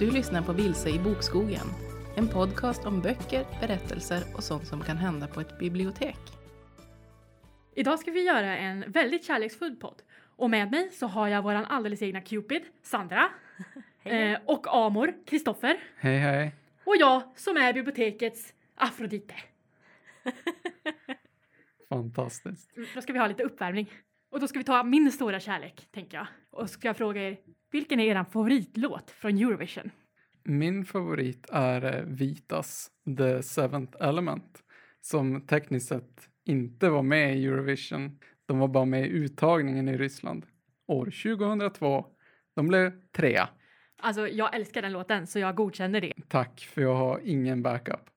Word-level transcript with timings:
Du 0.00 0.10
lyssnar 0.10 0.42
på 0.42 0.52
Vilse 0.52 0.90
i 0.90 0.98
bokskogen. 0.98 1.66
En 2.16 2.28
podcast 2.28 2.86
om 2.86 3.00
böcker, 3.00 3.46
berättelser 3.60 4.22
och 4.34 4.44
sånt 4.44 4.66
som 4.66 4.80
kan 4.80 4.96
hända 4.96 5.26
på 5.26 5.40
ett 5.40 5.58
bibliotek. 5.58 6.18
Idag 7.74 7.98
ska 7.98 8.10
vi 8.10 8.24
göra 8.24 8.58
en 8.58 8.84
väldigt 8.92 9.24
kärleksfull 9.24 9.76
podd. 9.76 10.02
Och 10.36 10.50
med 10.50 10.70
mig 10.70 10.90
så 10.90 11.06
har 11.06 11.28
jag 11.28 11.42
våran 11.42 11.64
alldeles 11.64 12.02
egna 12.02 12.20
Cupid, 12.20 12.62
Sandra. 12.82 13.28
eh, 14.02 14.38
och 14.46 14.66
Amor, 14.76 15.14
Kristoffer. 15.26 15.76
Hej 15.96 16.18
hej. 16.18 16.54
Och 16.84 16.96
jag 16.96 17.22
som 17.36 17.56
är 17.56 17.72
bibliotekets 17.72 18.54
Afrodite. 18.74 19.34
Fantastiskt. 21.88 22.76
Mm, 22.76 22.88
Då 22.94 23.02
ska 23.02 23.12
vi 23.12 23.18
ha 23.18 23.26
lite 23.26 23.42
uppvärmning. 23.42 23.90
Och 24.30 24.40
då 24.40 24.48
ska 24.48 24.58
vi 24.58 24.64
ta 24.64 24.82
min 24.82 25.12
stora 25.12 25.40
kärlek, 25.40 25.88
tänker 25.90 26.16
jag. 26.16 26.26
Och 26.50 26.70
ska 26.70 26.88
jag 26.88 26.96
fråga 26.96 27.28
er, 27.28 27.38
vilken 27.70 28.00
är 28.00 28.16
er 28.16 28.24
favoritlåt 28.24 29.10
från 29.10 29.38
Eurovision? 29.38 29.90
Min 30.50 30.84
favorit 30.84 31.46
är 31.52 31.94
eh, 31.94 32.04
Vitas 32.04 32.90
The 33.18 33.42
Seventh 33.42 34.02
Element 34.02 34.62
som 35.00 35.46
tekniskt 35.46 35.88
sett 35.88 36.28
inte 36.44 36.88
var 36.88 37.02
med 37.02 37.38
i 37.38 37.46
Eurovision. 37.46 38.18
De 38.46 38.58
var 38.58 38.68
bara 38.68 38.84
med 38.84 39.06
i 39.06 39.08
uttagningen 39.08 39.88
i 39.88 39.96
Ryssland 39.96 40.46
år 40.86 41.04
2002. 41.04 42.06
De 42.54 42.68
blev 42.68 42.92
trea. 43.12 43.48
Alltså, 44.02 44.28
jag 44.28 44.54
älskar 44.54 44.82
den 44.82 44.92
låten, 44.92 45.26
så 45.26 45.38
jag 45.38 45.54
godkänner 45.54 46.00
det. 46.00 46.12
Tack, 46.28 46.60
för 46.60 46.82
jag 46.82 46.94
har 46.94 47.20
ingen 47.24 47.62
backup. 47.62 48.10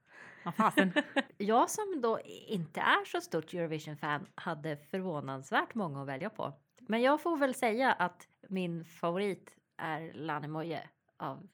Jag 1.38 1.70
som 1.70 2.02
då 2.02 2.20
inte 2.48 2.80
är 2.80 3.06
så 3.06 3.22
stort 3.22 3.54
Eurovision-fan 3.54 4.26
hade 4.36 4.78
förvånansvärt 4.78 5.76
många 5.76 6.02
att 6.02 6.08
välja 6.08 6.30
på. 6.30 6.54
Men 6.80 7.02
jag 7.02 7.22
får 7.22 7.38
väl 7.38 7.54
säga 7.54 7.92
att 7.94 8.28
min 8.50 8.86
favorit 8.86 9.56
är 9.78 10.14
Lanemoje 10.14 10.90
av 11.18 11.48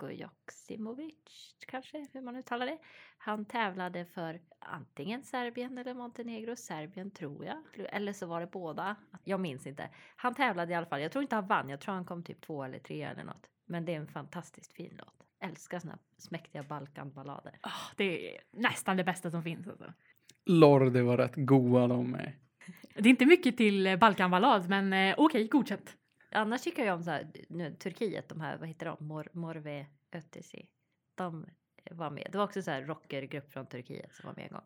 Selko 0.00 0.10
Joksimovic, 0.10 1.54
kanske 1.66 2.06
hur 2.12 2.20
man 2.20 2.36
uttalar 2.36 2.66
det. 2.66 2.78
Han 3.18 3.44
tävlade 3.44 4.04
för 4.04 4.40
antingen 4.58 5.22
Serbien 5.22 5.78
eller 5.78 5.94
Montenegro. 5.94 6.56
Serbien 6.56 7.10
tror 7.10 7.44
jag. 7.44 7.58
Eller 7.92 8.12
så 8.12 8.26
var 8.26 8.40
det 8.40 8.46
båda. 8.46 8.96
Jag 9.24 9.40
minns 9.40 9.66
inte. 9.66 9.90
Han 10.16 10.34
tävlade 10.34 10.72
i 10.72 10.74
alla 10.74 10.86
fall. 10.86 11.00
Jag 11.00 11.12
tror 11.12 11.22
inte 11.22 11.34
han 11.34 11.46
vann. 11.46 11.68
Jag 11.68 11.80
tror 11.80 11.94
han 11.94 12.04
kom 12.04 12.22
typ 12.22 12.40
två 12.40 12.64
eller 12.64 12.78
tre 12.78 13.02
eller 13.02 13.24
något. 13.24 13.46
Men 13.66 13.84
det 13.84 13.94
är 13.94 13.96
en 13.96 14.06
fantastiskt 14.06 14.72
fin 14.72 14.94
låt. 14.98 15.14
Älskar 15.40 15.78
såna 15.78 15.98
smäktiga 16.18 16.62
Balkanballader. 16.62 17.58
Ah, 17.60 17.94
det 17.96 18.34
är 18.34 18.40
nästan 18.50 18.96
det 18.96 19.04
bästa 19.04 19.30
som 19.30 19.42
finns. 19.42 19.68
Alltså. 19.68 19.92
Lorde 20.46 21.02
var 21.02 21.16
rätt 21.16 21.34
goa 21.36 21.86
de 21.86 22.10
med. 22.10 22.32
Det 22.94 23.08
är 23.08 23.10
inte 23.10 23.26
mycket 23.26 23.56
till 23.56 23.98
Balkanballad, 24.00 24.68
men 24.68 24.92
eh, 24.92 25.14
okej, 25.18 25.48
godkänt. 25.48 25.96
Annars 26.32 26.62
tycker 26.62 26.84
jag 26.84 26.94
om 26.94 27.02
så 27.02 27.10
här, 27.10 27.26
nu, 27.48 27.74
Turkiet, 27.74 28.28
de 28.28 28.40
här, 28.40 28.56
vad 28.58 28.68
heter 28.68 28.86
de, 28.86 29.06
Mor, 29.06 29.28
Morve 29.32 29.86
Ötesi. 30.12 30.66
De 31.14 31.46
var 31.90 32.10
med. 32.10 32.28
Det 32.32 32.38
var 32.38 32.44
också 32.44 32.62
så 32.62 32.70
här 32.70 32.82
rockergrupp 32.82 33.52
från 33.52 33.66
Turkiet 33.66 34.14
som 34.14 34.26
var 34.26 34.34
med 34.36 34.44
en 34.44 34.50
gång. 34.52 34.64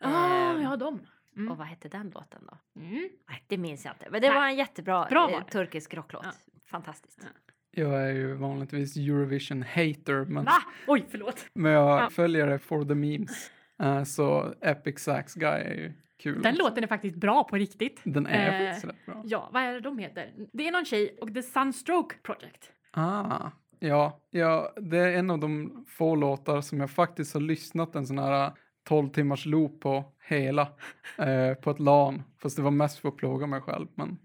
Ah, 0.00 0.50
Ehm, 0.50 0.62
ja, 0.62 0.76
de. 0.76 1.00
Mm. 1.36 1.50
Och 1.52 1.58
vad 1.58 1.66
hette 1.66 1.88
den 1.88 2.10
låten 2.10 2.46
då? 2.46 2.80
Mm. 2.80 3.08
Nej, 3.28 3.44
det 3.46 3.58
minns 3.58 3.84
jag 3.84 3.94
inte. 3.94 4.06
Men 4.10 4.20
det 4.20 4.28
Nej. 4.28 4.36
var 4.38 4.46
en 4.46 4.56
jättebra 4.56 5.06
Bra 5.10 5.30
eh, 5.30 5.36
var 5.36 5.40
turkisk 5.44 5.94
rocklåt. 5.94 6.24
Ja. 6.24 6.32
Fantastiskt. 6.70 7.18
Ja. 7.22 7.28
Jag 7.70 8.02
är 8.02 8.12
ju 8.12 8.34
vanligtvis 8.34 8.96
Eurovision-hater, 8.96 10.24
men, 10.24 10.44
Va? 10.44 10.52
Oj, 10.86 11.06
förlåt. 11.10 11.46
men 11.54 11.72
jag 11.72 12.02
Ja. 12.02 12.10
följer 12.10 12.46
det 12.46 12.58
for 12.58 12.84
the 12.84 12.94
memes. 12.94 13.50
Eh, 13.82 14.04
så 14.04 14.54
Epic 14.60 14.98
Sax 15.02 15.34
Guy 15.34 15.60
är 15.62 15.74
ju 15.74 15.92
kul. 16.24 16.42
Den 16.42 16.52
också. 16.54 16.62
låten 16.62 16.84
är 16.84 16.88
faktiskt 16.88 17.16
bra 17.16 17.44
på 17.44 17.56
riktigt. 17.56 18.00
Den 18.04 18.26
är 18.26 18.62
Eh, 18.62 18.66
faktiskt 18.66 18.86
rätt 18.86 19.06
bra. 19.06 19.22
Ja, 19.24 19.50
vad 19.52 19.62
är 19.62 19.72
det 19.72 19.80
de 19.80 19.98
heter? 19.98 20.32
Det 20.52 20.68
är 20.68 20.72
någon 20.72 20.84
tjej 20.84 21.18
och 21.20 21.34
The 21.34 21.42
Sunstroke 21.42 22.16
Project. 22.22 22.70
Ah, 22.90 23.50
ja, 23.78 24.20
ja, 24.30 24.72
det 24.76 24.98
är 24.98 25.12
en 25.18 25.30
av 25.30 25.38
de 25.38 25.84
få 25.88 26.14
låtar 26.14 26.60
som 26.60 26.80
jag 26.80 26.90
faktiskt 26.90 27.34
har 27.34 27.40
lyssnat 27.40 27.94
en 27.94 28.06
sån 28.06 28.18
här 28.18 28.52
12 28.88 29.08
timmars 29.08 29.46
loop 29.46 29.80
på 29.80 30.04
hela 30.28 30.62
eh, 31.18 31.54
på 31.54 31.70
ett 31.70 31.80
LAN. 31.80 32.22
Fast 32.42 32.56
det 32.56 32.62
var 32.62 32.70
mest 32.70 32.98
för 32.98 33.08
att 33.08 33.16
plåga 33.16 33.46
mig 33.46 33.60
själv, 33.60 33.86
men 33.94 34.18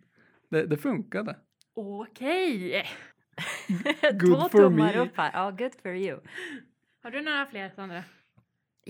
det, 0.49 0.65
det 0.65 0.77
funkade. 0.77 1.35
Okej. 1.75 2.85
Good 4.13 4.19
Två 4.39 4.49
for 4.49 4.59
tummar 4.59 4.93
me. 4.93 4.99
upp 4.99 5.17
här. 5.17 5.31
Ja, 5.33 5.51
good 5.51 5.75
for 5.81 5.95
you. 5.95 6.19
Har 7.03 7.11
du 7.11 7.21
några 7.21 7.45
fler, 7.45 7.69
Sandra? 7.75 8.03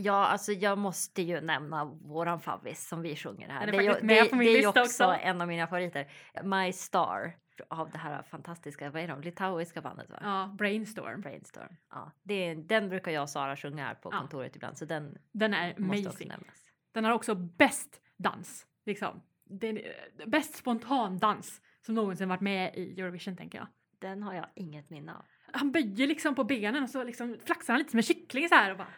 Ja, 0.01 0.25
alltså 0.27 0.51
jag 0.51 0.77
måste 0.77 1.21
ju 1.21 1.41
nämna 1.41 1.85
våran 1.85 2.39
favvis 2.39 2.87
som 2.87 3.01
vi 3.01 3.15
sjunger 3.15 3.49
här. 3.49 3.67
Det 3.71 3.77
är 3.77 3.81
ju, 3.81 3.87
det, 3.93 4.01
det 4.07 4.19
är 4.63 4.67
också 4.67 4.81
också. 4.81 5.03
en 5.21 5.41
av 5.41 5.47
mina 5.47 5.67
favoriter. 5.67 6.11
My 6.43 6.71
Star 6.73 7.35
av 7.67 7.89
det 7.91 7.97
här 7.97 8.23
fantastiska, 8.23 8.89
vad 8.91 9.01
är 9.03 9.07
de, 9.07 9.21
litauiska 9.21 9.81
bandet 9.81 10.09
va? 10.09 10.19
Ja, 10.21 10.55
Brainstorm. 10.57 11.21
Brainstorm. 11.21 11.75
Ja, 11.89 12.11
det 12.23 12.53
den 12.55 12.89
brukar 12.89 13.11
jag 13.11 13.21
och 13.21 13.29
Sara 13.29 13.55
sjunga 13.57 13.85
här 13.87 13.95
på 13.95 14.09
Ja. 14.13 14.19
kontoret 14.19 14.55
ibland 14.55 14.77
så 14.77 14.85
den 14.85 15.17
Den 15.31 15.53
är 15.53 15.75
amazing. 15.77 16.27
nämnas. 16.27 16.65
Den 16.91 17.05
har 17.05 17.11
också 17.11 17.35
bäst 17.35 18.01
dans. 18.17 18.65
Liksom. 18.85 19.21
Den, 19.45 19.79
bäst 20.27 20.55
spontan 20.55 21.17
dans 21.17 21.61
som 21.85 21.95
någonsin 21.95 22.29
varit 22.29 22.41
med 22.41 22.75
i 22.75 23.01
Eurovision, 23.01 23.35
tänker 23.37 23.57
jag. 23.57 23.67
Den 23.99 24.23
har 24.23 24.33
jag 24.33 24.45
inget 24.55 24.89
minne 24.89 25.13
av. 25.13 25.25
Han 25.53 25.71
böjer 25.71 26.07
liksom 26.07 26.35
på 26.35 26.43
benen 26.43 26.83
och 26.83 26.89
så 26.89 27.03
liksom 27.03 27.37
flaxar 27.45 27.73
han 27.73 27.77
lite 27.79 27.91
som 27.91 27.97
en 27.97 28.03
kyckling 28.03 28.49
så 28.49 28.55
här 28.55 28.71
och 28.71 28.77
bara. 28.77 28.93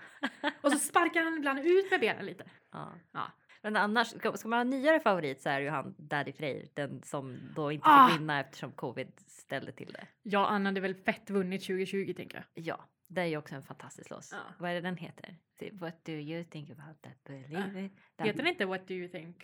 Och 0.62 0.72
så 0.72 0.80
sparkar 0.80 1.24
han 1.24 1.38
ibland 1.38 1.60
ut 1.60 1.92
med 1.92 2.00
benen 2.00 2.26
lite. 2.26 2.44
Ja. 2.72 2.94
Ja. 3.12 3.32
Men 3.64 3.76
annars, 3.76 4.08
ska, 4.08 4.34
man 4.46 4.54
ha 4.54 4.62
en 4.62 4.70
nyare 4.70 5.00
favorit 5.00 5.42
så 5.42 5.50
är 5.50 5.60
det 5.60 5.64
ju 5.64 5.70
han 5.70 5.96
Daddy 5.98 6.32
Freyr, 6.32 6.68
den 6.74 7.04
som 7.04 7.40
då 7.56 7.72
inte 7.72 7.88
Ah! 7.88 8.10
fick 8.10 8.20
vinna 8.20 8.40
eftersom 8.40 8.72
covid 8.72 9.12
ställde 9.28 9.72
till 9.72 9.94
det. 9.94 10.08
Ja, 10.24 10.50
han 10.50 10.66
hade 10.66 10.82
väl 10.82 10.96
fett 10.96 11.30
vunnit 11.30 11.62
2020, 11.62 12.14
tänker 12.18 12.38
jag. 12.38 12.64
Ja, 12.66 12.90
det 13.08 13.22
är 13.22 13.26
ju 13.26 13.38
också 13.38 13.56
en 13.56 13.64
fantastisk 13.64 14.10
låt. 14.10 14.30
Ja. 14.32 14.38
Vad 14.60 14.70
är 14.70 14.74
det 14.74 14.82
den 14.82 14.98
heter? 14.98 15.38
What 15.72 16.06
do 16.06 16.12
you 16.12 16.44
think 16.44 16.70
about 16.70 17.02
that? 17.02 17.24
Believe 17.24 17.86
it? 17.86 17.92
Heter 18.18 18.38
den 18.38 18.48
inte 18.48 18.66
What 18.66 18.88
do 18.88 18.94
you 18.94 19.08
think? 19.10 19.38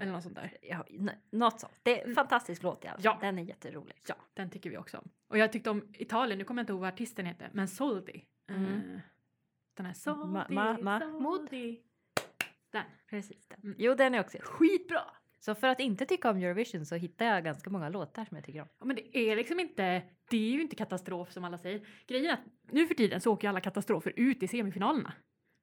Eller 0.00 0.12
något 0.12 0.22
sånt 0.22 0.34
där. 0.34 0.56
Ja, 0.62 0.84
något 1.30 1.60
sånt. 1.60 1.74
Det 1.82 2.02
är 2.02 2.08
en 2.08 2.14
fantastisk 2.14 2.62
låt 2.62 2.84
i 2.84 2.88
alla 2.88 2.96
fall. 2.96 3.04
Ja. 3.04 3.18
Den 3.20 3.38
är 3.38 3.42
jätterolig. 3.42 3.96
Ja, 4.08 4.14
den 4.34 4.50
tycker 4.50 4.70
vi 4.70 4.76
också 4.76 4.98
om. 4.98 5.08
Och 5.28 5.38
jag 5.38 5.52
tyckte 5.52 5.70
om 5.70 5.88
Italien, 5.94 6.38
nu 6.38 6.44
kommer 6.44 6.60
jag 6.60 6.62
inte 6.62 6.72
ihåg 6.72 6.80
vad 6.80 6.92
artisten 6.92 7.26
heter, 7.26 7.50
men 7.52 7.68
Soldi. 7.68 8.24
Mm. 8.50 8.64
Eh, 8.64 9.00
den 9.74 9.86
här 9.86 9.92
Soldi, 9.92 10.22
Ma- 10.38 10.48
ma- 10.48 10.82
Mahmoud? 10.82 11.22
Soldi. 11.38 11.80
Den. 12.72 12.84
Precis 13.10 13.48
den. 13.48 13.60
Mm. 13.62 13.74
Jo, 13.78 13.94
den 13.94 14.14
är 14.14 14.20
också 14.20 14.38
Skitbra! 14.42 15.00
Så 15.40 15.54
för 15.54 15.68
att 15.68 15.80
inte 15.80 16.06
tycka 16.06 16.30
om 16.30 16.36
Eurovision 16.36 16.86
så 16.86 16.94
hittar 16.94 17.26
jag 17.26 17.44
ganska 17.44 17.70
många 17.70 17.88
låtar 17.88 18.24
som 18.24 18.36
jag 18.36 18.44
tycker 18.44 18.60
om. 18.62 18.68
Ja, 18.78 18.84
men 18.84 18.96
det 18.96 19.18
är 19.18 19.36
liksom 19.36 19.60
inte, 19.60 20.02
det 20.30 20.36
är 20.36 20.50
ju 20.50 20.60
inte 20.62 20.76
katastrof 20.76 21.32
som 21.32 21.44
alla 21.44 21.58
säger. 21.58 21.86
Grejen 22.06 22.26
är 22.26 22.32
att 22.32 22.44
nu 22.72 22.86
för 22.86 22.94
tiden 22.94 23.20
så 23.20 23.32
åker 23.32 23.44
ju 23.44 23.48
alla 23.48 23.60
katastrofer 23.60 24.12
ut 24.16 24.42
i 24.42 24.48
semifinalerna. 24.48 25.12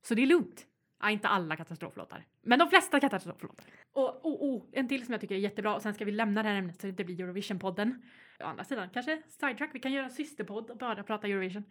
Så 0.01 0.15
det 0.15 0.21
är 0.21 0.25
lugnt. 0.27 0.67
Ja, 0.99 1.09
inte 1.09 1.27
alla 1.27 1.55
katastroflåtar, 1.55 2.25
men 2.41 2.59
de 2.59 2.69
flesta 2.69 2.99
katastroflåtar. 2.99 3.65
Och 3.93 4.25
oh, 4.25 4.55
oh, 4.55 4.63
en 4.71 4.87
till 4.87 5.05
som 5.05 5.11
jag 5.11 5.21
tycker 5.21 5.35
är 5.35 5.39
jättebra 5.39 5.75
och 5.75 5.81
sen 5.81 5.93
ska 5.93 6.05
vi 6.05 6.11
lämna 6.11 6.43
det 6.43 6.49
här 6.49 6.55
ämnet 6.55 6.81
så 6.81 6.87
det 6.87 6.89
inte 6.89 7.03
blir 7.03 7.19
Eurovision-podden. 7.19 8.01
Å 8.39 8.43
andra 8.43 8.63
sidan, 8.63 8.89
kanske 8.93 9.21
sidetrack, 9.27 9.69
vi 9.73 9.79
kan 9.79 9.91
göra 9.91 10.05
en 10.05 10.11
systerpodd 10.11 10.69
och 10.69 10.77
bara 10.77 11.03
prata 11.03 11.27
Eurovision. 11.27 11.63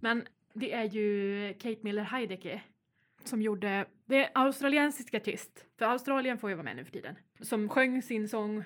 Men 0.00 0.26
det 0.54 0.72
är 0.72 0.84
ju 0.84 1.54
Kate 1.54 1.78
Miller 1.82 2.02
Heidecke 2.02 2.62
som 3.24 3.42
gjorde, 3.42 3.86
det 4.06 4.24
är 4.24 4.30
australiensisk 4.34 5.14
artist, 5.14 5.66
för 5.78 5.84
Australien 5.84 6.38
får 6.38 6.50
ju 6.50 6.56
vara 6.56 6.64
med 6.64 6.76
nu 6.76 6.84
för 6.84 6.92
tiden, 6.92 7.16
som 7.40 7.68
sjöng 7.68 8.02
sin 8.02 8.28
sång 8.28 8.64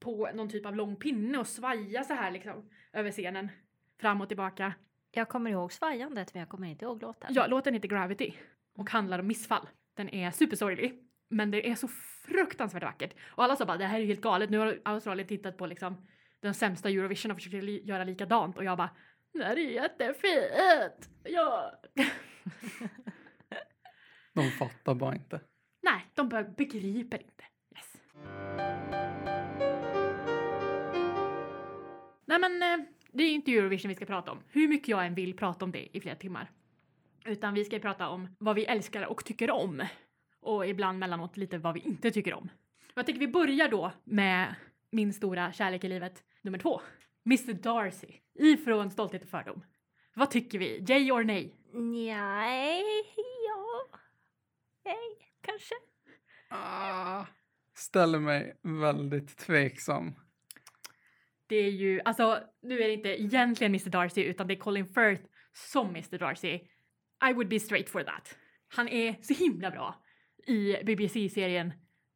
på 0.00 0.30
någon 0.34 0.48
typ 0.48 0.66
av 0.66 0.76
lång 0.76 0.96
pinne 0.96 1.38
och 1.38 1.46
svaja 1.46 2.04
så 2.04 2.14
här 2.14 2.30
liksom 2.30 2.70
över 2.92 3.10
scenen. 3.10 3.48
Fram 4.00 4.20
och 4.20 4.28
tillbaka. 4.28 4.74
Jag 5.10 5.28
kommer 5.28 5.50
ihåg 5.50 5.72
svajandet 5.72 6.34
men 6.34 6.40
jag 6.40 6.48
kommer 6.48 6.68
inte 6.68 6.84
ihåg 6.84 7.02
låten. 7.02 7.30
Ja, 7.34 7.46
låten 7.46 7.74
heter 7.74 7.88
Gravity 7.88 8.34
och 8.78 8.90
handlar 8.90 9.18
om 9.18 9.26
missfall. 9.26 9.68
Den 9.96 10.08
är 10.14 10.30
supersorglig, 10.30 11.02
men 11.30 11.50
det 11.50 11.68
är 11.70 11.74
så 11.74 11.88
fruktansvärt 12.26 12.82
vackert. 12.82 13.14
Och 13.24 13.44
alla 13.44 13.56
sa 13.56 13.64
bara 13.64 13.76
det 13.76 13.84
här 13.86 14.00
är 14.00 14.04
helt 14.04 14.20
galet, 14.20 14.50
nu 14.50 14.58
har 14.58 14.80
Australien 14.84 15.28
tittat 15.28 15.56
på 15.56 15.66
liksom 15.66 16.06
den 16.40 16.54
sämsta 16.54 16.88
Eurovision 16.88 17.30
och 17.30 17.36
försöker 17.36 17.62
li- 17.62 17.84
göra 17.84 18.04
likadant 18.04 18.58
och 18.58 18.64
jag 18.64 18.78
bara 18.78 18.90
det 19.32 19.44
här 19.44 19.56
är 19.58 19.70
jättefint! 19.70 21.08
Ja! 21.24 21.72
De 24.34 24.50
fattar 24.50 24.94
bara 24.94 25.14
inte. 25.14 25.40
Nej, 25.82 26.06
de 26.14 26.28
bara 26.28 26.42
begriper 26.44 27.18
inte. 27.22 27.44
Yes. 27.76 28.02
Nej 32.26 32.38
men 32.38 32.62
eh, 32.62 32.86
det 33.12 33.22
är 33.24 33.30
inte 33.30 33.52
Eurovision 33.52 33.88
vi 33.88 33.94
ska 33.94 34.04
prata 34.06 34.32
om. 34.32 34.38
Hur 34.48 34.68
mycket 34.68 34.88
jag 34.88 35.06
än 35.06 35.14
vill 35.14 35.36
prata 35.36 35.64
om 35.64 35.72
det 35.72 35.96
i 35.96 36.00
flera 36.00 36.16
timmar. 36.16 36.50
Utan 37.24 37.54
vi 37.54 37.64
ska 37.64 37.78
prata 37.78 38.08
om 38.08 38.36
vad 38.38 38.56
vi 38.56 38.64
älskar 38.64 39.06
och 39.06 39.24
tycker 39.24 39.50
om. 39.50 39.86
Och 40.40 40.66
ibland 40.66 40.98
mellanåt 40.98 41.36
lite 41.36 41.58
vad 41.58 41.74
vi 41.74 41.80
inte 41.80 42.10
tycker 42.10 42.34
om. 42.34 42.48
Jag 42.94 43.06
tycker 43.06 43.20
vi 43.20 43.28
börjar 43.28 43.68
då 43.68 43.92
med 44.04 44.54
min 44.90 45.12
stora 45.12 45.52
kärlek 45.52 45.84
i 45.84 45.88
livet 45.88 46.24
nummer 46.42 46.58
två. 46.58 46.80
Mr 47.26 47.52
Darcy 47.52 48.08
ifrån 48.34 48.90
Stolthet 48.90 49.22
och 49.22 49.28
fördom. 49.28 49.64
Vad 50.14 50.30
tycker 50.30 50.58
vi? 50.58 50.84
Yay 50.88 51.12
or 51.12 51.24
nej? 51.24 51.54
Nej, 51.72 52.84
ja. 53.46 53.98
Nej, 54.84 55.34
kanske. 55.40 55.74
Ah, 56.48 57.26
ställer 57.74 58.18
mig 58.18 58.58
väldigt 58.62 59.36
tveksam. 59.36 60.14
Det 61.46 61.56
är 61.56 61.70
ju, 61.70 62.00
alltså 62.04 62.40
nu 62.62 62.82
är 62.82 62.88
det 62.88 62.94
inte 62.94 63.22
egentligen 63.22 63.70
Mr 63.70 63.90
Darcy 63.90 64.22
utan 64.22 64.46
det 64.46 64.54
är 64.54 64.58
Colin 64.58 64.86
Firth 64.86 65.22
som 65.52 65.88
Mr 65.88 66.18
Darcy. 66.18 66.60
I 67.30 67.32
would 67.32 67.48
be 67.48 67.60
straight 67.60 67.88
for 67.88 68.02
that. 68.02 68.38
Han 68.68 68.88
är 68.88 69.16
så 69.22 69.34
himla 69.34 69.70
bra 69.70 70.04
i 70.46 70.76
BBC-serien 70.84 71.72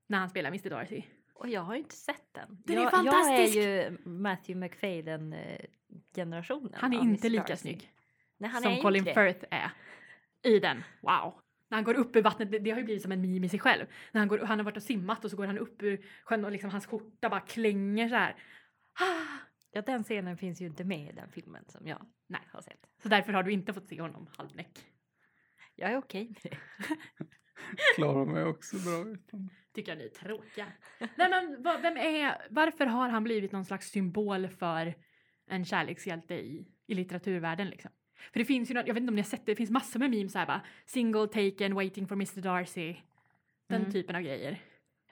när 0.07 0.19
han 0.19 0.31
spelar 0.31 0.49
Mr 0.49 0.71
Darcy. 0.71 1.03
Och 1.35 1.49
jag 1.49 1.61
har 1.61 1.75
ju 1.75 1.81
inte 1.81 1.95
sett 1.95 2.29
den. 2.33 2.63
Den 2.65 2.79
är 2.79 2.83
jag, 2.83 2.91
fantastisk! 2.91 3.57
Jag 3.57 3.65
är 3.65 3.91
ju 3.91 3.99
Matthew 4.05 4.67
McFadden-generationen. 4.67 6.75
Han 6.75 6.93
är 6.93 7.01
inte 7.01 7.27
Mr. 7.27 7.31
lika 7.31 7.43
Darcy. 7.43 7.57
snygg 7.57 7.93
Nej, 8.39 8.51
han 8.51 8.63
är 8.63 8.65
som 8.67 8.73
inte 8.73 8.83
Colin. 8.83 9.05
Firth 9.05 9.45
är 9.51 9.71
i 10.43 10.59
den. 10.59 10.85
Wow! 11.01 11.35
När 11.69 11.77
han 11.77 11.85
går 11.85 11.95
upp 11.95 12.17
ur 12.17 12.23
vattnet, 12.23 12.51
det, 12.51 12.59
det 12.59 12.71
har 12.71 12.79
ju 12.79 12.85
blivit 12.85 13.03
som 13.03 13.13
en 13.13 13.21
meme 13.21 13.47
i 13.47 13.49
sig 13.49 13.61
själv. 13.61 13.87
När 14.13 14.19
han, 14.19 14.29
går, 14.29 14.39
han 14.39 14.59
har 14.59 14.65
varit 14.65 14.77
och 14.77 14.83
simmat 14.83 15.25
och 15.25 15.31
så 15.31 15.37
går 15.37 15.47
han 15.47 15.59
upp 15.59 15.83
ur 15.83 16.05
sjön 16.25 16.45
och 16.45 16.53
liksom 16.53 16.71
hans 16.71 16.87
skjorta 16.87 17.29
bara 17.29 17.41
klänger 17.41 18.09
så 18.09 18.15
här. 18.15 18.37
Ah! 19.01 19.39
Ja, 19.71 19.83
den 19.83 20.03
scenen 20.05 20.37
finns 20.37 20.61
ju 20.61 20.67
inte 20.67 20.85
med 20.85 21.09
i 21.09 21.13
den 21.13 21.31
filmen 21.31 21.65
som 21.69 21.87
jag 21.87 22.07
Nej. 22.27 22.41
har 22.53 22.61
sett. 22.63 22.87
Så 23.03 23.09
därför 23.09 23.33
har 23.33 23.43
du 23.43 23.53
inte 23.53 23.73
fått 23.73 23.89
se 23.89 24.01
honom 24.01 24.29
halvnäck. 24.37 24.79
Jag 25.75 25.91
är 25.93 25.97
okej 25.97 26.25
med 26.29 26.39
det. 26.43 26.59
Klarar 27.95 28.25
mig 28.27 28.45
också 28.45 28.77
bra 28.77 29.13
utan. 29.13 29.51
Tycker 29.75 29.93
jag 29.93 29.99
ni 29.99 30.05
är 30.05 30.09
tråkiga. 30.09 30.67
Nej 30.99 31.31
men 31.31 31.63
vad, 31.63 31.83
vem 31.83 31.97
är, 31.97 32.47
varför 32.51 32.87
har 32.87 33.09
han 33.09 33.25
blivit 33.25 33.53
någon 33.53 33.65
slags 33.65 33.91
symbol 33.91 34.49
för 34.49 34.95
en 35.47 35.65
kärlekshjälte 35.65 36.35
i, 36.35 36.69
i 36.87 36.95
litteraturvärlden 36.95 37.69
liksom? 37.69 37.91
För 38.33 38.39
det 38.39 38.45
finns 38.45 38.71
ju 38.71 38.75
jag 38.75 38.85
vet 38.85 38.97
inte 38.97 39.11
om 39.11 39.15
ni 39.15 39.21
har 39.23 39.27
sett 39.29 39.47
det, 39.47 39.53
det 39.53 39.57
finns 39.57 39.71
massor 39.71 39.99
med 40.01 40.11
memes 40.11 40.35
här 40.35 40.47
bara 40.47 40.61
single 40.87 41.27
taken 41.29 41.75
waiting 41.75 42.07
for 42.09 42.15
Mr 42.15 42.41
Darcy. 42.41 42.97
Den 43.67 43.81
Mm. 43.81 43.93
typen 43.93 44.17
av 44.17 44.23
grejer. 44.23 44.59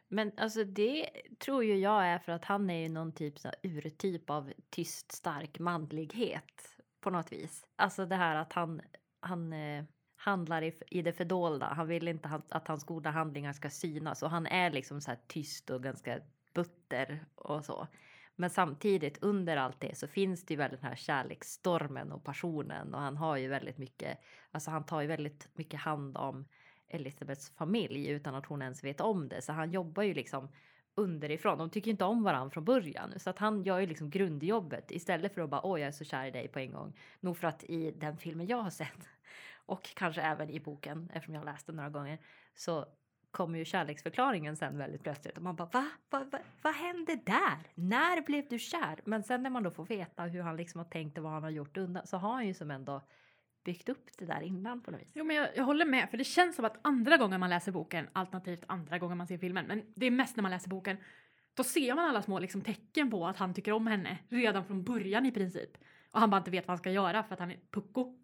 Men 0.09 0.33
alltså 0.37 0.65
det 0.65 1.11
tror 1.39 1.65
ju 1.65 1.77
jag 1.77 2.07
är 2.07 2.19
för 2.19 2.33
att 2.33 2.45
han 2.45 2.71
är 2.71 2.83
ju 2.83 2.89
någon 2.89 3.13
typ 3.13 3.39
så 3.39 3.51
urtyp 3.63 4.31
av 4.31 4.53
tyst 4.71 5.13
stark 5.13 5.59
manlighet 5.59 6.77
på 7.01 7.11
något 7.11 7.33
vis. 7.33 7.67
Alltså 7.77 8.07
det 8.07 8.17
här 8.17 8.37
att 8.37 8.53
han, 8.53 8.81
han 9.21 9.53
eh, 9.53 9.85
handlar 10.17 10.63
i, 10.63 10.73
i 10.91 11.03
det 11.03 11.13
fördolda. 11.13 11.67
Han 11.67 11.89
vill 11.89 12.09
inte 12.09 12.29
han, 12.29 12.43
att 12.49 12.69
hans 12.69 12.85
goda 12.85 13.11
handlingar 13.11 13.53
ska 13.53 13.71
synas 13.71 14.23
och 14.23 14.31
han 14.31 14.47
är 14.47 14.71
liksom 14.71 15.01
så 15.01 15.11
här 15.11 15.19
tyst 15.27 15.71
och 15.71 15.83
ganska 15.83 16.21
butter 16.55 17.27
och 17.35 17.65
så. 17.65 17.89
Men 18.37 18.51
samtidigt 18.51 19.23
under 19.23 19.57
allt 19.57 19.81
det 19.81 19.99
så 19.99 20.09
finns 20.09 20.47
det 20.47 20.55
ju 20.55 20.59
väl 20.59 20.71
den 20.71 20.83
här 20.83 20.97
kärleksstormen 20.97 22.13
och 22.13 22.25
passionen 22.25 22.95
och 22.95 23.01
han 23.01 23.17
har 23.17 23.37
ju 23.37 23.49
väldigt 23.49 23.79
mycket, 23.79 24.19
alltså 24.51 24.71
han 24.71 24.87
tar 24.87 25.01
ju 25.01 25.07
väldigt 25.07 25.49
mycket 25.55 25.81
hand 25.81 26.17
om 26.17 26.45
Elizabeths 26.89 27.51
familj 27.51 28.09
utan 28.09 28.35
att 28.35 28.47
hon 28.47 28.63
ens 28.63 28.85
vet 28.85 29.01
om 29.01 29.29
det. 29.29 29.43
Så 29.43 29.53
han 29.53 29.71
jobbar 29.71 30.03
ju 30.03 30.15
liksom 30.15 30.49
underifrån. 30.95 31.59
De 31.59 31.71
tycker 31.71 31.91
inte 31.91 32.05
om 32.05 32.23
varandra 32.23 32.51
från 32.51 32.65
början. 32.65 33.13
Så 33.17 33.31
att 33.31 33.39
han 33.39 33.63
gör 33.63 33.79
ju 33.79 33.87
liksom 33.87 34.11
grundjobbet 34.11 34.91
istället 34.91 35.35
för 35.35 35.43
att 35.43 35.51
bara 35.51 35.67
åh 35.67 35.81
jag 35.81 35.89
är 35.89 35.93
så 35.93 36.05
kär 36.05 36.27
i 36.27 36.31
dig 36.31 36.49
på 36.49 36.59
en 36.59 36.73
gång. 36.73 36.93
Nog 37.21 37.37
för 37.37 37.49
att 37.49 37.65
i 37.65 37.91
den 37.91 38.17
filmen 38.17 38.47
jag 38.47 38.63
har 38.63 38.71
sett 38.71 39.09
och 39.67 39.95
kanske 39.95 40.23
även 40.23 40.51
i 40.51 40.61
boken 40.61 41.11
eftersom 41.15 41.35
jag 41.35 41.41
har 41.41 41.47
läst 41.47 41.67
den 41.67 41.77
några 41.77 41.91
gånger 41.91 42.19
så 42.55 42.87
kommer 43.31 43.59
ju 43.59 43.65
kärleksförklaringen 43.65 44.57
sen 44.57 44.79
väldigt 44.79 45.03
plötsligt 45.03 45.37
och 45.37 45.43
man 45.43 45.57
bara 45.57 45.69
va? 45.73 45.89
va, 46.11 46.25
va 46.33 46.39
vad 46.63 46.75
hände 46.75 47.17
där? 47.27 47.59
När 47.75 48.23
blev 48.23 48.49
du 48.49 48.59
kär? 48.59 49.01
Men 49.05 49.23
sen 49.23 49.43
när 49.43 49.51
man 49.51 49.63
då 49.63 49.71
får 49.71 49.85
veta 49.85 50.23
hur 50.23 50.43
han 50.43 50.57
liksom 50.57 50.79
har 50.79 50.85
tänkt 50.85 51.19
och 51.19 51.25
vad 51.25 51.33
han 51.33 51.43
har 51.43 51.51
gjort 51.51 51.77
undan 51.77 52.07
så 52.07 52.17
har 52.17 52.33
han 52.33 52.47
ju 52.47 52.55
som 52.55 52.71
ändå 52.71 53.03
byggt 53.67 53.89
upp 53.89 54.11
det 54.19 54.25
där 54.25 54.41
innan 54.41 54.81
på 54.83 54.91
något 54.91 55.01
vis. 55.01 55.13
Jo 55.15 55.25
men 55.25 55.37
jag, 55.37 55.49
jag 55.57 55.65
håller 55.65 55.85
med 55.85 56.11
för 56.11 56.17
det 56.17 56.25
känns 56.25 56.57
som 56.57 56.65
att 56.65 56.79
andra 56.83 57.17
gången 57.17 57.41
man 57.41 57.51
läser 57.51 57.73
boken 57.73 58.09
alternativt 58.13 58.65
andra 58.67 58.99
gången 58.99 59.19
man 59.19 59.27
ser 59.27 59.39
filmen 59.39 59.67
men 59.67 59.83
det 59.95 60.07
är 60.07 60.11
mest 60.11 60.37
när 60.37 60.43
man 60.43 60.51
läser 60.51 60.71
boken 60.71 60.97
då 61.57 61.65
ser 61.65 61.95
man 61.95 62.05
alla 62.05 62.23
små 62.23 62.39
liksom, 62.39 62.61
tecken 62.61 63.11
på 63.11 63.27
att 63.27 63.37
han 63.37 63.55
tycker 63.55 63.73
om 63.73 63.87
henne 63.87 64.19
redan 64.29 64.65
från 64.65 64.85
början 64.85 65.27
i 65.27 65.33
princip. 65.33 65.71
Och 66.11 66.21
han 66.21 66.31
bara 66.31 66.39
inte 66.39 66.51
vet 66.51 66.67
vad 66.67 66.73
han 66.73 66.79
ska 66.79 66.91
göra 66.91 67.23
för 67.23 67.35
att 67.35 67.41
han 67.41 67.51
är 67.51 67.59
pucko. 67.71 68.15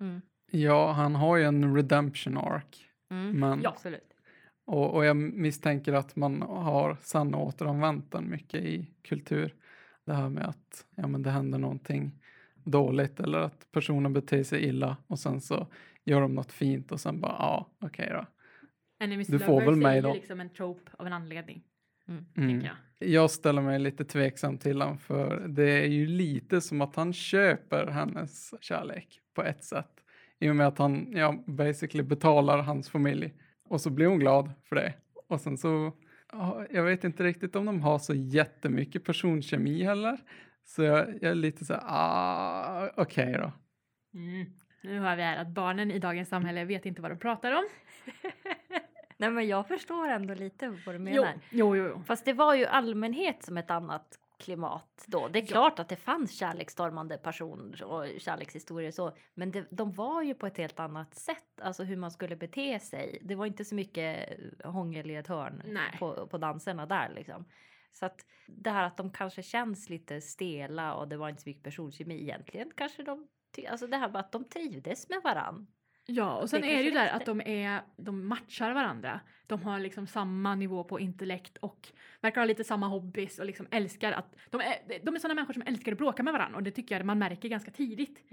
Mm. 0.00 0.22
Ja, 0.50 0.92
han 0.92 1.14
har 1.14 1.36
ju 1.36 1.44
en 1.44 1.76
redemption 1.76 2.38
arc. 2.38 2.86
Mm. 3.10 3.40
Men, 3.40 3.62
Ja. 3.62 3.70
Absolut. 3.70 4.14
och, 4.64 4.94
och 4.94 5.04
jag 5.04 5.16
misstänker 5.16 5.92
att 5.92 6.16
man 6.16 6.42
har 6.42 6.96
sen 7.02 7.34
återanvänt 7.34 8.12
den 8.12 8.30
mycket 8.30 8.64
i 8.64 8.90
kultur. 9.02 9.54
Det 10.04 10.14
här 10.14 10.28
med 10.28 10.44
att 10.44 10.86
ja, 10.94 11.06
men 11.06 11.22
det 11.22 11.30
händer 11.30 11.58
någonting 11.58 12.21
dåligt 12.64 13.20
eller 13.20 13.38
att 13.38 13.72
personen 13.72 14.12
beter 14.12 14.42
sig 14.42 14.64
illa 14.64 14.96
och 15.06 15.18
sen 15.18 15.40
så 15.40 15.66
gör 16.04 16.20
de 16.20 16.34
något 16.34 16.52
fint 16.52 16.92
och 16.92 17.00
sen 17.00 17.20
bara 17.20 17.36
ja, 17.38 17.70
okej 17.80 18.08
då. 18.12 18.26
Enemies 19.04 19.28
Du 19.28 19.38
får 19.38 19.60
väl 19.60 19.76
mig 19.76 20.02
då. 20.02 20.14
liksom 20.14 20.40
en 20.40 20.50
trope 20.50 20.90
av 20.98 21.06
en 21.06 21.12
anledning. 21.12 21.62
Mm. 22.08 22.24
Mm. 22.36 22.60
Jag. 22.60 22.74
Jag 23.08 23.30
ställer 23.30 23.62
mig 23.62 23.78
lite 23.78 24.04
tveksam 24.04 24.58
till 24.58 24.80
honom 24.82 24.98
för 24.98 25.48
det 25.48 25.70
är 25.70 25.86
ju 25.88 26.06
lite 26.06 26.60
som 26.60 26.80
att 26.80 26.96
han 26.96 27.12
köper 27.12 27.86
hennes 27.86 28.54
kärlek 28.60 29.20
på 29.34 29.42
ett 29.42 29.64
sätt. 29.64 29.90
I 30.40 30.50
och 30.50 30.56
med 30.56 30.66
att 30.66 30.78
han 30.78 31.06
ja, 31.10 31.44
basically 31.46 32.02
betalar 32.02 32.58
hans 32.58 32.90
familj 32.90 33.34
och 33.68 33.80
så 33.80 33.90
blir 33.90 34.06
hon 34.06 34.18
glad 34.18 34.52
för 34.62 34.76
det. 34.76 34.94
Och 35.28 35.40
sen 35.40 35.58
så, 35.58 35.92
ja, 36.32 36.66
jag 36.70 36.84
vet 36.84 37.04
inte 37.04 37.24
riktigt 37.24 37.56
om 37.56 37.64
de 37.66 37.82
har 37.82 37.98
så 37.98 38.14
jättemycket 38.14 39.04
personkemi 39.04 39.84
heller. 39.84 40.18
Så 40.64 40.82
jag, 40.82 41.08
jag 41.22 41.30
är 41.30 41.34
lite 41.34 41.64
så 41.64 41.74
här, 41.74 41.82
ah, 41.86 42.90
okej 42.96 43.32
då. 43.32 43.52
Mm. 44.18 44.46
Nu 44.82 44.98
har 44.98 45.16
vi 45.16 45.22
här 45.22 45.36
att 45.36 45.48
barnen 45.48 45.90
i 45.90 45.98
dagens 45.98 46.28
samhälle 46.28 46.64
vet 46.64 46.86
inte 46.86 47.02
vad 47.02 47.10
de 47.10 47.18
pratar 47.18 47.52
om. 47.52 47.64
Nej 49.16 49.30
men 49.30 49.48
jag 49.48 49.68
förstår 49.68 50.08
ändå 50.08 50.34
lite 50.34 50.68
vad 50.86 50.94
du 50.94 50.98
menar. 50.98 51.32
jo, 51.50 51.76
jo. 51.76 51.86
jo. 51.88 52.02
Fast 52.06 52.24
det 52.24 52.32
var 52.32 52.54
ju 52.54 52.66
allmänhet 52.66 53.42
som 53.44 53.56
ett 53.56 53.70
annat 53.70 54.18
klimat 54.38 55.04
då. 55.06 55.28
Det 55.28 55.38
är 55.38 55.42
Ja. 55.42 55.46
klart 55.46 55.78
att 55.78 55.88
det 55.88 55.96
fanns 55.96 56.38
kärleksstormande 56.38 57.18
personer 57.18 57.84
och 57.84 58.06
kärlekshistorier 58.20 58.90
så, 58.90 59.16
men 59.34 59.50
det, 59.50 59.64
de 59.70 59.92
var 59.92 60.22
ju 60.22 60.34
på 60.34 60.46
ett 60.46 60.56
helt 60.58 60.80
annat 60.80 61.14
sätt, 61.14 61.60
alltså 61.62 61.82
hur 61.84 61.96
man 61.96 62.10
skulle 62.10 62.36
bete 62.36 62.78
sig. 62.80 63.18
Det 63.22 63.34
var 63.34 63.46
inte 63.46 63.64
så 63.64 63.74
mycket 63.74 64.28
hångel 64.64 65.10
i 65.10 65.14
ett 65.16 65.28
hörn 65.28 65.62
Nej. 65.66 65.96
på, 65.98 66.26
på 66.26 66.38
danserna 66.38 66.86
där 66.86 67.08
liksom. 67.14 67.44
Så 67.92 68.06
att 68.06 68.26
det 68.46 68.70
här 68.70 68.84
att 68.84 68.96
de 68.96 69.10
kanske 69.10 69.42
känns 69.42 69.88
lite 69.88 70.20
stela 70.20 70.94
och 70.94 71.08
det 71.08 71.16
var 71.16 71.28
inte 71.28 71.42
så 71.42 71.48
mycket 71.48 71.64
personkemi 71.64 72.22
egentligen 72.22 72.70
kanske 72.76 73.02
de, 73.02 73.28
alltså 73.68 73.86
det 73.86 73.96
här 73.96 74.08
med 74.08 74.20
att 74.20 74.32
de 74.32 74.44
trivdes 74.44 75.08
med 75.08 75.20
varann. 75.24 75.66
Ja, 76.06 76.36
och 76.36 76.50
sen 76.50 76.60
Det 76.60 76.74
är 76.74 76.78
det 76.78 76.82
ju 76.82 76.90
där 76.90 77.08
att 77.08 77.26
de, 77.26 77.40
är, 77.40 77.82
de 77.96 78.26
matchar 78.26 78.74
varandra. 78.74 79.20
De 79.46 79.62
har 79.62 79.80
liksom 79.80 80.06
samma 80.06 80.54
nivå 80.54 80.84
på 80.84 81.00
intellekt 81.00 81.56
och 81.56 81.88
verkar 82.20 82.40
ha 82.40 82.46
lite 82.46 82.64
samma 82.64 82.88
hobbys 82.88 83.38
och 83.38 83.46
liksom 83.46 83.66
älskar 83.70 84.12
att... 84.12 84.36
De 84.50 84.60
är, 84.60 85.04
de 85.04 85.14
är 85.14 85.18
sådana 85.18 85.34
människor 85.34 85.52
som 85.52 85.62
älskar 85.66 85.92
att 85.92 85.98
bråka 85.98 86.22
med 86.22 86.32
varandra 86.32 86.56
och 86.56 86.62
det 86.62 86.70
tycker 86.70 86.96
jag 86.96 87.06
man 87.06 87.18
märker 87.18 87.48
ganska 87.48 87.70
tidigt. 87.70 88.24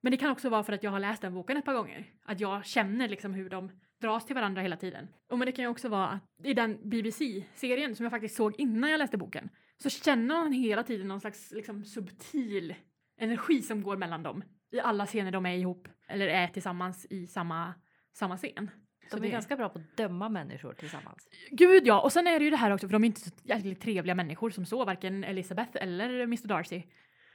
Men 0.00 0.10
det 0.10 0.16
kan 0.16 0.30
också 0.30 0.48
vara 0.48 0.62
för 0.62 0.72
att 0.72 0.82
jag 0.82 0.90
har 0.90 1.00
läst 1.00 1.22
den 1.22 1.34
boken 1.34 1.56
ett 1.56 1.64
par 1.64 1.74
gånger. 1.74 2.06
Att 2.22 2.40
jag 2.40 2.64
känner 2.64 3.08
liksom 3.08 3.34
hur 3.34 3.50
de 3.50 3.70
dras 4.00 4.26
till 4.26 4.34
varandra 4.34 4.62
hela 4.62 4.76
tiden. 4.76 5.08
Och 5.30 5.38
men 5.38 5.46
det 5.46 5.52
kan 5.52 5.62
ju 5.64 5.68
också 5.68 5.88
vara 5.88 6.08
att 6.08 6.46
i 6.46 6.54
den 6.54 6.78
BBC-serien 6.90 7.96
som 7.96 8.04
jag 8.04 8.10
faktiskt 8.10 8.36
såg 8.36 8.54
innan 8.60 8.90
jag 8.90 8.98
läste 8.98 9.16
boken 9.18 9.48
så 9.76 9.90
känner 9.90 10.34
man 10.34 10.52
hela 10.52 10.82
tiden 10.82 11.08
någon 11.08 11.20
slags 11.20 11.50
liksom 11.52 11.84
subtil 11.84 12.74
energi 13.18 13.62
som 13.62 13.82
går 13.82 13.96
mellan 13.96 14.22
dem 14.22 14.42
i 14.72 14.80
alla 14.80 15.06
scener 15.06 15.30
de 15.32 15.46
är 15.46 15.54
ihop 15.56 15.88
eller 16.08 16.26
är 16.28 16.48
tillsammans 16.48 17.06
i 17.10 17.26
samma, 17.26 17.74
samma 18.12 18.36
scen. 18.36 18.70
Så 19.10 19.16
De 19.16 19.22
är 19.22 19.26
det- 19.26 19.32
ganska 19.32 19.56
bra 19.56 19.68
på 19.68 19.78
att 19.78 19.96
döma 19.96 20.28
människor 20.28 20.72
tillsammans. 20.72 21.28
Gud 21.50 21.86
ja, 21.86 22.00
och 22.00 22.12
sen 22.12 22.26
är 22.26 22.38
det 22.38 22.44
ju 22.44 22.50
det 22.50 22.56
här 22.56 22.70
också 22.70 22.88
för 22.88 22.92
de 22.92 23.04
är 23.04 23.06
inte 23.06 23.20
så 23.20 23.30
jäkligt 23.42 23.80
trevliga 23.80 24.14
människor 24.14 24.50
som 24.50 24.66
så, 24.66 24.84
varken 24.84 25.24
Elizabeth 25.24 25.70
eller 25.74 26.20
Mr 26.20 26.46
Darcy. 26.48 26.82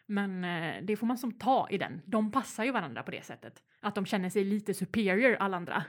Men 0.08 0.44
eh, 0.44 0.84
det 0.84 0.96
får 0.98 1.08
man 1.08 1.18
som 1.18 1.32
ta 1.32 1.68
i 1.70 1.78
den. 1.78 2.02
De 2.06 2.32
passar 2.32 2.64
ju 2.64 2.72
varandra 2.72 3.04
på 3.04 3.12
det 3.12 3.26
sättet. 3.26 3.64
Att 3.82 3.96
de 3.96 4.06
känner 4.06 4.30
sig 4.30 4.44
lite 4.44 4.74
superior 4.74 5.36
alla 5.40 5.58
andra. 5.58 5.84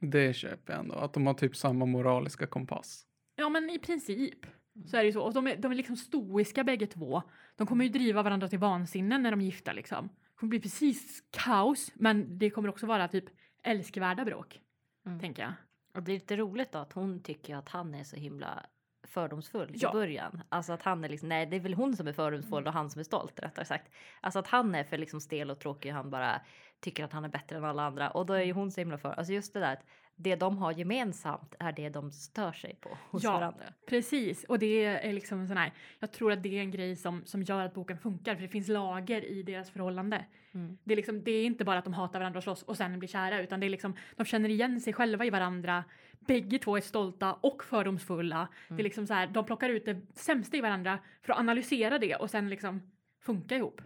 Det 0.00 0.36
köper 0.36 0.72
jag 0.72 0.80
ändå, 0.80 0.94
att 0.94 1.12
de 1.12 1.26
har 1.26 1.34
typ 1.34 1.56
samma 1.56 1.86
moraliska 1.86 2.46
kompass. 2.46 3.04
Ja 3.36 3.48
men 3.48 3.70
i 3.70 3.78
princip 3.78 4.46
så 4.86 4.96
är 4.96 5.00
det 5.00 5.06
ju 5.06 5.12
så. 5.12 5.22
Och 5.22 5.34
de 5.34 5.46
är, 5.46 5.56
de 5.56 5.72
är 5.72 5.76
liksom 5.76 5.96
stoiska 5.96 6.64
bägge 6.64 6.86
två. 6.86 7.22
De 7.56 7.66
kommer 7.66 7.84
ju 7.84 7.90
driva 7.90 8.22
varandra 8.22 8.48
till 8.48 8.58
vansinne 8.58 9.18
när 9.18 9.30
de 9.30 9.40
är 9.40 9.44
gifta 9.44 9.72
liksom. 9.72 10.06
Det 10.08 10.40
kommer 10.40 10.50
bli 10.50 10.60
precis 10.60 11.22
kaos 11.30 11.92
men 11.94 12.38
det 12.38 12.50
kommer 12.50 12.68
också 12.68 12.86
vara 12.86 13.08
typ 13.08 13.24
älskvärda 13.62 14.24
bråk. 14.24 14.60
Mm. 15.06 15.20
Tänker 15.20 15.42
jag. 15.42 15.52
Och 15.94 16.02
det 16.02 16.12
är 16.12 16.14
lite 16.14 16.36
roligt 16.36 16.72
då 16.72 16.78
att 16.78 16.92
hon 16.92 17.22
tycker 17.22 17.56
att 17.56 17.68
han 17.68 17.94
är 17.94 18.04
så 18.04 18.16
himla 18.16 18.66
fördomsfull 19.06 19.70
Ja. 19.74 19.90
i 19.90 19.92
början. 19.92 20.42
Alltså 20.48 20.72
att 20.72 20.82
han 20.82 21.04
är 21.04 21.08
liksom, 21.08 21.28
nej 21.28 21.46
det 21.46 21.56
är 21.56 21.60
väl 21.60 21.74
hon 21.74 21.96
som 21.96 22.06
är 22.08 22.12
fördomsfull 22.12 22.66
och 22.66 22.72
han 22.72 22.90
som 22.90 23.00
är 23.00 23.04
stolt 23.04 23.40
rättare 23.40 23.64
sagt. 23.64 23.92
Alltså 24.20 24.38
att 24.38 24.46
han 24.46 24.74
är 24.74 24.84
för 24.84 24.98
liksom 24.98 25.20
stel 25.20 25.50
och 25.50 25.58
tråkig 25.60 25.90
han 25.90 26.10
bara 26.10 26.40
tycker 26.80 27.04
att 27.04 27.12
han 27.12 27.24
är 27.24 27.28
bättre 27.28 27.56
än 27.56 27.64
alla 27.64 27.82
andra 27.82 28.10
och 28.10 28.26
då 28.26 28.32
är 28.34 28.42
ju 28.42 28.52
hon 28.52 28.70
så 28.70 28.80
himla 28.80 28.98
för. 28.98 29.12
Alltså 29.12 29.32
just 29.32 29.54
det 29.54 29.60
där 29.60 29.72
att 29.72 29.84
det 30.20 30.36
de 30.36 30.58
har 30.58 30.72
gemensamt 30.72 31.54
är 31.58 31.72
det 31.72 31.88
de 31.88 32.10
stör 32.12 32.52
sig 32.52 32.78
på 32.80 32.98
hos 33.10 33.24
Ja. 33.24 33.32
varandra. 33.32 33.64
Precis, 33.86 34.44
och 34.44 34.58
det 34.58 34.84
är 34.84 35.12
liksom 35.12 35.40
en 35.40 35.48
sån 35.48 35.56
här, 35.56 35.72
jag 35.98 36.12
tror 36.12 36.32
att 36.32 36.42
det 36.42 36.58
är 36.58 36.60
en 36.60 36.70
grej 36.70 36.96
som, 36.96 37.24
som 37.24 37.42
gör 37.42 37.64
att 37.64 37.74
boken 37.74 37.98
funkar, 37.98 38.34
för 38.34 38.42
det 38.42 38.48
finns 38.48 38.68
lager 38.68 39.24
i 39.24 39.42
deras 39.42 39.70
förhållande. 39.70 40.24
Mm. 40.52 40.78
Det 40.84 40.94
är, 40.94 40.96
liksom, 40.96 41.24
det 41.24 41.30
är 41.30 41.44
inte 41.46 41.64
bara 41.64 41.78
att 41.78 41.84
de 41.84 41.94
hatar 41.94 42.18
varandra 42.18 42.38
och 42.38 42.44
slåss 42.44 42.62
och 42.62 42.76
sen 42.76 42.98
blir 42.98 43.08
kära, 43.08 43.40
utan 43.40 43.60
det 43.60 43.66
är 43.66 43.70
liksom, 43.70 43.96
de 44.16 44.24
känner 44.24 44.48
igen 44.48 44.80
sig 44.80 44.92
själva 44.92 45.24
i 45.24 45.30
varandra. 45.30 45.84
Bägge 46.20 46.58
två 46.58 46.76
är 46.76 46.80
stolta 46.80 47.32
och 47.34 47.64
fördomsfulla. 47.64 48.48
Det 48.68 48.74
är 48.74 48.84
liksom 48.84 49.06
så 49.06 49.14
här, 49.14 49.26
de 49.26 49.44
plockar 49.44 49.70
ut 49.70 49.84
det 49.84 50.00
sämsta 50.14 50.56
i 50.56 50.60
varandra 50.60 50.98
för 51.22 51.32
att 51.32 51.38
analysera 51.38 51.98
det 51.98 52.14
och 52.14 52.30
sen 52.30 52.48
liksom 52.48 52.82
funka 53.20 53.56
ihop. 53.56 53.80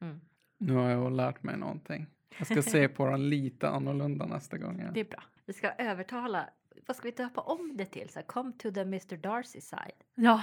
Mm. 0.00 0.20
Nu 0.58 0.74
har 0.74 0.90
jag 0.90 1.12
lärt 1.12 1.42
mig 1.42 1.56
någonting. 1.56 2.06
Jag 2.38 2.46
ska 2.46 2.62
se 2.62 2.88
på 2.88 3.06
den 3.06 3.28
lite 3.28 3.68
annorlunda 3.68 4.26
nästa 4.26 4.58
gång. 4.58 4.80
Ja. 4.80 4.90
Det 4.94 5.00
är 5.00 5.04
bra. 5.04 5.22
Vi 5.46 5.52
ska 5.52 5.70
övertala, 5.78 6.50
vad 6.86 6.96
ska 6.96 7.04
vi 7.08 7.14
döpa 7.14 7.40
om 7.40 7.76
det 7.76 7.84
till? 7.84 8.08
Så 8.08 8.18
här, 8.18 8.26
come 8.26 8.52
to 8.52 8.70
the 8.70 8.80
Mr 8.80 9.16
Darcy 9.16 9.60
side. 9.60 10.04
Ja, 10.14 10.42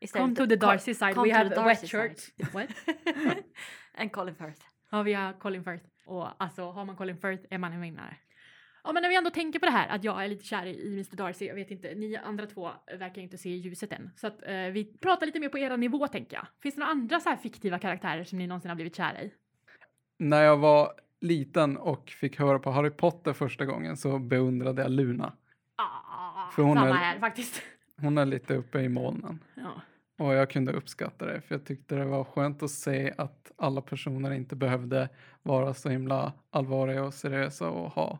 Istället 0.00 0.24
come 0.24 0.36
to 0.36 0.46
the 0.46 0.54
come- 0.54 0.72
Darcy 0.72 0.94
side, 0.94 1.14
come 1.14 1.28
we 1.28 1.34
have 1.34 1.56
a 1.56 1.64
wet 1.64 1.90
shirt. 1.90 2.20
What? 2.52 2.68
And 3.94 4.12
Colin 4.12 4.34
Firth. 4.34 4.60
Ja, 4.90 5.02
vi 5.02 5.12
har 5.14 5.32
Colin 5.32 5.64
Firth. 5.64 5.84
Och 6.06 6.42
alltså, 6.42 6.70
har 6.70 6.84
man 6.84 6.96
Colin 6.96 7.16
Firth 7.16 7.44
är 7.50 7.58
man 7.58 7.72
en 7.72 7.80
vinnare. 7.80 8.16
Ja, 8.84 8.92
men 8.92 9.02
när 9.02 9.08
vi 9.08 9.16
ändå 9.16 9.30
tänker 9.30 9.58
på 9.58 9.66
det 9.66 9.72
här 9.72 9.88
att 9.88 10.04
jag 10.04 10.24
är 10.24 10.28
lite 10.28 10.44
kär 10.44 10.66
i 10.66 10.92
Mr 10.92 11.16
Darcy, 11.16 11.44
jag 11.44 11.54
vet 11.54 11.70
inte, 11.70 11.94
ni 11.94 12.16
andra 12.16 12.46
två 12.46 12.70
verkar 12.98 13.22
inte 13.22 13.38
se 13.38 13.48
ljuset 13.48 13.92
än. 13.92 14.10
Så 14.16 14.26
att 14.26 14.42
eh, 14.42 14.54
vi 14.56 14.98
pratar 15.00 15.26
lite 15.26 15.40
mer 15.40 15.48
på 15.48 15.58
era 15.58 15.76
nivå 15.76 16.08
tänker 16.08 16.36
jag. 16.36 16.46
Finns 16.62 16.74
det 16.74 16.78
några 16.78 16.92
andra 16.92 17.20
så 17.20 17.28
här 17.28 17.36
fiktiva 17.36 17.78
karaktärer 17.78 18.24
som 18.24 18.38
ni 18.38 18.46
någonsin 18.46 18.68
har 18.68 18.74
blivit 18.76 18.96
kära 18.96 19.22
i? 19.22 19.32
När 20.18 20.42
jag 20.42 20.56
var 20.56 20.92
liten 21.20 21.76
och 21.76 22.10
fick 22.10 22.38
höra 22.38 22.58
på 22.58 22.70
Harry 22.70 22.90
Potter 22.90 23.32
första 23.32 23.64
gången 23.64 23.96
så 23.96 24.18
beundrade 24.18 24.82
jag 24.82 24.90
Luna. 24.90 25.32
Ah, 25.76 26.50
För 26.50 26.62
hon 26.62 26.76
samma 26.76 26.88
är- 26.88 26.92
här 26.92 27.18
faktiskt. 27.20 27.62
Hon 28.00 28.18
är 28.18 28.26
lite 28.26 28.54
uppe 28.54 28.80
i 28.80 28.88
molnen. 28.88 29.44
Ja. 29.54 29.80
Och 30.24 30.34
jag 30.34 30.50
kunde 30.50 30.72
uppskatta 30.72 31.26
det, 31.26 31.40
för 31.40 31.54
jag 31.54 31.64
tyckte 31.64 31.94
det 31.94 32.04
var 32.04 32.24
skönt 32.24 32.62
att 32.62 32.70
se 32.70 33.14
att 33.18 33.52
alla 33.56 33.80
personer 33.80 34.30
inte 34.30 34.56
behövde 34.56 35.08
vara 35.42 35.74
så 35.74 35.88
himla 35.88 36.32
allvarliga 36.50 37.04
och 37.04 37.14
seriösa 37.14 37.70
och 37.70 37.92
ha, 37.92 38.18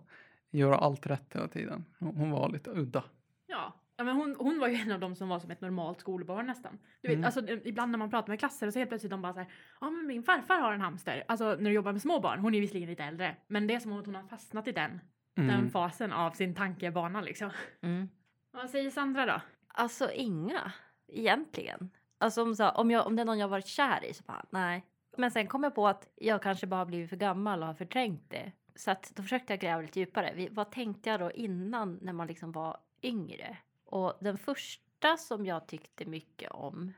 göra 0.50 0.76
allt 0.78 1.06
rätt 1.06 1.34
hela 1.34 1.48
tiden. 1.48 1.84
Hon 1.98 2.30
var 2.30 2.48
lite 2.48 2.70
udda. 2.70 3.04
Ja. 3.46 3.74
Ja, 3.96 4.04
men 4.04 4.16
hon, 4.16 4.36
hon 4.38 4.58
var 4.58 4.68
ju 4.68 4.74
en 4.74 4.92
av 4.92 5.00
dem 5.00 5.14
som 5.14 5.28
var 5.28 5.38
som 5.38 5.50
ett 5.50 5.60
normalt 5.60 6.00
skolbarn 6.00 6.46
nästan. 6.46 6.78
Du 7.00 7.08
vet, 7.08 7.14
Mm. 7.16 7.24
alltså, 7.24 7.48
eh, 7.48 7.58
ibland 7.64 7.90
när 7.92 7.98
man 7.98 8.10
pratar 8.10 8.28
med 8.28 8.38
klasser 8.38 8.66
och 8.66 8.72
så 8.72 8.78
helt 8.78 8.90
plötsligt 8.90 9.10
de 9.10 9.22
bara 9.22 9.32
så 9.32 9.38
här, 9.38 9.48
ja 9.80 9.90
men 9.90 10.06
min 10.06 10.22
farfar 10.22 10.58
har 10.60 10.72
en 10.72 10.80
hamster. 10.80 11.24
Alltså 11.28 11.44
när 11.44 11.70
du 11.70 11.72
jobbar 11.72 11.92
med 11.92 12.02
små 12.02 12.20
barn, 12.20 12.38
hon 12.40 12.54
är 12.54 12.60
visserligen 12.60 12.88
lite 12.90 13.04
äldre, 13.04 13.36
men 13.46 13.66
det 13.66 13.74
är 13.74 13.78
som 13.80 13.92
att 13.92 14.06
hon 14.06 14.14
har 14.14 14.22
fastnat 14.22 14.68
i 14.68 14.72
den, 14.72 15.00
den 15.34 15.50
Mm. 15.50 15.70
fasen 15.70 16.12
av 16.12 16.30
sin 16.30 16.54
tankebana 16.54 17.20
liksom. 17.20 17.50
Mm. 17.80 18.08
Vad 18.50 18.70
säger 18.70 18.90
Sandra 18.90 19.26
då? 19.26 19.40
Alltså 19.68 20.10
inga, 20.12 20.72
egentligen. 21.08 21.90
Alltså 22.18 22.42
om, 22.42 22.54
så, 22.54 22.68
om, 22.70 22.90
jag, 22.90 23.06
om 23.06 23.16
det 23.16 23.22
är 23.22 23.26
någon 23.26 23.38
jag 23.38 23.48
varit 23.48 23.66
kär 23.66 24.04
i 24.04 24.14
så 24.14 24.22
bara 24.26 24.44
nej. 24.50 24.86
Men 25.18 25.30
sen 25.30 25.46
kom 25.46 25.62
jag 25.62 25.74
på 25.74 25.88
att 25.88 26.08
jag 26.14 26.42
kanske 26.42 26.66
bara 26.66 26.76
har 26.80 26.86
blivit 26.86 27.10
för 27.10 27.16
gammal 27.16 27.60
och 27.60 27.66
har 27.66 27.74
förträngt 27.74 28.30
det. 28.30 28.52
Så 28.74 28.90
att 28.90 29.12
då 29.16 29.22
försökte 29.22 29.52
jag 29.52 29.60
gräva 29.60 29.82
lite 29.82 30.00
djupare. 30.00 30.32
Vi, 30.36 30.48
vad 30.48 30.70
tänkte 30.70 31.10
jag 31.10 31.20
då 31.20 31.30
innan 31.30 31.98
när 32.02 32.12
man 32.12 32.26
liksom 32.26 32.52
var 32.52 32.76
yngre? 33.02 33.56
Och 33.86 34.18
den 34.20 34.38
första 34.38 35.16
som 35.16 35.46
jag 35.46 35.68
tyckte 35.68 36.04
mycket 36.04 36.50
om 36.50 36.92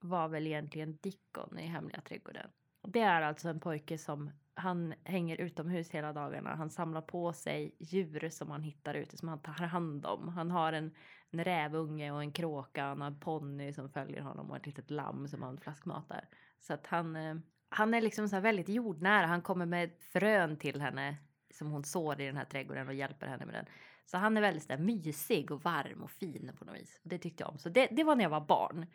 var 0.00 0.28
väl 0.28 0.46
egentligen 0.46 0.98
Dickon 1.02 1.58
i 1.58 1.66
Hemliga 1.66 2.00
trädgården. 2.00 2.50
Det 2.82 3.00
är 3.00 3.22
alltså 3.22 3.48
en 3.48 3.60
pojke 3.60 3.98
som 3.98 4.30
han 4.54 4.94
hänger 5.04 5.40
utomhus 5.40 5.90
hela 5.90 6.12
dagarna. 6.12 6.54
Han 6.54 6.70
samlar 6.70 7.02
på 7.02 7.32
sig 7.32 7.74
djur 7.78 8.28
som 8.28 8.50
han 8.50 8.62
hittar 8.62 8.94
ute 8.94 9.16
som 9.16 9.28
han 9.28 9.42
tar 9.42 9.52
hand 9.52 10.06
om. 10.06 10.28
Han 10.28 10.50
har 10.50 10.72
en, 10.72 10.94
en 11.30 11.44
rävunge 11.44 12.10
och 12.10 12.20
en 12.20 12.32
kråka. 12.32 12.84
Han 12.84 13.00
har 13.00 13.06
en 13.06 13.20
ponny 13.20 13.72
som 13.72 13.88
följer 13.88 14.20
honom 14.20 14.50
och 14.50 14.56
ett 14.56 14.66
litet 14.66 14.90
lamm 14.90 15.28
som 15.28 15.42
han 15.42 15.58
flaskmatar. 15.58 16.28
Så 16.60 16.74
att 16.74 16.86
han, 16.86 17.16
eh, 17.16 17.36
han 17.68 17.94
är 17.94 18.00
liksom 18.00 18.28
så 18.28 18.36
här 18.36 18.40
väldigt 18.40 18.68
jordnära. 18.68 19.26
Han 19.26 19.42
kommer 19.42 19.66
med 19.66 19.90
frön 20.12 20.56
till 20.56 20.80
henne 20.80 21.16
som 21.50 21.70
hon 21.70 21.84
sår 21.84 22.20
i 22.20 22.26
den 22.26 22.36
här 22.36 22.44
trädgården 22.44 22.88
och 22.88 22.94
hjälper 22.94 23.26
henne 23.26 23.46
med 23.46 23.54
den. 23.54 23.66
Så 24.06 24.18
han 24.18 24.36
är 24.36 24.40
väldigt 24.40 24.62
så 24.62 24.68
där 24.68 24.78
mysig 24.78 25.50
och 25.50 25.62
varm 25.62 26.02
och 26.02 26.10
fin 26.10 26.52
på 26.58 26.64
något 26.64 26.76
vis. 26.76 27.00
Det 27.02 27.18
tyckte 27.18 27.42
jag 27.42 27.50
om. 27.50 27.58
Så 27.58 27.68
det, 27.68 27.88
det 27.90 28.04
var 28.04 28.16
när 28.16 28.24
jag 28.24 28.30
var 28.30 28.40
barn. 28.40 28.86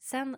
Sen, 0.00 0.36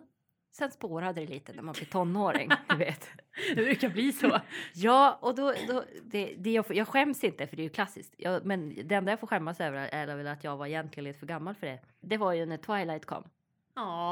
sen 0.51 0.71
spårade 0.71 1.21
det 1.21 1.27
lite 1.27 1.53
när 1.53 1.63
man 1.63 1.73
blir 1.73 1.85
tonåring. 1.85 2.49
du 2.69 2.75
vet. 2.75 3.09
Det 3.49 3.55
brukar 3.55 3.89
bli 3.89 4.11
så. 4.11 4.39
Ja, 4.73 5.17
och 5.21 5.35
då, 5.35 5.53
då 5.67 5.83
det, 6.03 6.35
det 6.37 6.51
jag, 6.51 6.65
jag 6.69 6.87
skäms 6.87 7.23
inte 7.23 7.47
för 7.47 7.55
det 7.55 7.61
är 7.61 7.63
ju 7.63 7.69
klassiskt. 7.69 8.15
Jag, 8.17 8.45
men 8.45 8.87
det 8.87 8.95
enda 8.95 9.11
jag 9.11 9.19
får 9.19 9.27
skämmas 9.27 9.59
över 9.59 9.87
är 9.87 10.15
väl 10.15 10.27
att 10.27 10.43
jag 10.43 10.57
var 10.57 10.67
egentligen 10.67 11.03
lite 11.03 11.19
för 11.19 11.27
gammal 11.27 11.55
för 11.55 11.67
det. 11.67 11.79
Det 12.01 12.17
var 12.17 12.33
ju 12.33 12.45
när 12.45 12.57
Twilight 12.57 13.05
kom. 13.05 13.23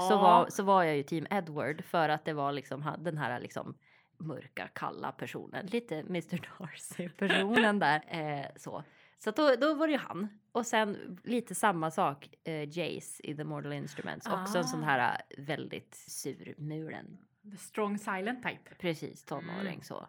Så 0.10 0.18
var, 0.18 0.50
så 0.50 0.64
var 0.64 0.84
jag 0.84 0.98
ju 0.98 1.04
team 1.04 1.28
Edward 1.30 1.84
för 1.84 2.10
att 2.10 2.26
det 2.26 2.34
var 2.34 2.52
liksom 2.52 2.92
den 3.00 3.18
här 3.18 3.40
liksom 3.40 3.76
mörka, 4.18 4.68
kalla 4.74 5.12
personen. 5.12 5.66
Lite 5.66 6.00
Mr 6.00 6.42
Darcy-personen 6.60 7.80
där. 7.80 8.04
Eh, 8.10 8.46
så 8.56 8.84
så 9.20 9.32
då, 9.32 9.56
då 9.56 9.74
var 9.74 9.88
det 9.88 9.94
ju 9.94 10.00
han. 10.00 10.28
Och 10.52 10.66
sen 10.66 11.20
lite 11.24 11.56
samma 11.56 11.92
sak, 11.92 12.30
eh, 12.44 12.64
Jace 12.80 13.24
i 13.24 13.36
The 13.36 13.44
Mortal 13.44 13.74
Instruments. 13.74 14.28
Också 14.28 14.58
en 14.58 14.64
sån 14.68 14.84
Ah. 14.84 14.86
här 14.86 15.24
eh, 15.30 15.44
väldigt 15.46 15.96
surmulen 15.96 17.18
The 17.52 17.58
strong 17.58 17.98
silent 17.98 18.44
type. 18.44 18.76
Precis, 18.80 19.24
tonåring 19.26 19.74
Mm. 19.74 19.82
så. 19.82 20.08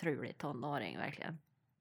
Trulig 0.00 0.38
tonåring 0.38 0.96
verkligen. 0.96 1.38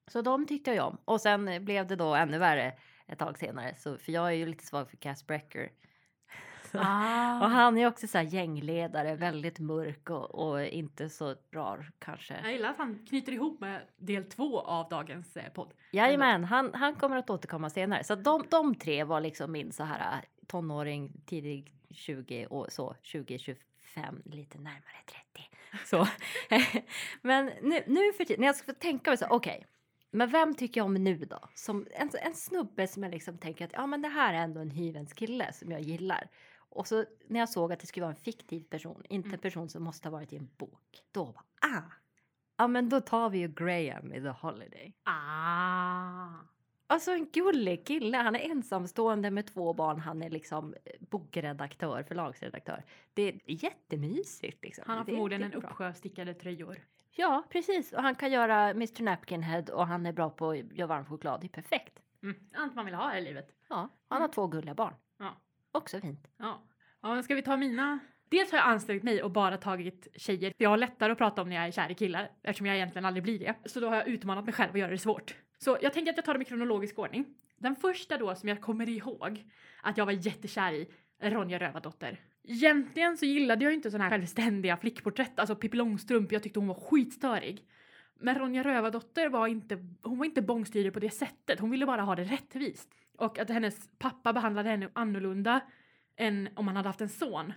Så 0.07 0.21
de 0.21 0.47
tyckte 0.47 0.71
jag 0.73 0.87
om. 0.87 0.97
Och 1.05 1.21
sen 1.21 1.65
blev 1.65 1.87
det 1.87 1.95
då 1.95 2.15
ännu 2.15 2.37
värre 2.37 2.73
ett 3.07 3.19
tag 3.19 3.37
senare. 3.37 3.75
Så, 3.75 3.97
för 3.97 4.11
jag 4.11 4.27
är 4.27 4.31
ju 4.31 4.45
lite 4.45 4.65
svag 4.65 4.89
för 4.89 4.97
Cass 4.97 5.27
Brecker. 5.27 5.71
Ah. 6.79 7.39
Och 7.39 7.49
han 7.49 7.77
är 7.77 7.87
också 7.87 8.07
så 8.07 8.17
här 8.17 8.25
gängledare, 8.25 9.15
väldigt 9.15 9.59
mörk 9.59 10.09
och, 10.09 10.35
och 10.35 10.65
inte 10.65 11.09
så 11.09 11.35
rar 11.51 11.91
kanske. 11.99 12.35
Jag 12.43 12.51
gillar 12.51 12.69
att 12.69 12.77
han 12.77 13.05
knyter 13.09 13.31
ihop 13.31 13.61
med 13.61 13.81
del 13.97 14.23
två 14.23 14.59
av 14.59 14.89
dagens 14.89 15.37
eh, 15.37 15.49
podd. 15.53 15.73
Jajamän, 15.91 16.43
han, 16.43 16.73
han 16.73 16.95
kommer 16.95 17.17
att 17.17 17.29
återkomma 17.29 17.69
senare. 17.69 18.03
Så 18.03 18.15
de, 18.15 18.43
de 18.49 18.75
tre 18.75 19.03
var 19.03 19.21
liksom 19.21 19.51
min 19.51 19.71
så 19.71 19.83
här 19.83 19.99
äh, 19.99 20.19
tonåring, 20.47 21.11
tidig 21.25 21.75
20 21.89 22.45
och 22.49 22.71
så 22.71 22.95
20, 23.01 23.37
25, 23.39 24.21
lite 24.25 24.57
närmare 24.57 24.97
30. 25.05 25.49
Så. 25.85 26.07
men 27.21 27.45
nu, 27.45 27.83
nu 27.87 28.13
för 28.13 28.25
tiden, 28.25 28.41
när 28.41 28.47
jag 28.47 28.55
ska 28.55 28.73
tänka 28.73 29.11
mig 29.11 29.17
så, 29.17 29.25
okej. 29.29 29.65
men 30.11 30.29
vem 30.29 30.55
tycker 30.55 30.79
jag 30.79 30.85
om 30.85 30.93
nu 30.93 31.15
då? 31.15 31.39
Som 31.53 31.87
en, 31.91 32.09
en 32.21 32.35
snubbe 32.35 32.87
som 32.87 33.03
jag 33.03 33.11
liksom 33.11 33.37
tänker 33.37 33.65
att 33.65 33.73
ja 33.73 33.87
men 33.87 34.01
det 34.01 34.07
här 34.09 34.33
är 34.33 34.37
ändå 34.37 34.61
en 34.61 34.71
hyvens 34.71 35.13
kille 35.13 35.53
som 35.53 35.71
jag 35.71 35.81
gillar. 35.81 36.29
Och 36.75 36.87
så 36.87 37.05
när 37.27 37.39
jag 37.39 37.49
såg 37.49 37.73
att 37.73 37.79
det 37.79 37.87
skulle 37.87 38.03
vara 38.05 38.15
en 38.15 38.21
fiktiv 38.21 38.63
person, 38.63 39.03
inte 39.09 39.27
en 39.27 39.31
Mm. 39.33 39.39
person 39.41 39.69
som 39.69 39.83
måste 39.83 40.07
ha 40.07 40.11
varit 40.17 40.33
i 40.33 40.37
en 40.37 40.49
bok. 40.57 41.03
Då 41.11 41.23
var 41.23 41.43
ah! 41.71 41.81
Ja 42.57 42.67
men 42.67 42.89
då 42.89 43.01
tar 43.01 43.29
vi 43.29 43.37
ju 43.37 43.47
Graham 43.47 44.13
i 44.13 44.21
The 44.21 44.27
Holiday. 44.29 44.93
Ah. 45.03 46.29
Alltså 46.87 47.11
en 47.11 47.25
gullig 47.33 47.85
kille. 47.87 48.17
Han 48.17 48.35
är 48.35 48.39
ensamstående 48.39 49.31
med 49.31 49.47
två 49.47 49.73
barn. 49.73 49.99
Han 49.99 50.21
är 50.23 50.29
liksom 50.29 50.73
eh, 50.85 50.91
bokredaktör, 50.99 52.03
förlagsredaktör. 52.03 52.83
Det 53.13 53.21
är 53.23 53.39
jättemysigt. 53.45 54.63
Liksom. 54.63 54.83
Han 54.87 54.97
har 54.97 55.05
förmodligen 55.05 55.43
en 55.43 55.53
uppsjö 55.53 55.93
stickade 55.93 56.33
tröjor. 56.33 56.77
Ja, 57.11 57.43
precis. 57.49 57.93
Och 57.93 58.01
han 58.01 58.15
kan 58.15 58.31
göra 58.31 58.69
Mr 58.69 59.03
Napkinhead 59.03 59.63
och 59.73 59.87
han 59.87 60.05
är 60.05 60.13
bra 60.13 60.29
på 60.29 60.49
att 60.49 60.57
göra 60.57 60.87
varm 60.87 61.05
choklad. 61.05 61.41
Det 61.41 61.47
är 61.47 61.61
perfekt. 61.61 61.99
Mm. 62.23 62.35
Allt 62.53 62.75
man 62.75 62.85
vill 62.85 62.93
ha 62.95 63.17
i 63.17 63.21
livet. 63.21 63.51
Ja, 63.69 63.75
han 63.75 63.89
har 64.09 64.17
Mm. 64.19 64.31
två 64.31 64.47
gulliga 64.47 64.73
barn. 64.75 64.93
Ja. 65.17 65.33
Också 65.75 65.99
fint. 65.99 66.27
Ja. 66.37 66.63
ja, 67.01 67.23
ska 67.23 67.35
vi 67.35 67.41
ta 67.41 67.57
mina? 67.57 67.99
Dels 68.29 68.51
har 68.51 68.57
jag 68.57 68.67
ansträngt 68.67 69.03
mig 69.03 69.23
och 69.23 69.31
bara 69.31 69.57
tagit 69.57 70.07
tjejer. 70.15 70.53
Jag 70.57 70.69
har 70.69 70.77
lättare 70.77 71.11
att 71.11 71.17
prata 71.17 71.41
om 71.41 71.49
när 71.49 71.55
jag 71.55 71.65
är 71.65 71.71
kär 71.71 71.91
i 71.91 71.95
killar 71.95 72.31
eftersom 72.43 72.65
jag 72.65 72.75
egentligen 72.75 73.05
aldrig 73.05 73.23
blir 73.23 73.39
det. 73.39 73.55
Så 73.65 73.79
då 73.79 73.89
har 73.89 73.95
jag 73.95 74.07
utmanat 74.07 74.45
mig 74.45 74.53
själv 74.53 74.71
och 74.71 74.77
göra 74.77 74.91
det 74.91 74.97
svårt. 74.97 75.35
Så 75.57 75.77
jag 75.81 75.93
tänker 75.93 76.11
att 76.11 76.17
jag 76.17 76.25
tar 76.25 76.33
dem 76.33 76.41
i 76.41 76.45
kronologisk 76.45 76.99
ordning. 76.99 77.25
Den 77.57 77.75
första 77.75 78.17
då 78.17 78.35
som 78.35 78.49
jag 78.49 78.61
kommer 78.61 78.89
ihåg 78.89 79.45
att 79.81 79.97
jag 79.97 80.05
var 80.05 80.11
jättekär 80.11 80.73
i 80.73 80.87
Ronja 81.21 81.59
Rövardotter. 81.59 82.19
Egentligen 82.43 83.17
så 83.17 83.25
gillade 83.25 83.63
jag 83.63 83.71
ju 83.71 83.75
inte 83.75 83.91
såna 83.91 84.03
här 84.03 84.11
självständiga 84.11 84.77
flickporträtt, 84.77 85.39
alltså 85.39 85.55
Pippi 85.55 85.77
Långstrump, 85.77 86.31
jag 86.31 86.43
tyckte 86.43 86.59
hon 86.59 86.67
var 86.67 86.75
skitstörig. 86.75 87.65
Men 88.19 88.39
Ronja 88.39 88.63
Rövardotter 88.63 89.29
var 89.29 89.47
inte, 89.47 89.77
hon 90.01 90.17
var 90.17 90.25
inte 90.25 90.41
bångstyrig 90.41 90.93
på 90.93 90.99
det 90.99 91.09
sättet, 91.09 91.59
hon 91.59 91.71
ville 91.71 91.85
bara 91.85 92.01
ha 92.01 92.15
det 92.15 92.23
rättvist. 92.23 92.89
Och 93.17 93.39
att 93.39 93.49
hennes 93.49 93.89
pappa 93.97 94.33
behandlade 94.33 94.69
henne 94.69 94.89
annorlunda 94.93 95.61
än 96.17 96.49
om 96.55 96.67
han 96.67 96.75
hade 96.75 96.89
haft 96.89 97.01
en 97.01 97.09
son. 97.09 97.53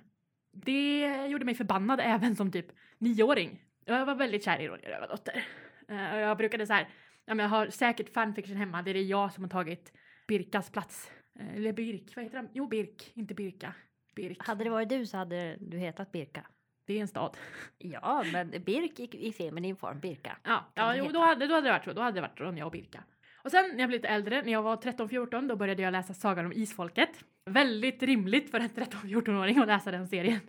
Det 0.52 1.26
gjorde 1.26 1.44
mig 1.44 1.54
förbannad 1.54 2.00
även 2.02 2.36
som 2.36 2.52
typ 2.52 2.66
nioåring. 2.98 3.62
Jag 3.84 4.06
var 4.06 4.14
väldigt 4.14 4.44
kär 4.44 4.60
i 4.60 4.68
Ronja 4.68 4.88
Rövardotter. 4.88 5.44
Eh, 5.88 6.14
och 6.14 6.20
jag 6.20 6.36
brukade 6.36 6.66
så 6.66 6.72
här, 6.72 6.88
ja 7.24 7.34
men 7.34 7.44
jag 7.44 7.50
har 7.50 7.66
säkert 7.66 8.12
fanfiction 8.12 8.56
hemma, 8.56 8.82
det 8.82 8.90
är 8.90 9.02
jag 9.02 9.32
som 9.32 9.44
har 9.44 9.50
tagit 9.50 9.92
Birkas 10.28 10.70
plats. 10.70 11.10
Eh, 11.40 11.56
Eller 11.56 11.72
Birk, 11.72 12.16
vad 12.16 12.24
heter 12.24 12.36
han? 12.36 12.48
Jo, 12.52 12.66
Birk, 12.66 13.12
inte 13.14 13.34
Birka. 13.34 13.74
Birk. 14.16 14.46
Hade 14.46 14.64
det 14.64 14.70
varit 14.70 14.88
du 14.88 15.06
så 15.06 15.16
hade 15.16 15.56
du 15.60 15.78
hetat 15.78 16.12
Birka. 16.12 16.46
Det 16.86 16.94
är 16.94 17.00
en 17.00 17.08
stad. 17.08 17.36
Ja, 17.78 18.24
men 18.32 18.50
Birk 18.50 19.00
i, 19.00 19.26
i 19.28 19.32
feminin 19.32 19.76
form, 19.76 20.00
Birka. 20.00 20.36
Ja, 20.44 20.72
ja 20.74 20.96
jo, 20.96 21.08
då 21.12 21.20
hade, 21.20 21.46
då 21.46 21.54
hade 21.54 21.66
det 21.66 21.72
varit 21.72 21.84
så. 21.84 21.92
Då 21.92 22.02
hade 22.02 22.16
det 22.16 22.20
varit 22.20 22.40
Ronja 22.40 22.66
och 22.66 22.72
Birka. 22.72 23.04
Och 23.48 23.52
sen 23.52 23.70
när 23.72 23.80
jag 23.80 23.88
blev 23.88 23.98
lite 23.98 24.08
äldre, 24.08 24.42
när 24.42 24.52
jag 24.52 24.62
var 24.62 24.76
13-14, 24.76 25.48
då 25.48 25.56
började 25.56 25.82
jag 25.82 25.92
läsa 25.92 26.14
Sagan 26.14 26.46
om 26.46 26.52
Isfolket. 26.52 27.24
Väldigt 27.46 28.02
rimligt 28.02 28.50
för 28.50 28.60
en 28.60 28.68
13-14-åring 28.68 29.58
att 29.58 29.66
läsa 29.66 29.90
den 29.90 30.08
serien. 30.08 30.40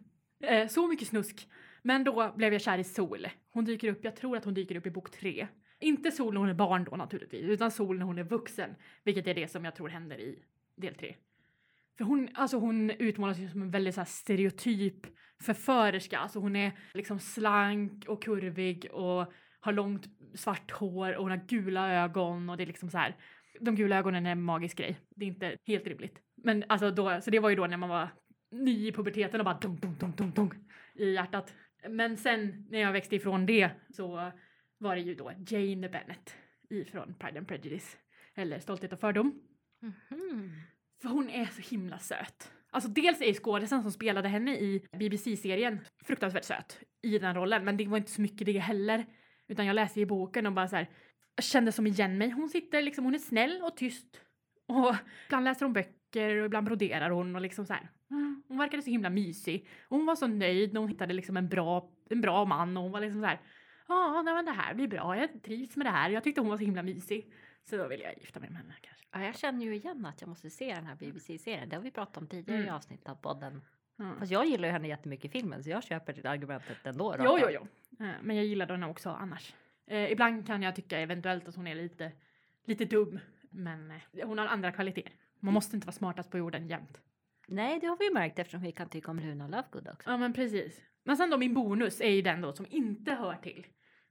Eh, 0.44 0.68
så 0.68 0.88
mycket 0.88 1.08
snusk. 1.08 1.48
Men 1.82 2.04
då 2.04 2.34
blev 2.36 2.54
jag 2.54 2.62
kär 2.62 2.78
i 2.78 2.84
Sol. 2.84 3.28
Hon 3.50 3.66
dyker 3.66 3.92
upp, 3.92 4.04
jag 4.04 4.16
tror 4.16 4.38
att 4.38 4.46
hon 4.46 4.54
dyker 4.54 4.76
upp 4.76 4.86
i 4.86 4.92
bok 4.92 5.12
tre. 5.12 5.48
Inte 5.80 6.12
Sol 6.12 6.34
när 6.34 6.40
hon 6.40 6.50
är 6.50 6.54
barn 6.54 6.84
då 6.84 6.96
naturligtvis, 6.96 7.44
utan 7.44 7.72
Sol 7.72 7.98
när 7.98 8.06
hon 8.06 8.18
är 8.18 8.24
vuxen. 8.24 8.76
Vilket 9.04 9.28
är 9.28 9.34
det 9.34 9.48
som 9.48 9.66
jag 9.66 9.76
tror 9.76 9.90
händer 9.90 10.20
i 10.20 10.40
del 10.76 10.96
tre. 10.96 11.16
För 11.98 12.04
hon, 12.06 12.30
alltså 12.34 12.58
hon 12.58 12.90
utmålas 12.90 13.38
ju 13.38 13.50
som 13.50 13.62
en 13.62 13.72
väldigt 13.72 13.96
så 13.96 14.02
här 14.02 14.06
stereotyp 14.06 15.08
förförerska. 15.42 16.20
Alltså 16.20 16.40
hon 16.40 16.56
är 16.56 16.72
liksom 16.94 17.20
slank 17.20 18.06
och 18.08 18.24
kurvig 18.24 18.88
och 18.92 19.34
har 19.60 19.74
långt 19.74 20.08
svart 20.34 20.72
hår 20.72 21.16
och 21.16 21.24
hon 21.24 21.32
har 21.32 21.46
gula 21.48 21.94
ögon 21.94 22.50
och 22.50 22.58
det 22.58 22.64
är 22.64 22.68
liksom 22.68 22.90
så 22.90 22.98
här. 22.98 23.16
De 23.60 23.76
gula 23.76 23.98
ögonen 23.98 24.26
är 24.26 24.32
en 24.32 24.42
magisk 24.42 24.78
grej. 24.78 25.00
Det 25.16 25.26
är 25.26 25.28
inte 25.28 25.58
helt 25.66 25.88
rimligt. 25.88 26.22
Men 26.44 26.64
alltså 26.68 26.92
då, 26.92 27.22
så 27.22 27.30
det 27.30 27.40
var 27.40 27.50
ju 27.50 27.56
då 27.56 27.68
när 27.68 27.78
man 27.78 27.90
var 27.90 28.10
ny 28.52 28.88
i 28.88 28.92
puberteten 28.92 29.42
och 29.42 29.46
bara 29.46 29.60
dunk, 29.60 29.82
dunk, 29.82 30.00
dunk, 30.00 30.18
dunk, 30.18 30.36
dunk 30.36 30.54
i 30.96 31.14
hjärtat. 31.14 31.54
Men 31.90 32.18
sen 32.18 32.68
när 32.70 32.80
jag 32.80 32.92
växte 32.92 33.16
ifrån 33.16 33.46
det 33.46 33.72
så 33.90 34.32
var 34.78 34.96
det 34.96 35.02
ju 35.02 35.16
då 35.16 35.32
Jane 35.48 35.90
Bennett 35.90 36.36
ifrån 36.70 37.14
Pride 37.20 37.38
and 37.40 37.48
Prejudice. 37.48 37.98
Eller 38.36 38.60
Stolthet 38.60 38.94
och 38.94 39.00
fördom. 39.00 39.42
Mhm. 39.82 40.52
För 41.02 41.10
hon 41.10 41.30
är 41.30 41.46
så 41.46 41.62
himla 41.62 42.00
söt. 42.00 42.52
Alltså 42.72 42.90
dels 42.90 43.22
är 43.22 43.34
skådisen 43.34 43.82
som 43.82 43.92
spelade 43.92 44.28
henne 44.28 44.56
i 44.56 44.88
BBC-serien 44.92 45.80
fruktansvärt 46.04 46.44
söt 46.44 46.80
i 47.02 47.20
den 47.20 47.36
rollen, 47.36 47.66
men 47.66 47.78
det 47.78 47.88
var 47.88 47.98
inte 47.98 48.12
så 48.12 48.22
mycket 48.22 48.46
det 48.46 48.60
heller. 48.60 49.06
Utan 49.50 49.66
jag 49.66 49.74
läste 49.74 50.02
i 50.02 50.06
boken 50.06 50.46
och 50.46 50.54
bara 50.54 50.68
så 50.68 50.76
här, 50.76 50.88
kände 51.42 51.72
som 51.72 51.88
igen 51.88 52.18
mig. 52.18 52.30
Hon 52.30 52.50
sitter 52.50 52.82
liksom, 52.82 53.06
hon 53.06 53.16
är 53.16 53.20
snäll 53.20 53.62
och 53.62 53.78
tyst. 53.78 54.22
Och 54.68 54.96
ibland 55.28 55.46
läser 55.46 55.66
hon 55.66 55.74
böcker 55.74 56.36
och 56.40 56.46
ibland 56.46 56.66
broderar 56.66 57.10
hon 57.10 57.36
och 57.36 57.42
liksom 57.42 57.66
så 57.66 57.74
här. 57.74 57.90
Hon 58.48 58.58
verkade 58.58 58.84
så 58.84 58.90
himla 58.90 59.10
mysig. 59.10 59.68
Och 59.88 59.98
hon 59.98 60.06
var 60.06 60.16
så 60.16 60.28
nöjd 60.28 60.74
när 60.74 60.80
hon 60.80 60.90
hittade 60.90 61.14
liksom 61.14 61.38
en 61.38 61.50
bra, 61.50 61.92
en 62.10 62.22
bra 62.22 62.46
man 62.46 62.78
och 62.78 62.84
hon 62.84 62.92
var 62.92 63.00
liksom 63.02 63.22
så 63.22 63.28
här. 63.28 63.42
Ja, 63.88 64.22
nej, 64.26 64.34
men 64.34 64.46
det 64.46 64.52
här 64.52 64.74
blir 64.74 64.88
bra. 64.88 65.18
Jag 65.18 65.44
trivs 65.44 65.76
med 65.78 65.86
det 65.86 65.92
här. 65.92 66.10
Jag 66.10 66.24
tyckte 66.24 66.42
hon 66.42 66.50
var 66.50 66.58
så 66.58 66.64
himla 66.64 66.84
mysig. 66.84 67.34
Så 67.70 67.78
då 67.78 67.88
ville 67.88 68.04
jag 68.04 68.18
gifta 68.18 68.40
mig 68.40 68.50
med 68.50 68.58
henne 68.62 68.74
kanske. 68.82 69.06
Ja, 69.12 69.24
jag 69.24 69.38
känner 69.38 69.66
ju 69.66 69.76
igen 69.76 70.06
att 70.06 70.22
jag 70.22 70.28
måste 70.28 70.50
se 70.50 70.74
den 70.76 70.86
här 70.86 70.96
BBC-serien. 70.96 71.70
Det 71.70 71.76
har 71.76 71.84
vi 71.84 71.92
pratat 71.92 72.18
om 72.18 72.28
tidigare 72.28 72.60
i 72.60 72.64
Mm. 72.64 72.76
avsnitt 72.76 73.10
av 73.10 73.16
podden. 73.16 73.62
Ja. 74.00 74.16
Fast 74.20 74.32
jag 74.32 74.46
gillar 74.46 74.68
ju 74.68 74.72
henne 74.72 74.88
jättemycket 74.88 75.26
i 75.26 75.30
filmen 75.30 75.64
så 75.64 75.70
jag 75.70 75.84
köper 75.84 76.14
det 76.14 76.30
argumentet 76.30 76.78
ändå. 76.86 77.16
Jo, 77.20 77.38
jo, 77.42 77.48
jo. 77.50 77.68
Eh, 78.06 78.12
Men 78.22 78.36
jag 78.36 78.46
gillar 78.46 78.68
henne 78.68 78.88
också 78.88 79.10
annars. 79.10 79.54
Eh, 79.88 80.12
ibland 80.12 80.48
kan 80.48 80.62
jag 80.62 80.76
tycka 80.76 81.00
eventuellt 81.00 81.48
att 81.48 81.56
hon 81.56 81.68
är 81.68 81.76
lite, 81.76 82.12
lite 82.66 82.86
dum. 82.86 83.20
Men 83.50 83.92
eh, 83.92 84.28
hon 84.28 84.38
har 84.38 84.48
andra 84.48 84.72
kvaliteter. 84.72 85.12
Man 85.40 85.54
måste 85.54 85.76
inte 85.76 85.88
vara 85.88 85.94
smartast 85.94 86.32
på 86.32 86.38
jorden 86.38 86.68
jämt. 86.68 87.02
Nej, 87.48 87.80
det 87.80 87.88
har 87.88 87.98
vi 87.98 88.06
ju 88.06 88.14
märkt 88.14 88.40
eftersom 88.40 88.62
vi 88.62 88.72
kan 88.72 88.90
tycka 88.90 89.12
om 89.12 89.20
Luna 89.20 89.48
Lovegood 89.48 89.88
också. 89.94 90.10
Ja, 90.10 90.18
men 90.18 90.34
precis. 90.34 90.82
Men 91.04 91.18
sen 91.18 91.30
då 91.30 91.38
min 91.38 91.54
bonus 91.54 92.02
är 92.02 92.10
ju 92.10 92.22
den 92.22 92.42
då 92.42 92.54
som 92.54 92.66
inte 92.70 93.12
hör 93.14 93.36
till 93.36 93.68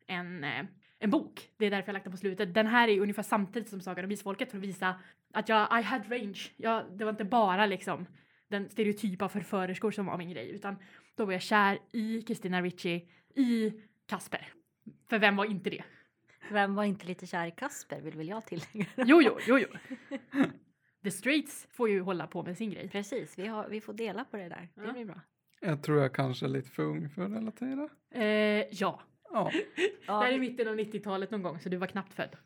en, 0.07 0.45
eh, 0.45 0.65
en 0.99 1.11
bok. 1.11 1.51
Det 1.57 1.67
är 1.67 1.71
därför 1.71 1.89
jag 1.89 1.93
lagt 1.95 2.05
den 2.05 2.13
på 2.13 2.17
slutet. 2.17 2.55
Den 2.55 2.67
här 2.67 2.89
är 2.89 3.01
ungefär 3.01 3.23
samtidigt 3.23 3.69
som 3.69 3.81
Sagan 3.81 4.05
om 4.05 4.11
Isfolket 4.11 4.51
för 4.51 4.59
att 4.59 4.65
visa 4.65 5.01
att 5.33 5.49
jag, 5.49 5.81
I 5.81 5.83
had 5.83 6.13
range. 6.13 6.39
Jag, 6.57 6.85
det 6.99 7.05
var 7.05 7.11
inte 7.11 7.25
bara 7.25 7.67
liksom 7.67 8.07
den 8.49 8.69
stereotypa 8.69 9.29
förförerskor 9.29 9.91
som 9.91 10.07
var 10.07 10.19
min 10.19 10.31
grej, 10.31 10.51
utan 10.51 10.77
då 11.15 11.25
var 11.25 11.33
jag 11.33 11.43
kär 11.43 11.79
i 11.93 12.23
Christina 12.27 12.63
Ricci, 12.63 13.09
i 13.35 13.73
Kasper. 14.07 14.53
För 15.09 15.19
vem 15.19 15.37
var 15.37 15.45
inte 15.45 15.71
det? 15.71 15.85
Vem 16.51 16.75
var 16.75 16.85
inte 16.85 17.07
lite 17.07 17.27
kär 17.27 17.47
i 17.47 17.51
Kasper 17.51 18.01
vill 18.01 18.17
väl 18.17 18.29
jag 18.29 18.47
tillägga. 18.47 18.87
Jo, 18.97 19.23
jo, 19.23 19.39
jo, 19.47 19.59
jo. 19.59 19.69
The 21.05 21.11
Straits 21.11 21.67
får 21.71 21.89
ju 21.89 22.01
hålla 22.01 22.27
på 22.27 22.43
med 22.43 22.57
sin 22.57 22.71
grej. 22.71 22.89
Precis, 22.89 23.39
vi, 23.39 23.47
har, 23.47 23.69
vi 23.69 23.81
får 23.81 23.93
dela 23.93 24.25
på 24.25 24.37
det 24.37 24.49
där. 24.49 24.69
Det 24.75 24.83
Ja. 24.87 24.93
blir 24.93 25.05
bra. 25.05 25.21
Jag 25.61 25.83
tror 25.83 26.01
jag 26.03 26.15
kanske 26.15 26.47
är 26.47 26.51
lite 26.51 26.71
för 26.71 26.83
ung 26.83 27.09
för 27.11 27.23
att 27.23 27.31
relatera. 27.33 27.89
Eh, 28.11 28.25
ja, 28.71 29.03
Ja, 29.31 29.51
det 30.07 30.13
här 30.13 30.33
är 30.33 30.39
mitten 30.39 30.69
av 30.69 30.75
90-talet 30.79 31.31
någon 31.31 31.43
gång, 31.43 31.61
så 31.61 31.69
du 31.69 31.77
var 31.77 31.87
knappt 31.87 32.15
född. 32.15 32.37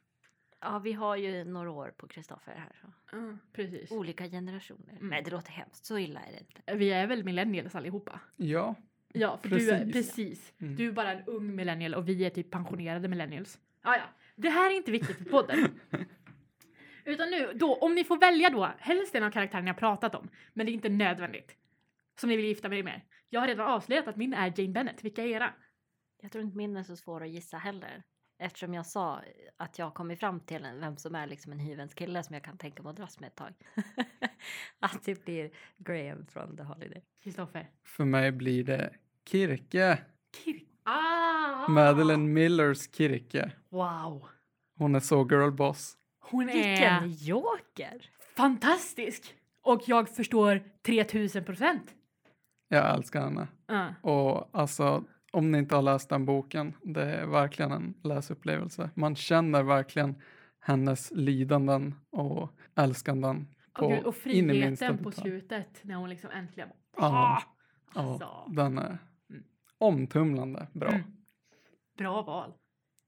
Ja, 0.62 0.78
vi 0.78 0.92
har 0.92 1.16
ju 1.16 1.44
några 1.44 1.70
år 1.70 1.94
på 1.96 2.08
Kristoffer 2.08 2.54
här. 2.54 2.72
Så. 2.80 3.16
Mm, 3.16 3.38
precis. 3.52 3.90
Olika 3.90 4.28
generationer. 4.28 4.92
Mm. 4.92 5.08
Nej, 5.08 5.22
det 5.22 5.30
låter 5.30 5.50
hemskt. 5.52 5.84
Så 5.84 5.98
illa 5.98 6.20
är 6.20 6.32
det 6.32 6.38
inte. 6.40 6.76
Vi 6.76 6.90
är 6.90 7.06
väl 7.06 7.24
millennials 7.24 7.74
allihopa? 7.74 8.20
ja, 8.36 8.74
Ja, 9.14 9.38
för 9.38 9.48
du 9.48 9.70
är 9.70 9.78
Precis. 9.78 9.92
precis. 9.92 10.52
Mm. 10.60 10.76
Du 10.76 10.88
är 10.88 10.92
bara 10.92 11.12
en 11.12 11.24
ung 11.26 11.54
millennial 11.56 11.94
och 11.94 12.08
vi 12.08 12.24
är 12.24 12.30
typ 12.30 12.50
pensionerade 12.50 13.08
millennials. 13.08 13.58
Ah, 13.82 13.96
ja, 13.96 14.02
det 14.36 14.48
här 14.48 14.70
är 14.70 14.76
inte 14.76 14.90
viktigt 14.90 15.16
för 15.16 15.24
podden. 15.24 15.80
Utan 17.04 17.30
nu, 17.30 17.52
då, 17.54 17.74
om 17.74 17.94
ni 17.94 18.04
får 18.04 18.18
välja 18.18 18.50
då, 18.50 18.70
helst 18.78 19.14
en 19.14 19.22
av 19.22 19.30
karaktärerna 19.30 19.68
jag 19.68 19.78
pratat 19.78 20.14
om, 20.14 20.28
men 20.52 20.66
det 20.66 20.72
är 20.72 20.74
inte 20.74 20.88
nödvändigt. 20.88 21.56
Som 22.20 22.28
ni 22.28 22.36
vill 22.36 22.44
gifta 22.46 22.68
med 22.68 22.84
mer. 22.84 23.04
Jag 23.28 23.40
har 23.40 23.48
redan 23.48 23.66
avslöjat 23.66 24.08
att 24.08 24.16
min 24.16 24.34
är 24.34 24.52
Jane 24.56 24.72
Bennett. 24.72 25.04
Vilka 25.04 25.22
är 25.22 25.26
era? 25.26 25.54
Jag 26.22 26.32
tror 26.32 26.44
inte 26.44 26.56
min 26.56 26.76
är 26.76 26.82
så 26.82 26.96
svår 26.96 27.22
att 27.22 27.30
gissa 27.30 27.56
heller. 27.56 28.02
Eftersom 28.42 28.74
jag 28.74 28.86
sa 28.86 29.20
att 29.56 29.78
jag 29.78 29.94
kommit 29.94 30.20
fram 30.20 30.40
till 30.40 30.64
en- 30.64 30.80
vem 30.80 30.96
som 30.96 31.14
är 31.14 31.26
liksom 31.26 31.52
en 31.52 31.58
hyvens 31.58 31.94
kille 31.94 32.22
som 32.22 32.34
jag 32.34 32.42
kan 32.44 32.58
tänka 32.58 32.82
mig 32.82 32.90
att 32.90 32.96
dras 32.96 33.20
med 33.20 33.26
ett 33.26 33.34
tag. 33.36 33.54
att 34.80 35.04
det 35.04 35.24
blir 35.24 35.50
Graham 35.76 36.26
från 36.26 36.56
The 36.56 36.62
Holiday. 36.62 37.02
Kristoffer? 37.22 37.70
för 37.84 38.04
mig 38.04 38.32
blir 38.32 38.64
det 38.64 38.94
Kirke. 39.30 39.98
Kirk. 40.44 40.68
Ah! 40.84 41.68
Madeleine 41.68 42.28
Millers 42.28 42.94
Kirke. 42.94 43.50
Wow! 43.68 44.26
Hon 44.78 44.94
är 44.94 45.00
så 45.00 45.24
girlboss. 45.28 45.96
Hon 46.20 46.48
är 46.48 46.52
Vilken 46.54 47.10
joker! 47.26 48.10
fantastisk! 48.36 49.34
Och 49.62 49.82
jag 49.86 50.08
förstår 50.08 50.62
3000 50.82 51.44
procent. 51.44 51.94
Jag 52.68 52.94
älskar 52.94 53.20
henne. 53.20 53.48
Uh. 53.72 54.04
Och 54.04 54.50
alltså, 54.52 55.04
om 55.32 55.50
ni 55.52 55.58
inte 55.58 55.74
har 55.74 55.82
läst 55.82 56.08
den 56.08 56.24
boken, 56.24 56.74
det 56.82 57.02
är 57.04 57.26
verkligen 57.26 57.72
en 57.72 57.94
läsupplevelse. 58.02 58.90
Man 58.94 59.16
känner 59.16 59.62
verkligen 59.62 60.22
hennes 60.60 61.10
lidanden 61.14 61.94
och 62.10 62.52
älskanden 62.76 63.48
på 63.74 63.84
Och, 63.86 63.90
gud, 63.92 64.04
och 64.04 64.14
friheten 64.16 64.98
på 64.98 65.10
slutet 65.10 65.80
när 65.84 65.94
hon 65.94 66.10
liksom 66.10 66.30
äntligen 66.30 66.68
Ja, 66.96 67.06
Ah! 67.06 67.42
ja, 67.94 68.00
Alltså. 68.00 68.52
den 68.54 68.78
är 68.78 68.98
Mm. 69.30 69.42
omtumlande 69.78 70.66
bra. 70.72 70.88
Mm. 70.88 71.02
Bra 71.98 72.22
val. 72.22 72.52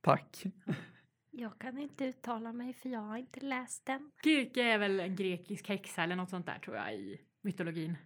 Tack. 0.02 0.44
Jag 1.30 1.58
kan 1.58 1.78
inte 1.78 2.04
uttala 2.04 2.52
mig 2.52 2.72
för 2.74 2.88
jag 2.88 3.00
har 3.00 3.16
inte 3.16 3.40
läst 3.40 3.87
den. 3.87 4.10
Kirke 4.24 4.62
är 4.62 4.78
väl 4.78 5.00
en 5.00 5.16
grekisk 5.16 5.68
häxa 5.68 6.02
eller 6.02 6.16
något 6.16 6.30
sånt 6.30 6.46
där 6.46 6.58
tror 6.58 6.76
jag 6.76 6.94
i 6.94 7.20
mytologin. 7.42 7.96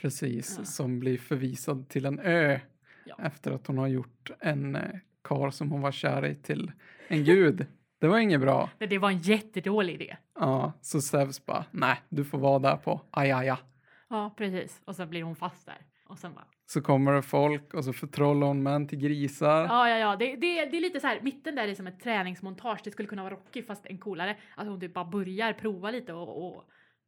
Precis, 0.00 0.54
Ja. 0.58 0.64
som 0.64 1.00
blir 1.00 1.18
förvisad 1.18 1.88
till 1.88 2.06
en 2.06 2.18
ö 2.18 2.60
Ja. 3.08 3.16
efter 3.18 3.52
att 3.52 3.66
hon 3.66 3.78
har 3.78 3.86
gjort 3.86 4.30
en 4.40 4.76
eh, 4.76 4.82
kar 5.24 5.50
som 5.50 5.70
hon 5.70 5.80
var 5.80 5.92
kär 5.92 6.26
i 6.26 6.34
till 6.34 6.72
en 7.08 7.24
gud. 7.24 7.66
Det 8.00 8.08
var 8.08 8.18
inget 8.18 8.40
bra. 8.40 8.70
Men 8.78 8.88
det 8.88 8.98
var 8.98 9.10
en 9.10 9.18
jättedålig 9.18 9.94
idé. 9.94 10.16
Ja, 10.34 10.72
så 10.80 11.00
Zeus 11.00 11.46
bara, 11.46 11.64
nej, 11.70 11.96
du 12.08 12.24
får 12.24 12.38
vara 12.38 12.58
där 12.58 12.76
på 12.76 13.00
ajaja. 13.10 13.58
Ja, 14.10 14.34
precis. 14.36 14.80
Och 14.84 14.96
så 14.96 15.06
blir 15.06 15.22
hon 15.22 15.36
fast 15.36 15.66
där. 15.66 15.78
Och 16.08 16.18
sen 16.18 16.34
bara... 16.34 16.44
Så 16.66 16.80
kommer 16.80 17.12
det 17.12 17.22
folk 17.22 17.74
och 17.74 17.84
så 17.84 17.92
förtrollar 17.92 18.46
hon 18.46 18.62
män 18.62 18.88
till 18.88 18.98
grisar. 18.98 19.64
Ja, 19.64 19.88
ja, 19.88 19.98
ja. 19.98 20.16
Det, 20.16 20.36
det, 20.36 20.64
det 20.64 20.76
är 20.76 20.80
lite 20.80 21.00
så 21.00 21.06
här, 21.06 21.20
mitten 21.22 21.54
där 21.54 21.68
är 21.68 21.74
som 21.74 21.86
ett 21.86 22.00
träningsmontage. 22.00 22.80
Det 22.84 22.90
skulle 22.90 23.08
kunna 23.08 23.22
vara 23.22 23.34
Rocky 23.34 23.62
fast 23.62 23.86
en 23.86 23.98
coolare. 23.98 24.36
Att 24.56 24.66
hon 24.66 24.80
typ 24.80 24.94
bara 24.94 25.04
börjar 25.04 25.52
prova 25.52 25.90
lite 25.90 26.12
och, 26.12 26.46
och 26.46 26.64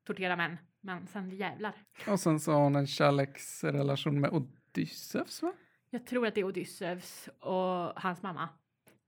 tortera 0.06 0.36
män. 0.36 0.56
Men 0.80 1.06
sen 1.06 1.30
jävlar. 1.30 1.74
Och 2.08 2.20
sen 2.20 2.40
så 2.40 2.52
har 2.52 2.60
hon 2.60 2.76
en 2.76 2.86
kärleksrelation 2.86 4.20
med 4.20 4.30
Odysseus, 4.30 5.42
va? 5.42 5.52
Jag 5.90 6.06
tror 6.06 6.26
att 6.26 6.34
det 6.34 6.40
är 6.40 6.44
Odysseus 6.44 7.28
och 7.40 8.00
hans 8.02 8.22
mamma. 8.22 8.48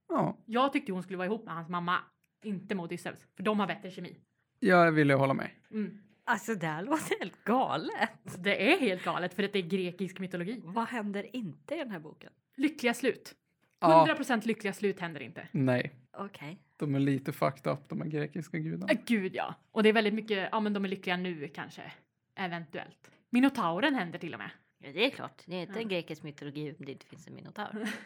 Ja, 0.09 0.37
Jag 0.47 0.73
tyckte 0.73 0.93
hon 0.93 1.03
skulle 1.03 1.17
vara 1.19 1.27
ihop 1.27 1.45
med 1.45 1.55
hans 1.55 1.69
mamma. 1.69 1.99
Inte 2.45 2.75
med 2.75 2.83
Odysseus. 2.85 3.27
För 3.37 3.43
de 3.43 3.61
har 3.61 3.67
bättre 3.67 3.91
kemi. 3.91 4.17
jag 4.59 4.93
ville 4.93 5.15
hålla 5.15 5.35
med. 5.35 5.51
Mm. 5.71 5.99
Alltså 6.25 6.55
det 6.55 6.67
här 6.67 6.83
låter 6.83 7.19
helt 7.21 7.45
galet. 7.45 8.11
Det 8.39 8.73
är 8.73 8.81
helt 8.81 9.05
galet 9.05 9.35
för 9.35 9.43
det 9.43 9.59
är 9.59 9.63
grekisk 9.63 10.19
mytologi. 10.19 10.61
Vad 10.65 10.89
händer 10.89 11.37
inte 11.37 11.75
i 11.75 11.79
den 11.79 11.91
här 11.91 11.99
boken? 11.99 12.33
Lyckliga 12.57 12.95
slut. 12.95 13.35
Ja, 13.81 14.07
100% 14.19 14.47
lyckliga 14.47 14.73
slut 14.73 15.01
händer 15.01 15.21
inte. 15.21 15.49
nej, 15.53 15.93
Okej. 16.17 16.59
de 16.77 16.95
är 16.95 16.99
lite 17.01 17.33
fucked 17.33 17.73
up, 17.73 17.89
de 17.89 18.01
här 18.01 18.09
grekiska 18.09 18.59
gudarna. 18.59 18.93
Gud 19.07 19.35
ja. 19.35 19.55
Och 19.73 19.83
det 19.83 19.89
är 19.89 19.93
väldigt 19.93 20.15
mycket, 20.15 20.49
ja 20.53 20.61
men 20.61 20.73
de 20.73 20.85
är 20.85 20.89
lyckliga 20.89 21.17
nu 21.17 21.49
kanske. 21.49 21.93
Eventuellt. 22.35 23.11
Minotauren 23.31 23.95
händer 23.95 24.19
till 24.19 24.33
och 24.35 24.39
med. 24.41 24.51
Ja, 24.83 24.93
det 24.93 25.05
är 25.07 25.11
klart. 25.11 25.43
Det 25.47 25.57
är 25.57 25.61
inte 25.61 25.73
Ja. 25.75 25.81
en 25.81 25.89
grekisk 25.89 26.23
mytologi 26.23 26.75
om 26.79 26.85
det 26.85 26.93
inte 26.93 27.07
finns 27.07 27.27
en 27.29 27.35
minotaur. 27.35 27.89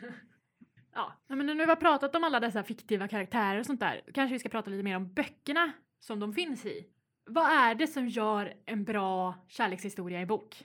Ja, 0.99 1.13
men 1.29 1.47
nu 1.47 1.61
har 1.67 1.77
vi 1.77 1.81
pratat 1.81 2.15
om 2.17 2.25
alla 2.25 2.41
dessa 2.41 2.63
fiktiva 2.63 3.09
karaktärer 3.09 3.59
och 3.61 3.67
sånt 3.67 3.81
där. 3.81 4.01
Kanske 4.15 4.33
vi 4.33 4.39
ska 4.39 4.49
prata 4.49 4.71
lite 4.71 4.83
mer 4.83 4.97
om 4.97 5.13
böckerna 5.13 5.73
som 6.01 6.21
de 6.21 6.33
finns 6.35 6.67
i. 6.67 6.87
Vad 7.27 7.47
är 7.51 7.75
det 7.75 7.87
som 7.87 8.09
gör 8.09 8.55
en 8.67 8.85
bra 8.85 9.35
kärlekshistoria 9.49 10.21
i 10.21 10.27
bok? 10.27 10.65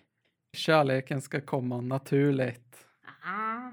Kärleken 0.58 1.22
ska 1.22 1.42
komma 1.42 1.82
naturligt. 1.82 2.88
Ah, 3.24 3.72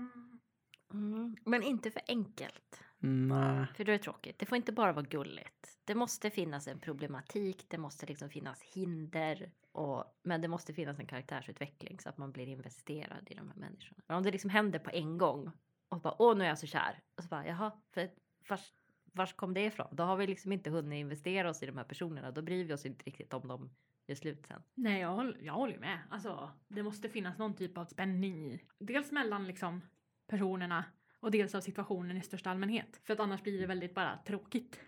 Mm. 0.92 1.36
Men 1.44 1.62
inte 1.62 1.90
för 1.90 2.02
enkelt. 2.08 2.82
Nej. 3.00 3.66
För 3.76 3.84
då 3.84 3.92
är 3.92 3.98
det 3.98 4.02
tråkigt. 4.02 4.38
Det 4.38 4.46
får 4.46 4.56
inte 4.56 4.72
bara 4.72 4.92
vara 4.92 5.06
gulligt. 5.06 5.78
Det 5.84 5.94
måste 5.94 6.30
finnas 6.30 6.68
en 6.68 6.80
problematik, 6.80 7.64
det 7.68 7.78
måste 7.78 8.06
liksom 8.06 8.30
finnas 8.30 8.62
hinder. 8.62 9.50
Och, 9.72 10.04
men 10.22 10.40
det 10.40 10.48
måste 10.48 10.74
finnas 10.74 10.98
en 10.98 11.06
karaktärsutveckling 11.06 12.00
så 12.00 12.08
att 12.08 12.18
man 12.18 12.32
blir 12.32 12.46
investerad 12.46 13.28
i 13.30 13.34
de 13.34 13.48
här 13.48 13.56
människorna. 13.56 14.02
Men 14.06 14.16
om 14.16 14.22
det 14.22 14.30
liksom 14.30 14.50
händer 14.50 14.78
på 14.78 14.90
en 14.90 15.18
gång 15.18 15.52
och 15.88 16.00
bara 16.00 16.14
åh 16.18 16.36
nu 16.36 16.44
är 16.44 16.48
jag 16.48 16.58
så 16.58 16.66
kär. 16.66 17.02
Och 17.16 17.22
så 17.22 17.28
bara 17.28 17.46
jaha, 17.46 17.72
för 17.94 18.10
vars, 18.48 18.72
vars 19.04 19.32
kom 19.32 19.54
det 19.54 19.64
ifrån? 19.64 19.88
Då 19.92 20.02
har 20.02 20.16
vi 20.16 20.26
liksom 20.26 20.52
inte 20.52 20.70
hunnit 20.70 21.00
investera 21.00 21.50
oss 21.50 21.62
i 21.62 21.66
de 21.66 21.76
här 21.76 21.84
personerna. 21.84 22.30
Då 22.30 22.42
bryr 22.42 22.64
vi 22.64 22.74
oss 22.74 22.86
inte 22.86 23.04
riktigt 23.04 23.34
om 23.34 23.48
dem 23.48 23.70
gör 24.06 24.14
slut 24.14 24.46
sen. 24.46 24.62
Nej, 24.74 25.00
jag 25.00 25.12
håller, 25.12 25.38
jag 25.42 25.52
håller 25.52 25.78
med. 25.78 25.98
Alltså, 26.10 26.50
det 26.68 26.82
måste 26.82 27.08
finnas 27.08 27.38
någon 27.38 27.54
typ 27.54 27.78
av 27.78 27.84
spänning 27.84 28.46
i. 28.46 28.60
Dels 28.78 29.12
mellan 29.12 29.46
liksom 29.46 29.80
personerna 30.26 30.84
och 31.20 31.30
dels 31.30 31.54
av 31.54 31.60
situationen 31.60 32.16
i 32.16 32.22
största 32.22 32.50
allmänhet. 32.50 33.00
För 33.04 33.12
att 33.12 33.20
annars 33.20 33.42
blir 33.42 33.60
det 33.60 33.66
väldigt 33.66 33.94
bara 33.94 34.18
tråkigt. 34.26 34.80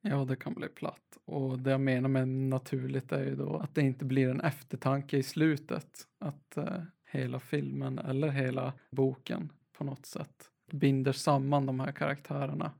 Ja, 0.00 0.24
det 0.24 0.36
kan 0.36 0.54
bli 0.54 0.68
platt. 0.68 1.18
Och 1.24 1.58
det 1.58 1.70
jag 1.70 1.80
menar 1.80 2.08
med 2.08 2.28
naturligt 2.28 3.12
är 3.12 3.24
ju 3.24 3.36
då 3.36 3.56
att 3.56 3.74
det 3.74 3.80
inte 3.80 4.04
blir 4.04 4.28
en 4.28 4.40
eftertanke 4.40 5.16
i 5.16 5.22
slutet. 5.22 6.06
Att 6.18 6.56
eh, 6.56 6.82
hela 7.12 7.40
filmen 7.40 7.98
eller 7.98 8.28
hela 8.28 8.72
boken 8.90 9.52
på 9.72 9.84
något 9.84 10.06
sätt 10.06 10.50
binder 10.72 11.12
samman 11.12 11.66
de 11.66 11.80
här 11.80 11.92
karaktärerna. 11.92 12.72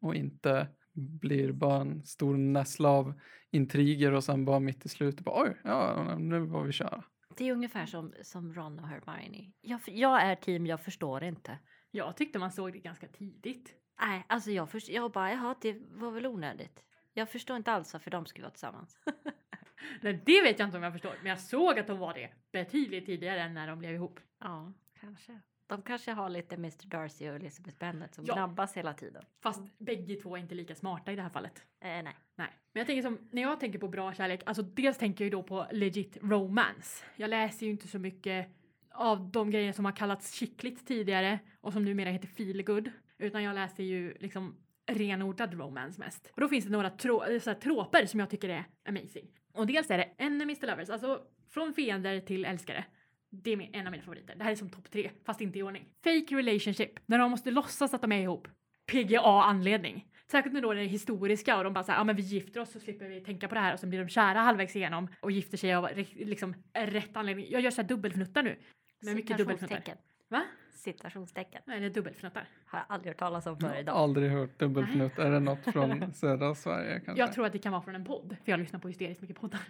Och 0.00 0.14
inte 0.14 0.68
blir 0.94 1.52
bara 1.52 1.80
en 1.80 2.04
stor 2.04 2.36
nässla 2.36 2.88
av 2.88 3.20
intriger 3.50 4.12
och 4.12 4.24
sen 4.24 4.44
bara 4.44 4.60
mitt 4.60 4.86
i 4.86 4.88
slutet 4.88 5.24
bara 5.24 5.42
oj, 5.42 5.56
ja, 5.64 6.16
nu 6.18 6.40
var 6.40 6.62
vi 6.62 6.72
kära. 6.72 7.04
Det 7.36 7.48
är 7.48 7.52
ungefär 7.52 7.86
som, 7.86 8.14
som 8.22 8.54
Ron 8.54 8.78
och 8.78 8.88
Hermione. 8.88 9.52
Jag, 9.60 9.80
jag 9.86 10.22
är 10.22 10.34
team, 10.34 10.66
jag 10.66 10.80
förstår 10.80 11.24
inte. 11.24 11.58
Jag 11.94 12.16
tyckte 12.16 12.38
man 12.38 12.52
såg 12.52 12.72
det 12.72 12.78
ganska 12.78 13.06
tidigt. 13.08 13.74
Nej, 14.00 14.24
alltså 14.26 14.50
jag, 14.50 14.70
först, 14.70 14.88
jag 14.88 15.12
bara, 15.12 15.30
jaha, 15.32 15.54
det 15.60 15.76
var 15.90 16.10
väl 16.10 16.26
onödigt. 16.26 16.84
Jag 17.12 17.28
förstår 17.30 17.56
inte 17.56 17.72
alls 17.72 17.92
varför 17.92 18.10
de 18.10 18.26
skulle 18.26 18.42
vara 18.44 18.50
tillsammans. 18.52 18.98
Nej, 20.00 20.22
det 20.26 20.42
vet 20.42 20.58
jag 20.58 20.66
inte 20.68 20.76
om 20.76 20.82
jag 20.82 20.92
förstår. 20.92 21.14
Men 21.22 21.30
jag 21.30 21.40
såg 21.40 21.78
att 21.78 21.86
de 21.86 21.98
var 21.98 22.14
det 22.14 22.30
betydligt 22.52 23.06
tidigare 23.06 23.40
än 23.40 23.54
när 23.54 23.66
de 23.68 23.78
blev 23.78 23.94
ihop. 23.94 24.20
ja, 24.40 24.72
kanske. 25.00 25.40
De 25.66 25.82
kanske 25.82 26.12
har 26.12 26.28
lite 26.28 26.54
Mr 26.54 26.86
Darcy 26.86 27.28
och 27.30 27.36
Elizabeth 27.36 27.78
Bennet 27.78 28.14
som 28.14 28.24
Ja. 28.24 28.34
gnabbas 28.34 28.76
hela 28.76 28.94
tiden. 28.94 29.24
Fast 29.40 29.78
bägge 29.78 30.14
två 30.16 30.36
är 30.36 30.40
inte 30.40 30.54
lika 30.54 30.74
smarta 30.74 31.12
i 31.12 31.16
det 31.16 31.22
här 31.22 31.30
fallet. 31.30 31.62
Eh, 31.80 31.88
nej. 31.88 32.16
Nej. 32.36 32.48
Men 32.72 32.80
jag 32.80 32.86
tänker 32.86 33.02
som, 33.02 33.18
när 33.30 33.42
jag 33.42 33.60
tänker 33.60 33.78
på 33.78 33.88
bra 33.88 34.14
kärlek, 34.14 34.42
alltså 34.46 34.62
dels 34.62 34.98
tänker 34.98 35.24
jag 35.24 35.26
ju 35.26 35.30
då 35.30 35.42
på 35.42 35.66
legit 35.72 36.16
romance. 36.22 37.04
Jag 37.16 37.30
läser 37.30 37.66
ju 37.66 37.72
inte 37.72 37.88
så 37.88 37.98
mycket 37.98 38.48
av 38.94 39.30
de 39.30 39.50
grejer 39.50 39.72
som 39.72 39.84
har 39.84 39.92
kallats 39.92 40.34
chickligt 40.34 40.86
tidigare 40.86 41.38
och 41.60 41.72
som 41.72 41.84
numera 41.84 42.10
heter 42.10 42.28
feelgood. 42.28 42.90
Utan 43.18 43.42
jag 43.42 43.54
läser 43.54 43.82
ju 43.82 44.14
liksom 44.20 44.56
renodlad 44.86 45.54
romance 45.54 46.00
mest. 46.00 46.30
Och 46.34 46.40
då 46.40 46.48
finns 46.48 46.64
det 46.64 46.70
några 46.70 46.90
tro, 46.90 47.24
eh, 47.24 47.40
så 47.40 47.50
här, 47.50 47.58
tråper 47.60 48.06
som 48.06 48.20
jag 48.20 48.30
tycker 48.30 48.48
är 48.48 48.64
amazing. 48.88 49.26
Och 49.52 49.66
dels 49.66 49.90
är 49.90 49.98
det 49.98 50.08
enemies 50.18 50.60
to 50.60 50.66
lovers, 50.66 50.90
alltså 50.90 51.20
från 51.50 51.74
fiender 51.74 52.20
till 52.20 52.44
älskare. 52.44 52.84
Det 53.30 53.52
är 53.52 53.70
en 53.72 53.86
av 53.86 53.90
mina 53.90 54.02
favoriter. 54.04 54.34
Det 54.36 54.44
här 54.44 54.50
är 54.50 54.56
som 54.56 54.70
topp 54.70 54.90
tre, 54.90 55.10
fast 55.24 55.40
inte 55.40 55.58
i 55.58 55.62
ordning. 55.62 55.88
Fake 56.04 56.36
relationship, 56.36 56.90
när 57.06 57.18
de 57.18 57.30
måste 57.30 57.50
låtsas 57.50 57.94
att 57.94 58.02
de 58.02 58.12
är 58.12 58.22
ihop. 58.22 58.48
PGA 58.86 59.42
anledning. 59.42 60.06
Särskilt 60.30 60.54
när 60.54 60.60
då 60.62 60.72
det 60.72 60.80
är 60.80 60.84
historiska 60.84 61.58
och 61.58 61.64
de 61.64 61.72
bara 61.72 61.84
såhär, 61.84 61.98
ja 61.98 62.04
men 62.04 62.16
vi 62.16 62.22
gifter 62.22 62.60
oss 62.60 62.72
så 62.72 62.80
slipper 62.80 63.08
vi 63.08 63.20
tänka 63.20 63.48
på 63.48 63.54
det 63.54 63.60
här 63.60 63.74
och 63.74 63.80
sen 63.80 63.90
blir 63.90 64.00
de 64.00 64.08
kära 64.08 64.38
halvvägs 64.38 64.76
igenom 64.76 65.08
och 65.20 65.30
gifter 65.30 65.56
sig 65.56 65.74
av 65.74 65.88
liksom 66.14 66.54
rätt 66.72 67.16
anledning. 67.16 67.46
Jag 67.50 67.60
gör 67.60 67.70
såhär 67.70 67.88
dubbelfnuttar 67.88 68.42
nu. 68.42 68.58
Med 69.02 69.14
mycket. 69.16 69.36
Citationstecken. 69.38 69.96
Va? 70.28 70.42
Citationstecken. 70.70 71.62
Nej, 71.64 71.80
det 71.80 71.86
är 71.86 71.90
dubbelfnuttar. 71.90 72.48
Har 72.66 72.78
jag 72.78 72.86
aldrig 72.88 73.10
hört 73.10 73.18
talas 73.18 73.46
om 73.46 73.52
Jag 73.52 73.60
förr 73.60 73.68
har 73.68 73.76
idag. 73.80 73.96
aldrig 73.96 74.30
hört 74.30 74.58
dubbelfnutt. 74.58 75.18
Är 75.18 75.30
det 75.30 75.40
något 75.40 75.64
från 75.72 76.12
södra 76.14 76.54
Sverige 76.54 77.00
kanske? 77.00 77.22
Jag 77.22 77.32
tror 77.32 77.46
att 77.46 77.52
det 77.52 77.58
kan 77.58 77.72
vara 77.72 77.82
från 77.82 77.94
en 77.94 78.04
podd, 78.04 78.36
för 78.44 78.52
jag 78.52 78.60
lyssnar 78.60 78.80
på 78.80 78.88
hysteriskt 78.88 79.20
mycket 79.20 79.36
poddar. 79.40 79.60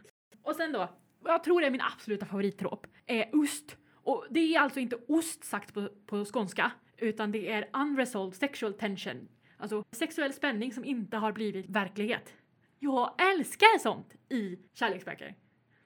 Och 0.42 0.56
sen 0.56 0.72
då, 0.72 0.88
jag 1.24 1.44
tror 1.44 1.60
det 1.60 1.66
är 1.66 1.70
min 1.70 1.80
absoluta 1.80 2.26
favorittrop, 2.26 2.86
är 3.06 3.36
ost. 3.36 3.76
Och 3.94 4.26
det 4.30 4.54
är 4.54 4.60
alltså 4.60 4.80
inte 4.80 4.96
ost 5.08 5.44
sagt 5.44 5.74
på, 5.74 5.88
på 6.06 6.24
skånska, 6.24 6.72
utan 6.96 7.32
det 7.32 7.52
är 7.52 7.68
unresolved 7.72 8.34
sexual 8.34 8.74
tension. 8.74 9.28
Alltså 9.56 9.84
sexuell 9.92 10.32
spänning 10.32 10.72
som 10.72 10.84
inte 10.84 11.16
har 11.16 11.32
blivit 11.32 11.68
verklighet. 11.68 12.34
Jag 12.78 13.14
älskar 13.32 13.78
sånt 13.78 14.14
i 14.28 14.58
kärleksböcker. 14.72 15.34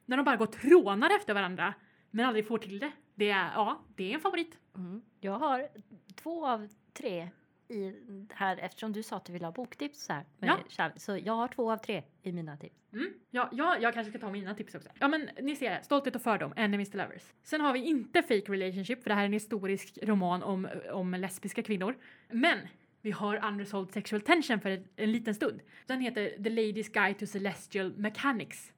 När 0.07 0.17
de 0.17 0.25
bara 0.25 0.37
går 0.37 0.47
trånar 0.47 1.11
efter 1.17 1.35
varandra, 1.35 1.75
men 2.11 2.27
aldrig 2.27 2.47
får 2.49 2.59
till 2.59 2.79
det. 2.79 2.93
Det 3.17 3.31
är, 3.31 3.53
ja, 3.55 3.81
det 3.97 4.11
är 4.11 4.15
en 4.15 4.21
favorit. 4.21 4.59
Mm. 4.75 5.03
Jag 5.21 5.39
har 5.39 5.69
två 6.15 6.47
av 6.47 6.69
tre 6.93 7.29
i 7.69 7.93
här 8.35 8.57
eftersom 8.57 8.93
du 8.93 9.03
sa 9.03 9.17
att 9.17 9.25
du 9.25 9.33
ville 9.33 9.47
ha 9.47 9.53
boktips 9.53 10.03
så 10.05 10.13
här. 10.13 10.25
Ja. 10.41 10.59
kärlek. 10.69 11.01
Så 11.01 11.19
jag 11.25 11.33
har 11.33 11.49
två 11.49 11.73
av 11.73 11.77
tre 11.77 12.03
i 12.23 12.33
mina 12.33 12.57
tips. 12.57 12.77
Mm. 12.93 13.13
Ja, 13.31 13.49
ja, 13.53 13.77
jag 13.81 13.95
kanske 13.95 14.11
ska 14.11 14.19
ta 14.19 14.31
mina 14.31 14.55
tips 14.55 14.75
också. 14.75 14.89
Ja, 14.99 15.09
men 15.09 15.31
ni 15.41 15.57
ser, 15.57 15.83
Stolthet 15.83 16.17
och 16.17 16.23
fördom, 16.23 16.53
Enemies 16.57 16.91
to 16.91 16.99
lovers. 16.99 17.23
Sen 17.43 17.61
har 17.61 17.73
vi 17.73 17.85
inte 17.85 18.23
Fake 18.23 18.53
relationship, 18.53 19.03
för 19.03 19.11
det 19.11 19.15
här 19.15 19.23
är 19.23 19.27
en 19.27 19.33
historisk 19.33 19.99
roman 20.03 20.43
om, 20.43 20.69
om 20.93 21.11
lesbiska 21.11 21.63
kvinnor. 21.63 21.97
Men 22.29 22.59
vi 23.03 23.11
har 23.11 23.49
Unresolved 23.49 23.93
sexual 23.93 24.23
tension 24.23 24.61
för 24.61 24.71
en, 24.71 24.89
en 24.97 25.13
liten 25.13 25.35
stund. 25.35 25.61
Den 25.87 26.01
heter 26.01 26.43
The 26.43 26.51
Lady's 26.51 26.93
Guide 26.93 27.19
to 27.19 27.27
Celestial 27.27 27.93
Mechanics 27.97 28.73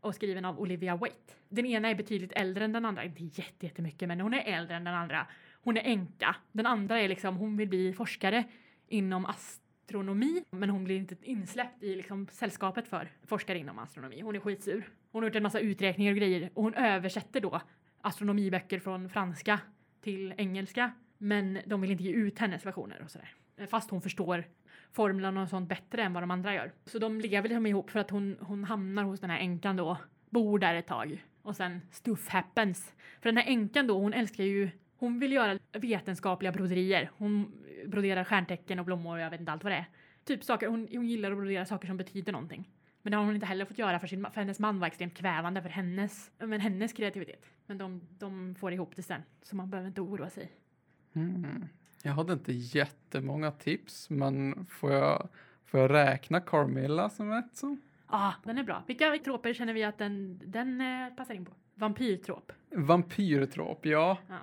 och 0.00 0.14
skriven 0.14 0.44
av 0.44 0.60
Olivia 0.60 0.96
Waite. 0.96 1.34
Den 1.48 1.66
ena 1.66 1.88
är 1.88 1.94
betydligt 1.94 2.32
äldre 2.32 2.64
än 2.64 2.72
den 2.72 2.84
andra, 2.84 3.04
inte 3.04 3.24
jätte- 3.24 3.66
jättemycket, 3.66 4.08
men 4.08 4.20
hon 4.20 4.34
är 4.34 4.42
äldre 4.42 4.76
än 4.76 4.84
den 4.84 4.94
andra. 4.94 5.26
Hon 5.62 5.76
är 5.76 5.82
änka. 5.84 6.36
Den 6.52 6.66
andra 6.66 7.00
är 7.00 7.08
liksom, 7.08 7.36
hon 7.36 7.56
vill 7.56 7.68
bli 7.68 7.92
forskare 7.92 8.44
inom 8.88 9.26
astronomi, 9.26 10.44
men 10.50 10.70
hon 10.70 10.84
blir 10.84 10.96
inte 10.96 11.16
insläppt 11.22 11.82
i 11.82 11.96
liksom 11.96 12.26
sällskapet 12.32 12.88
för 12.88 13.08
forskare 13.26 13.58
inom 13.58 13.78
astronomi. 13.78 14.20
Hon 14.20 14.36
är 14.36 14.40
skitsur. 14.40 14.88
Hon 15.12 15.22
har 15.22 15.28
gjort 15.28 15.36
en 15.36 15.42
massa 15.42 15.60
uträkningar 15.60 16.12
och 16.12 16.18
grejer 16.18 16.50
och 16.54 16.62
hon 16.62 16.74
översätter 16.74 17.40
då 17.40 17.60
astronomiböcker 18.00 18.78
från 18.78 19.08
franska 19.08 19.60
till 20.00 20.34
engelska, 20.36 20.92
men 21.18 21.58
de 21.66 21.80
vill 21.80 21.90
inte 21.90 22.04
ge 22.04 22.12
ut 22.12 22.38
hennes 22.38 22.66
versioner 22.66 23.02
och 23.04 23.10
sådär. 23.10 23.34
Fast 23.70 23.90
hon 23.90 24.02
förstår 24.02 24.44
formlerna 24.92 25.42
och 25.42 25.48
sånt 25.48 25.68
bättre 25.68 26.02
än 26.02 26.12
vad 26.12 26.22
de 26.22 26.30
andra 26.30 26.54
gör. 26.54 26.72
Så 26.86 26.98
de 26.98 27.20
lever 27.20 27.48
liksom 27.48 27.66
ihop 27.66 27.90
för 27.90 28.00
att 28.00 28.10
hon, 28.10 28.36
hon 28.40 28.64
hamnar 28.64 29.04
hos 29.04 29.20
den 29.20 29.30
här 29.30 29.38
änkan 29.38 29.76
då, 29.76 29.96
bor 30.30 30.58
där 30.58 30.74
ett 30.74 30.86
tag 30.86 31.24
och 31.42 31.56
sen 31.56 31.80
stuff 31.90 32.28
happens. 32.28 32.92
För 33.20 33.28
den 33.28 33.36
här 33.36 33.46
änkan 33.46 33.86
då, 33.86 33.98
hon 33.98 34.12
älskar 34.12 34.44
ju 34.44 34.70
hon 35.00 35.18
vill 35.18 35.32
göra 35.32 35.58
vetenskapliga 35.72 36.52
broderier. 36.52 37.10
Hon 37.16 37.52
broderar 37.86 38.24
stjärntecken 38.24 38.78
och 38.78 38.84
blommor 38.84 39.14
och 39.14 39.20
jag 39.20 39.30
vet 39.30 39.40
inte 39.40 39.52
allt 39.52 39.64
vad 39.64 39.72
det 39.72 39.76
är. 39.76 39.84
Typ 40.24 40.44
saker, 40.44 40.68
hon, 40.68 40.88
hon 40.92 41.08
gillar 41.08 41.30
att 41.30 41.36
brodera 41.36 41.66
saker 41.66 41.88
som 41.88 41.96
betyder 41.96 42.32
någonting. 42.32 42.68
Men 43.02 43.10
det 43.10 43.16
har 43.16 43.24
hon 43.24 43.34
inte 43.34 43.46
heller 43.46 43.64
fått 43.64 43.78
göra 43.78 43.98
för, 43.98 44.06
sin, 44.06 44.26
för 44.32 44.40
hennes 44.40 44.58
man 44.58 44.80
var 44.80 44.86
extremt 44.86 45.14
kvävande 45.14 45.62
för 45.62 45.68
hennes, 45.68 46.30
men 46.38 46.60
hennes 46.60 46.92
kreativitet. 46.92 47.44
Men 47.66 47.78
de, 47.78 48.00
de 48.18 48.54
får 48.54 48.72
ihop 48.72 48.96
det 48.96 49.02
sen, 49.02 49.22
så 49.42 49.56
man 49.56 49.70
behöver 49.70 49.88
inte 49.88 50.00
oroa 50.00 50.30
sig. 50.30 50.52
Mm. 51.12 51.68
Jag 52.02 52.12
hade 52.12 52.32
inte 52.32 52.52
jättemånga 52.52 53.50
tips, 53.50 54.10
men 54.10 54.66
får 54.70 54.92
jag, 54.92 55.28
får 55.66 55.80
jag 55.80 55.90
räkna 55.90 56.40
Carmilla 56.40 57.10
som 57.10 57.32
ett 57.32 57.56
så? 57.56 57.76
Ah, 58.06 58.32
den 58.44 58.58
är 58.58 58.64
bra. 58.64 58.82
Vilka 58.86 59.18
troper 59.24 59.52
känner 59.54 59.74
vi 59.74 59.84
att 59.84 59.98
den, 59.98 60.40
den 60.46 60.80
eh, 60.80 61.14
passar 61.16 61.34
in 61.34 61.44
på? 61.44 61.52
Vampyrtrop. 61.74 62.52
Vampyrtrop, 62.74 63.86
ja. 63.86 64.18
Ja. 64.28 64.38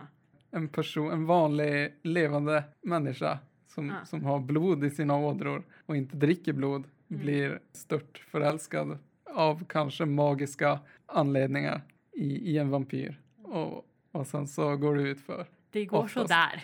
En 0.51 0.67
person, 0.67 1.11
en 1.11 1.25
vanlig 1.25 1.93
levande 2.01 2.63
människa 2.81 3.39
som, 3.67 3.89
Ja. 3.89 4.05
som 4.05 4.23
har 4.25 4.39
blod 4.39 4.83
i 4.83 4.89
sina 4.89 5.17
ådror 5.17 5.63
och 5.85 5.97
inte 5.97 6.17
dricker 6.17 6.53
blod 6.53 6.83
Mm. 7.09 7.21
blir 7.21 7.59
stört 7.71 8.17
förälskad 8.17 8.97
av 9.33 9.65
kanske 9.69 10.05
magiska 10.05 10.79
anledningar 11.05 11.81
i, 12.13 12.51
i 12.51 12.57
en 12.57 12.69
vampyr. 12.69 13.19
Och, 13.43 13.85
och 14.11 14.27
sen 14.27 14.47
så 14.47 14.75
går 14.77 14.95
det 14.95 15.01
ut 15.01 15.21
för. 15.21 15.45
Det 15.71 15.85
går 15.85 15.97
Oftast. 15.97 16.13
sådär. 16.29 16.63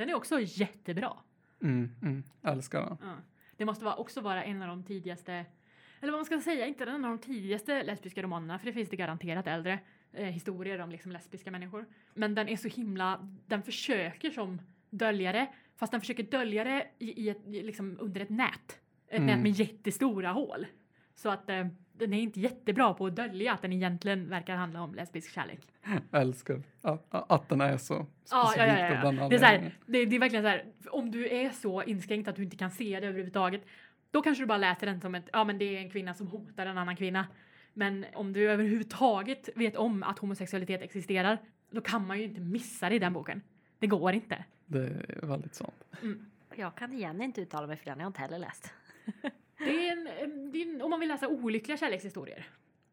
Den 0.00 0.08
är 0.08 0.14
också 0.14 0.40
jättebra. 0.40 1.16
Mm, 1.62 1.90
mm, 2.02 2.22
älskar 2.42 2.80
den. 2.82 2.96
Ja. 3.00 3.14
Det 3.56 3.64
måste 3.64 3.84
vara, 3.84 3.94
också 3.96 4.20
vara 4.20 4.44
en 4.44 4.62
av 4.62 4.68
de 4.68 4.82
tidigaste, 4.82 5.32
eller 6.00 6.12
vad 6.12 6.18
man 6.18 6.24
ska 6.24 6.40
säga, 6.40 6.66
inte 6.66 6.84
en 6.84 7.04
av 7.04 7.10
de 7.10 7.18
tidigaste 7.18 7.82
lesbiska 7.82 8.22
romanerna, 8.22 8.58
för 8.58 8.66
det 8.66 8.72
finns 8.72 8.88
det 8.88 8.96
garanterat 8.96 9.46
äldre 9.46 9.78
eh, 10.12 10.26
historier 10.26 10.78
om 10.78 10.90
liksom 10.90 11.12
lesbiska 11.12 11.50
människor. 11.50 11.86
Men 12.14 12.34
den 12.34 12.48
är 12.48 12.56
så 12.56 12.68
himla, 12.68 13.28
den 13.46 13.62
försöker 13.62 14.30
som 14.30 14.60
dölja 14.90 15.32
det, 15.32 15.48
fast 15.76 15.90
den 15.92 16.00
försöker 16.00 16.22
dölja 16.22 16.64
det 16.64 16.86
i, 16.98 17.22
i 17.22 17.28
ett, 17.28 17.46
i, 17.46 17.62
liksom 17.62 17.96
under 18.00 18.20
ett 18.20 18.30
nät. 18.30 18.80
Ett 19.08 19.18
Mm. 19.18 19.26
nät 19.26 19.42
med 19.42 19.52
jättestora 19.52 20.32
hål. 20.32 20.66
Så 21.14 21.28
att 21.28 21.50
eh, 21.50 21.66
den 22.00 22.12
är 22.12 22.20
inte 22.20 22.40
jättebra 22.40 22.94
på 22.94 23.06
att 23.06 23.16
dölja 23.16 23.52
att 23.52 23.62
den 23.62 23.72
egentligen 23.72 24.28
verkar 24.28 24.56
handla 24.56 24.82
om 24.82 24.94
lesbisk 24.94 25.34
kärlek. 25.34 25.60
Älskar 26.12 26.62
att, 26.82 27.48
den 27.48 27.60
är 27.60 27.76
så 27.76 28.06
specifikt 28.24 28.30
Ja, 28.30 28.54
ja, 28.56 28.66
ja, 28.66 28.88
ja, 28.88 29.10
den 29.12 29.28
Det, 29.28 29.36
är 29.36 29.38
så 29.38 29.44
här, 29.44 29.74
det, 29.86 30.04
det 30.04 30.16
är 30.16 30.20
verkligen 30.20 30.44
så 30.44 30.48
här, 30.48 30.64
om 30.90 31.10
du 31.10 31.28
är 31.28 31.50
så 31.50 31.82
inskränkt 31.82 32.28
att 32.28 32.36
du 32.36 32.42
inte 32.42 32.56
kan 32.56 32.70
se 32.70 33.00
det 33.00 33.06
överhuvudtaget, 33.06 33.62
då 34.10 34.22
kanske 34.22 34.42
du 34.42 34.46
bara 34.46 34.58
läser 34.58 34.86
den 34.86 35.00
som 35.00 35.14
ett, 35.14 35.28
ja 35.32 35.44
men 35.44 35.58
det 35.58 35.76
är 35.76 35.80
en 35.80 35.90
kvinna 35.90 36.14
som 36.14 36.26
hotar 36.26 36.66
en 36.66 36.78
annan 36.78 36.96
kvinna. 36.96 37.26
Men 37.74 38.06
om 38.14 38.32
du 38.32 38.50
överhuvudtaget 38.50 39.48
vet 39.54 39.76
om 39.76 40.02
att 40.02 40.18
homosexualitet 40.18 40.82
existerar, 40.82 41.38
då 41.70 41.80
kan 41.80 42.06
man 42.06 42.18
ju 42.18 42.24
inte 42.24 42.40
missa 42.40 42.88
det 42.88 42.94
i 42.94 42.98
den 42.98 43.12
boken. 43.12 43.42
Det 43.78 43.86
går 43.86 44.12
inte. 44.12 44.44
Det 44.66 44.78
är 44.78 45.26
väldigt 45.26 45.54
sant. 45.54 45.84
Mm. 46.02 46.26
Jag 46.56 46.74
kan 46.74 46.92
igen 46.92 47.22
inte 47.22 47.40
uttala 47.40 47.66
mig 47.66 47.76
för 47.76 47.84
den, 47.84 47.98
jag 47.98 48.04
har 48.04 48.10
inte 48.10 48.20
heller 48.20 48.38
läst. 48.38 48.72
Det 49.64 49.88
är 49.88 49.92
en, 49.92 50.06
en, 50.06 50.52
det 50.52 50.62
är 50.62 50.66
en, 50.74 50.82
om 50.82 50.90
man 50.90 51.00
vill 51.00 51.08
läsa 51.08 51.28
olyckliga 51.28 51.76
kärlekshistorier. 51.78 52.46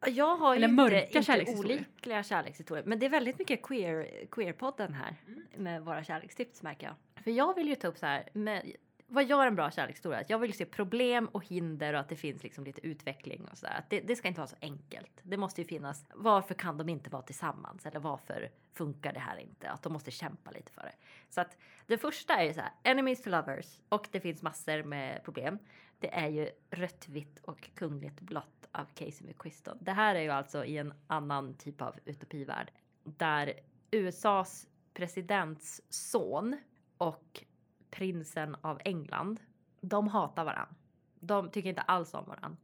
Jag 0.07 0.35
har 0.37 0.55
Eller 0.55 0.67
ju 0.67 0.73
mörka 0.73 0.95
inte, 0.95 1.07
inte 1.17 1.23
kärlekshistorier. 1.23 1.75
olyckliga 1.75 2.23
kärlekshistorier, 2.23 2.85
men 2.85 2.99
det 2.99 3.05
är 3.05 3.09
väldigt 3.09 3.39
mycket 3.39 3.61
queer, 3.63 4.25
queer-podden 4.31 4.93
här 4.93 5.15
Mm. 5.27 5.43
med 5.55 5.81
våra 5.81 6.03
kärlekstips 6.03 6.61
märker 6.61 6.87
jag. 6.87 7.23
För 7.23 7.31
jag 7.31 7.55
vill 7.55 7.67
ju 7.67 7.75
ta 7.75 7.87
upp 7.87 7.97
så 7.97 8.05
här, 8.05 8.29
med, 8.33 8.71
vad 9.07 9.25
gör 9.25 9.47
en 9.47 9.55
bra 9.55 9.71
kärlekshistoria? 9.71 10.23
Jag 10.27 10.39
vill 10.39 10.53
se 10.53 10.65
problem 10.65 11.25
och 11.31 11.45
hinder 11.45 11.93
och 11.93 11.99
att 11.99 12.09
det 12.09 12.15
finns 12.15 12.43
liksom 12.43 12.63
lite 12.63 12.87
utveckling 12.87 13.45
och 13.51 13.57
sådär. 13.57 13.83
Det, 13.89 13.99
det 13.99 14.15
ska 14.15 14.27
inte 14.27 14.39
vara 14.39 14.47
så 14.47 14.55
enkelt. 14.61 15.11
Det 15.23 15.37
måste 15.37 15.61
ju 15.61 15.67
finnas, 15.67 16.05
varför 16.15 16.53
kan 16.55 16.77
de 16.77 16.89
inte 16.89 17.09
vara 17.09 17.21
tillsammans? 17.21 17.85
Eller 17.85 17.99
varför 17.99 18.49
funkar 18.73 19.13
det 19.13 19.19
här 19.19 19.37
inte? 19.37 19.69
Att 19.69 19.83
de 19.83 19.93
måste 19.93 20.11
kämpa 20.11 20.51
lite 20.51 20.71
för 20.71 20.81
det. 20.81 20.93
Så 21.29 21.41
att 21.41 21.57
det 21.87 21.97
första 21.97 22.33
är 22.33 22.43
ju 22.43 22.53
så 22.53 22.61
här, 22.61 22.71
enemies 22.83 23.21
to 23.23 23.29
lovers 23.29 23.81
och 23.89 24.07
det 24.11 24.19
finns 24.19 24.41
massor 24.41 24.83
med 24.83 25.23
problem. 25.23 25.59
Det 25.99 26.13
är 26.13 26.27
ju 26.27 26.49
rött, 26.69 27.07
vitt 27.09 27.39
och 27.39 27.69
kungligt 27.75 28.21
blått 28.21 28.67
av 28.71 28.85
Casey 28.85 29.27
McQuiston. 29.27 29.77
Det 29.81 29.91
här 29.91 30.15
är 30.15 30.21
ju 30.21 30.29
alltså 30.29 30.65
i 30.65 30.77
en 30.77 30.93
annan 31.07 31.53
typ 31.53 31.81
av 31.81 31.95
utopivärld 32.05 32.71
där 33.03 33.53
USAs 33.91 34.67
presidents 34.93 35.81
son 35.89 36.57
och 36.97 37.43
prinsen 37.89 38.55
av 38.61 38.81
England, 38.85 39.39
de 39.81 40.07
hatar 40.07 40.45
varann. 40.45 40.75
De 41.19 41.51
tycker 41.51 41.69
inte 41.69 41.81
alls 41.81 42.13
om 42.13 42.25
varann. 42.25 42.57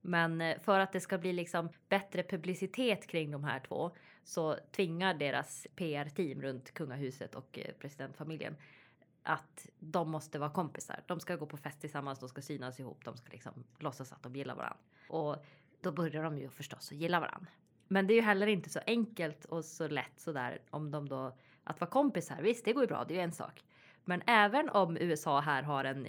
Men 0.00 0.40
eh, 0.40 0.58
för 0.60 0.80
att 0.80 0.92
det 0.92 1.00
ska 1.00 1.18
bli 1.18 1.32
liksom 1.32 1.68
bättre 1.88 2.22
publicitet 2.22 3.06
kring 3.06 3.30
de 3.30 3.44
här 3.44 3.60
två 3.60 3.90
så 4.24 4.56
tvingar 4.70 5.14
deras 5.14 5.66
PR-team 5.76 6.42
runt 6.42 6.74
kungahuset 6.74 7.34
och 7.34 7.58
eh, 7.58 7.72
presidentfamiljen 7.78 8.56
att 9.22 9.66
de 9.78 10.10
måste 10.10 10.38
vara 10.38 10.50
kompisar. 10.50 11.02
De 11.06 11.20
ska 11.20 11.36
gå 11.36 11.46
på 11.46 11.56
fest 11.56 11.80
tillsammans, 11.80 12.18
de 12.18 12.28
ska 12.28 12.42
synas 12.42 12.80
ihop, 12.80 13.04
de 13.04 13.16
ska 13.16 13.32
liksom 13.32 13.64
låtsas 13.78 14.12
att 14.12 14.22
de 14.22 14.36
gillar 14.36 14.54
varandra. 14.54 14.78
Och 15.08 15.44
då 15.80 15.92
börjar 15.92 16.22
de 16.22 16.38
ju 16.38 16.50
förstås 16.50 16.92
att 16.92 16.98
gilla 16.98 17.20
varandra. 17.20 17.50
Men 17.88 18.06
det 18.06 18.14
är 18.14 18.16
ju 18.16 18.22
heller 18.22 18.46
inte 18.46 18.70
så 18.70 18.80
enkelt 18.86 19.44
och 19.44 19.64
så 19.64 19.88
lätt 19.88 20.20
sådär 20.20 20.62
om 20.70 20.90
de 20.90 21.08
då 21.08 21.36
att 21.64 21.80
vara 21.80 21.90
kompisar. 21.90 22.42
Visst, 22.42 22.64
det 22.64 22.72
går 22.72 22.82
ju 22.82 22.88
bra, 22.88 23.04
det 23.04 23.14
är 23.14 23.16
ju 23.16 23.24
en 23.24 23.32
sak. 23.32 23.64
Men 24.04 24.22
även 24.26 24.68
om 24.68 24.96
USA 24.96 25.40
här 25.40 25.62
har 25.62 25.84
en 25.84 26.06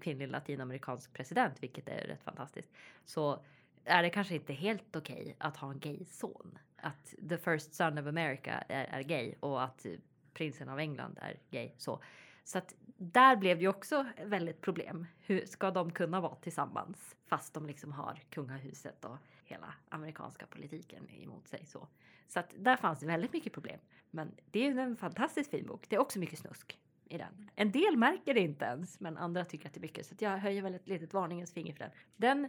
kvinnlig 0.00 0.28
latinamerikansk 0.28 1.12
president, 1.12 1.62
vilket 1.62 1.88
är 1.88 2.06
rätt 2.06 2.22
fantastiskt, 2.22 2.72
så 3.04 3.44
är 3.84 4.02
det 4.02 4.10
kanske 4.10 4.34
inte 4.34 4.52
helt 4.52 4.96
okej 4.96 5.36
att 5.38 5.56
ha 5.56 5.70
en 5.70 5.78
gay 5.78 6.04
son. 6.04 6.58
Att 6.76 7.14
the 7.28 7.38
first 7.38 7.74
son 7.74 7.98
of 7.98 8.06
America 8.06 8.64
är, 8.68 8.84
är 8.84 9.02
gay 9.02 9.34
och 9.40 9.62
att 9.62 9.86
prinsen 10.34 10.68
av 10.68 10.78
England 10.78 11.18
är 11.20 11.38
gay. 11.50 11.70
Så, 11.76 12.02
så 12.44 12.58
att 12.58 12.74
där 12.96 13.36
blev 13.36 13.56
det 13.56 13.62
ju 13.62 13.68
också 13.68 14.06
väldigt 14.24 14.60
problem. 14.60 15.06
Hur 15.18 15.46
ska 15.46 15.70
de 15.70 15.92
kunna 15.92 16.20
vara 16.20 16.34
tillsammans 16.34 17.16
fast 17.26 17.54
de 17.54 17.66
liksom 17.66 17.92
har 17.92 18.20
kungahuset 18.30 19.04
och 19.04 19.16
hela 19.44 19.74
amerikanska 19.88 20.46
politiken 20.46 21.10
emot 21.10 21.48
sig 21.48 21.66
så. 21.66 21.88
Så 22.28 22.40
att 22.40 22.54
där 22.58 22.76
fanns 22.76 23.00
det 23.00 23.06
väldigt 23.06 23.32
mycket 23.32 23.52
problem. 23.52 23.80
Men 24.10 24.34
det 24.50 24.58
är 24.58 24.72
ju 24.72 24.80
en 24.80 24.96
fantastiskt 24.96 25.50
fin 25.50 25.66
bok. 25.66 25.86
Det 25.88 25.96
är 25.96 26.00
också 26.00 26.18
mycket 26.18 26.38
snusk 26.38 26.80
i 27.04 27.18
den. 27.18 27.50
En 27.54 27.72
del 27.72 27.96
märker 27.96 28.34
det 28.34 28.40
inte 28.40 28.64
ens, 28.64 29.00
men 29.00 29.16
andra 29.16 29.44
tycker 29.44 29.68
att 29.68 29.74
det 29.74 29.80
är 29.80 29.82
mycket. 29.82 30.06
Så 30.06 30.14
att 30.14 30.22
jag 30.22 30.38
höjer 30.38 30.62
väl 30.62 30.74
ett 30.74 30.88
litet 30.88 31.12
varningens 31.12 31.52
finger 31.52 31.74
för 31.74 31.84
den. 31.84 31.92
Den 32.16 32.48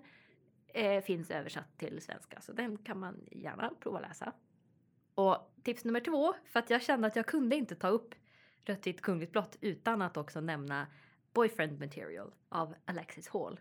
eh, 0.68 1.04
finns 1.04 1.32
översatt 1.32 1.78
till 1.78 2.02
svenska, 2.02 2.42
så 2.42 2.54
den 2.54 2.78
kan 2.78 3.00
man 3.00 3.28
gärna 3.32 3.74
prova 3.80 4.00
läsa. 4.00 4.34
Och 5.16 5.54
tips 5.64 5.86
nummer 5.86 6.00
två, 6.00 6.34
för 6.46 6.60
att 6.60 6.70
jag 6.70 6.82
kände 6.82 7.08
att 7.08 7.16
jag 7.16 7.26
kunde 7.26 7.56
inte 7.56 7.76
ta 7.76 7.88
upp 7.88 8.16
Rött, 8.66 8.88
vitt, 8.88 9.02
kungligt, 9.02 9.32
blått 9.32 9.58
utan 9.62 10.02
att 10.02 10.18
också 10.18 10.42
nämna 10.42 10.88
Boyfriend 11.34 11.80
Material 11.80 12.34
av 12.50 12.76
Alexis 12.86 13.28
Hall. 13.28 13.60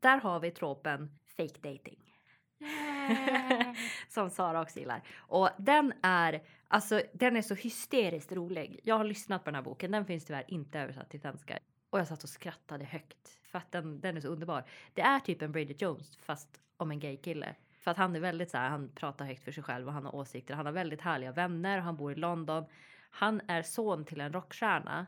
Där 0.00 0.18
har 0.18 0.40
vi 0.40 0.50
tropen 0.50 1.18
fake 1.36 1.60
dating. 1.60 2.14
Som 4.08 4.30
Sara 4.30 4.62
också 4.62 4.78
gillar. 4.78 5.02
Och 5.16 5.48
den 5.58 5.92
är, 6.02 6.42
alltså, 6.68 7.02
den 7.12 7.36
är 7.36 7.42
så 7.42 7.54
hysteriskt 7.54 8.32
rolig. 8.32 8.80
Jag 8.82 8.96
har 8.96 9.04
lyssnat 9.04 9.44
på 9.44 9.50
den 9.50 9.54
här 9.54 9.62
boken. 9.62 9.90
Den 9.90 10.04
finns 10.04 10.24
tyvärr 10.24 10.44
inte 10.48 10.80
översatt 10.80 11.10
till 11.10 11.20
svenska. 11.20 11.58
Och 11.90 11.98
jag 11.98 12.08
satt 12.08 12.22
och 12.22 12.28
skrattade 12.28 12.84
högt. 12.84 13.38
För 13.42 13.58
att 13.58 13.72
den, 13.72 14.00
den 14.00 14.16
är 14.16 14.20
så 14.20 14.28
underbar. 14.28 14.64
Det 14.94 15.02
är 15.02 15.20
typ 15.20 15.42
en 15.42 15.52
Bridget 15.52 15.82
Jones 15.82 16.16
fast 16.16 16.60
om 16.76 16.90
en 16.90 17.00
gay 17.00 17.16
kille. 17.16 17.54
För 17.80 17.90
att 17.90 17.96
han 17.96 18.16
är 18.16 18.20
väldigt 18.20 18.50
så 18.50 18.58
här, 18.58 18.68
han 18.68 18.88
pratar 18.94 19.24
högt 19.24 19.44
för 19.44 19.52
sig 19.52 19.62
själv 19.62 19.86
och 19.86 19.92
han 19.92 20.04
har 20.04 20.14
åsikter. 20.14 20.54
Han 20.54 20.66
har 20.66 20.72
väldigt 20.72 21.00
härliga 21.00 21.32
vänner. 21.32 21.78
Han 21.78 21.96
bor 21.96 22.12
i 22.12 22.14
London. 22.14 22.64
Han 23.10 23.40
är 23.48 23.62
son 23.62 24.04
till 24.04 24.20
en 24.20 24.32
rockstjärna. 24.32 25.06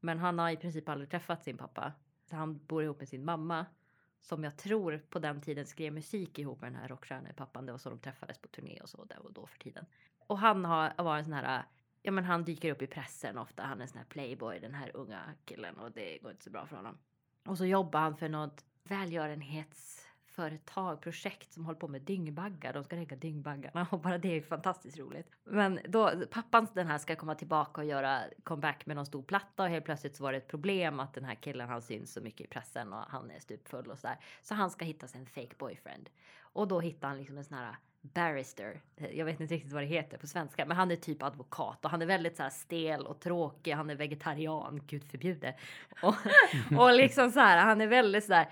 Men 0.00 0.18
han 0.18 0.38
har 0.38 0.50
i 0.50 0.56
princip 0.56 0.88
aldrig 0.88 1.10
träffat 1.10 1.44
sin 1.44 1.56
pappa. 1.56 1.92
Så 2.30 2.36
han 2.36 2.66
bor 2.66 2.82
ihop 2.82 2.98
med 2.98 3.08
sin 3.08 3.24
mamma. 3.24 3.66
Som 4.20 4.44
jag 4.44 4.56
tror 4.56 4.98
på 5.10 5.18
den 5.18 5.40
tiden 5.40 5.66
skrev 5.66 5.92
musik 5.92 6.38
ihop 6.38 6.60
med 6.60 6.72
den 6.72 6.80
här 6.80 6.88
rockstjärnepappan. 6.88 7.66
Det 7.66 7.72
var 7.72 7.78
så 7.78 7.90
de 7.90 7.98
träffades 7.98 8.38
på 8.38 8.48
turné 8.48 8.80
och 8.80 8.88
så 8.88 9.04
där 9.04 9.26
och 9.26 9.32
då 9.32 9.46
för 9.46 9.58
tiden. 9.58 9.86
Och 10.26 10.38
han 10.38 10.64
har 10.64 11.02
varit 11.02 11.18
en 11.18 11.24
sån 11.24 11.34
här, 11.34 11.64
ja 12.02 12.12
men 12.12 12.24
han 12.24 12.44
dyker 12.44 12.72
upp 12.72 12.82
i 12.82 12.86
pressen 12.86 13.38
ofta. 13.38 13.62
Han 13.62 13.78
är 13.78 13.82
en 13.82 13.88
sån 13.88 13.98
här 13.98 14.04
playboy, 14.04 14.60
den 14.60 14.74
här 14.74 14.96
unga 14.96 15.34
killen 15.44 15.78
och 15.78 15.92
det 15.92 16.18
går 16.18 16.30
inte 16.30 16.44
så 16.44 16.50
bra 16.50 16.66
för 16.66 16.76
honom. 16.76 16.98
Och 17.44 17.58
så 17.58 17.66
jobbar 17.66 18.00
han 18.00 18.16
för 18.16 18.28
något 18.28 18.64
företag, 20.32 21.00
projekt 21.00 21.52
som 21.52 21.64
håller 21.64 21.78
på 21.78 21.88
med 21.88 22.02
dyngbaggar. 22.02 22.72
De 22.72 22.84
ska 22.84 22.96
lägga 22.96 23.16
dyngbaggarna 23.16 23.86
och 23.90 24.00
bara 24.00 24.18
det 24.18 24.36
är 24.36 24.42
fantastiskt 24.42 24.98
roligt. 24.98 25.30
Men 25.44 25.80
då, 25.88 26.12
pappan 26.30 26.66
den 26.74 26.86
här 26.86 26.98
ska 26.98 27.16
komma 27.16 27.34
tillbaka 27.34 27.80
och 27.80 27.86
göra 27.86 28.20
comeback 28.44 28.86
med 28.86 28.96
någon 28.96 29.06
stor 29.06 29.22
platta 29.22 29.62
och 29.62 29.68
helt 29.68 29.84
plötsligt 29.84 30.16
så 30.16 30.22
var 30.22 30.32
det 30.32 30.38
ett 30.38 30.48
problem 30.48 31.00
att 31.00 31.14
den 31.14 31.24
här 31.24 31.34
killen 31.34 31.68
han 31.68 31.82
syns 31.82 32.12
så 32.12 32.20
mycket 32.20 32.46
i 32.46 32.48
pressen 32.48 32.92
och 32.92 33.04
han 33.08 33.30
är 33.30 33.40
stupfull 33.40 33.90
och 33.90 33.98
sådär. 33.98 34.18
Så 34.42 34.54
han 34.54 34.70
ska 34.70 34.84
hitta 34.84 35.08
sig 35.08 35.20
en 35.20 35.26
fake 35.26 35.54
boyfriend. 35.58 36.10
Och 36.40 36.68
då 36.68 36.80
hittar 36.80 37.08
han 37.08 37.18
liksom 37.18 37.38
en 37.38 37.44
sån 37.44 37.58
här 37.58 37.76
barrister. 38.02 38.80
Eh, 38.96 39.18
jag 39.18 39.24
vet 39.24 39.40
inte 39.40 39.54
riktigt 39.54 39.72
vad 39.72 39.82
det 39.82 39.86
heter 39.86 40.18
på 40.18 40.26
svenska, 40.26 40.66
men 40.66 40.76
han 40.76 40.90
är 40.90 40.96
typ 40.96 41.22
advokat 41.22 41.84
och 41.84 41.90
han 41.90 42.02
är 42.02 42.06
väldigt 42.06 42.36
så 42.36 42.42
här 42.42 42.50
stel 42.50 43.06
och 43.06 43.20
tråkig. 43.20 43.72
Han 43.72 43.90
är 43.90 43.94
vegetarian, 43.94 44.80
gud 44.86 45.04
förbjude. 45.04 45.54
Och, 46.02 46.14
och 46.78 46.92
liksom 46.92 47.30
så 47.30 47.40
här, 47.40 47.58
han 47.58 47.80
är 47.80 47.86
väldigt 47.86 48.24
så 48.24 48.32
där 48.32 48.48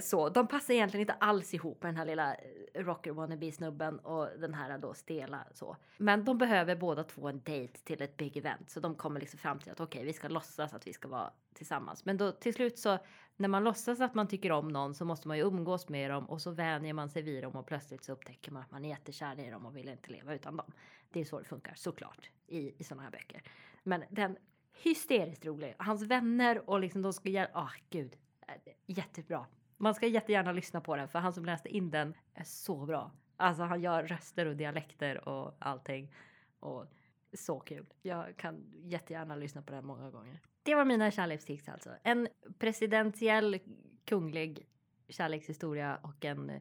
så. 0.00 0.28
De 0.28 0.46
passar 0.46 0.74
egentligen 0.74 1.00
inte 1.00 1.12
alls 1.12 1.54
ihop 1.54 1.82
med 1.82 1.88
den 1.88 1.96
här 1.96 2.06
lilla 2.06 2.34
eh, 2.34 2.84
rocker 2.84 3.12
wannabe 3.12 3.52
snubben 3.52 3.98
och 3.98 4.28
den 4.38 4.54
här 4.54 4.78
då 4.78 4.94
stela 4.94 5.46
så. 5.52 5.76
Men 5.96 6.24
de 6.24 6.38
behöver 6.38 6.76
båda 6.76 7.04
två 7.04 7.28
en 7.28 7.40
dejt 7.40 7.78
till 7.84 8.02
ett 8.02 8.16
big 8.16 8.36
event, 8.36 8.70
så 8.70 8.80
de 8.80 8.94
kommer 8.94 9.20
liksom 9.20 9.38
fram 9.38 9.58
till 9.58 9.72
att 9.72 9.80
okej, 9.80 10.04
vi 10.04 10.12
ska 10.12 10.28
låtsas 10.28 10.74
att 10.74 10.86
vi 10.86 10.92
ska 10.92 11.08
vara 11.08 11.30
tillsammans. 11.54 12.04
Men 12.04 12.16
då 12.16 12.32
till 12.32 12.54
slut 12.54 12.78
så 12.78 12.98
när 13.40 13.48
man 13.48 13.64
låtsas 13.64 14.00
att 14.00 14.14
man 14.14 14.28
tycker 14.28 14.52
om 14.52 14.68
någon 14.68 14.94
så 14.94 15.04
måste 15.04 15.28
man 15.28 15.36
ju 15.36 15.42
umgås 15.42 15.88
med 15.88 16.10
dem 16.10 16.30
och 16.30 16.40
så 16.42 16.50
vänjer 16.50 16.94
man 16.94 17.10
sig 17.10 17.22
vid 17.22 17.42
dem 17.42 17.56
och 17.56 17.66
plötsligt 17.66 18.04
så 18.04 18.12
upptäcker 18.12 18.52
man 18.52 18.62
att 18.62 18.70
man 18.70 18.84
är 18.84 18.88
jättekär 18.88 19.40
i 19.40 19.50
dem 19.50 19.66
och 19.66 19.76
vill 19.76 19.88
inte 19.88 20.10
leva 20.10 20.34
utan 20.34 20.56
dem. 20.56 20.72
Det 21.10 21.20
är 21.20 21.24
så 21.24 21.38
det 21.38 21.44
funkar 21.44 21.74
såklart 21.74 22.30
i, 22.46 22.80
i 22.80 22.84
sådana 22.84 23.02
här 23.02 23.10
böcker. 23.10 23.42
Men 23.82 24.04
den 24.10 24.36
hysteriskt 24.82 25.46
rolig. 25.46 25.74
Hans 25.78 26.02
vänner 26.02 26.70
och 26.70 26.80
liksom 26.80 27.02
de 27.02 27.12
ska 27.12 27.28
göra, 27.28 27.48
ah 27.52 27.70
gud, 27.90 28.16
eh, 28.48 28.72
jättebra. 28.86 29.46
Man 29.76 29.94
ska 29.94 30.06
jättegärna 30.06 30.52
lyssna 30.52 30.80
på 30.80 30.96
den 30.96 31.08
för 31.08 31.18
han 31.18 31.32
som 31.32 31.44
läste 31.44 31.68
in 31.68 31.90
den 31.90 32.14
är 32.34 32.44
så 32.44 32.86
bra. 32.86 33.12
Alltså 33.36 33.62
han 33.62 33.80
gör 33.80 34.02
röster 34.02 34.46
och 34.46 34.56
dialekter 34.56 35.28
och 35.28 35.54
allting. 35.58 36.14
Och 36.60 36.86
så 37.32 37.60
kul. 37.60 37.86
Jag 38.02 38.36
kan 38.36 38.64
jättegärna 38.84 39.36
lyssna 39.36 39.62
på 39.62 39.72
den 39.72 39.86
många 39.86 40.10
gånger. 40.10 40.40
Det 40.62 40.74
var 40.74 40.84
mina 40.84 41.10
kärlekstips 41.10 41.68
alltså. 41.68 41.90
En 42.02 42.28
presidentiell 42.58 43.58
kunglig 44.04 44.66
kärlekshistoria 45.08 45.96
och 45.96 46.24
en 46.24 46.50
eh, 46.50 46.60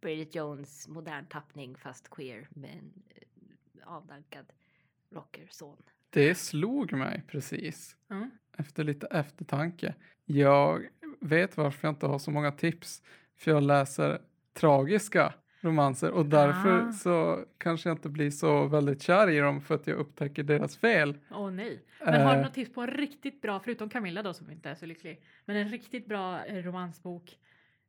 Bridget 0.00 0.34
Jones 0.34 0.88
modern 0.88 1.26
tappning 1.26 1.76
fast 1.76 2.10
queer 2.10 2.48
med 2.50 2.70
en 2.70 3.02
eh, 3.08 3.88
avdankad 3.94 4.52
rockerson. 5.10 5.82
Det 6.10 6.34
slog 6.34 6.92
mig 6.92 7.22
precis 7.28 7.96
Mm. 8.10 8.30
efter 8.58 8.84
lite 8.84 9.06
eftertanke. 9.06 9.94
Jag 10.24 10.86
vet 11.20 11.56
varför 11.56 11.88
jag 11.88 11.92
inte 11.92 12.06
har 12.06 12.18
så 12.18 12.30
många 12.30 12.52
tips. 12.52 13.02
För 13.36 13.50
jag 13.50 13.62
läser 13.62 14.22
tragiska 14.52 15.34
romanser 15.66 16.10
och 16.10 16.26
därför 16.26 16.88
Ah. 16.88 16.92
så 16.92 17.44
kanske 17.58 17.88
jag 17.88 17.96
inte 17.96 18.08
blir 18.08 18.30
så 18.30 18.66
väldigt 18.66 19.02
kär 19.02 19.30
i 19.30 19.38
dem 19.38 19.60
för 19.60 19.74
att 19.74 19.86
jag 19.86 19.96
upptäcker 19.98 20.42
deras 20.42 20.76
fel. 20.76 21.18
Åh 21.30 21.50
nej. 21.50 21.82
Men 22.04 22.14
har 22.22 22.32
du 22.32 22.38
Eh. 22.38 22.44
något 22.44 22.54
tips 22.54 22.74
på 22.74 22.80
en 22.80 22.90
riktigt 22.90 23.42
bra, 23.42 23.60
förutom 23.60 23.88
Camilla 23.88 24.22
då 24.22 24.32
som 24.34 24.50
inte 24.50 24.70
är 24.70 24.74
så 24.74 24.86
lycklig, 24.86 25.20
men 25.44 25.56
en 25.56 25.68
riktigt 25.68 26.06
bra 26.06 26.44
eh, 26.44 26.62
romansbok 26.64 27.38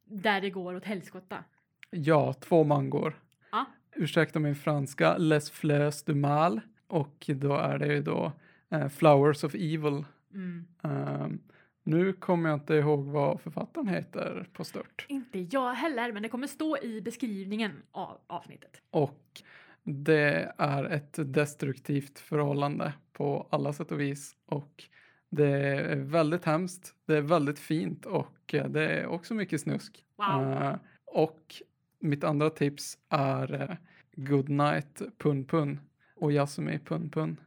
där 0.05 0.41
det 0.41 0.49
går 0.49 0.75
åt 0.75 0.85
helskotta? 0.85 1.43
Ja, 1.89 2.33
två 2.33 2.63
mangor. 2.63 3.13
Ja. 3.51 3.65
Ursäkta 3.95 4.39
min 4.39 4.55
franska, 4.55 5.17
Les 5.17 5.51
Fleurs 5.51 6.03
du 6.03 6.15
Mal. 6.15 6.61
Och 6.87 7.25
då 7.35 7.55
är 7.55 7.77
det 7.79 7.87
ju 7.87 8.01
då 8.01 8.31
eh, 8.71 8.87
Flowers 8.89 9.43
of 9.43 9.55
Evil. 9.55 10.05
Mm. 10.33 10.65
Ehm, 10.83 11.39
nu 11.87 12.13
kommer 12.13 12.49
jag 12.49 12.55
inte 12.55 12.73
ihåg 12.73 13.05
vad 13.05 13.41
författaren 13.41 13.87
heter 13.87 14.47
på 14.53 14.63
stört. 14.63 15.05
Inte 15.09 15.39
jag 15.39 15.73
heller, 15.73 16.11
men 16.11 16.23
det 16.23 16.29
kommer 16.29 16.47
stå 16.47 16.77
i 16.77 17.01
beskrivningen 17.01 17.71
av 17.91 18.17
avsnittet. 18.27 18.81
Och 18.89 19.41
det 19.83 20.53
är 20.57 20.83
ett 20.83 21.33
destruktivt 21.33 22.19
förhållande 22.19 22.93
på 23.13 23.47
alla 23.49 23.73
sätt 23.73 23.91
och 23.91 23.99
vis. 23.99 24.35
Och 24.45 24.83
det 25.29 25.47
är 25.47 25.95
väldigt 25.95 26.45
hemskt, 26.45 26.95
det 27.05 27.17
är 27.17 27.21
väldigt 27.21 27.59
fint 27.59 28.05
och 28.05 28.37
det 28.47 28.85
är 28.85 29.05
också 29.05 29.33
mycket 29.33 29.61
snusk. 29.61 30.03
Wow. 30.15 30.51
Eh, 30.51 30.75
och 31.05 31.55
mitt 31.99 32.23
andra 32.23 32.49
tips 32.49 32.97
är 33.09 33.61
uh, 33.61 33.75
Goodnight 34.15 35.01
Pun 35.17 35.45
Pun 35.45 35.79
och 36.15 36.31
Yasumi 36.31 36.79
Pun 36.79 37.09
Pun. 37.09 37.39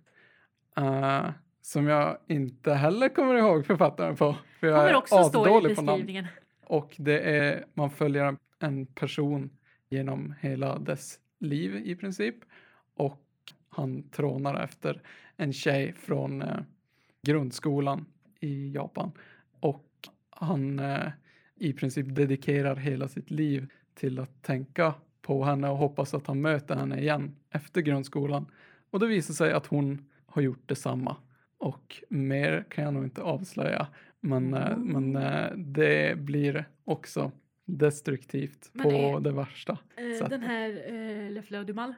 Eh, 0.76 1.30
som 1.60 1.86
jag 1.86 2.18
inte 2.26 2.74
heller 2.74 3.08
kommer 3.08 3.34
ihåg 3.34 3.66
författaren 3.66 4.16
på. 4.16 4.36
För 4.60 4.66
jag 4.66 4.76
Kommer 4.76 4.90
är 4.90 4.94
också 4.94 5.24
stå 5.24 5.58
i 5.58 5.68
beskrivningen. 5.68 6.26
Och 6.66 6.94
det 6.98 7.20
är, 7.20 7.64
man 7.74 7.90
följer 7.90 8.24
en, 8.24 8.38
en 8.58 8.86
person 8.86 9.50
genom 9.88 10.34
hela 10.40 10.78
dess 10.78 11.18
liv 11.38 11.76
i 11.76 11.96
princip. 11.96 12.36
Och 12.94 13.22
han 13.68 14.02
trånar 14.10 14.64
efter 14.64 15.02
en 15.36 15.52
tjej 15.52 15.92
från 15.92 16.42
eh, 16.42 16.56
grundskolan 17.22 18.06
i 18.40 18.72
Japan. 18.72 19.12
Och 19.60 19.88
han 20.30 20.78
eh, 20.78 21.08
i 21.56 21.72
princip 21.72 22.14
dedikerar 22.14 22.76
hela 22.76 23.08
sitt 23.08 23.30
liv 23.30 23.70
till 23.94 24.18
att 24.18 24.42
tänka 24.42 24.94
på 25.22 25.44
henne 25.44 25.68
och 25.68 25.76
hoppas 25.76 26.14
att 26.14 26.26
han 26.26 26.40
möter 26.40 26.76
henne 26.76 27.00
igen 27.00 27.36
efter 27.50 27.80
grundskolan. 27.80 28.46
Och 28.90 29.00
det 29.00 29.06
visar 29.06 29.34
sig 29.34 29.52
att 29.52 29.66
hon 29.66 30.08
har 30.26 30.42
gjort 30.42 30.68
detsamma. 30.68 31.16
Och 31.60 32.02
mer 32.08 32.64
kan 32.70 32.84
jag 32.84 32.94
nog 32.94 33.04
inte 33.04 33.22
avslöja. 33.22 33.86
Men, 34.20 34.54
eh, 34.54 34.76
men 34.76 35.16
eh, 35.16 35.50
det 35.56 36.18
blir 36.18 36.64
också 36.84 37.32
destruktivt 37.64 38.70
Men 38.72 38.84
på 38.84 38.90
är- 38.90 39.20
det 39.20 39.32
värsta. 39.32 39.78
Eh, 39.96 40.28
den 40.28 40.42
här 40.42 40.70
eh, 40.70 41.30
Le 41.30 41.42
Fleur 41.42 41.64
du 41.64 41.72
Mal, 41.72 41.94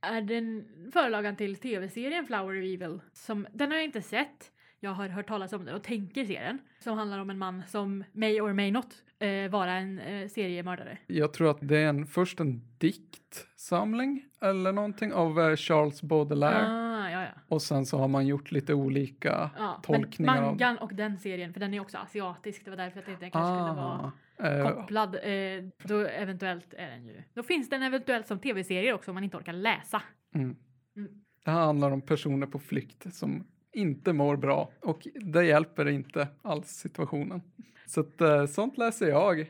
är 0.00 0.20
den 0.22 0.68
förlagan 0.92 1.36
till 1.36 1.56
tv-serien 1.56 2.26
Flower 2.26 2.58
of 2.58 2.64
Evil? 2.64 3.00
Som, 3.12 3.46
den 3.52 3.70
har 3.70 3.76
jag 3.78 3.84
inte 3.84 4.02
sett. 4.02 4.52
Jag 4.80 4.90
har 4.90 5.08
hört 5.08 5.28
talas 5.28 5.52
om 5.52 5.64
den 5.64 5.74
och 5.74 5.82
tänker 5.82 6.24
se 6.24 6.40
den. 6.40 6.58
Som 6.78 6.98
handlar 6.98 7.18
om 7.18 7.30
en 7.30 7.38
man 7.38 7.62
som 7.66 8.04
may 8.12 8.40
or 8.40 8.52
may 8.52 8.70
not 8.70 8.86
eh, 9.18 9.50
vara 9.50 9.72
en 9.72 9.98
eh, 9.98 10.28
seriemördare. 10.28 10.98
Jag 11.06 11.32
tror 11.32 11.50
att 11.50 11.58
det 11.60 11.76
är 11.78 11.88
en, 11.88 12.06
först 12.06 12.40
en 12.40 12.62
diktsamling 12.78 14.24
eller 14.40 14.72
någonting 14.72 15.12
av 15.12 15.40
eh, 15.40 15.56
Charles 15.56 16.02
Baudelaire. 16.02 16.66
Ah, 16.66 17.10
ja, 17.10 17.22
ja. 17.22 17.28
Och 17.48 17.62
sen 17.62 17.86
så 17.86 17.98
har 17.98 18.08
man 18.08 18.26
gjort 18.26 18.50
lite 18.52 18.74
olika 18.74 19.50
ja. 19.58 19.80
tolkningar 19.82 20.34
Men 20.34 20.44
av... 20.44 20.50
mangan 20.50 20.78
och 20.78 20.94
den 20.94 21.18
serien, 21.18 21.52
för 21.52 21.60
den 21.60 21.74
är 21.74 21.80
också 21.80 21.98
asiatisk, 21.98 22.64
det 22.64 22.70
var 22.70 22.76
därför 22.76 22.98
jag 22.98 23.04
tänkte 23.06 23.24
den 23.24 23.30
kanske 23.30 23.54
skulle 23.62 23.82
vara 23.82 24.12
Ah, 24.38 24.46
eh, 24.48 24.74
kopplad. 24.74 25.14
Eh, 25.14 25.64
då 25.82 25.98
eventuellt 26.00 26.74
är 26.74 26.90
den 26.90 27.06
ju... 27.06 27.22
Då 27.34 27.42
finns 27.42 27.68
den 27.68 27.82
eventuellt 27.82 28.26
som 28.26 28.38
tv-serie 28.38 28.92
också 28.94 29.10
om 29.10 29.14
man 29.14 29.24
inte 29.24 29.36
orkar 29.36 29.52
läsa. 29.52 30.02
mm. 30.34 30.56
Mm. 30.96 31.10
Det 31.44 31.50
här 31.50 31.60
handlar 31.60 31.90
om 31.90 32.02
personer 32.02 32.46
på 32.46 32.58
flykt 32.58 33.14
som 33.14 33.46
inte 33.76 34.12
mår 34.12 34.36
bra 34.36 34.70
och 34.80 35.06
det 35.14 35.44
hjälper 35.44 35.88
inte 35.88 36.28
alls 36.42 36.68
situationen. 36.68 37.42
Så 37.86 38.00
att, 38.00 38.20
eh, 38.20 38.46
sånt 38.46 38.78
läser 38.78 39.08
jag. 39.08 39.46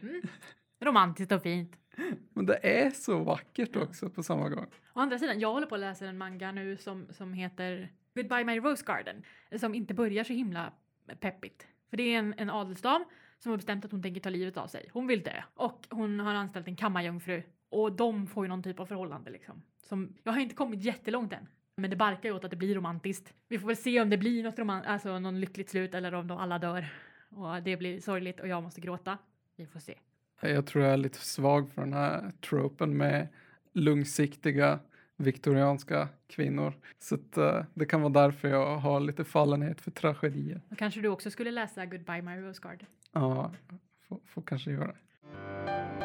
Romantiskt 0.80 1.32
och 1.32 1.42
fint. 1.42 1.76
Men 2.32 2.46
det 2.46 2.82
är 2.82 2.90
så 2.90 3.18
vackert 3.18 3.76
också 3.76 4.10
på 4.10 4.22
samma 4.22 4.48
gång. 4.48 4.66
Å 4.94 5.00
andra 5.00 5.18
sidan, 5.18 5.40
jag 5.40 5.52
håller 5.52 5.66
på 5.66 5.74
att 5.74 5.80
läsa 5.80 6.06
en 6.06 6.18
manga 6.18 6.52
nu 6.52 6.76
som, 6.76 7.06
som 7.10 7.32
heter 7.32 7.92
Goodbye 8.14 8.44
My 8.44 8.58
Rose 8.58 8.84
Garden. 8.86 9.22
Som 9.60 9.74
inte 9.74 9.94
börjar 9.94 10.24
så 10.24 10.32
himla 10.32 10.72
peppigt. 11.20 11.66
För 11.90 11.96
det 11.96 12.02
är 12.02 12.18
en, 12.18 12.34
en 12.36 12.50
adelsdam 12.50 13.04
som 13.38 13.50
har 13.50 13.56
bestämt 13.56 13.84
att 13.84 13.92
hon 13.92 14.02
tänker 14.02 14.20
ta 14.20 14.30
livet 14.30 14.56
av 14.56 14.66
sig. 14.66 14.90
Hon 14.92 15.06
vill 15.06 15.22
dö. 15.22 15.42
Och 15.54 15.86
hon 15.90 16.20
har 16.20 16.34
anställt 16.34 16.68
en 16.68 16.76
kammarjungfru. 16.76 17.42
Och 17.68 17.92
de 17.92 18.26
får 18.26 18.44
ju 18.44 18.48
någon 18.48 18.62
typ 18.62 18.80
av 18.80 18.86
förhållande 18.86 19.30
liksom. 19.30 19.62
Som, 19.82 20.16
jag 20.22 20.32
har 20.32 20.40
inte 20.40 20.54
kommit 20.54 20.82
jättelångt 20.82 21.32
än. 21.32 21.48
Men 21.76 21.90
det 21.90 21.96
barkar 21.96 22.28
ju 22.28 22.34
åt 22.34 22.44
att 22.44 22.50
det 22.50 22.56
blir 22.56 22.74
romantiskt. 22.74 23.32
Vi 23.48 23.58
får 23.58 23.66
väl 23.66 23.76
se 23.76 24.00
om 24.00 24.10
det 24.10 24.18
blir 24.18 24.42
något 24.42 24.58
roman 24.58 24.82
alltså 24.82 25.18
någon 25.18 25.40
lyckligt 25.40 25.70
slut 25.70 25.94
eller 25.94 26.14
om 26.14 26.26
de 26.26 26.38
alla 26.38 26.58
dör. 26.58 26.86
Och 27.28 27.62
det 27.62 27.76
blir 27.76 28.00
sorgligt 28.00 28.40
och 28.40 28.48
jag 28.48 28.62
måste 28.62 28.80
gråta. 28.80 29.18
Vi 29.56 29.66
får 29.66 29.80
se. 29.80 29.94
Jag 30.40 30.66
tror 30.66 30.84
jag 30.84 30.92
är 30.92 30.96
lite 30.96 31.18
svag 31.18 31.70
för 31.70 31.82
den 31.82 31.92
här 31.92 32.32
tropen 32.40 32.96
med 32.96 33.28
långsiktiga 33.72 34.78
viktorianska 35.16 36.08
kvinnor. 36.28 36.72
Så 36.98 37.14
att, 37.14 37.36
eh, 37.36 37.64
det 37.74 37.86
kan 37.86 38.02
vara 38.02 38.12
därför 38.12 38.48
jag 38.48 38.76
har 38.76 39.00
lite 39.00 39.24
fallenhet 39.24 39.80
för 39.80 39.90
tragedier. 39.90 40.60
Då 40.68 40.76
kanske 40.76 41.00
du 41.00 41.08
också 41.08 41.30
skulle 41.30 41.50
läsa 41.50 41.86
Goodbye 41.86 42.22
My 42.22 42.36
Rose 42.36 42.60
Garden. 42.62 42.86
Ja, 43.12 43.52
får, 44.08 44.20
får 44.26 44.42
kanske 44.42 44.70
göra 44.70 44.86
det. 44.86 45.95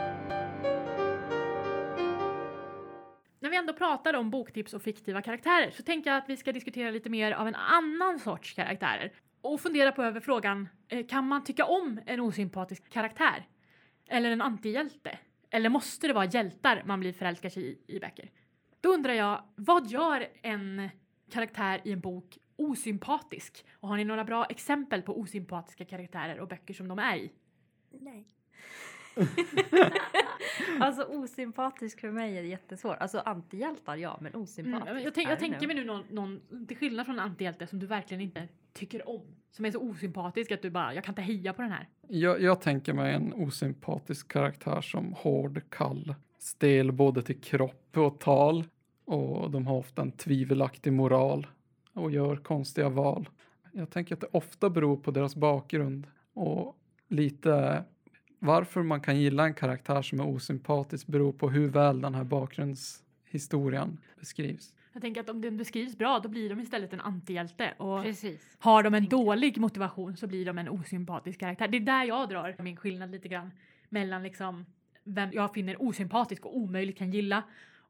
När 3.41 3.49
vi 3.49 3.57
ändå 3.57 3.73
pratar 3.73 4.13
om 4.13 4.29
boktips 4.29 4.73
och 4.73 4.81
fiktiva 4.81 5.21
karaktärer 5.21 5.71
så 5.71 5.83
tänker 5.83 6.09
jag 6.09 6.17
att 6.17 6.29
vi 6.29 6.37
ska 6.37 6.51
diskutera 6.51 6.91
lite 6.91 7.09
mer 7.09 7.31
av 7.31 7.47
en 7.47 7.55
annan 7.55 8.19
sorts 8.19 8.53
karaktärer. 8.53 9.13
Och 9.41 9.61
fundera 9.61 9.91
på 9.91 10.03
över 10.03 10.19
frågan, 10.19 10.69
eh, 10.87 11.05
kan 11.05 11.27
man 11.27 11.43
tycka 11.43 11.65
om 11.65 11.99
en 12.05 12.19
osympatisk 12.19 12.89
karaktär? 12.89 13.47
Eller 14.07 14.31
en 14.31 14.41
antihjälte? 14.41 15.19
Eller 15.49 15.69
måste 15.69 16.07
det 16.07 16.13
vara 16.13 16.25
hjältar 16.25 16.83
man 16.85 16.99
blir 16.99 17.13
förälskad 17.13 17.57
i 17.57 17.77
i 17.87 17.99
böcker? 17.99 18.31
Då 18.81 18.89
undrar 18.89 19.13
jag, 19.13 19.43
vad 19.55 19.87
gör 19.87 20.27
en 20.41 20.89
karaktär 21.31 21.81
i 21.83 21.91
en 21.91 21.99
bok 21.99 22.37
osympatisk? 22.55 23.65
Och 23.73 23.89
har 23.89 23.97
ni 23.97 24.03
några 24.03 24.23
bra 24.23 24.45
exempel 24.45 25.01
på 25.01 25.19
osympatiska 25.19 25.85
karaktärer 25.85 26.39
och 26.39 26.47
böcker 26.47 26.73
som 26.73 26.87
de 26.87 26.99
är 26.99 27.15
i? 27.15 27.31
Nej. 27.91 28.27
alltså 30.79 31.03
osympatisk 31.03 32.01
för 32.01 32.11
mig 32.11 32.37
är 32.37 32.43
jättesvårt. 32.43 32.97
Alltså 32.99 33.19
antihjältar 33.19 33.95
ja, 33.95 34.17
men 34.21 34.35
osympatisk. 34.35 34.91
Mm, 34.91 35.03
jag, 35.03 35.13
tänk, 35.13 35.29
jag 35.29 35.39
tänker 35.39 35.67
mig 35.67 35.75
nu 35.75 35.85
någon, 35.85 36.03
någon, 36.09 36.41
till 36.67 36.77
skillnad 36.77 37.05
från 37.05 37.19
en 37.19 37.25
antihjälte 37.25 37.67
som 37.67 37.79
du 37.79 37.85
verkligen 37.85 38.21
inte 38.21 38.47
tycker 38.73 39.09
om. 39.09 39.21
Som 39.51 39.65
är 39.65 39.71
så 39.71 39.79
osympatisk 39.79 40.51
att 40.51 40.61
du 40.61 40.69
bara, 40.69 40.93
jag 40.93 41.03
kan 41.03 41.11
inte 41.11 41.21
heja 41.21 41.53
på 41.53 41.61
den 41.61 41.71
här. 41.71 41.87
Jag, 42.07 42.41
jag 42.41 42.61
tänker 42.61 42.93
mig 42.93 43.13
en 43.13 43.33
osympatisk 43.33 44.27
karaktär 44.27 44.81
som 44.81 45.13
hård, 45.13 45.61
kall, 45.69 46.15
stel 46.39 46.91
både 46.91 47.21
till 47.21 47.41
kropp 47.41 47.97
och 47.97 48.19
tal. 48.19 48.65
Och 49.05 49.51
de 49.51 49.67
har 49.67 49.77
ofta 49.77 50.01
en 50.01 50.11
tvivelaktig 50.11 50.93
moral 50.93 51.47
och 51.93 52.11
gör 52.11 52.35
konstiga 52.35 52.89
val. 52.89 53.29
Jag 53.71 53.89
tänker 53.89 54.15
att 54.15 54.21
det 54.21 54.27
ofta 54.31 54.69
beror 54.69 54.97
på 54.97 55.11
deras 55.11 55.35
bakgrund 55.35 56.07
och 56.33 56.75
lite 57.07 57.83
varför 58.43 58.83
man 58.83 59.01
kan 59.01 59.19
gilla 59.19 59.45
en 59.45 59.53
karaktär 59.53 60.01
som 60.01 60.19
är 60.19 60.27
osympatisk 60.27 61.07
beror 61.07 61.33
på 61.33 61.49
hur 61.49 61.67
väl 61.67 62.01
den 62.01 62.15
här 62.15 62.23
bakgrundshistorien 62.23 63.97
beskrivs. 64.19 64.73
Jag 64.93 65.01
tänker 65.01 65.21
att 65.21 65.29
om 65.29 65.41
den 65.41 65.57
beskrivs 65.57 65.97
bra 65.97 66.19
då 66.19 66.29
blir 66.29 66.49
de 66.49 66.59
istället 66.59 66.93
en 66.93 67.01
antihjälte. 67.01 67.73
Och 67.77 68.03
Precis. 68.03 68.57
har 68.59 68.83
de 68.83 68.93
en 68.93 69.05
dålig 69.05 69.57
motivation 69.57 70.17
så 70.17 70.27
blir 70.27 70.45
de 70.45 70.57
en 70.57 70.69
osympatisk 70.69 71.39
karaktär. 71.39 71.67
Det 71.67 71.77
är 71.77 71.81
där 71.81 72.03
jag 72.03 72.29
drar 72.29 72.55
min 72.59 72.77
skillnad 72.77 73.11
lite 73.11 73.27
grann. 73.27 73.51
Mellan 73.89 74.23
liksom 74.23 74.65
vem 75.03 75.29
jag 75.33 75.53
finner 75.53 75.81
osympatisk 75.81 76.45
och 76.45 76.57
omöjligt 76.57 76.97
kan 76.97 77.11
gilla. 77.11 77.43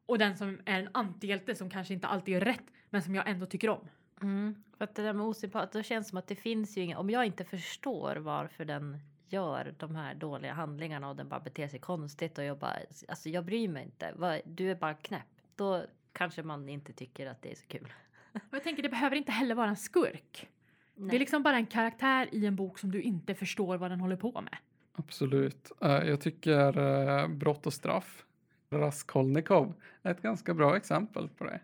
Och 0.06 0.18
den 0.18 0.36
som 0.36 0.58
är 0.64 0.80
en 0.80 0.88
antihjälte 0.92 1.54
som 1.54 1.70
kanske 1.70 1.94
inte 1.94 2.06
alltid 2.06 2.34
gör 2.34 2.40
rätt 2.40 2.64
men 2.90 3.02
som 3.02 3.14
jag 3.14 3.28
ändå 3.28 3.46
tycker 3.46 3.68
om. 3.68 3.88
Mm. 4.22 4.54
För 4.78 4.84
att 4.84 4.94
det 4.94 5.02
där 5.02 5.12
med 5.12 5.26
osympatiskt, 5.26 5.72
då 5.72 5.82
känns 5.82 6.06
det 6.06 6.10
som 6.10 6.18
att 6.18 6.26
det 6.26 6.36
finns 6.36 6.78
ju 6.78 6.82
inga, 6.82 6.98
om 6.98 7.10
jag 7.10 7.26
inte 7.26 7.44
förstår 7.44 8.16
varför 8.16 8.64
den 8.64 8.98
gör 9.32 9.74
de 9.78 9.96
här 9.96 10.14
dåliga 10.14 10.52
handlingarna 10.52 11.08
och 11.08 11.16
den 11.16 11.28
bara 11.28 11.40
beter 11.40 11.68
sig 11.68 11.78
konstigt 11.78 12.38
och 12.38 12.44
jag 12.44 12.58
bara, 12.58 12.76
alltså 13.08 13.28
jag 13.28 13.44
bryr 13.44 13.68
mig 13.68 13.84
inte, 13.84 14.42
du 14.44 14.70
är 14.70 14.74
bara 14.74 14.94
knäpp. 14.94 15.22
Då 15.56 15.84
kanske 16.12 16.42
man 16.42 16.68
inte 16.68 16.92
tycker 16.92 17.26
att 17.26 17.42
det 17.42 17.50
är 17.50 17.56
så 17.56 17.66
kul. 17.66 17.92
Och 18.32 18.54
jag 18.54 18.62
tänker 18.64 18.82
det 18.82 18.88
behöver 18.88 19.16
inte 19.16 19.32
heller 19.32 19.54
vara 19.54 19.68
en 19.68 19.76
skurk. 19.76 20.48
Det 20.94 21.02
är 21.02 21.06
Nej. 21.06 21.18
liksom 21.18 21.42
bara 21.42 21.56
en 21.56 21.66
karaktär 21.66 22.28
i 22.32 22.46
en 22.46 22.56
bok 22.56 22.78
som 22.78 22.92
du 22.92 23.02
inte 23.02 23.34
förstår 23.34 23.78
vad 23.78 23.90
den 23.90 24.00
håller 24.00 24.16
på 24.16 24.40
med. 24.40 24.56
Absolut. 24.92 25.72
Eh, 25.80 25.90
jag 25.90 26.20
tycker 26.20 26.78
uh, 26.78 27.28
Brott 27.28 27.66
och 27.66 27.72
straff, 27.72 28.24
Raskolnikov, 28.70 29.74
är 30.02 30.10
ett 30.10 30.22
ganska 30.22 30.54
bra 30.54 30.76
exempel 30.76 31.28
på 31.28 31.44
det. 31.44 31.60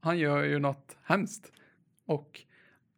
Han 0.00 0.18
gör 0.18 0.42
ju 0.42 0.58
något 0.58 0.96
hemskt 1.02 1.52
och 2.06 2.40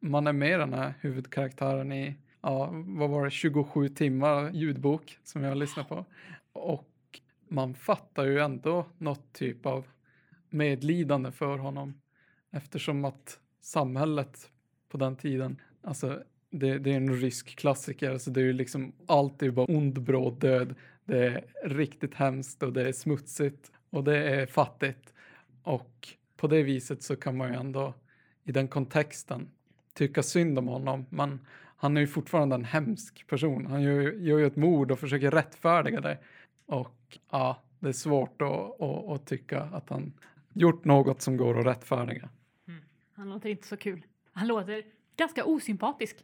man 0.00 0.26
är 0.26 0.32
med 0.32 0.60
den 0.60 0.74
här 0.74 0.94
huvudkaraktären 1.00 1.92
i, 1.92 2.16
ja, 2.44 2.70
vad 2.86 3.10
var 3.10 3.24
det, 3.24 3.30
27 3.30 3.88
timmar 3.88 4.50
ljudbok 4.50 5.18
som 5.22 5.42
jag 5.42 5.56
lyssnade 5.56 5.88
på. 5.88 6.04
Och 6.52 6.90
man 7.48 7.74
fattar 7.74 8.24
ju 8.24 8.38
ändå 8.38 8.86
något 8.98 9.32
typ 9.32 9.66
av 9.66 9.86
medlidande 10.50 11.30
för 11.30 11.58
honom 11.58 11.94
eftersom 12.50 13.04
att 13.04 13.38
samhället 13.60 14.50
på 14.88 14.98
den 14.98 15.16
tiden, 15.16 15.60
alltså 15.82 16.22
det, 16.50 16.78
det 16.78 16.92
är 16.92 16.96
en 16.96 17.20
rysk 17.20 17.56
klassiker, 17.56 18.18
så 18.18 18.30
det 18.30 18.40
är 18.40 18.44
ju 18.44 18.52
liksom 18.52 18.92
allt 19.06 19.42
är 19.42 19.46
ju 19.46 19.52
bara 19.52 19.66
ond, 19.66 20.02
bråd 20.02 20.40
död. 20.40 20.74
Det 21.04 21.26
är 21.26 21.44
riktigt 21.64 22.14
hemskt 22.14 22.62
och 22.62 22.72
det 22.72 22.88
är 22.88 22.92
smutsigt 22.92 23.72
och 23.90 24.04
det 24.04 24.30
är 24.30 24.46
fattigt. 24.46 25.14
Och 25.62 26.08
på 26.36 26.46
det 26.46 26.62
viset 26.62 27.02
så 27.02 27.16
kan 27.16 27.36
man 27.36 27.52
ju 27.52 27.58
ändå 27.58 27.94
i 28.44 28.52
den 28.52 28.68
kontexten 28.68 29.50
tycka 29.94 30.22
synd 30.22 30.58
om 30.58 30.68
honom, 30.68 31.06
men 31.10 31.40
han 31.76 31.96
är 31.96 32.00
ju 32.00 32.06
fortfarande 32.06 32.54
en 32.54 32.64
hemsk 32.64 33.26
person. 33.26 33.66
Han 33.66 33.82
gör, 33.82 34.00
ju- 34.00 34.18
gör 34.28 34.38
ju 34.38 34.46
ett 34.46 34.56
mord 34.56 34.90
och 34.90 34.98
försöker 34.98 35.30
rättfärdiga 35.30 36.00
det. 36.00 36.18
Och 36.66 37.18
ja, 37.30 37.62
det 37.78 37.88
är 37.88 37.92
svårt 37.92 38.42
att, 38.42 38.80
att, 38.80 39.04
att 39.08 39.26
tycka 39.26 39.60
att 39.62 39.90
han 39.90 40.12
gjort 40.52 40.84
något 40.84 41.22
som 41.22 41.36
går 41.36 41.58
att 41.60 41.66
rättfärdiga. 41.66 42.28
Han 43.14 43.30
låter 43.30 43.48
inte 43.48 43.66
så 43.66 43.76
kul. 43.76 44.06
Han 44.32 44.46
låter 44.48 44.82
ganska 45.16 45.44
osympatisk. 45.44 46.16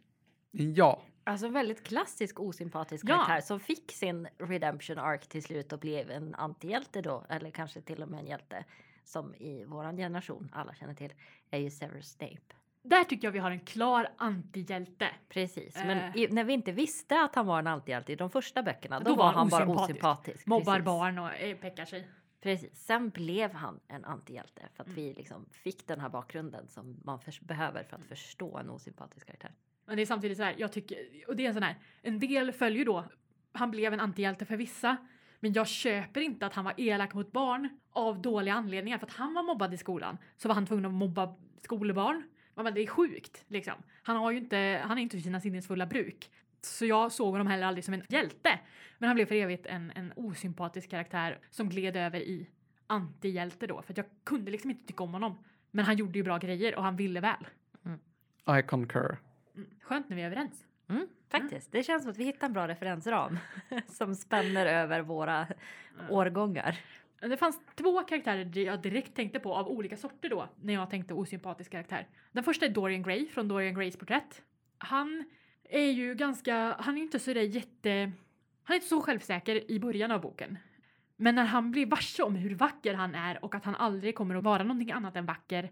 Ja, 0.50 1.02
Alltså 1.24 1.46
en 1.46 1.52
väldigt 1.52 1.82
klassisk 1.86 2.40
osympatisk 2.40 3.04
Ja. 3.08 3.14
karaktär 3.14 3.40
som 3.40 3.60
fick 3.60 3.92
sin 3.92 4.28
redemption 4.38 4.98
arc 4.98 5.26
till 5.28 5.42
slut 5.42 5.72
och 5.72 5.78
blev 5.78 6.10
en 6.10 6.34
antihjälte 6.34 7.02
då, 7.02 7.24
eller 7.28 7.50
kanske 7.50 7.80
till 7.80 8.02
och 8.02 8.08
med 8.08 8.20
en 8.20 8.26
hjälte 8.26 8.64
som 9.04 9.34
i 9.34 9.64
våran 9.64 9.96
generation 9.96 10.48
alla 10.52 10.74
känner 10.74 10.94
till, 10.94 11.12
är 11.50 11.58
ju 11.58 11.70
Severus 11.70 12.10
Snape. 12.12 12.54
Där 12.82 13.04
tycker 13.04 13.26
jag 13.28 13.32
vi 13.32 13.38
har 13.38 13.50
en 13.50 13.60
klar 13.60 14.08
antihjälte. 14.16 15.08
Precis, 15.28 15.76
Eh. 15.76 15.86
men 15.86 16.18
i, 16.18 16.28
när 16.30 16.44
vi 16.44 16.52
inte 16.52 16.72
visste 16.72 17.20
att 17.20 17.34
han 17.34 17.46
var 17.46 17.58
en 17.58 17.66
antihjälte 17.66 18.12
i 18.12 18.16
de 18.16 18.30
första 18.30 18.62
böckerna, 18.62 19.00
då, 19.00 19.10
Då 19.10 19.16
var 19.16 19.24
han 19.26 19.34
han 19.34 19.48
bara 19.48 19.66
osympatisk. 19.84 20.46
Mobbar 20.46 20.72
Precis. 20.72 20.84
barn 20.84 21.18
och 21.18 21.32
eh, 21.34 21.56
peckar 21.56 21.84
sig. 21.84 22.08
Precis. 22.40 22.84
Sen 22.84 23.10
blev 23.10 23.52
han 23.52 23.80
en 23.88 24.04
antihjälte 24.04 24.62
för 24.74 24.82
att 24.82 24.86
Mm. 24.88 24.96
vi 24.96 25.14
liksom 25.14 25.46
fick 25.52 25.86
den 25.86 26.00
här 26.00 26.08
bakgrunden 26.08 26.68
som 26.68 27.00
man 27.04 27.20
förs- 27.20 27.40
behöver 27.40 27.84
för 27.84 27.96
att 27.96 28.04
förstå 28.04 28.58
en 28.58 28.70
osympatisk 28.70 29.26
karaktär. 29.26 29.52
Men 29.86 29.96
det 29.96 30.02
är 30.02 30.06
samtidigt 30.06 30.36
så 30.38 30.44
här, 30.44 30.54
jag 30.58 30.72
tycker, 30.72 30.98
och 31.28 31.36
det 31.36 31.44
är 31.44 31.48
en 31.48 31.54
sån 31.54 31.62
här, 31.62 31.74
en 32.02 32.18
del 32.18 32.52
följer 32.52 32.84
då, 32.84 33.04
han 33.52 33.70
blev 33.70 33.92
en 33.92 34.00
antihjälte 34.00 34.44
för 34.44 34.56
vissa, 34.56 34.96
men 35.40 35.52
jag 35.52 35.66
köper 35.68 36.20
inte 36.20 36.46
att 36.46 36.54
han 36.54 36.64
var 36.64 36.74
elak 36.76 37.14
mot 37.14 37.32
barn 37.32 37.68
av 37.90 38.22
dåliga 38.22 38.54
anledningar. 38.54 38.98
För 38.98 39.06
att 39.06 39.12
han 39.12 39.34
var 39.34 39.42
mobbad 39.42 39.74
i 39.74 39.76
skolan 39.76 40.18
så 40.36 40.48
var 40.48 40.54
han 40.54 40.66
tvungen 40.66 40.84
att 40.86 40.92
mobba 40.92 41.34
skolbarn. 41.62 42.22
Ja, 42.54 42.62
Men 42.62 42.74
det 42.74 42.80
är 42.80 42.86
sjukt 42.86 43.44
liksom. 43.48 43.74
Han 44.02 44.16
har 44.16 44.30
ju 44.30 44.38
inte, 44.38 44.82
han 44.84 44.98
är 44.98 45.02
inte 45.02 45.16
vid 45.16 45.24
sina 45.24 45.40
sinnens 45.40 45.66
fulla 45.66 45.86
bruk. 45.86 46.30
Så 46.62 46.86
jag 46.86 47.12
såg 47.12 47.32
honom 47.32 47.46
heller 47.46 47.66
aldrig 47.66 47.84
som 47.84 47.94
en 47.94 48.02
hjälte. 48.08 48.60
Men 48.98 49.08
han 49.08 49.14
blev 49.14 49.26
för 49.26 49.34
evigt 49.34 49.66
en, 49.66 49.92
en 49.94 50.12
osympatisk 50.16 50.90
karaktär 50.90 51.38
som 51.50 51.68
gled 51.68 51.96
över 51.96 52.20
i 52.20 52.48
antihjälte 52.86 53.66
då. 53.66 53.82
För 53.82 53.92
att 53.92 53.96
jag 53.96 54.06
kunde 54.24 54.50
liksom 54.50 54.70
inte 54.70 54.86
tycka 54.86 55.02
om 55.02 55.12
honom. 55.12 55.38
Men 55.70 55.84
han 55.84 55.96
gjorde 55.96 56.18
ju 56.18 56.22
bra 56.22 56.38
grejer 56.38 56.74
och 56.74 56.82
han 56.82 56.96
ville 56.96 57.20
väl. 57.20 57.46
I 58.58 58.62
concur. 58.62 59.18
Mm. 59.54 59.68
Skönt 59.82 60.08
när 60.08 60.16
vi 60.16 60.22
är 60.22 60.26
överens. 60.26 60.66
Mm, 60.88 61.08
faktiskt. 61.28 61.72
Det 61.72 61.82
känns 61.82 62.02
som 62.02 62.10
att 62.10 62.18
vi 62.18 62.24
hittar 62.24 62.46
en 62.46 62.52
bra 62.52 62.68
referensram 62.68 63.38
som 63.88 64.14
spänner 64.14 64.66
över 64.66 65.00
våra 65.00 65.46
årgångar. 66.10 66.78
Det 67.20 67.36
fanns 67.36 67.60
två 67.74 68.02
karaktärer 68.02 68.58
jag 68.58 68.82
direkt 68.82 69.14
tänkte 69.14 69.40
på 69.40 69.54
av 69.54 69.68
olika 69.68 69.96
sorter 69.96 70.28
då 70.28 70.48
när 70.62 70.74
jag 70.74 70.90
tänkte 70.90 71.14
osympatisk 71.14 71.70
karaktär. 71.70 72.08
Den 72.32 72.44
första 72.44 72.66
är 72.66 72.70
Dorian 72.70 73.02
Gray 73.02 73.28
från 73.28 73.48
Dorian 73.48 73.74
Grays 73.74 73.96
porträtt. 73.96 74.42
Han 74.78 75.24
är 75.64 75.90
ju 75.90 76.14
ganska, 76.14 76.76
han 76.78 76.98
är 76.98 77.02
inte 77.02 77.18
så 77.18 77.32
där 77.32 77.42
jätte, 77.42 78.12
han 78.62 78.74
är 78.74 78.76
inte 78.76 78.88
så 78.88 79.00
självsäker 79.00 79.70
i 79.70 79.80
början 79.80 80.10
av 80.10 80.20
boken. 80.20 80.58
Men 81.16 81.34
när 81.34 81.44
han 81.44 81.70
blir 81.70 81.86
varse 81.86 82.22
om 82.22 82.34
hur 82.34 82.54
vacker 82.54 82.94
han 82.94 83.14
är 83.14 83.44
och 83.44 83.54
att 83.54 83.64
han 83.64 83.74
aldrig 83.74 84.14
kommer 84.14 84.34
att 84.34 84.44
vara 84.44 84.62
någonting 84.62 84.92
annat 84.92 85.16
än 85.16 85.26
vacker, 85.26 85.70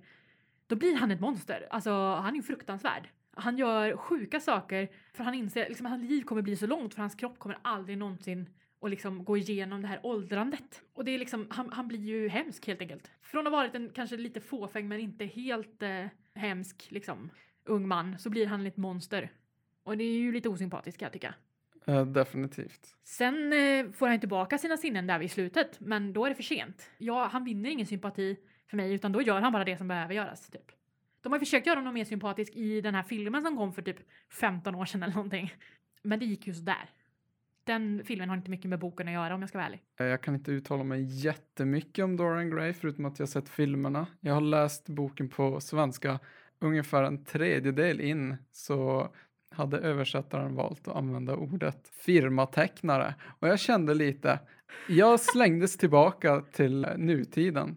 då 0.67 0.77
blir 0.77 0.97
han 0.97 1.11
ett 1.11 1.21
monster. 1.21 1.67
Alltså 1.71 1.91
han 2.15 2.33
är 2.33 2.37
ju 2.37 2.43
fruktansvärd. 2.43 3.09
Han 3.35 3.59
gör 3.59 3.97
sjuka 3.97 4.41
saker 4.41 4.89
för 5.13 5.25
han 5.25 5.35
inser 5.35 5.69
liksom, 5.69 5.87
att 5.87 5.93
hans 5.93 6.11
liv 6.11 6.23
kommer 6.23 6.43
bli 6.43 6.57
så 6.57 6.67
långt 6.67 6.95
för 6.95 7.01
hans 7.01 7.15
kropp 7.15 7.39
kommer 7.39 7.59
aldrig 7.63 7.99
någonsin 7.99 8.47
och 8.81 8.91
liksom 8.91 9.25
gå 9.25 9.37
igenom 9.37 9.83
det 9.83 9.89
här 9.89 10.01
åldrandet. 10.03 10.83
Och 10.93 11.05
det 11.05 11.11
är 11.11 11.19
liksom, 11.19 11.47
han, 11.51 11.73
han 11.73 11.89
blir 11.89 11.99
ju 11.99 12.29
hemsk 12.29 12.67
helt 12.67 12.81
enkelt. 12.81 13.11
Från 13.23 13.47
att 13.47 13.53
ha 13.53 13.59
varit 13.59 13.75
en 13.75 13.91
kanske 13.95 14.17
lite 14.17 14.41
fåfäng 14.41 14.89
men 14.89 15.01
inte 15.01 15.25
helt 15.25 15.83
eh, 15.83 16.07
hemsk 16.35 16.87
liksom 16.91 17.31
ung 17.65 17.89
man 17.89 18.19
så 18.19 18.31
blir 18.31 18.47
han 18.47 18.67
ett 18.67 18.77
monster. 18.77 19.33
Och 19.83 19.97
det 19.97 20.05
är 20.05 20.19
ju 20.19 20.33
lite 20.33 20.49
osympatiskt 20.49 20.99
kan 20.99 21.07
jag 21.07 21.13
tycka. 21.13 21.35
Eh, 21.87 22.07
definitivt. 22.07 22.97
Sen 23.05 23.53
eh, 23.53 23.93
får 23.93 24.09
han 24.09 24.21
tillbaka 24.21 24.59
sina 24.59 24.77
sinnen 24.77 25.07
där 25.07 25.19
vid 25.19 25.31
slutet, 25.31 25.81
men 25.81 26.13
då 26.13 26.25
är 26.25 26.29
det 26.29 26.35
för 26.35 26.43
sent. 26.43 26.91
Ja, 26.99 27.29
han 27.33 27.45
vinner 27.45 27.71
ingen 27.71 27.87
sympati 27.87 28.37
för 28.71 28.77
mig, 28.77 28.93
utan 28.93 29.13
då 29.13 29.23
gör 29.23 29.41
han 29.41 29.53
bara 29.53 29.65
det 29.65 29.77
som 29.77 29.89
behöver 29.89 30.15
göras. 30.15 30.51
Typ. 30.51 30.73
De 31.23 31.33
har 31.33 31.39
försökt 31.39 31.67
göra 31.67 31.79
honom 31.79 31.95
mer 31.95 32.05
sympatisk 32.05 32.57
i 32.57 32.81
den 32.81 32.95
här 32.95 33.03
filmen 33.03 33.43
som 33.43 33.57
kom 33.57 33.73
för 33.73 33.83
typ 33.83 33.97
15 34.41 34.75
år 34.75 34.85
sedan 34.85 35.03
eller 35.03 35.15
någonting. 35.15 35.53
Men 36.03 36.19
det 36.19 36.27
gick 36.27 36.47
ju 36.47 36.55
sådär. 36.55 36.91
Den 37.69 38.03
filmen 38.05 38.29
har 38.29 38.37
inte 38.37 38.51
mycket 38.51 38.71
med 38.71 38.79
boken 38.79 39.09
att 39.09 39.15
göra 39.15 39.35
om 39.35 39.41
jag 39.41 39.49
ska 39.49 39.59
vara 39.59 39.67
ärlig. 39.67 39.81
Eh, 40.01 40.07
jag 40.07 40.23
kan 40.23 40.35
inte 40.35 40.53
uttala 40.53 40.85
mig 40.85 41.03
jättemycket 41.03 42.05
om 42.05 42.17
Dorian 42.17 42.51
Gray 42.51 42.73
förutom 42.73 43.05
att 43.05 43.19
jag 43.19 43.29
sett 43.29 43.49
filmerna. 43.49 44.07
Jag 44.21 44.35
har 44.35 44.41
läst 44.41 44.89
boken 44.89 45.29
på 45.29 45.61
svenska 45.61 46.19
ungefär 46.59 47.03
en 47.03 47.25
tredjedel 47.25 48.01
in 48.01 48.37
så 48.53 49.09
hade 49.51 49.79
översättaren 49.79 50.55
valt 50.55 50.89
att 50.89 50.97
använda 50.97 51.37
ordet 51.37 51.89
firmatecknare 51.89 53.15
och 53.39 53.49
jag 53.49 53.59
kände 53.59 53.95
lite, 53.95 54.39
jag 54.89 55.21
slängdes 55.21 55.77
tillbaka 55.77 56.43
till 56.53 56.87
nutiden 56.97 57.77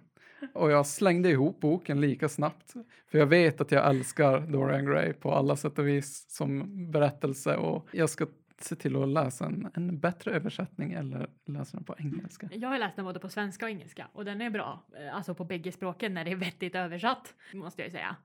och 0.54 0.72
jag 0.72 0.86
slängde 0.88 1.30
ihop 1.30 1.60
boken 1.60 2.02
lika 2.02 2.30
snabbt 2.30 2.74
för 3.12 3.18
jag 3.18 3.28
vet 3.28 3.62
att 3.62 3.72
jag 3.72 3.89
älskar 3.89 4.39
Dorian 4.39 4.86
Gray 4.86 5.14
på 5.14 5.34
alla 5.34 5.56
sätt 5.56 5.80
och 5.80 5.88
vis 5.88 6.26
som 6.30 6.68
berättelse 6.92 7.56
och 7.56 7.88
jag 7.92 8.10
ska 8.10 8.26
se 8.64 8.76
till 8.76 8.95
att 8.95 9.09
läsa 9.09 9.45
en, 9.45 9.72
en 9.74 9.99
bättre 9.99 10.32
översättning 10.32 10.93
eller 10.93 11.30
läsa 11.47 11.78
den 11.78 11.86
på 11.86 11.95
engelska. 11.99 12.49
Jag 12.51 12.70
har 12.70 12.80
läst 12.80 12.95
den 12.95 13.05
både 13.05 13.20
på 13.20 13.30
svenska 13.30 13.66
och 13.66 13.72
engelska 13.72 14.07
och 14.14 14.26
den 14.26 14.41
är 14.41 14.49
bra. 14.49 14.88
Eh, 14.97 15.16
alltså 15.16 15.36
på 15.36 15.45
bägge 15.45 15.72
språken 15.72 16.14
när 16.14 16.26
det 16.26 16.32
är 16.32 16.36
vettigt 16.36 16.76
översatt, 16.76 17.36
måste 17.53 17.82
jag 17.82 17.88
ju 17.88 17.91
säga. 17.91 18.16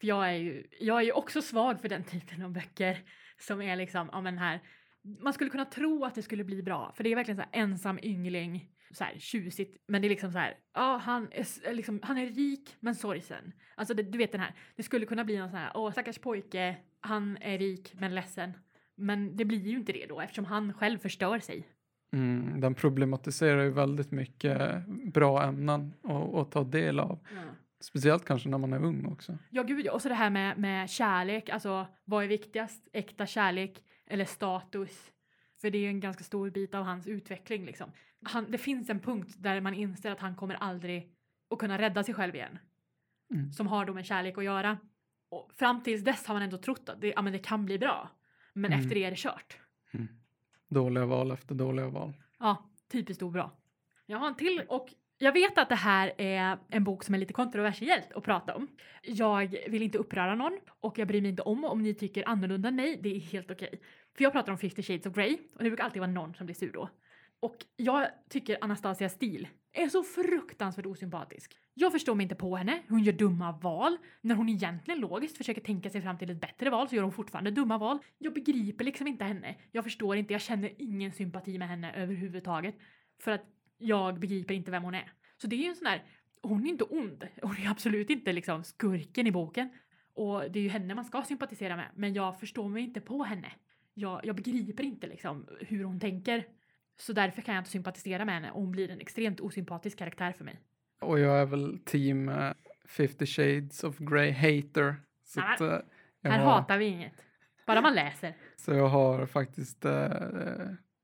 För 0.00 0.06
jag 0.06 0.28
är 0.28 0.32
ju, 0.36 0.66
jag 0.80 0.98
är 0.98 1.04
ju 1.04 1.12
också 1.12 1.42
svag 1.42 1.80
för 1.80 1.88
den 1.88 2.04
typen 2.04 2.42
av 2.42 2.52
böcker 2.52 2.98
som 3.38 3.62
är 3.62 3.76
liksom, 3.76 4.08
ja 4.12 4.20
men 4.20 4.38
här, 4.38 4.60
man 5.22 5.32
skulle 5.32 5.50
kunna 5.50 5.64
tro 5.64 6.04
att 6.04 6.14
det 6.14 6.22
skulle 6.22 6.44
bli 6.44 6.62
bra, 6.62 6.92
för 6.96 7.04
det 7.04 7.12
är 7.12 7.16
verkligen 7.16 7.36
så 7.36 7.42
här 7.42 7.62
ensam 7.62 7.98
yngling, 8.02 8.70
så 8.92 9.04
här 9.04 9.18
tjusigt, 9.18 9.84
men 9.88 10.02
det 10.02 10.08
är 10.08 10.10
liksom 10.10 10.32
så 10.32 10.38
här, 10.38 10.56
ja 10.74 10.96
han 10.96 11.28
är, 11.32 11.74
liksom, 11.74 12.00
han 12.02 12.18
är 12.18 12.26
rik 12.26 12.76
men 12.80 12.94
sorgsen. 12.94 13.52
Alltså 13.74 13.94
det, 13.94 14.02
du 14.02 14.18
vet 14.18 14.32
den 14.32 14.40
här, 14.40 14.54
det 14.76 14.82
skulle 14.82 15.06
kunna 15.06 15.24
bli 15.24 15.38
någon 15.38 15.50
sån 15.50 15.58
här, 15.58 15.72
åh 15.74 15.92
stackars 15.92 16.18
pojke, 16.18 16.76
han 17.00 17.36
är 17.36 17.58
rik 17.58 17.94
men 17.94 18.14
ledsen. 18.14 18.52
Men 18.96 19.36
det 19.36 19.44
blir 19.44 19.68
ju 19.68 19.76
inte 19.76 19.92
det 19.92 20.06
då 20.06 20.20
eftersom 20.20 20.44
han 20.44 20.72
själv 20.72 20.98
förstör 20.98 21.38
sig. 21.38 21.68
Mm, 22.12 22.60
den 22.60 22.74
problematiserar 22.74 23.62
ju 23.62 23.70
väldigt 23.70 24.10
mycket 24.10 24.86
bra 24.86 25.42
ämnen 25.42 25.94
att, 26.02 26.34
att 26.34 26.50
ta 26.50 26.64
del 26.64 27.00
av. 27.00 27.18
Speciellt 27.80 28.24
kanske 28.24 28.48
när 28.48 28.58
man 28.58 28.72
är 28.72 28.84
ung 28.84 29.06
också. 29.06 29.38
Ja 29.50 29.62
gud 29.62 29.86
ja, 29.86 29.92
och 29.92 30.02
så 30.02 30.08
det 30.08 30.14
här 30.14 30.30
med, 30.30 30.58
med 30.58 30.90
kärlek, 30.90 31.48
alltså 31.48 31.86
vad 32.04 32.24
är 32.24 32.28
viktigast? 32.28 32.88
Äkta 32.92 33.26
kärlek 33.26 33.84
eller 34.06 34.24
status? 34.24 35.12
För 35.60 35.70
det 35.70 35.78
är 35.78 35.88
en 35.88 36.00
ganska 36.00 36.24
stor 36.24 36.50
bit 36.50 36.74
av 36.74 36.84
hans 36.84 37.06
utveckling 37.06 37.64
liksom. 37.64 37.90
Han, 38.24 38.50
det 38.50 38.58
finns 38.58 38.90
en 38.90 39.00
punkt 39.00 39.34
där 39.38 39.60
man 39.60 39.74
inser 39.74 40.10
att 40.10 40.20
han 40.20 40.36
kommer 40.36 40.54
aldrig 40.54 41.10
att 41.50 41.58
kunna 41.58 41.78
rädda 41.78 42.04
sig 42.04 42.14
själv 42.14 42.34
igen. 42.34 42.58
Mm. 43.34 43.52
Som 43.52 43.66
har 43.66 43.84
då 43.84 43.94
med 43.94 44.06
kärlek 44.06 44.38
att 44.38 44.44
göra. 44.44 44.78
Och 45.30 45.50
fram 45.56 45.82
tills 45.82 46.04
dess 46.04 46.26
har 46.26 46.34
man 46.34 46.42
ändå 46.42 46.58
trott 46.58 46.88
att 46.88 47.00
det, 47.00 47.08
ja, 47.08 47.22
men 47.22 47.32
det 47.32 47.38
kan 47.38 47.66
bli 47.66 47.78
bra. 47.78 48.10
Men 48.54 48.72
Mm. 48.72 48.80
efter 48.84 48.94
det 48.94 49.04
är 49.04 49.10
det 49.10 49.16
kört. 49.16 49.58
Dåliga 50.68 51.06
val 51.06 51.30
efter 51.30 51.54
dåliga 51.54 51.88
val. 51.88 52.12
Ja, 52.38 52.70
typiskt 52.92 53.22
obra. 53.22 53.50
Jag 54.06 54.18
har 54.18 54.26
en 54.28 54.34
till 54.36 54.62
och 54.68 54.88
jag 55.18 55.32
vet 55.32 55.58
att 55.58 55.68
det 55.68 55.74
här 55.74 56.12
är 56.18 56.58
en 56.68 56.84
bok 56.84 57.04
som 57.04 57.14
är 57.14 57.18
lite 57.18 57.32
kontroversiellt 57.32 58.12
att 58.12 58.24
prata 58.24 58.54
om. 58.54 58.68
Jag 59.02 59.56
vill 59.68 59.82
inte 59.82 59.98
uppröra 59.98 60.34
någon 60.34 60.58
och 60.80 60.98
jag 60.98 61.08
bryr 61.08 61.20
mig 61.20 61.30
inte 61.30 61.42
om 61.42 61.64
om 61.64 61.82
ni 61.82 61.94
tycker 61.94 62.28
annorlunda 62.28 62.68
än 62.68 62.76
mig. 62.76 63.00
Det 63.02 63.16
är 63.16 63.20
helt 63.20 63.50
okej. 63.50 63.80
För 64.16 64.24
jag 64.24 64.32
pratar 64.32 64.52
om 64.52 64.58
50 64.58 64.82
shades 64.82 65.06
of 65.06 65.14
Grey 65.14 65.38
och 65.54 65.64
det 65.64 65.70
brukar 65.70 65.84
alltid 65.84 66.00
vara 66.00 66.10
någon 66.10 66.34
som 66.34 66.46
blir 66.46 66.56
sur 66.56 66.72
då. 66.72 66.88
Och 67.44 67.64
jag 67.76 68.08
tycker 68.28 68.58
Anastasias 68.60 69.12
stil 69.12 69.48
är 69.72 69.88
så 69.88 70.02
fruktansvärt 70.02 70.86
osympatisk. 70.86 71.56
Jag 71.74 71.92
förstår 71.92 72.14
mig 72.14 72.24
inte 72.24 72.34
på 72.34 72.56
henne. 72.56 72.82
Hon 72.88 73.02
gör 73.02 73.12
dumma 73.12 73.52
val. 73.52 73.96
När 74.20 74.34
hon 74.34 74.48
egentligen 74.48 75.00
logiskt 75.00 75.36
försöker 75.36 75.60
tänka 75.60 75.90
sig 75.90 76.02
fram 76.02 76.18
till 76.18 76.30
ett 76.30 76.40
bättre 76.40 76.70
val 76.70 76.88
så 76.88 76.94
gör 76.94 77.02
hon 77.02 77.12
fortfarande 77.12 77.50
dumma 77.50 77.78
val. 77.78 77.98
Jag 78.18 78.34
begriper 78.34 78.84
liksom 78.84 79.06
inte 79.06 79.24
henne. 79.24 79.54
Jag 79.72 79.84
förstår 79.84 80.16
inte, 80.16 80.32
jag 80.32 80.42
känner 80.42 80.72
ingen 80.78 81.12
sympati 81.12 81.58
med 81.58 81.68
henne 81.68 81.92
överhuvudtaget. 81.92 82.74
För 83.20 83.30
att 83.30 83.46
jag 83.78 84.20
begriper 84.20 84.54
inte 84.54 84.70
vem 84.70 84.82
hon 84.82 84.94
är. 84.94 85.12
Så 85.36 85.46
det 85.46 85.56
är 85.56 85.62
ju 85.62 85.68
en 85.68 85.76
sån 85.76 85.84
där, 85.84 86.04
hon 86.42 86.66
är 86.66 86.70
inte 86.70 86.84
ond. 86.84 87.28
Hon 87.42 87.56
är 87.56 87.70
absolut 87.70 88.10
inte 88.10 88.32
liksom 88.32 88.64
skurken 88.64 89.26
i 89.26 89.32
boken. 89.32 89.68
Och 90.14 90.50
det 90.50 90.58
är 90.58 90.62
ju 90.62 90.68
henne 90.68 90.94
man 90.94 91.04
ska 91.04 91.22
sympatisera 91.22 91.76
med. 91.76 91.88
Men 91.94 92.14
jag 92.14 92.40
förstår 92.40 92.68
mig 92.68 92.82
inte 92.82 93.00
på 93.00 93.24
henne. 93.24 93.52
Jag, 93.94 94.20
jag 94.24 94.36
begriper 94.36 94.84
inte 94.84 95.06
liksom 95.06 95.48
hur 95.60 95.84
hon 95.84 96.00
tänker. 96.00 96.44
Så 96.96 97.12
därför 97.12 97.42
kan 97.42 97.54
jag 97.54 97.60
inte 97.60 97.70
sympatisera 97.70 98.24
med 98.24 98.34
henne 98.34 98.50
och 98.50 98.60
hon 98.60 98.70
blir 98.70 98.90
en 98.90 99.00
extremt 99.00 99.40
osympatisk 99.40 99.98
karaktär 99.98 100.32
för 100.32 100.44
mig. 100.44 100.60
Och 101.00 101.18
jag 101.20 101.40
är 101.40 101.46
väl 101.46 101.78
team 101.84 102.28
uh, 102.28 102.52
50 102.88 103.26
shades 103.26 103.84
of 103.84 103.98
Grey 103.98 104.30
hater. 104.30 104.96
Så, 105.24 105.40
Nej, 105.40 105.54
att, 105.54 105.60
eh, 105.60 105.78
jag 106.20 106.30
Här 106.30 106.38
har, 106.38 106.52
hatar 106.52 106.78
vi 106.78 106.84
inget. 106.84 107.12
Bara 107.66 107.80
man 107.80 107.94
läser. 107.94 108.34
så 108.56 108.72
jag 108.74 108.88
har 108.88 109.26
faktiskt 109.26 109.84
eh, 109.84 110.08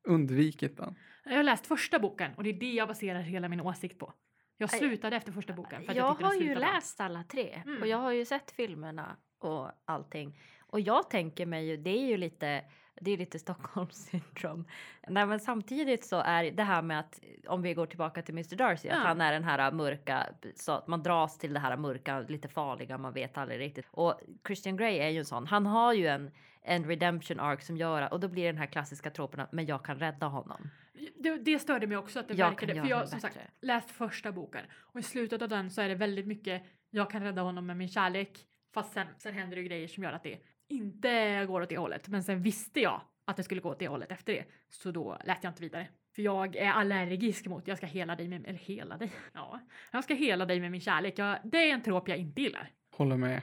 undvikit 0.09 0.77
den. 0.77 0.95
Jag 1.25 1.37
har 1.37 1.43
läst 1.43 1.67
första 1.67 1.99
boken 1.99 2.35
och 2.35 2.45
det 2.45 2.51
är 2.51 2.61
det 2.61 2.73
jag 2.73 2.89
baserar 2.89 3.21
hela 3.21 3.49
min 3.49 3.61
åsikt 3.61 3.99
på. 3.99 4.13
Jag 4.57 4.71
slutade 4.71 5.17
efter 5.17 5.33
första 5.33 5.53
boken 5.53 5.83
för 5.83 5.91
att 5.91 5.97
jag, 5.97 6.17
Jag 6.21 6.27
har 6.27 6.35
ju 6.35 6.55
läst 6.55 7.01
alla 7.01 7.25
tre 7.25 7.63
Mm. 7.67 7.83
och 7.83 7.89
jag 7.89 7.99
har 7.99 8.13
ju 8.13 8.25
sett 8.25 8.51
filmerna 8.51 9.17
och 9.39 9.71
allting. 9.85 10.41
Och 10.67 10.81
jag 10.81 11.11
tänker 11.11 11.47
mig 11.47 11.69
ju, 11.69 11.77
det 11.77 11.91
är 11.91 12.07
ju 12.07 12.17
lite 12.17 12.65
Det 13.03 13.11
är 13.11 13.17
lite 13.19 13.39
Stockholmssyndrom. 13.39 14.65
Nej, 15.09 15.27
men 15.27 15.41
samtidigt 15.41 16.05
så 16.05 16.17
är 16.21 16.51
det 16.51 16.63
här 16.63 16.83
med 16.83 17.01
att 17.01 17.21
om 17.47 17.63
vi 17.63 17.75
går 17.75 17.87
tillbaka 17.87 18.23
till 18.23 18.35
Mr 18.35 18.57
Darcy, 18.57 18.89
Ja. 18.89 18.95
att 18.97 19.03
han 19.03 19.21
är 19.21 19.33
den 19.33 19.45
här 19.45 19.73
mörka, 19.73 20.27
så 20.57 20.73
att 20.73 20.87
man 20.87 21.03
dras 21.03 21.39
till 21.39 21.53
det 21.53 21.61
här 21.61 21.77
mörka, 21.77 22.21
lite 22.21 22.49
farliga, 22.49 22.99
man 22.99 23.13
vet 23.13 23.39
aldrig 23.39 23.61
riktigt. 23.61 23.87
Och 23.91 24.21
Christian 24.47 24.77
Grey 24.77 24.99
är 24.99 25.09
ju 25.09 25.19
en 25.19 25.25
sån. 25.25 25.47
Han 25.47 25.67
har 25.67 25.93
ju 25.93 26.07
en, 26.07 26.31
en 26.63 26.85
redemption 26.85 27.41
arc 27.41 27.67
som 27.67 27.77
gör 27.77 28.13
och 28.13 28.21
då 28.21 28.29
blir 28.29 28.47
den 28.47 28.59
här 28.59 28.67
klassiska 28.67 29.11
tropen 29.11 29.41
att 29.41 29.53
men 29.53 29.67
jag 29.67 29.85
kan 29.85 29.99
rädda 29.99 30.27
honom. 30.27 30.71
Det, 31.19 31.37
det 31.37 31.59
störde 31.59 31.87
mig 31.87 31.97
också 31.97 32.21
att 32.21 32.29
det 32.29 32.35
Jag 32.35 32.49
verkade, 32.51 32.75
för 32.75 32.89
jag 32.89 33.09
som 33.09 33.21
sagt 33.21 33.39
läst 33.61 33.91
första 33.91 34.33
boken 34.33 34.65
och 34.73 35.01
i 35.01 35.03
slutet 35.03 35.43
av 35.43 35.49
den 35.49 35.71
så 35.71 35.81
är 35.81 35.89
det 35.89 35.95
väldigt 35.95 36.27
mycket 36.27 36.63
jag 36.91 37.11
kan 37.11 37.23
rädda 37.23 37.43
honom 37.43 37.67
med 37.67 37.77
min 37.77 37.89
kärlek 37.89 38.47
fast 38.75 38.93
sen, 38.93 39.07
sen 39.19 39.35
händer 39.35 39.57
det 39.57 39.63
grejer 39.63 39.89
som 39.89 40.03
gör 40.05 40.13
att 40.13 40.23
det 40.23 40.39
inte 40.71 41.45
går 41.47 41.61
åt 41.61 41.69
det 41.69 41.79
hållet. 41.79 42.09
Men 42.09 42.23
sen 42.23 42.43
visste 42.43 42.81
jag 42.81 43.01
att 43.25 43.37
det 43.37 43.43
skulle 43.43 43.61
gå 43.61 43.69
åt 43.71 43.79
det 43.79 43.89
hållet 43.89 44.13
efter 44.13 44.33
det 44.33 44.45
så 44.69 44.91
då 44.91 45.19
lät 45.25 45.45
jag 45.45 45.51
inte 45.51 45.63
vidare. 45.63 45.89
För 46.15 46.23
jag 46.23 46.57
är 46.57 46.71
allergisk 46.73 47.47
mot 47.47 47.69
jag 47.69 47.77
ska 47.79 47.87
hela 47.87 48.17
dig 48.17 48.29
med, 48.29 48.47
eller 48.47 48.59
hela 48.59 48.97
dig, 48.97 49.13
ja, 49.33 49.61
jag 49.93 50.05
ska 50.05 50.15
hela 50.15 50.47
dig 50.47 50.61
med 50.61 50.71
min 50.71 50.81
kärlek. 50.81 51.19
Jag, 51.19 51.39
det 51.45 51.71
är 51.71 51.75
en 51.75 51.83
trop 51.83 52.09
jag 52.09 52.19
inte 52.19 52.43
gillar. 52.43 52.71
Håller 52.97 53.17
med. 53.17 53.41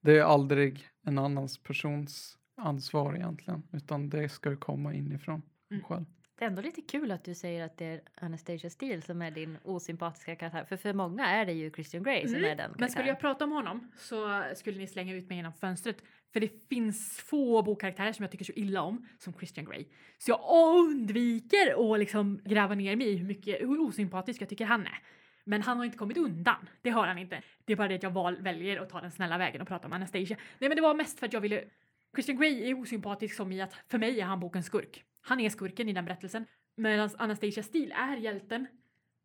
Det 0.00 0.18
är 0.18 0.22
aldrig 0.22 0.88
en 1.06 1.18
annans 1.18 1.62
persons 1.62 2.38
ansvar 2.56 3.14
egentligen, 3.16 3.62
utan 3.72 4.10
det 4.10 4.28
ska 4.28 4.50
ju 4.50 4.56
komma 4.56 4.94
inifrån 4.94 5.42
Mm. 5.70 5.82
själv. 5.84 6.04
Det 6.38 6.44
är 6.44 6.48
ändå 6.48 6.62
lite 6.62 6.82
kul 6.82 7.10
att 7.10 7.24
du 7.24 7.34
säger 7.34 7.64
att 7.64 7.78
det 7.78 7.84
är 7.84 8.00
Anastasia 8.14 8.70
Steele 8.70 9.02
som 9.02 9.22
är 9.22 9.30
din 9.30 9.58
osympatiska 9.62 10.36
karaktär. 10.36 10.64
För 10.64 10.76
för 10.76 10.92
många 10.92 11.26
är 11.26 11.46
det 11.46 11.52
ju 11.52 11.70
Christian 11.70 12.02
Grey 12.02 12.28
som 12.28 12.36
Mm, 12.36 12.50
är 12.50 12.56
den 12.56 12.74
Men 12.78 12.90
skulle 12.90 13.08
jag 13.08 13.20
prata 13.20 13.44
om 13.44 13.52
honom 13.52 13.92
så 13.98 14.44
skulle 14.54 14.78
ni 14.78 14.86
slänga 14.86 15.14
ut 15.14 15.28
mig 15.28 15.36
genom 15.36 15.52
fönstret. 15.52 16.02
För 16.32 16.40
det 16.40 16.68
finns 16.68 17.20
få 17.20 17.62
bokkaraktärer 17.62 18.12
som 18.12 18.22
jag 18.22 18.32
tycker 18.32 18.44
så 18.44 18.52
illa 18.52 18.82
om 18.82 19.08
som 19.18 19.32
Christian 19.32 19.66
Grey. 19.66 19.86
Så 20.18 20.30
jag 20.30 20.40
undviker 20.76 21.92
att 21.92 21.98
liksom 21.98 22.40
gräva 22.44 22.74
ner 22.74 22.96
mig 22.96 23.08
i 23.08 23.16
hur 23.16 23.26
mycket 23.26 23.60
hur 23.60 23.80
osympatisk 23.80 24.42
jag 24.42 24.48
tycker 24.48 24.64
han 24.64 24.86
är. 24.86 24.98
Men 25.44 25.62
han 25.62 25.78
har 25.78 25.84
inte 25.84 25.98
kommit 25.98 26.16
undan. 26.16 26.68
Det 26.82 26.90
har 26.90 27.06
han 27.06 27.18
inte. 27.18 27.42
Det 27.64 27.72
är 27.72 27.76
bara 27.76 27.88
det 27.88 27.94
att 27.94 28.02
jag 28.02 28.10
val, 28.10 28.36
väljer 28.40 28.80
att 28.80 28.90
ta 28.90 29.00
den 29.00 29.10
snälla 29.10 29.38
vägen 29.38 29.60
och 29.60 29.68
prata 29.68 29.86
om 29.86 29.92
Anastasia. 29.92 30.36
Nej 30.58 30.68
men 30.68 30.76
det 30.76 30.82
var 30.82 30.94
mest 30.94 31.18
för 31.18 31.26
att 31.26 31.32
jag 31.32 31.40
ville... 31.40 31.64
Christian 32.14 32.36
Grey 32.36 32.70
är 32.70 32.80
osympatisk 32.80 33.36
som 33.36 33.52
i 33.52 33.60
att 33.60 33.74
för 33.88 33.98
mig 33.98 34.20
är 34.20 34.24
han 34.24 34.40
bokens 34.40 34.66
skurk. 34.66 35.04
Han 35.28 35.40
är 35.40 35.50
skurken 35.50 35.88
i 35.88 35.92
den 35.92 36.04
berättelsen. 36.04 36.46
Medan 36.76 37.10
Anastasia 37.18 37.62
Steele 37.62 37.94
är 37.94 38.16
hjälten. 38.16 38.66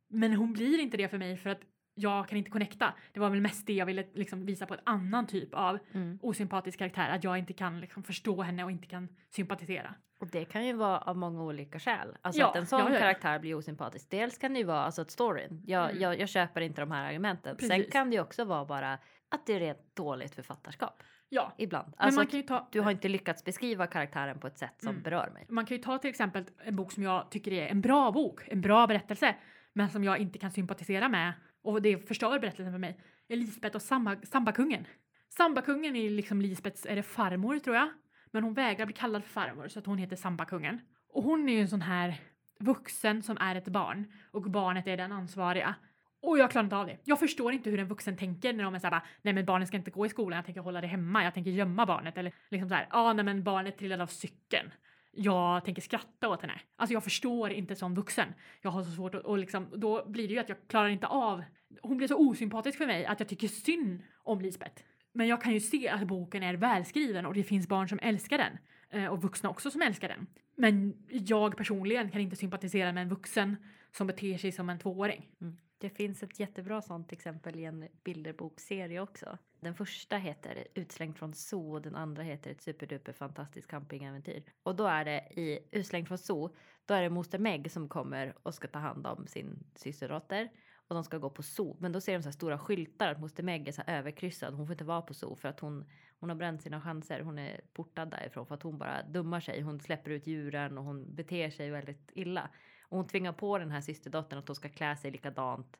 Men 0.09 0.33
hon 0.33 0.53
blir 0.53 0.79
inte 0.79 0.97
det 0.97 1.07
för 1.09 1.17
mig 1.17 1.37
för 1.37 1.49
att 1.49 1.61
jag 1.95 2.27
kan 2.27 2.37
inte 2.37 2.51
connecta. 2.51 2.93
Det 3.13 3.19
var 3.19 3.29
väl 3.29 3.41
mest 3.41 3.67
det 3.67 3.73
jag 3.73 3.85
ville 3.85 4.05
liksom 4.13 4.45
visa 4.45 4.65
på 4.65 4.73
en 4.73 4.79
annan 4.83 5.27
typ 5.27 5.53
av 5.53 5.79
Mm. 5.93 6.19
osympatisk 6.21 6.79
karaktär. 6.79 7.09
Att 7.09 7.23
jag 7.23 7.37
inte 7.37 7.53
kan 7.53 7.79
liksom 7.79 8.03
förstå 8.03 8.41
henne 8.41 8.63
och 8.63 8.71
inte 8.71 8.87
kan 8.87 9.07
sympatisera. 9.29 9.95
Och 10.19 10.27
det 10.27 10.45
kan 10.45 10.65
ju 10.65 10.73
vara 10.73 10.97
av 10.99 11.17
många 11.17 11.43
olika 11.43 11.79
skäl. 11.79 12.17
Alltså 12.21 12.41
Ja, 12.41 12.49
att 12.49 12.55
en 12.55 12.65
sån 12.65 12.79
ja, 12.79 12.93
ja, 12.93 12.99
karaktär 12.99 13.39
blir 13.39 13.55
osympatisk. 13.55 14.09
Dels 14.09 14.37
kan 14.37 14.53
det 14.53 14.59
ju 14.59 14.65
vara 14.65 14.83
alltså 14.83 15.01
att 15.01 15.11
storyn. 15.11 15.63
Jag, 15.67 15.89
Mm. 15.89 16.01
jag, 16.01 16.19
jag 16.19 16.29
köper 16.29 16.61
inte 16.61 16.81
de 16.81 16.91
här 16.91 17.07
argumenten. 17.09 17.57
Sen 17.59 17.69
Precis. 17.69 17.91
kan 17.93 18.09
det 18.09 18.15
ju 18.15 18.21
också 18.21 18.45
vara 18.45 18.65
bara 18.65 18.93
att 19.29 19.45
det 19.45 19.53
är 19.53 19.59
rent 19.59 19.95
dåligt 19.95 20.35
författarskap. 20.35 21.03
Ja, 21.33 21.53
Ibland. 21.57 21.87
men 21.87 22.05
Alltså 22.05 22.19
man 22.19 22.27
kan 22.27 22.39
ju 22.39 22.45
ta... 22.45 22.67
du 22.71 22.81
har 22.81 22.91
inte 22.91 23.07
lyckats 23.09 23.43
beskriva 23.43 23.87
karaktären 23.87 24.39
på 24.39 24.47
ett 24.47 24.57
sätt 24.57 24.73
som 24.81 24.89
Mm. 24.89 25.01
berör 25.03 25.29
mig. 25.33 25.45
Man 25.49 25.65
kan 25.65 25.77
ju 25.77 25.83
ta 25.83 25.97
till 25.97 26.09
exempel 26.09 26.45
en 26.65 26.75
bok 26.75 26.91
som 26.91 27.03
jag 27.03 27.31
tycker 27.31 27.51
är 27.53 27.67
en 27.67 27.81
bra 27.81 28.11
bok, 28.11 28.41
en 28.47 28.61
bra 28.61 28.87
berättelse, 28.87 29.35
men 29.73 29.89
som 29.89 30.03
jag 30.03 30.17
inte 30.17 30.39
kan 30.39 30.51
sympatisera 30.51 31.09
med 31.09 31.33
och 31.63 31.81
det 31.81 32.07
förstör 32.07 32.39
berättelsen 32.39 32.71
för 32.73 32.79
mig. 32.79 32.99
Är 33.27 33.35
Lisbeth 33.35 33.75
och 33.75 33.81
Samba, 33.81 34.15
Sambakungen. 34.23 34.85
Sambakungen 35.29 35.95
är 35.95 36.09
liksom 36.09 36.41
Lisbeths, 36.41 36.85
är 36.85 36.95
det 36.95 37.03
farmor 37.03 37.59
tror 37.59 37.75
jag? 37.75 37.89
Men 38.31 38.43
hon 38.43 38.53
vägrar 38.53 38.85
bli 38.85 38.93
kallad 38.95 39.23
för 39.23 39.29
farmor 39.29 39.67
så 39.67 39.79
att 39.79 39.85
hon 39.85 39.97
heter 39.97 40.15
Sambakungen. 40.15 40.79
Och 41.13 41.23
hon 41.23 41.49
är 41.49 41.53
ju 41.53 41.61
en 41.61 41.67
sån 41.69 41.81
här 41.81 42.15
vuxen 42.59 43.23
som 43.23 43.37
är 43.37 43.55
ett 43.55 43.67
barn 43.67 44.11
och 44.31 44.41
barnet 44.51 44.87
är 44.87 44.97
den 44.97 45.11
ansvariga. 45.11 45.75
Och 46.21 46.37
jag 46.37 46.51
klarar 46.51 46.63
inte 46.63 46.75
av 46.75 46.87
det. 46.87 46.97
Jag 47.03 47.19
förstår 47.19 47.53
inte 47.53 47.69
hur 47.69 47.79
en 47.79 47.87
vuxen 47.87 48.17
tänker 48.17 48.53
när 48.53 48.63
de 48.63 48.75
är 48.75 48.79
såhär 48.79 48.91
bara, 48.91 49.03
nej 49.21 49.33
men 49.33 49.45
barnet 49.45 49.67
ska 49.67 49.77
inte 49.77 49.91
gå 49.91 50.05
i 50.05 50.09
skolan, 50.09 50.35
jag 50.35 50.45
tänker 50.45 50.61
hålla 50.61 50.81
det 50.81 50.87
hemma, 50.87 51.23
jag 51.23 51.33
tänker 51.33 51.51
gömma 51.51 51.85
barnet. 51.85 52.17
Eller 52.17 52.33
liksom 52.49 52.69
såhär, 52.69 52.87
ja 52.91 52.99
ah, 52.99 53.13
nej 53.13 53.25
men 53.25 53.43
barnet 53.43 53.77
trillade 53.77 54.03
av 54.03 54.07
cykeln. 54.07 54.71
Jag 55.11 55.65
tänker 55.65 55.81
skratta 55.81 56.29
åt 56.29 56.41
henne. 56.41 56.61
Alltså 56.75 56.93
jag 56.93 57.03
förstår 57.03 57.51
inte 57.51 57.75
som 57.75 57.95
vuxen. 57.95 58.33
Jag 58.61 58.71
har 58.71 58.83
så 58.83 58.91
svårt 58.91 59.15
att, 59.15 59.23
och 59.23 59.37
liksom, 59.37 59.67
då 59.75 60.05
blir 60.05 60.27
det 60.27 60.33
ju 60.33 60.39
att 60.39 60.49
jag 60.49 60.57
klarar 60.67 60.89
inte 60.89 61.07
av, 61.07 61.43
hon 61.81 61.97
blir 61.97 62.07
så 62.07 62.17
osympatisk 62.17 62.77
för 62.77 62.87
mig 62.87 63.05
att 63.05 63.19
jag 63.19 63.29
tycker 63.29 63.47
synd 63.47 64.03
om 64.23 64.41
Lisbeth. 64.41 64.83
Men 65.13 65.27
jag 65.27 65.41
kan 65.41 65.53
ju 65.53 65.59
se 65.59 65.89
att 65.89 66.07
boken 66.07 66.43
är 66.43 66.53
välskriven 66.53 67.25
och 67.25 67.33
det 67.33 67.43
finns 67.43 67.67
barn 67.67 67.89
som 67.89 67.99
älskar 68.01 68.37
den. 68.37 68.57
Eh, 68.89 69.11
och 69.11 69.21
vuxna 69.21 69.49
också 69.49 69.71
som 69.71 69.81
älskar 69.81 70.07
den. 70.07 70.27
Men 70.55 70.93
jag 71.09 71.57
personligen 71.57 72.11
kan 72.11 72.21
inte 72.21 72.35
sympatisera 72.35 72.91
med 72.91 73.01
en 73.01 73.09
vuxen 73.09 73.55
som 73.91 74.07
beter 74.07 74.37
sig 74.37 74.51
som 74.51 74.69
en 74.69 74.79
tvååring. 74.79 75.27
Mm. 75.41 75.57
Det 75.81 75.89
finns 75.89 76.23
ett 76.23 76.39
jättebra 76.39 76.81
sånt 76.81 77.11
exempel 77.11 77.59
i 77.59 77.65
en 77.65 77.87
bilderbokserie 78.03 79.01
också. 79.01 79.37
Den 79.59 79.75
första 79.75 80.17
heter 80.17 80.67
Utslängd 80.73 81.17
från 81.17 81.33
zoo 81.33 81.73
och 81.73 81.81
den 81.81 81.95
andra 81.95 82.23
heter 82.23 82.51
Ett 82.51 82.61
superduper 82.61 83.13
fantastiskt 83.13 83.67
campingäventyr. 83.67 84.43
Och 84.63 84.75
då 84.75 84.85
är 84.85 85.05
det 85.05 85.19
i 85.31 85.59
Utslängd 85.71 86.07
från 86.07 86.17
zoo, 86.17 86.55
då 86.85 86.93
är 86.93 87.01
det 87.01 87.09
moster 87.09 87.39
Meg 87.39 87.71
som 87.71 87.89
kommer 87.89 88.35
och 88.43 88.53
ska 88.53 88.67
ta 88.67 88.79
hand 88.79 89.07
om 89.07 89.27
sin 89.27 89.63
systerdotter. 89.75 90.49
Och 90.87 90.95
de 90.95 91.03
ska 91.03 91.17
gå 91.17 91.29
på 91.29 91.43
zoo. 91.43 91.77
Men 91.79 91.91
då 91.91 92.01
ser 92.01 92.13
de 92.13 92.23
så 92.23 92.29
här 92.29 92.33
stora 92.33 92.59
skyltar 92.59 93.11
att 93.11 93.19
moster 93.19 93.43
Meg 93.43 93.67
är 93.67 93.71
så 93.71 93.81
överkryssad. 93.87 94.53
Hon 94.53 94.67
får 94.67 94.73
inte 94.73 94.83
vara 94.83 95.01
på 95.01 95.13
zoo 95.13 95.35
för 95.35 95.49
att 95.49 95.59
hon, 95.59 95.85
hon 96.19 96.29
har 96.29 96.35
bränt 96.35 96.61
sina 96.61 96.81
chanser. 96.81 97.21
Hon 97.21 97.39
är 97.39 97.61
portad 97.73 98.09
därifrån 98.09 98.45
för 98.45 98.55
att 98.55 98.63
hon 98.63 98.77
bara 98.77 99.03
dummar 99.03 99.39
sig. 99.39 99.61
Hon 99.61 99.79
släpper 99.79 100.11
ut 100.11 100.27
djuren 100.27 100.77
och 100.77 100.83
hon 100.83 101.15
beter 101.15 101.49
sig 101.49 101.69
väldigt 101.69 102.11
illa. 102.13 102.49
Och 102.91 102.97
hon 102.97 103.07
tvingar 103.07 103.33
på 103.33 103.57
den 103.57 103.71
här 103.71 103.81
systerdottern 103.81 104.39
att 104.39 104.47
hon 104.47 104.55
ska 104.55 104.69
klä 104.69 104.97
sig 104.97 105.11
likadant. 105.11 105.77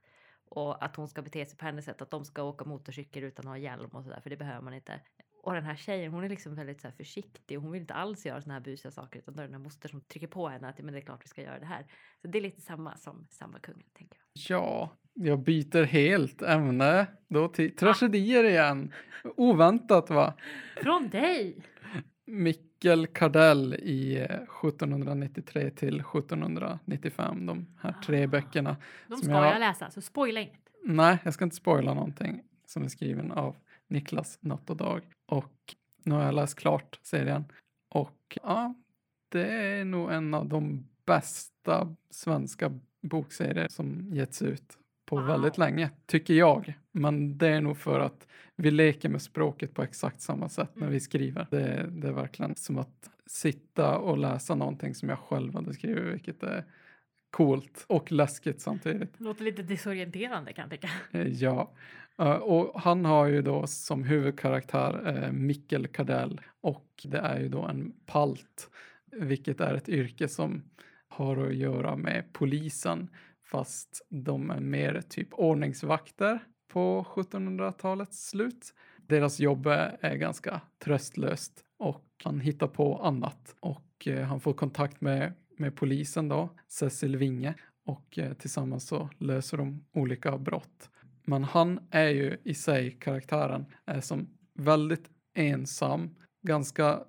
Och 0.50 0.86
att 0.86 0.96
hon 0.96 1.08
ska 1.08 1.22
bete 1.22 1.46
sig 1.46 1.58
på 1.58 1.66
hennes 1.66 1.86
sätt. 1.86 2.02
Att 2.02 2.12
de 2.12 2.26
ska 2.26 2.44
åka 2.44 2.66
motorcykel 2.66 3.24
utan 3.24 3.48
att 3.48 3.52
ha 3.52 3.58
hjälm 3.58 3.90
och 3.90 4.04
sådär. 4.04 4.20
För 4.22 4.30
det 4.30 4.38
behöver 4.38 4.62
man 4.62 4.74
inte. 4.74 5.00
Och 5.44 5.54
den 5.54 5.64
här 5.64 5.76
tjejen 5.76 6.14
hon 6.14 6.24
är 6.24 6.30
liksom 6.30 6.56
väldigt 6.56 6.82
så 6.82 6.92
försiktig. 6.92 7.58
Och 7.58 7.64
hon 7.64 7.72
vill 7.72 7.82
inte 7.82 7.94
alls 7.94 8.26
göra 8.26 8.42
såna 8.42 8.54
här 8.54 8.62
busiga 8.62 8.92
saker. 8.92 9.20
Utan 9.20 9.34
då 9.34 9.40
är 9.40 9.44
det 9.44 9.48
den 9.48 9.62
här 9.62 9.64
moster 9.64 9.90
som 9.90 10.02
trycker 10.02 10.28
på 10.28 10.48
henne. 10.48 10.70
Att 10.70 10.80
men 10.80 10.94
det 10.94 11.00
är 11.00 11.02
klart 11.02 11.24
vi 11.24 11.28
ska 11.28 11.42
göra 11.42 11.60
det 11.60 11.66
här. 11.66 11.86
Så 12.22 12.28
det 12.28 12.38
är 12.38 12.42
lite 12.42 12.62
samma 12.62 12.98
som 12.98 13.28
samma 13.30 13.60
kungen 13.60 13.88
tänker 13.94 14.18
jag. 14.18 14.50
Ja, 14.50 14.98
jag 15.14 15.40
byter 15.40 15.84
helt 15.84 16.42
ämne. 16.42 17.08
Då 17.28 17.48
till 17.48 17.76
tragedier 17.76 18.44
igen. 18.44 18.94
Oväntat 19.24 20.10
va? 20.10 20.34
Från 20.82 21.10
dig! 21.10 21.58
Mikkel 22.84 23.08
Kardell 23.08 23.74
i 23.74 24.18
eh, 24.18 24.26
1793 24.26 25.70
till 25.70 26.00
1795, 26.00 27.46
de 27.46 27.68
här 27.82 27.96
tre 28.06 28.24
Ah. 28.24 28.28
böckerna. 28.28 28.78
De 29.08 29.16
Som 29.16 29.24
ska 29.24 29.32
jag- 29.34 29.46
jag 29.54 29.60
läsa, 29.60 29.92
så 29.92 30.02
spoila 30.02 30.40
inget. 30.42 30.70
Nej, 30.84 31.18
jag 31.24 31.34
ska 31.34 31.44
inte 31.44 31.56
spoila 31.56 31.94
någonting 31.94 32.44
som 32.66 32.84
är 32.84 32.88
skriven 32.88 33.32
av 33.32 33.56
Niklas 33.88 34.38
Natt 34.42 34.70
och 34.70 34.78
Dag. 34.78 35.02
Och 35.26 35.76
nu 36.04 36.16
har 36.16 36.24
jag 36.24 36.34
läst 36.34 36.56
klart 36.60 37.00
serien. 37.02 37.46
Och 37.90 38.38
ja, 38.44 38.74
det 39.30 39.48
är 39.48 39.86
nog 39.86 40.12
en 40.12 40.34
av 40.34 40.48
de 40.50 40.88
bästa 41.06 41.96
svenska 42.10 42.80
bokserier 43.02 43.68
som 43.70 44.10
getts 44.14 44.42
ut 44.42 44.78
på 45.12 45.16
Wow. 45.18 45.26
väldigt 45.28 45.58
länge, 45.58 45.90
tycker 46.06 46.34
jag. 46.34 46.74
Men 46.92 47.38
det 47.38 47.48
är 47.48 47.62
nog 47.62 47.78
för 47.78 48.00
att 48.00 48.28
vi 48.56 48.72
leker 48.72 49.10
med 49.10 49.22
språket 49.22 49.74
på 49.74 49.84
exakt 49.84 50.22
samma 50.22 50.50
sätt 50.50 50.70
när 50.74 50.82
Mm. 50.84 50.94
vi 50.94 51.00
skriver. 51.00 51.48
Det, 51.52 51.90
det 51.92 52.08
är 52.08 52.12
verkligen 52.14 52.56
som 52.56 52.78
att 52.78 53.10
sitta 53.26 53.98
och 53.98 54.18
läsa 54.18 54.56
någonting 54.56 54.96
som 54.96 55.10
jag 55.10 55.20
själv 55.20 55.54
hade 55.56 55.74
skrivit, 55.74 56.14
vilket 56.14 56.44
är 56.44 56.64
coolt 57.32 57.86
och 57.88 58.12
läskigt 58.12 58.62
samtidigt. 58.62 59.14
Låter 59.20 59.44
lite 59.44 59.64
desorienterande 59.64 60.54
kan 60.54 60.62
jag 60.64 60.72
tycka. 60.72 60.90
Eh, 61.12 61.28
Ja, 61.28 61.72
Eh, 62.20 62.32
och 62.32 62.82
han 62.82 63.06
har 63.06 63.26
ju 63.28 63.42
då 63.42 63.68
som 63.68 64.04
huvudkaraktär 64.04 65.24
eh, 65.24 65.32
Mikkel 65.32 65.88
Kardell 65.88 66.42
och 66.62 66.88
det 67.04 67.18
är 67.18 67.40
ju 67.40 67.50
då 67.50 67.62
en 67.62 67.94
palt, 68.06 68.70
vilket 69.12 69.60
är 69.62 69.74
ett 69.74 69.90
yrke 69.90 70.28
som 70.28 70.64
har 71.08 71.38
att 71.48 71.56
göra 71.56 71.96
med 71.96 72.24
polisen, 72.34 73.10
fast 73.52 74.06
de 74.10 74.50
är 74.50 74.60
mer 74.60 75.02
typ 75.10 75.34
ordningsvakter 75.34 76.40
på 76.68 77.06
1700-talets 77.16 78.30
slut. 78.30 78.74
Deras 79.08 79.40
jobb 79.40 79.68
är 79.68 80.16
ganska 80.16 80.62
tröstlöst 80.84 81.64
och 81.78 82.06
han 82.24 82.40
hittar 82.40 82.68
på 82.68 82.98
annat 82.98 83.56
och 83.60 84.08
eh, 84.08 84.24
han 84.24 84.40
får 84.40 84.54
kontakt 84.54 85.02
med, 85.02 85.34
med 85.58 85.76
polisen 85.76 86.28
då, 86.28 86.50
Cecil 86.68 87.18
Winge 87.18 87.56
och 87.86 88.20
eh, 88.20 88.34
tillsammans 88.34 88.88
så 88.88 89.10
löser 89.18 89.58
de 89.58 89.86
olika 89.94 90.38
brott. 90.38 90.90
Men 91.26 91.44
han 91.44 91.80
är 91.92 92.10
ju 92.10 92.38
i 92.44 92.54
sig, 92.54 92.92
karaktären, 92.92 93.66
är 93.86 94.02
som 94.02 94.28
väldigt 94.54 95.10
ensam, 95.34 96.16
ganska 96.42 97.04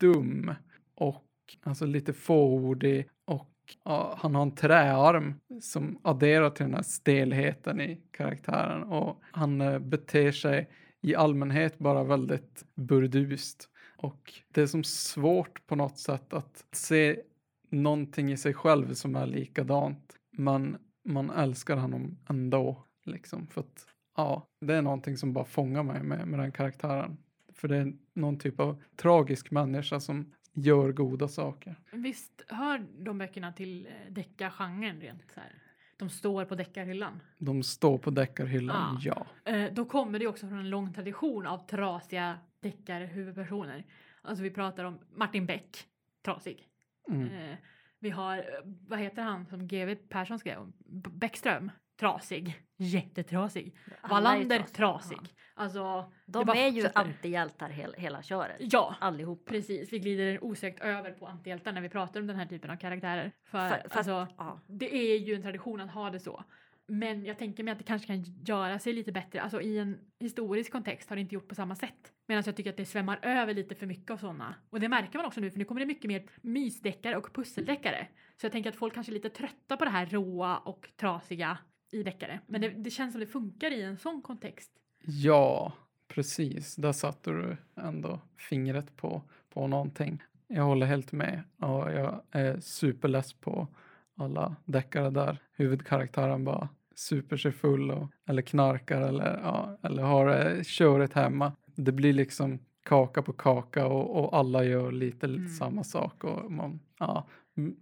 dum 0.00 0.54
och 0.94 1.24
alltså 1.62 1.86
lite 1.86 2.12
fåordig 2.12 3.08
och 3.24 3.51
ja, 3.84 4.18
han 4.18 4.34
har 4.34 4.42
en 4.42 4.54
träarm 4.54 5.34
som 5.60 5.98
adderar 6.02 6.50
till 6.50 6.64
den 6.66 6.74
här 6.74 6.82
stelheten 6.82 7.80
i 7.80 8.00
karaktären 8.10 8.82
och 8.82 9.20
han 9.22 9.60
eh, 9.60 9.78
beter 9.78 10.32
sig 10.32 10.68
i 11.00 11.14
allmänhet 11.14 11.78
bara 11.78 12.04
väldigt 12.04 12.64
burdust 12.74 13.68
Och 13.96 14.32
det 14.48 14.62
är 14.62 14.66
som 14.66 14.84
svårt 14.84 15.66
på 15.66 15.76
något 15.76 15.98
sätt 15.98 16.32
att 16.32 16.64
se 16.72 17.22
någonting 17.70 18.32
i 18.32 18.36
sig 18.36 18.54
själv 18.54 18.94
som 18.94 19.16
är 19.16 19.26
likadant. 19.26 20.16
Men 20.30 20.76
man 21.04 21.30
älskar 21.30 21.76
honom 21.76 22.18
ändå. 22.28 22.84
Liksom, 23.04 23.46
för 23.46 23.60
att 23.60 23.86
ja, 24.16 24.48
det 24.60 24.74
är 24.74 24.82
någonting 24.82 25.16
som 25.16 25.32
bara 25.32 25.44
fångar 25.44 25.82
mig 25.82 26.02
med, 26.02 26.28
med 26.28 26.40
den 26.40 26.52
karaktären. 26.52 27.16
För 27.54 27.68
det 27.68 27.76
är 27.76 27.92
någon 28.14 28.38
typ 28.38 28.60
av 28.60 28.82
tragisk 28.96 29.50
människa 29.50 30.00
som 30.00 30.32
gör 30.52 30.92
goda 30.92 31.28
saker. 31.28 31.76
Visst 31.92 32.44
hör 32.48 32.86
de 32.98 33.18
böckerna 33.18 33.52
till 33.52 33.86
eh, 33.86 33.92
deckargenren 34.12 35.00
rent 35.00 35.32
så 35.34 35.40
här? 35.40 35.62
De 35.96 36.10
står 36.10 36.44
på 36.44 36.54
deckarhyllan. 36.54 37.20
De 37.38 37.62
står 37.62 37.98
på 37.98 38.10
deckarhyllan, 38.10 38.98
ja. 39.02 39.26
Eh, 39.44 39.72
då 39.72 39.84
kommer 39.84 40.18
det 40.18 40.26
också 40.26 40.48
från 40.48 40.58
en 40.58 40.70
lång 40.70 40.92
tradition 40.92 41.46
av 41.46 41.66
trasiga 41.66 42.38
deckarhuvudpersoner. 42.60 43.84
Alltså 44.22 44.42
vi 44.42 44.50
pratar 44.50 44.84
om 44.84 44.98
Martin 45.14 45.46
Beck, 45.46 45.86
trasig. 46.24 46.68
Mm. 47.08 47.26
Eh, 47.26 47.56
vi 47.98 48.10
har, 48.10 48.38
eh, 48.38 48.42
vad 48.64 48.98
heter 48.98 49.22
han 49.22 49.46
som 49.46 49.68
GW 49.68 49.94
Persson 49.94 50.38
skrev 50.38 50.58
om? 50.58 50.72
Bäckström, 51.12 51.70
trasig. 52.02 52.62
Jättetrasig. 52.76 53.76
Alla 54.00 54.14
Wallander, 54.14 54.58
trasig. 54.62 55.18
Ja. 55.22 55.28
Alltså, 55.54 56.12
De 56.26 56.48
är 56.48 56.68
ju 56.68 56.88
antihjältar 56.94 57.68
hela, 57.68 57.96
hela 57.96 58.22
köret. 58.22 58.56
Ja, 58.60 58.94
Allihop. 59.00 59.44
precis. 59.46 59.92
Vi 59.92 59.98
glider 59.98 60.44
osökt 60.44 60.80
över 60.80 61.10
på 61.12 61.26
antihjältar 61.26 61.72
när 61.72 61.80
vi 61.80 61.88
pratar 61.88 62.20
om 62.20 62.26
den 62.26 62.36
här 62.36 62.46
typen 62.46 62.70
av 62.70 62.76
karaktärer. 62.76 63.32
För, 63.50 63.58
Fa- 63.58 63.82
fast- 63.82 63.96
alltså, 63.96 64.26
Ja. 64.38 64.60
det 64.68 64.94
är 64.96 65.18
ju 65.18 65.34
en 65.34 65.42
tradition 65.42 65.80
att 65.80 65.90
ha 65.90 66.10
det 66.10 66.20
så. 66.20 66.44
Men 66.88 67.24
jag 67.24 67.38
tänker 67.38 67.62
mig 67.64 67.72
att 67.72 67.78
det 67.78 67.84
kanske 67.84 68.06
kan 68.06 68.22
göra 68.46 68.78
sig 68.78 68.92
lite 68.92 69.12
bättre. 69.12 69.42
Alltså 69.42 69.60
i 69.60 69.78
en 69.78 69.98
historisk 70.20 70.72
kontext 70.72 71.08
har 71.08 71.16
det 71.16 71.22
inte 71.22 71.34
gjort 71.34 71.48
på 71.48 71.54
samma 71.54 71.74
sätt. 71.74 72.12
Medan 72.28 72.42
jag 72.46 72.56
tycker 72.56 72.70
att 72.70 72.76
det 72.76 72.84
svämmar 72.86 73.18
över 73.22 73.54
lite 73.54 73.74
för 73.74 73.86
mycket 73.86 74.10
av 74.10 74.16
sådana. 74.16 74.54
Och 74.70 74.80
det 74.80 74.88
märker 74.88 75.18
man 75.18 75.26
också 75.26 75.40
nu 75.40 75.50
för 75.50 75.58
nu 75.58 75.64
kommer 75.64 75.80
det 75.80 75.86
mycket 75.86 76.08
mer 76.08 76.22
mysdeckare 76.42 77.16
och 77.16 77.32
pusseldeckare. 77.34 78.06
Så 78.40 78.44
jag 78.46 78.52
tänker 78.52 78.70
att 78.70 78.76
folk 78.76 78.94
kanske 78.94 79.12
är 79.12 79.14
lite 79.14 79.30
trötta 79.30 79.76
på 79.76 79.84
det 79.84 79.90
här 79.90 80.06
råa 80.06 80.58
och 80.58 80.88
trasiga 80.96 81.58
i 81.92 82.02
deckare. 82.02 82.40
Men 82.46 82.60
det, 82.60 82.68
det 82.68 82.90
känns 82.90 83.12
som 83.12 83.20
det 83.20 83.26
funkar 83.26 83.70
i 83.70 83.82
en 83.82 83.96
sån 83.98 84.22
kontext. 84.22 84.70
Ja, 85.04 85.72
precis. 86.08 86.76
Där 86.76 86.92
satte 86.92 87.30
du 87.30 87.56
ändå 87.76 88.20
fingret 88.36 88.96
på, 88.96 89.22
på 89.54 89.66
någonting. 89.66 90.22
Jag 90.46 90.62
håller 90.64 90.86
helt 90.86 91.12
med 91.12 91.42
och 91.56 91.92
jag 91.92 92.22
är 92.30 92.60
superless 92.60 93.32
på 93.32 93.68
alla 94.16 94.56
deckare 94.64 95.10
där 95.10 95.38
huvudkaraktären 95.52 96.44
bara 96.44 96.68
super 96.94 97.36
sig 97.36 97.52
full 97.52 97.90
och, 97.90 98.08
eller 98.26 98.42
knarkar 98.42 99.00
eller, 99.00 99.40
ja, 99.42 99.78
eller 99.82 100.02
har 100.02 100.46
eh, 100.56 100.62
köret 100.62 101.12
hemma. 101.12 101.52
Det 101.74 101.92
blir 101.92 102.12
liksom 102.12 102.58
kaka 102.84 103.22
på 103.22 103.32
kaka 103.32 103.86
och, 103.86 104.24
och 104.24 104.36
alla 104.38 104.64
gör 104.64 104.92
lite 104.92 105.26
Mm. 105.26 105.48
samma 105.48 105.84
sak. 105.84 106.24
Och 106.24 106.52
man, 106.52 106.80
ja, 106.98 107.26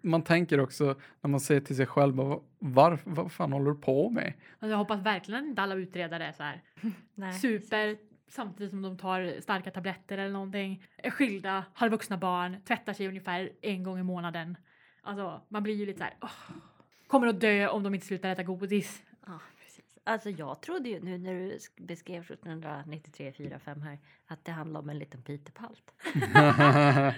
man 0.02 0.22
tänker 0.22 0.60
också 0.60 0.84
när 1.20 1.28
man 1.30 1.40
ser 1.40 1.60
till 1.60 1.76
sig 1.76 1.86
själv, 1.86 2.14
bara, 2.14 2.38
var, 2.58 2.98
vad 3.04 3.32
fan 3.32 3.52
håller 3.52 3.70
du 3.70 3.76
på 3.80 4.10
med? 4.10 4.32
Alltså 4.52 4.68
jag 4.68 4.76
hoppas 4.76 5.00
verkligen 5.00 5.40
att 5.44 5.48
inte 5.48 5.62
alla 5.62 5.74
utredare 5.74 6.26
är 6.26 6.32
så 6.32 6.42
här 6.42 6.62
Nej. 7.14 7.32
super 7.32 7.96
samtidigt 8.28 8.70
som 8.70 8.82
de 8.82 8.98
tar 8.98 9.40
starka 9.40 9.70
tabletter 9.70 10.18
eller 10.18 10.32
någonting. 10.32 10.84
Är 10.96 11.10
skilda, 11.10 11.64
har 11.74 11.88
vuxna 11.88 12.16
barn, 12.16 12.56
tvättar 12.64 12.92
sig 12.92 13.08
ungefär 13.08 13.50
en 13.62 13.82
gång 13.82 13.98
i 13.98 14.02
månaden. 14.02 14.56
Alltså 15.02 15.40
man 15.48 15.62
blir 15.62 15.74
ju 15.74 15.86
lite 15.86 15.98
så 15.98 16.04
här. 16.04 16.14
"Åh, 16.20 16.30
kommer 17.06 17.26
att 17.26 17.40
dö 17.40 17.68
om 17.68 17.82
de 17.82 17.94
inte 17.94 18.06
slutar 18.06 18.28
äta 18.28 18.42
godis. 18.42 18.68
Precis. 18.70 19.02
Alltså 20.04 20.30
jag 20.30 20.60
trodde 20.62 20.88
ju 20.88 21.00
nu 21.00 21.18
när 21.18 21.34
du 21.34 21.56
sk- 21.56 21.86
beskrev 21.86 22.22
1793, 22.22 23.32
4, 23.32 23.58
5 23.58 23.82
här 23.82 23.98
att 24.26 24.44
det 24.44 24.52
handlade 24.52 24.82
om 24.82 24.90
en 24.90 24.98
liten 24.98 25.22
pitepalt. 25.22 25.92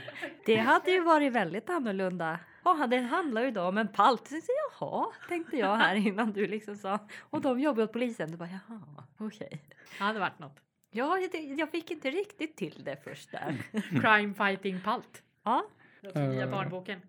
Det 0.47 0.57
hade 0.57 0.91
ju 0.91 1.01
varit 1.01 1.33
väldigt 1.33 1.71
annorlunda. 1.71 2.39
Ja, 2.65 2.87
det 2.87 2.99
handlar 2.99 3.43
ju 3.43 3.51
då 3.51 3.63
om 3.63 3.79
en 3.79 3.89
palt. 3.89 4.29
Så, 4.29 4.37
jaha, 4.81 5.07
tänkte 5.29 5.57
jag 5.57 5.77
här 5.77 5.95
innan 6.07 6.33
du 6.33 6.47
liksom 6.47 6.77
sa. 6.77 6.99
Och 7.21 7.41
de 7.41 7.61
jobbar 7.61 7.83
åt 7.83 7.93
polisen. 7.93 8.31
Du 8.31 8.37
bara, 8.37 8.49
jaha, 8.69 9.05
okej. 9.19 9.63
Det 9.99 10.05
hade 10.05 10.21
varit 10.21 10.39
något. 10.39 10.61
Ja, 10.91 11.19
jag 11.57 11.71
fick 11.71 11.91
inte 11.91 12.11
riktigt 12.11 12.57
till 12.57 12.85
det 12.85 12.97
först 13.05 13.31
där. 13.31 13.55
Crime 14.01 14.35
fighting 14.35 14.81
palt. 14.85 15.23
Ja, 15.43 15.65
Den 16.01 16.31
nya 16.31 16.47
barnboken. 16.51 17.01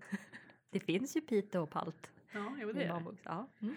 det 0.69 0.79
finns 0.79 1.15
ju 1.17 1.21
pite 1.21 1.59
och 1.59 1.69
palt. 1.69 2.11
Ja, 2.33 2.55
jo, 2.61 2.71
det 2.71 2.79
är 2.79 2.83
det. 2.87 2.89
barnbok. 2.93 3.19
Ja. 3.23 3.47
Mm. 3.61 3.75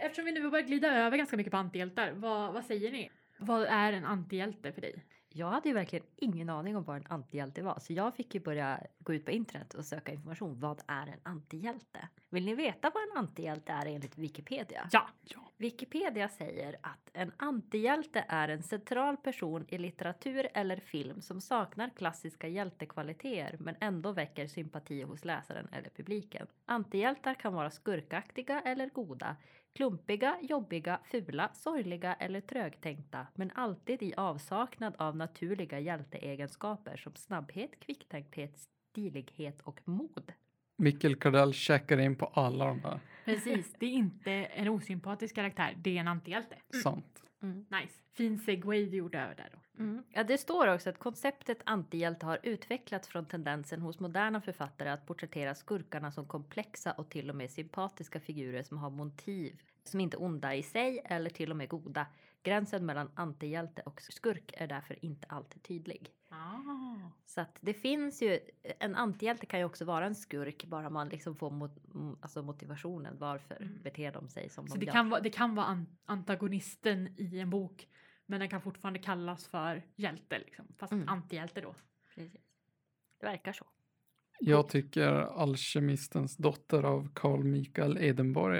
Eftersom 0.00 0.24
vi 0.24 0.32
nu 0.32 0.50
börjar 0.50 0.66
glida 0.66 0.88
över 0.88 1.16
ganska 1.16 1.36
mycket 1.36 1.50
på 1.50 1.56
antihjältar, 1.56 2.12
vad, 2.12 2.52
vad 2.52 2.64
säger 2.64 2.92
ni? 2.92 3.10
Vad 3.38 3.62
är 3.62 3.92
en 3.92 4.04
antihjälte 4.04 4.72
för 4.72 4.80
dig? 4.80 5.04
Jag 5.28 5.50
hade 5.50 5.68
ju 5.68 5.74
verkligen 5.74 6.04
ingen 6.16 6.48
aning 6.48 6.76
om 6.76 6.84
vad 6.84 6.96
en 6.96 7.06
antihjälte 7.08 7.62
var, 7.62 7.78
så 7.80 7.92
jag 7.92 8.14
fick 8.14 8.34
ju 8.34 8.40
börja 8.40 8.80
gå 8.98 9.14
ut 9.14 9.24
på 9.24 9.30
internet 9.30 9.74
och 9.74 9.84
söka 9.84 10.12
information. 10.12 10.60
Vad 10.60 10.82
är 10.86 11.06
en 11.06 11.20
antihjälte? 11.22 12.08
Vill 12.30 12.44
ni 12.44 12.54
veta 12.54 12.90
vad 12.94 13.02
en 13.02 13.16
antihjälte 13.16 13.72
är 13.72 13.86
enligt 13.86 14.18
Wikipedia? 14.18 14.88
Ja. 14.92 15.08
Wikipedia 15.56 16.28
säger 16.28 16.76
att 16.80 17.10
en 17.12 17.32
antihjälte 17.36 18.24
är 18.28 18.48
en 18.48 18.62
central 18.62 19.16
person 19.16 19.64
i 19.68 19.78
litteratur 19.78 20.48
eller 20.54 20.76
film 20.76 21.20
som 21.20 21.40
saknar 21.40 21.90
klassiska 21.96 22.48
hjältekvaliteter 22.48 23.56
men 23.60 23.76
ändå 23.80 24.12
väcker 24.12 24.46
sympati 24.46 25.02
hos 25.02 25.24
läsaren 25.24 25.68
eller 25.72 25.90
publiken. 25.90 26.46
Antihjältar 26.64 27.34
kan 27.34 27.54
vara 27.54 27.70
skurkaktiga 27.70 28.60
eller 28.60 28.88
goda, 28.88 29.36
klumpiga, 29.76 30.38
jobbiga, 30.42 31.00
fula, 31.04 31.50
sorgliga 31.54 32.14
eller 32.14 32.40
trögtänkta 32.40 33.26
men 33.34 33.50
alltid 33.54 34.02
i 34.02 34.14
avsaknad 34.16 34.94
av 34.98 35.16
naturliga 35.16 35.80
hjälteegenskaper 35.80 36.96
som 36.96 37.14
snabbhet, 37.14 37.80
kvicktänkthet, 37.80 38.58
stilighet 38.58 39.60
och 39.60 39.80
mod. 39.84 40.32
Mikkel 40.76 41.16
Kardell 41.16 41.52
checkar 41.52 41.98
in 41.98 42.16
på 42.16 42.26
alla 42.26 42.64
de 42.64 42.80
här. 42.80 43.00
Precis, 43.24 43.74
det 43.78 43.86
är 43.86 43.90
inte 43.90 44.32
en 44.32 44.68
osympatisk 44.68 45.34
karaktär, 45.34 45.74
det 45.76 45.96
är 45.96 46.00
en 46.00 46.08
antihjälte. 46.08 46.56
Sant. 46.82 47.22
Nice. 47.40 47.94
Fin 48.12 48.38
segway 48.38 48.86
du 48.86 48.96
gjorde 48.96 49.20
över 49.20 49.34
där 49.34 49.48
då. 49.52 49.58
Mm. 49.78 50.02
Ja, 50.10 50.24
det 50.24 50.38
står 50.38 50.74
också 50.74 50.90
att 50.90 50.98
konceptet 50.98 51.58
antihjälte 51.64 52.26
har 52.26 52.38
utvecklats 52.42 53.08
från 53.08 53.26
tendensen 53.26 53.82
hos 53.82 54.00
moderna 54.00 54.40
författare 54.40 54.88
att 54.90 55.06
porträttera 55.06 55.54
skurkarna 55.54 56.12
som 56.12 56.26
komplexa 56.26 56.92
och 56.92 57.08
till 57.10 57.30
och 57.30 57.36
med 57.36 57.50
sympatiska 57.50 58.20
figurer 58.20 58.62
som 58.62 58.78
har 58.78 58.90
motiv 58.90 59.60
som 59.84 60.00
inte 60.00 60.16
är 60.16 60.22
onda 60.22 60.54
i 60.54 60.62
sig 60.62 61.02
eller 61.04 61.30
till 61.30 61.50
och 61.50 61.56
med 61.56 61.68
goda. 61.68 62.06
Gränsen 62.42 62.86
mellan 62.86 63.10
antihjälte 63.14 63.82
och 63.82 64.02
skurk 64.02 64.52
är 64.56 64.66
därför 64.66 65.04
inte 65.04 65.26
alltid 65.26 65.62
tydlig. 65.62 66.10
Ah. 66.30 67.10
Så 67.26 67.40
att 67.40 67.58
det 67.60 67.74
finns 67.74 68.22
ju, 68.22 68.38
en 68.78 68.94
antihjälte 68.94 69.46
kan 69.46 69.58
ju 69.60 69.64
också 69.64 69.84
vara 69.84 70.06
en 70.06 70.14
skurk 70.14 70.64
bara 70.66 70.90
man 70.90 71.08
liksom 71.08 71.36
får 71.36 71.50
mot, 71.50 71.94
mm, 71.94 72.16
alltså 72.20 72.42
motivationen 72.42 73.16
varför 73.18 73.56
Mm. 73.62 73.82
beter 73.82 74.12
de 74.12 74.28
sig 74.28 74.48
som 74.48 74.66
Så 74.68 74.74
de 74.74 74.80
det 74.80 74.86
gör. 74.86 74.92
kan, 74.92 75.10
vara, 75.10 75.20
det 75.20 75.30
kan 75.30 75.54
vara 75.54 75.66
an- 75.66 75.96
antagonisten 76.06 77.08
i 77.16 77.40
en 77.40 77.50
bok, 77.50 77.88
men 78.26 78.40
den 78.40 78.48
kan 78.48 78.60
fortfarande 78.60 78.98
kallas 78.98 79.46
för 79.48 79.82
hjälte, 79.96 80.38
liksom. 80.38 80.66
fast 80.78 80.92
Mm. 80.92 81.08
antihjälte 81.08 81.60
då. 81.60 81.74
Precis. 82.14 82.32
Det 83.20 83.26
verkar 83.26 83.52
så. 83.52 83.66
Jag 84.40 84.68
tycker 84.68 85.12
Alkemistens 85.42 86.36
dotter 86.36 86.82
av 86.82 87.08
Carl 87.14 87.44
Michael 87.44 87.98
Edenborg 88.00 88.58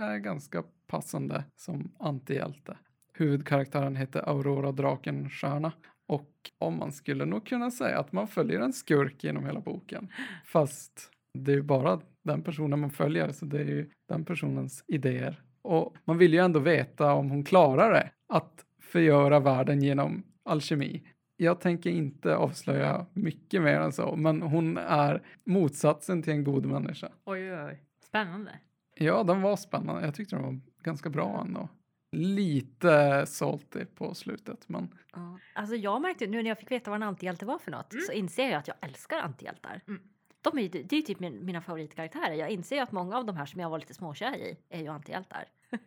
är- 0.00 0.18
ganska 0.18 0.62
passande 0.86 1.44
som 1.56 1.92
antihjälte. 1.98 2.78
Huvudkaraktären 3.14 3.96
heter 3.96 4.28
Aurora 4.28 4.72
Drakenstjärna 4.72 5.72
och 6.06 6.30
om 6.58 6.78
man 6.78 6.92
skulle 6.92 7.24
nog 7.24 7.46
kunna 7.46 7.70
säga 7.70 7.98
att 7.98 8.12
man 8.12 8.28
följer 8.28 8.60
en 8.60 8.72
skurk 8.72 9.24
genom 9.24 9.44
hela 9.46 9.60
boken. 9.60 10.08
Fast 10.44 11.10
det 11.34 11.52
är 11.52 11.56
ju 11.56 11.62
bara 11.62 12.00
den 12.22 12.42
personen 12.42 12.80
man 12.80 12.90
följer, 12.90 13.32
så 13.32 13.46
det 13.46 13.60
är 13.60 13.64
ju 13.64 13.90
den 14.08 14.24
personens 14.24 14.84
idéer. 14.88 15.42
Och 15.62 15.96
man 16.04 16.18
vill 16.18 16.32
ju 16.32 16.38
ändå 16.40 16.60
veta 16.60 17.12
om 17.14 17.30
hon 17.30 17.44
klarar 17.44 17.92
det, 17.92 18.10
att 18.28 18.65
förgöra 18.96 19.40
världen 19.40 19.82
genom 19.82 20.22
alkemi. 20.44 21.02
Jag 21.36 21.60
tänker 21.60 21.90
inte 21.90 22.36
avslöja 22.36 23.06
mycket 23.12 23.62
mer 23.62 23.80
än 23.80 23.92
så, 23.92 24.16
men 24.16 24.42
hon 24.42 24.76
är 24.76 25.22
motsatsen 25.44 26.22
till 26.22 26.32
en 26.32 26.44
god 26.44 26.66
människa. 26.66 27.08
Oj, 27.24 27.52
oj, 27.52 27.64
oj. 27.64 27.82
Spännande. 28.00 28.50
Ja, 28.94 29.22
den 29.22 29.42
var 29.42 29.56
spännande. 29.56 30.04
Jag 30.04 30.14
tyckte 30.14 30.36
den 30.36 30.44
var 30.44 30.60
ganska 30.82 31.10
bra 31.10 31.40
ändå. 31.46 31.68
Lite 32.12 33.26
salty 33.26 33.84
på 33.84 34.14
slutet, 34.14 34.68
men 34.68 34.88
Ja. 35.12 35.38
Alltså 35.54 35.74
jag 35.74 36.02
märkte 36.02 36.26
nu 36.26 36.42
när 36.42 36.50
jag 36.50 36.58
fick 36.58 36.70
veta 36.70 36.90
vad 36.90 36.96
en 36.96 37.08
antihjälte 37.08 37.46
var 37.46 37.58
för 37.58 37.70
något 37.70 37.94
så 38.06 38.12
inser 38.12 38.50
jag 38.50 38.58
att 38.58 38.68
jag 38.68 38.76
älskar 38.80 39.18
antihjältar. 39.18 39.80
Mm. 39.88 40.02
De 40.42 40.58
är, 40.58 40.68
det 40.68 40.92
är 40.92 40.96
ju 40.96 41.02
typ 41.02 41.20
min, 41.20 41.44
mina 41.44 41.60
favoritkaraktärer. 41.60 42.34
Jag 42.34 42.50
inser 42.50 42.76
ju 42.76 42.82
att 42.82 42.92
många 42.92 43.16
av 43.16 43.26
de 43.26 43.36
här 43.36 43.46
som 43.46 43.60
jag 43.60 43.70
var 43.70 43.78
lite 43.78 43.94
småkär 43.94 44.36
i 44.36 44.56
är 44.68 44.82
ju 44.82 44.88
antihjältar. 44.88 45.44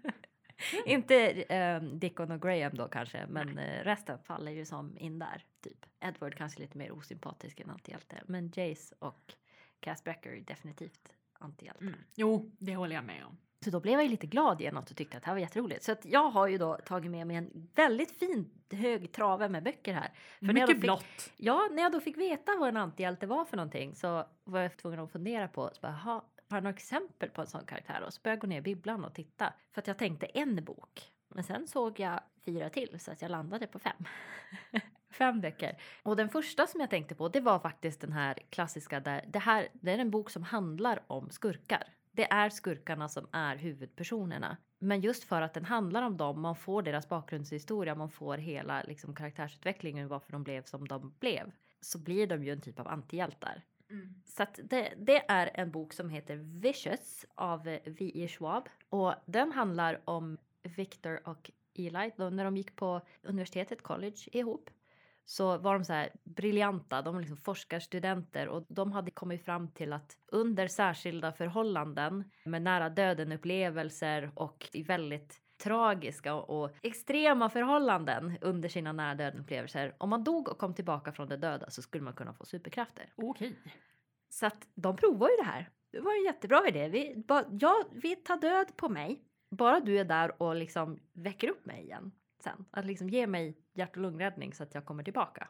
Inte 0.86 1.45
um, 1.82 1.99
Dickon 1.99 2.32
och 2.32 2.41
Graham 2.41 2.72
då 2.76 2.88
kanske, 2.88 3.26
men 3.30 3.57
eh, 3.57 3.84
resten 3.84 4.20
faller 4.20 4.51
ju 4.51 4.66
som 4.66 4.97
in 4.97 5.20
där. 5.20 5.43
Typ. 5.64 5.86
Edward 5.99 6.36
kanske 6.36 6.60
lite 6.60 6.78
mer 6.78 6.91
osympatisk 6.91 7.60
än 7.60 7.70
antihjälte, 7.70 8.16
men 8.26 8.51
Jace 8.55 8.95
och 8.99 9.34
Cass 9.80 10.03
Brecker 10.03 10.32
är 10.32 10.41
definitivt 10.41 11.10
antihjältar. 11.34 11.82
Mm. 11.86 11.99
Jo, 12.16 12.51
det 12.60 12.76
håller 12.76 12.95
jag 12.95 13.03
med 13.05 13.26
om. 13.26 13.38
Så 13.64 13.70
då 13.70 13.80
blev 13.80 13.93
jag 13.93 14.03
ju 14.03 14.10
lite 14.10 14.28
glad 14.28 14.62
igen 14.62 14.78
och 14.78 14.95
tyckte 14.95 15.18
att 15.18 15.24
det 15.24 15.28
här 15.28 15.34
var 15.36 15.39
jätteroligt. 15.41 15.84
Så 15.84 15.91
att 15.91 16.05
jag 16.05 16.30
har 16.30 16.47
ju 16.47 16.57
då 16.57 16.78
tagit 16.86 17.12
med 17.12 17.28
mig 17.28 17.36
en 17.38 17.70
väldigt 17.76 18.12
fin 18.20 18.49
hög 18.72 19.12
trave 19.12 19.49
med 19.49 19.64
böcker 19.64 19.93
här. 19.93 20.12
För 20.39 20.45
när 20.45 20.53
jag 20.53 20.55
då 20.55 20.62
Mycket 20.62 20.76
fick- 20.76 20.82
blått. 20.82 21.32
Ja, 21.38 21.68
när 21.72 21.84
jag 21.84 21.91
då 21.91 21.99
fick 21.99 22.18
veta 22.18 22.51
vad 22.60 22.70
en 22.70 22.78
antihjälte 22.78 23.28
var 23.28 23.45
för 23.45 23.57
någonting 23.57 23.95
så 23.95 24.26
var 24.43 24.60
jag 24.62 24.78
tvungen 24.78 24.99
att 24.99 25.12
fundera 25.12 25.47
på, 25.47 25.70
så 25.74 25.82
bara, 25.82 25.99
"Jaha, 26.05 26.22
har 26.50 26.62
några 26.62 26.76
exempel 26.76 27.30
på 27.30 27.41
en 27.41 27.47
sån 27.47 27.66
karaktär? 27.66 28.04
Och 28.06 28.14
så 28.14 28.22
började 28.22 28.36
jag 28.36 28.41
gå 28.41 28.47
ner 28.47 28.58
i 28.58 28.62
bibblan 28.62 29.06
och 29.06 29.14
titta. 29.14 29.54
För 29.72 29.82
att 29.82 29.88
jag 29.88 29.97
tänkte 29.97 30.26
en 30.26 30.64
bok. 30.64 31.12
Men 31.28 31.43
sen 31.43 31.68
såg 31.68 32.00
jag 32.00 32.20
fyra 32.45 32.70
till 32.70 33.00
så 33.00 33.12
att 33.12 33.22
jag 33.22 33.32
landade 33.32 33.68
på 33.68 33.80
fem. 33.80 34.06
fem 35.10 35.41
böcker. 35.41 35.82
Och 36.04 36.16
den 36.16 36.30
första 36.30 36.68
som 36.68 36.82
jag 36.82 36.89
tänkte 36.89 37.16
på 37.16 37.30
det 37.30 37.41
var 37.41 37.60
faktiskt 37.60 38.02
den 38.02 38.12
här 38.12 38.38
klassiska 38.50 39.00
där 39.00 39.26
det 39.28 39.39
här 39.39 39.68
det 39.74 39.91
är 39.91 39.97
en 39.97 40.12
bok 40.12 40.30
som 40.30 40.43
handlar 40.43 41.04
om 41.08 41.30
skurkar. 41.30 41.84
Det 42.12 42.32
är 42.32 42.50
skurkarna 42.50 43.10
som 43.10 43.28
är 43.32 43.56
huvudpersonerna. 43.56 44.58
Men 44.80 45.02
just 45.02 45.24
för 45.24 45.41
att 45.41 45.54
den 45.54 45.66
handlar 45.66 46.04
om 46.04 46.18
dem, 46.18 46.41
man 46.41 46.56
får 46.56 46.82
deras 46.82 47.10
bakgrundshistoria, 47.10 47.95
man 47.95 48.10
får 48.10 48.38
hela 48.38 48.84
liksom, 48.84 49.16
karaktärsutvecklingen, 49.16 50.08
varför 50.08 50.32
de 50.32 50.43
blev 50.43 50.64
som 50.64 50.88
de 50.88 51.14
blev, 51.20 51.52
så 51.82 52.00
blir 52.00 52.28
de 52.28 52.43
ju 52.43 52.52
en 52.52 52.62
typ 52.62 52.80
av 52.80 52.88
antihjältar. 52.88 53.64
Mm. 53.90 54.14
Så 54.26 54.44
att 54.44 54.60
det, 54.64 54.94
det 54.98 55.26
är 55.28 55.52
en 55.54 55.72
bok 55.72 55.94
som 55.94 56.10
heter 56.10 56.36
Vicious 56.36 57.26
av 57.36 57.64
V.E. 57.86 58.28
Schwab. 58.28 58.70
Och 58.90 59.14
den 59.26 59.52
handlar 59.52 60.02
om 60.06 60.38
Victor 60.64 61.28
och 61.28 61.52
Eli. 61.74 62.12
Då, 62.18 62.30
när 62.30 62.46
de 62.46 62.58
gick 62.58 62.76
på 62.76 63.02
universitetet, 63.22 63.82
college 63.82 64.18
ihop 64.32 64.70
så 65.26 65.58
var 65.58 65.74
de 65.74 65.86
så 65.86 65.94
här 65.94 66.10
briljanta. 66.24 67.02
De 67.02 67.14
var 67.14 67.22
liksom 67.22 67.38
forskarstudenter 67.38 68.48
och 68.48 68.66
de 68.68 68.92
hade 68.92 69.12
kommit 69.12 69.46
fram 69.46 69.68
till 69.68 69.94
att 69.94 70.18
under 70.28 70.68
särskilda 70.68 71.32
förhållanden 71.32 72.32
med 72.44 72.62
nära 72.62 72.90
döden 72.90 73.32
upplevelser 73.32 74.32
och 74.36 74.70
i 74.74 74.84
väldigt 74.84 75.42
tragiska 75.60 76.34
och 76.34 76.72
extrema 76.82 77.49
förhållanden 77.49 78.38
under 78.41 78.70
sina 78.70 78.91
nära 78.91 79.16
döden 79.16 79.41
upplevelser. 79.41 79.95
Om 79.97 80.10
man 80.10 80.24
dog 80.24 80.49
och 80.49 80.57
kom 80.57 80.74
tillbaka 80.74 81.12
från 81.12 81.30
det 81.30 81.38
döda 81.38 81.70
så 81.70 81.82
skulle 81.82 82.03
man 82.03 82.14
kunna 82.14 82.34
få 82.34 82.45
superkrafter. 82.45 83.14
Okej. 83.16 83.55
Så 84.30 84.45
att 84.45 84.68
de 84.76 84.95
provar 84.95 85.30
ju 85.30 85.36
det 85.36 85.43
här. 85.43 85.70
Det 85.91 85.99
var 85.99 86.14
en 86.14 86.24
jättebra 86.24 86.68
idé. 86.68 86.89
Vi, 86.89 87.24
ba, 87.28 87.43
ja, 87.60 87.84
vi 87.91 88.16
tar 88.16 88.38
död 88.38 88.78
på 88.78 88.89
mig. 88.89 89.24
Bara 89.51 89.80
du 89.80 89.99
är 89.99 90.05
där 90.05 90.41
och 90.41 90.55
liksom 90.55 90.99
väcker 91.14 91.49
upp 91.49 91.66
mig 91.66 91.84
igen 91.84 92.12
sen. 92.43 92.66
Att 92.72 92.86
liksom 92.86 93.10
ge 93.10 93.28
mig 93.28 93.57
hjärt 93.74 93.95
och 93.95 94.01
lungräddning 94.01 94.53
så 94.53 94.64
att 94.64 94.76
jag 94.76 94.86
kommer 94.86 95.03
tillbaka. 95.03 95.47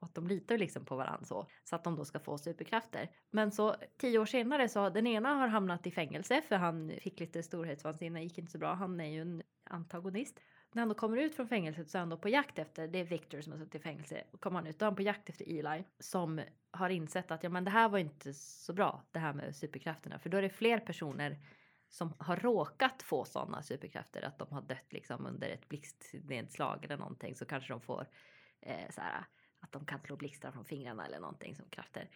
Och 0.00 0.06
att 0.06 0.14
de 0.14 0.26
litar 0.26 0.58
liksom 0.58 0.84
på 0.84 0.96
varandra 0.96 1.24
så. 1.24 1.46
Så 1.64 1.76
att 1.76 1.84
de 1.84 1.96
då 1.96 2.04
ska 2.04 2.20
få 2.20 2.38
superkrafter. 2.38 3.10
Men 3.30 3.52
så 3.52 3.74
tio 3.96 4.18
år 4.18 4.26
senare 4.26 4.68
så 4.68 4.88
den 4.90 5.06
ena 5.06 5.34
har 5.34 5.48
hamnat 5.48 5.86
i 5.86 5.90
fängelse 5.90 6.42
för 6.42 6.56
han 6.56 6.92
fick 7.00 7.20
lite 7.20 7.42
storhetsvansinne, 7.42 8.22
gick 8.22 8.38
inte 8.38 8.52
så 8.52 8.58
bra. 8.58 8.74
Han 8.74 9.00
är 9.00 9.08
ju 9.08 9.20
en 9.20 9.42
antagonist. 9.64 10.40
När 10.72 10.80
han 10.80 10.88
då 10.88 10.94
kommer 10.94 11.16
ut 11.16 11.34
från 11.34 11.48
fängelset 11.48 11.90
så 11.90 11.98
är 11.98 12.00
han 12.00 12.08
då 12.08 12.16
på 12.16 12.28
jakt 12.28 12.58
efter, 12.58 12.88
det 12.88 12.98
är 12.98 13.04
Victor 13.04 13.40
som 13.40 13.52
har 13.52 13.58
suttit 13.58 13.74
i 13.74 13.78
fängelse, 13.78 14.24
och 14.32 14.40
kommer 14.40 14.58
han 14.58 14.66
ut 14.66 14.78
då 14.78 14.84
är 14.84 14.86
han 14.86 14.96
på 14.96 15.02
jakt 15.02 15.28
efter 15.28 15.58
Eli 15.58 15.84
som 15.98 16.40
har 16.70 16.90
insett 16.90 17.30
att 17.30 17.42
ja 17.42 17.50
men 17.50 17.64
det 17.64 17.70
här 17.70 17.88
var 17.88 17.98
inte 17.98 18.34
så 18.34 18.72
bra 18.72 19.02
det 19.10 19.18
här 19.18 19.32
med 19.32 19.56
superkrafterna 19.56 20.18
för 20.18 20.30
då 20.30 20.36
är 20.36 20.42
det 20.42 20.50
fler 20.50 20.78
personer 20.78 21.38
som 21.88 22.14
har 22.18 22.36
råkat 22.36 23.02
få 23.02 23.24
sådana 23.24 23.62
superkrafter 23.62 24.22
att 24.22 24.38
de 24.38 24.52
har 24.52 24.62
dött 24.62 24.92
liksom 24.92 25.26
under 25.26 25.48
ett 25.48 25.68
blixtnedslag 25.68 26.84
eller 26.84 26.96
någonting 26.96 27.34
så 27.34 27.44
kanske 27.44 27.72
de 27.72 27.80
får 27.80 28.06
eh, 28.60 28.90
så 28.90 29.00
här 29.00 29.24
att 29.70 29.80
de 29.80 29.86
kan 29.86 30.00
slå 30.00 30.16
blixtar 30.16 30.50
från 30.50 30.64
fingrarna 30.64 31.06
eller 31.06 31.20
någonting 31.20 31.56
som 31.56 31.64
krafter. 31.70 32.08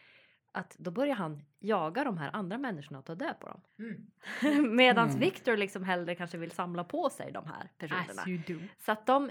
Att 0.53 0.77
då 0.79 0.91
börjar 0.91 1.15
han 1.15 1.43
jaga 1.59 2.05
de 2.05 2.19
här 2.19 2.31
andra 2.33 2.59
människorna 2.59 2.99
och 2.99 3.05
ta 3.05 3.15
död 3.15 3.35
på 3.41 3.47
dem. 3.49 3.61
Mm. 3.79 4.77
Medan 4.77 5.09
Mm. 5.09 5.21
Victor 5.21 5.57
liksom 5.57 5.85
hellre 5.85 6.15
kanske 6.15 6.39
vill 6.39 6.51
samla 6.51 6.85
på 6.85 7.11
sig 7.11 7.33
de 7.33 7.47
här 7.47 7.71
personerna. 7.79 8.23
As 8.23 8.29
you 8.29 8.39
do. 8.47 8.59
Så 8.79 8.93
att 8.93 9.07
de, 9.07 9.31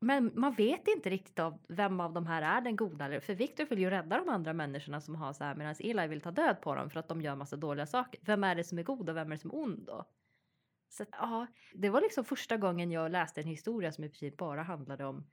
men 0.00 0.30
man 0.34 0.52
vet 0.52 0.88
inte 0.88 1.10
riktigt 1.10 1.38
av 1.38 1.58
vem 1.68 2.00
av 2.00 2.12
de 2.12 2.26
här 2.26 2.42
är 2.42 2.60
den 2.60 2.76
goda. 2.76 3.04
eller- 3.04 3.20
För 3.20 3.34
Victor 3.34 3.64
vill 3.64 3.78
ju 3.78 3.90
rädda 3.90 4.16
de 4.18 4.28
andra 4.28 4.52
människorna 4.52 5.00
som 5.00 5.14
har 5.14 5.32
så 5.32 5.44
här 5.44 5.54
medan 5.54 5.74
Eli 5.78 6.06
vill 6.06 6.20
ta 6.20 6.30
död 6.30 6.60
på 6.60 6.74
dem 6.74 6.90
för 6.90 7.00
att 7.00 7.08
de 7.08 7.20
gör 7.22 7.36
massa 7.36 7.56
dåliga 7.56 7.86
saker. 7.86 8.20
Vem 8.24 8.44
är 8.44 8.54
det 8.54 8.64
som 8.64 8.78
är 8.78 8.82
god 8.82 9.08
och 9.10 9.16
vem 9.16 9.26
är 9.26 9.36
det 9.36 9.38
som 9.40 9.50
är 9.50 9.56
ond 9.56 9.84
då? 9.86 10.04
Så 10.88 11.02
att, 11.02 11.08
ja, 11.12 11.46
det 11.74 11.90
var 11.90 12.00
liksom 12.00 12.24
första 12.24 12.56
gången 12.56 12.90
jag 12.90 13.10
läste 13.10 13.40
en 13.40 13.46
historia 13.46 13.92
som 13.92 14.04
i 14.04 14.08
princip 14.08 14.36
bara 14.36 14.62
handlade 14.62 15.04
om 15.04 15.24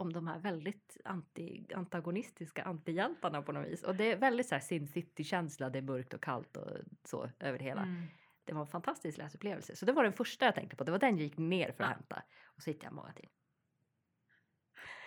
om 0.00 0.12
de 0.12 0.26
här 0.26 0.38
väldigt 0.38 0.96
anti, 1.04 1.66
antagonistiska 1.74 2.62
antihjältarna 2.62 3.42
på 3.42 3.52
något 3.52 3.66
vis. 3.68 3.82
Och 3.82 3.94
det 3.96 4.12
är 4.12 4.16
väldigt 4.16 4.48
så 4.48 4.54
här 4.54 4.62
Sin 4.62 4.88
City-känsla, 4.88 5.70
det 5.70 5.78
är 5.78 5.82
mörkt 5.82 6.14
och 6.14 6.22
kallt 6.22 6.56
och 6.56 6.68
så 7.04 7.30
över 7.40 7.58
det 7.58 7.64
hela. 7.64 7.82
Mm. 7.82 8.02
Det 8.44 8.52
var 8.52 8.60
en 8.60 8.66
fantastisk 8.66 9.18
läsupplevelse. 9.18 9.76
Så 9.76 9.86
det 9.86 9.92
var 9.92 10.04
den 10.04 10.12
första 10.12 10.44
jag 10.44 10.54
tänkte 10.54 10.76
på. 10.76 10.84
Det 10.84 10.90
var 10.92 10.98
den 10.98 11.16
jag 11.16 11.22
gick 11.24 11.38
ner 11.38 11.72
för 11.72 11.84
att 11.84 11.90
Ja. 11.90 11.94
hämta. 11.94 12.22
Och 12.44 12.62
så 12.62 12.70
hittade 12.70 12.86
jag 12.86 12.92
många 12.94 13.12
till. 13.12 13.28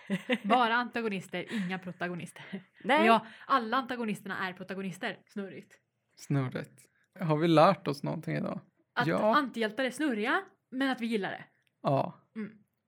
Bara 0.49 0.73
antagonister, 0.75 1.45
inga 1.53 1.79
protagonister. 1.79 2.63
Nej, 2.83 3.05
Ja, 3.05 3.25
alla 3.47 3.77
antagonisterna 3.77 4.47
är 4.47 4.53
protagonister. 4.53 5.19
Snurrigt. 5.25 5.79
Snurrigt. 6.15 6.81
Har 7.19 7.37
vi 7.37 7.47
lärt 7.47 7.87
oss 7.87 8.03
någonting 8.03 8.35
idag? 8.35 8.59
Att 8.93 9.07
Ja. 9.07 9.35
antihjältar 9.35 9.83
är 9.83 9.91
snurriga, 9.91 10.41
men 10.69 10.89
att 10.89 11.01
vi 11.01 11.05
gillar 11.05 11.31
det. 11.31 11.45
Ja. 11.81 12.19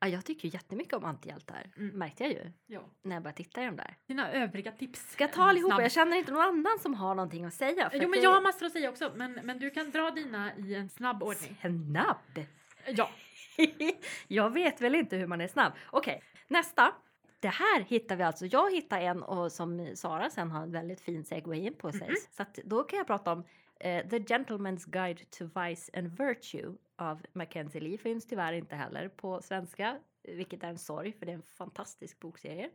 Ja, 0.08 0.14
jag 0.14 0.26
tycker 0.26 0.48
ju 0.48 0.54
jättemycket 0.54 0.94
om 0.94 1.06
antihjältar. 1.06 1.72
Mm. 1.78 1.96
Märkte 1.98 2.24
jag 2.24 2.32
ju 2.34 2.52
Ja. 2.68 2.82
när 3.02 3.16
jag 3.16 3.24
började 3.24 3.38
titta 3.38 3.62
i 3.64 3.66
dem 3.66 3.76
där. 3.76 3.98
Dina 4.08 4.32
övriga 4.32 4.72
tips. 4.72 5.12
Ska 5.12 5.24
jag 5.24 5.34
ta 5.34 5.44
allihopa? 5.44 5.82
Jag 5.82 5.92
känner 5.92 6.18
inte 6.18 6.32
någon 6.32 6.42
annan 6.42 6.80
som 6.80 6.94
har 6.94 7.16
någonting 7.16 7.46
att 7.46 7.54
säga. 7.54 7.90
för 7.90 7.98
Jo, 7.98 8.02
men 8.10 8.12
det- 8.12 8.24
jag 8.24 8.32
har 8.32 8.42
massor 8.42 8.66
att 8.66 8.72
säga 8.72 8.90
också, 8.90 9.12
men, 9.16 9.40
men 9.44 9.60
du 9.60 9.70
kan 9.70 9.92
dra 9.92 10.12
dina 10.12 10.56
i 10.56 10.76
en 10.76 10.90
snabb 10.90 11.24
ordning. 11.24 11.58
Snabb! 11.62 12.46
Ja. 12.88 13.10
jag 14.28 14.50
vet 14.54 14.82
väl 14.82 14.96
inte 14.96 15.16
hur 15.18 15.28
man 15.28 15.42
är 15.42 15.48
snabb. 15.48 15.74
Okej, 15.92 16.24
nästa. 16.48 16.92
Det 17.40 17.48
här 17.48 17.80
hittar 17.82 18.16
vi 18.16 18.24
alltså. 18.24 18.46
Jag 18.46 18.72
hittar 18.72 19.00
en 19.02 19.24
och 19.24 19.52
som 19.52 19.92
Sara 19.96 20.30
sen 20.30 20.52
har 20.52 20.64
en 20.64 20.72
väldigt 20.72 21.02
fin 21.02 21.26
segway 21.26 21.60
in 21.60 21.74
på 21.76 21.92
sig. 21.92 22.08
Mhm. 22.08 22.16
Så 22.32 22.42
att 22.42 22.56
då 22.66 22.84
kan 22.84 22.98
jag 22.98 23.08
prata 23.08 23.32
om 23.32 23.44
eh, 23.80 24.08
The 24.08 24.20
Gentleman's 24.20 24.90
Guide 24.90 25.32
to 25.32 25.46
Vice 25.46 25.92
and 25.94 26.18
Virtue 26.18 26.74
av 26.98 27.22
Mackenzie 27.34 27.82
Lee. 27.82 27.98
Finns 27.98 28.28
tyvärr 28.28 28.54
inte 28.54 28.76
heller 28.76 29.10
på 29.10 29.42
svenska, 29.42 30.00
vilket 30.24 30.64
är 30.64 30.68
en 30.68 30.78
sorg 30.78 31.14
för 31.14 31.26
det 31.26 31.32
är 31.32 31.36
en 31.36 31.44
fantastisk 31.44 32.20
bokserie. 32.20 32.70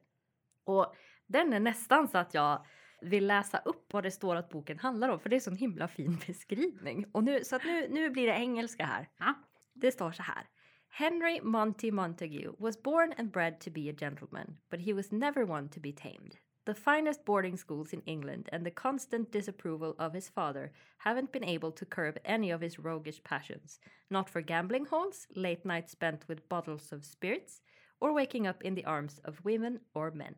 Och 0.64 0.94
den 1.26 1.53
är 1.53 1.61
nästan 1.61 2.09
så 2.09 2.18
att 2.18 2.34
jag 2.34 2.66
vill 3.01 3.26
läsa 3.26 3.59
upp 3.59 3.92
vad 3.92 4.03
det 4.03 4.11
står 4.11 4.36
att 4.36 4.48
boken 4.48 4.78
handlar 4.78 5.09
om 5.09 5.20
för 5.20 5.28
det 5.28 5.36
är 5.36 5.40
så 5.40 5.51
en 5.51 5.57
himla 5.57 5.88
fin 5.88 6.18
beskrivning. 6.26 7.07
Och 7.12 7.24
nu, 7.24 7.44
så 7.44 7.57
att 7.57 7.64
nu, 7.64 7.88
nu 7.88 8.11
blir 8.11 8.26
det 8.26 8.32
engelska 8.32 8.84
här. 8.84 9.09
Ja. 9.18 9.34
Det 9.74 9.92
står 9.92 10.12
så 10.12 10.22
här. 10.22 10.46
Henry 10.88 11.40
Monty 11.42 11.90
Montague 11.90 12.51
was 12.59 12.82
born 12.82 13.14
and 13.18 13.30
bred 13.30 13.61
to 13.61 13.70
be 13.70 13.90
a 13.90 13.94
gentleman, 14.01 14.57
but 14.70 14.80
he 14.80 14.92
was 14.92 15.12
never 15.12 15.51
one 15.51 15.68
to 15.68 15.80
be 15.80 15.92
tamed. 15.92 16.36
The 16.66 16.74
finest 16.74 17.24
boarding 17.24 17.56
schools 17.56 17.92
in 17.92 18.02
England 18.02 18.50
and 18.52 18.66
the 18.66 18.70
constant 18.70 19.32
disapproval 19.32 19.96
of 19.98 20.12
his 20.12 20.28
father 20.28 20.72
haven't 20.98 21.32
been 21.32 21.44
able 21.44 21.72
to 21.72 21.86
curb 21.86 22.18
any 22.24 22.50
of 22.50 22.61
his 22.61 22.78
roguish 22.78 23.24
passions, 23.24 23.80
not 24.11 24.28
for 24.28 24.42
gambling 24.42 24.84
halls, 24.84 25.26
late 25.34 25.64
nights 25.64 25.92
spent 25.92 26.28
with 26.28 26.48
bottles 26.50 26.92
of 26.92 27.04
spirits, 27.04 27.62
or 27.98 28.12
waking 28.12 28.46
up 28.46 28.62
in 28.62 28.74
the 28.74 28.84
arms 28.84 29.20
of 29.24 29.44
women 29.44 29.80
or 29.94 30.11
men. 30.11 30.34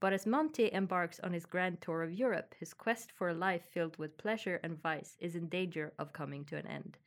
But 0.00 0.12
as 0.12 0.26
Monty 0.26 0.68
embarks 0.72 1.20
on 1.20 1.32
his 1.32 1.46
grand 1.46 1.80
tour 1.80 2.02
of 2.02 2.12
Europe, 2.12 2.56
his 2.58 2.74
quest 2.74 3.12
for 3.12 3.28
a 3.28 3.34
life 3.34 3.62
filled 3.70 3.96
with 3.98 4.18
pleasure 4.18 4.58
and 4.64 4.82
vice 4.82 5.16
is 5.20 5.36
in 5.36 5.48
danger 5.48 5.92
of 5.96 6.12
coming 6.12 6.44
to 6.46 6.56
an 6.56 6.66
end. 6.66 6.98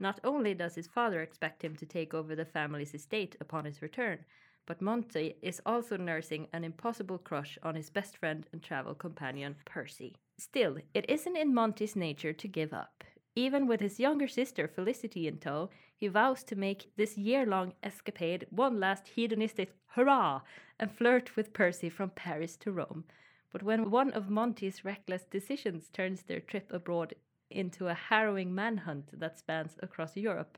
Not 0.00 0.18
only 0.24 0.54
does 0.54 0.74
his 0.74 0.88
father 0.88 1.20
expect 1.22 1.62
him 1.62 1.76
to 1.76 1.86
take 1.86 2.12
over 2.12 2.34
the 2.34 2.44
family's 2.44 2.92
estate 2.92 3.36
upon 3.40 3.66
his 3.66 3.82
return, 3.82 4.24
but 4.66 4.80
Monty 4.80 5.36
is 5.42 5.60
also 5.66 5.96
nursing 5.96 6.46
an 6.52 6.64
impossible 6.64 7.18
crush 7.18 7.58
on 7.62 7.74
his 7.74 7.90
best 7.90 8.16
friend 8.16 8.46
and 8.52 8.62
travel 8.62 8.94
companion, 8.94 9.56
Percy. 9.64 10.16
Still, 10.38 10.78
it 10.94 11.08
isn't 11.08 11.36
in 11.36 11.54
Monty's 11.54 11.96
nature 11.96 12.32
to 12.32 12.48
give 12.48 12.72
up. 12.72 13.04
Even 13.36 13.66
with 13.66 13.80
his 13.80 14.00
younger 14.00 14.26
sister 14.26 14.66
Felicity 14.66 15.28
in 15.28 15.38
tow, 15.38 15.70
he 15.96 16.08
vows 16.08 16.42
to 16.44 16.56
make 16.56 16.90
this 16.96 17.16
year 17.16 17.46
long 17.46 17.74
escapade 17.82 18.46
one 18.50 18.80
last 18.80 19.08
hedonistic 19.08 19.72
hurrah 19.86 20.40
and 20.78 20.90
flirt 20.90 21.36
with 21.36 21.52
Percy 21.52 21.88
from 21.88 22.10
Paris 22.10 22.56
to 22.56 22.72
Rome. 22.72 23.04
But 23.52 23.62
when 23.62 23.90
one 23.90 24.12
of 24.12 24.30
Monty's 24.30 24.84
reckless 24.84 25.24
decisions 25.24 25.88
turns 25.92 26.22
their 26.22 26.40
trip 26.40 26.72
abroad 26.72 27.14
into 27.50 27.88
a 27.88 27.94
harrowing 27.94 28.54
manhunt 28.54 29.18
that 29.18 29.38
spans 29.38 29.76
across 29.82 30.16
Europe, 30.16 30.56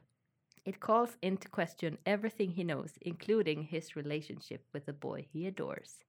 it 0.64 0.80
calls 0.80 1.16
into 1.20 1.48
question 1.48 1.96
everything 2.04 2.50
he 2.52 2.62
knows, 2.62 2.96
including 3.00 3.62
his 3.62 3.96
relationship 3.96 4.74
with 4.74 4.86
the 4.86 4.92
boy 4.92 5.28
he 5.32 5.48
adores. 5.48 6.00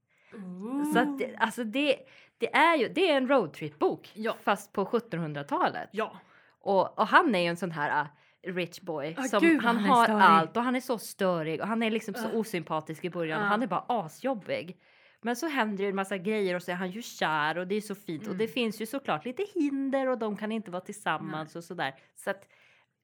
Så 0.93 0.99
att, 0.99 1.19
det- 1.19 1.35
alltså 1.35 1.63
det, 1.63 1.95
det 2.37 2.55
är 2.55 2.75
ju 2.77 2.87
det 2.87 3.09
är 3.11 3.17
en 3.17 3.27
roadtrip-bok, 3.27 4.11
Ja. 4.15 4.35
fast 4.43 4.73
på 4.73 4.85
1700-talet. 4.85 5.89
Ja. 5.91 6.17
Och, 6.59 6.99
och 6.99 7.07
han 7.07 7.35
är 7.35 7.39
ju 7.39 7.45
en 7.47 7.57
sån 7.57 7.71
här 7.71 8.01
uh, 8.47 8.55
rich 8.55 8.79
boy. 8.81 9.15
Ah, 9.17 9.23
som 9.23 9.39
gud, 9.39 9.61
han 9.63 9.75
han 9.77 9.85
har 9.85 10.03
störig. 10.05 10.21
allt 10.21 10.57
och 10.57 10.63
han 10.63 10.75
är 10.75 10.79
så 10.81 10.97
störig 10.97 11.61
och 11.61 11.67
han 11.67 11.83
är 11.83 11.91
liksom 11.91 12.13
så 12.13 12.27
Ah. 12.27 12.31
osympatisk 12.37 13.05
i 13.05 13.09
början. 13.09 13.41
Ah. 13.41 13.45
Han 13.45 13.63
är 13.63 13.67
bara 13.67 13.85
asjobbig. 13.87 14.77
Men 15.21 15.35
så 15.35 15.47
händer 15.47 15.83
det 15.83 15.89
en 15.89 15.95
massa 15.95 16.17
grejer 16.17 16.55
och 16.55 16.63
så 16.63 16.71
är 16.71 16.75
han 16.75 16.91
ju 16.91 17.01
kär 17.01 17.57
och 17.57 17.67
det 17.67 17.75
är 17.75 17.81
så 17.81 17.95
fint. 17.95 18.27
Och 18.27 18.35
det 18.35 18.43
Mm. 18.43 18.53
finns 18.53 18.81
ju 18.81 18.85
såklart 18.85 19.25
lite 19.25 19.45
hinder 19.55 20.07
och 20.09 20.17
de 20.17 20.37
kan 20.37 20.51
inte 20.51 20.71
vara 20.71 20.81
tillsammans 20.81 21.55
och 21.55 21.63
sådär. 21.63 21.93
Så 22.15 22.29
att 22.29 22.47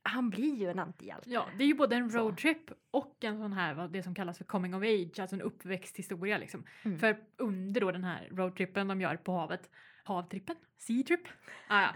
han 0.04 0.30
blir 0.30 0.56
ju 0.56 0.70
en 0.70 0.80
antihjälte. 0.80 1.30
Ja, 1.30 1.48
det 1.58 1.64
är 1.64 1.68
ju 1.68 1.74
både 1.74 1.96
en 1.96 2.10
roadtrip 2.10 2.72
och 2.92 3.24
en 3.24 3.38
sån 3.38 3.54
här, 3.54 3.74
vad 3.74 3.92
det 3.92 4.04
som 4.04 4.16
kallas 4.16 4.38
för 4.38 4.46
coming 4.46 4.76
of 4.76 4.84
age, 4.84 5.20
alltså 5.20 5.36
en 5.36 5.42
uppväxthistoria 5.42 6.38
liksom. 6.38 6.64
Mm. 6.84 7.00
För 7.00 7.18
under 7.38 7.82
då 7.82 7.92
den 7.92 8.04
här 8.04 8.28
roadtrippen 8.32 8.88
de 8.88 9.02
gör 9.02 9.16
på 9.16 9.32
havet, 9.32 9.70
havtrippen, 10.04 10.56
sea 10.78 11.04
trip, 11.04 11.28
ah, 11.68 11.82
ja. 11.82 11.90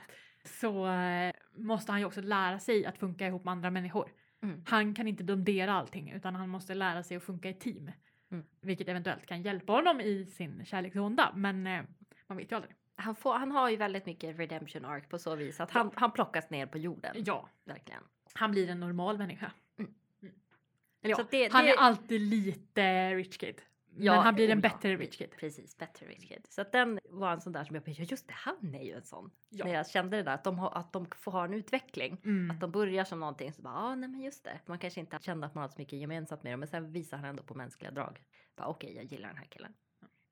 så 0.43 0.87
eh, 0.87 1.33
måste 1.57 1.91
han 1.91 2.01
ju 2.01 2.05
också 2.05 2.21
lära 2.21 2.59
sig 2.59 2.85
att 2.85 2.97
funka 2.97 3.27
ihop 3.27 3.43
med 3.43 3.51
andra 3.51 3.71
människor. 3.71 4.11
Mm. 4.43 4.63
Han 4.65 4.95
kan 4.95 5.07
inte 5.07 5.23
domdera 5.23 5.73
allting 5.73 6.11
utan 6.11 6.35
han 6.35 6.49
måste 6.49 6.73
lära 6.73 7.03
sig 7.03 7.17
att 7.17 7.23
funka 7.23 7.49
i 7.49 7.53
team. 7.53 7.91
Mm. 8.31 8.45
Vilket 8.61 8.87
eventuellt 8.87 9.25
kan 9.25 9.41
hjälpa 9.41 9.73
honom 9.73 10.01
i 10.01 10.25
sin 10.25 10.65
kärleksonda, 10.65 11.31
men 11.35 11.67
eh, 11.67 11.83
man 12.27 12.37
vet 12.37 12.51
ju 12.51 12.55
aldrig. 12.55 12.75
Han, 12.95 13.15
får, 13.15 13.33
han 13.33 13.51
har 13.51 13.69
ju 13.69 13.75
väldigt 13.75 14.05
mycket 14.05 14.39
redemption 14.39 14.85
arc 14.85 15.07
på 15.09 15.19
så 15.19 15.35
vis 15.35 15.59
att 15.59 15.71
han, 15.71 15.91
han 15.95 16.11
plockas 16.11 16.49
ner 16.49 16.65
på 16.65 16.77
jorden. 16.77 17.15
Ja, 17.25 17.49
Verkligen. 17.65 18.03
han 18.33 18.51
blir 18.51 18.69
en 18.69 18.79
normal 18.79 19.17
människa. 19.17 19.51
Mm. 19.79 19.93
Mm. 20.21 20.33
Eller 21.01 21.15
ja, 21.17 21.25
det- 21.31 21.53
han 21.53 21.65
det- 21.65 21.71
är 21.71 21.77
alltid 21.77 22.21
lite 22.21 23.15
rich 23.15 23.37
kid. 23.37 23.61
Ja, 23.95 24.13
men 24.15 24.23
han 24.23 24.35
blir 24.35 24.49
en 24.49 24.57
ja. 24.57 24.61
bättre 24.69 24.95
rich 24.97 25.17
kid. 25.17 25.31
Precis, 25.37 25.77
bättre 25.77 26.05
rich 26.05 26.27
kid. 26.27 26.45
Så 26.49 26.61
att 26.61 26.71
den 26.71 26.99
var 27.09 27.31
en 27.31 27.41
sån 27.41 27.53
där 27.53 27.63
som 27.63 27.75
jag 27.75 27.83
bara, 27.83 27.91
ja 27.91 28.03
just 28.03 28.27
det, 28.27 28.33
han 28.33 28.75
är 28.75 28.83
ju 28.83 28.93
en 28.93 29.03
sån. 29.03 29.31
Ja. 29.49 29.65
När 29.65 29.73
jag 29.73 29.89
kände 29.89 30.17
det 30.17 30.23
där, 30.23 30.33
att 30.33 30.43
de, 30.43 30.59
har, 30.59 30.71
att 30.77 30.93
de 30.93 31.05
får 31.15 31.31
ha 31.31 31.45
en 31.45 31.53
utveckling. 31.53 32.21
Mm. 32.25 32.51
Att 32.51 32.59
de 32.59 32.71
börjar 32.71 33.03
som 33.03 33.19
någonting 33.19 33.53
så 33.53 33.61
bara, 33.61 33.73
ah, 33.73 33.95
nej 33.95 34.09
men 34.09 34.21
just 34.21 34.43
det. 34.43 34.59
Man 34.65 34.79
kanske 34.79 34.99
inte 34.99 35.17
kände 35.21 35.47
att 35.47 35.55
man 35.55 35.61
hade 35.61 35.73
så 35.73 35.81
mycket 35.81 35.99
gemensamt 35.99 36.43
med 36.43 36.53
dem, 36.53 36.59
men 36.59 36.67
sen 36.69 36.91
visar 36.91 37.17
han 37.17 37.25
ändå 37.25 37.43
på 37.43 37.53
mänskliga 37.55 37.91
drag. 37.91 38.21
Bara, 38.55 38.67
Okej, 38.67 38.95
jag 38.95 39.03
gillar 39.05 39.27
den 39.27 39.37
här 39.37 39.45
killen. 39.45 39.73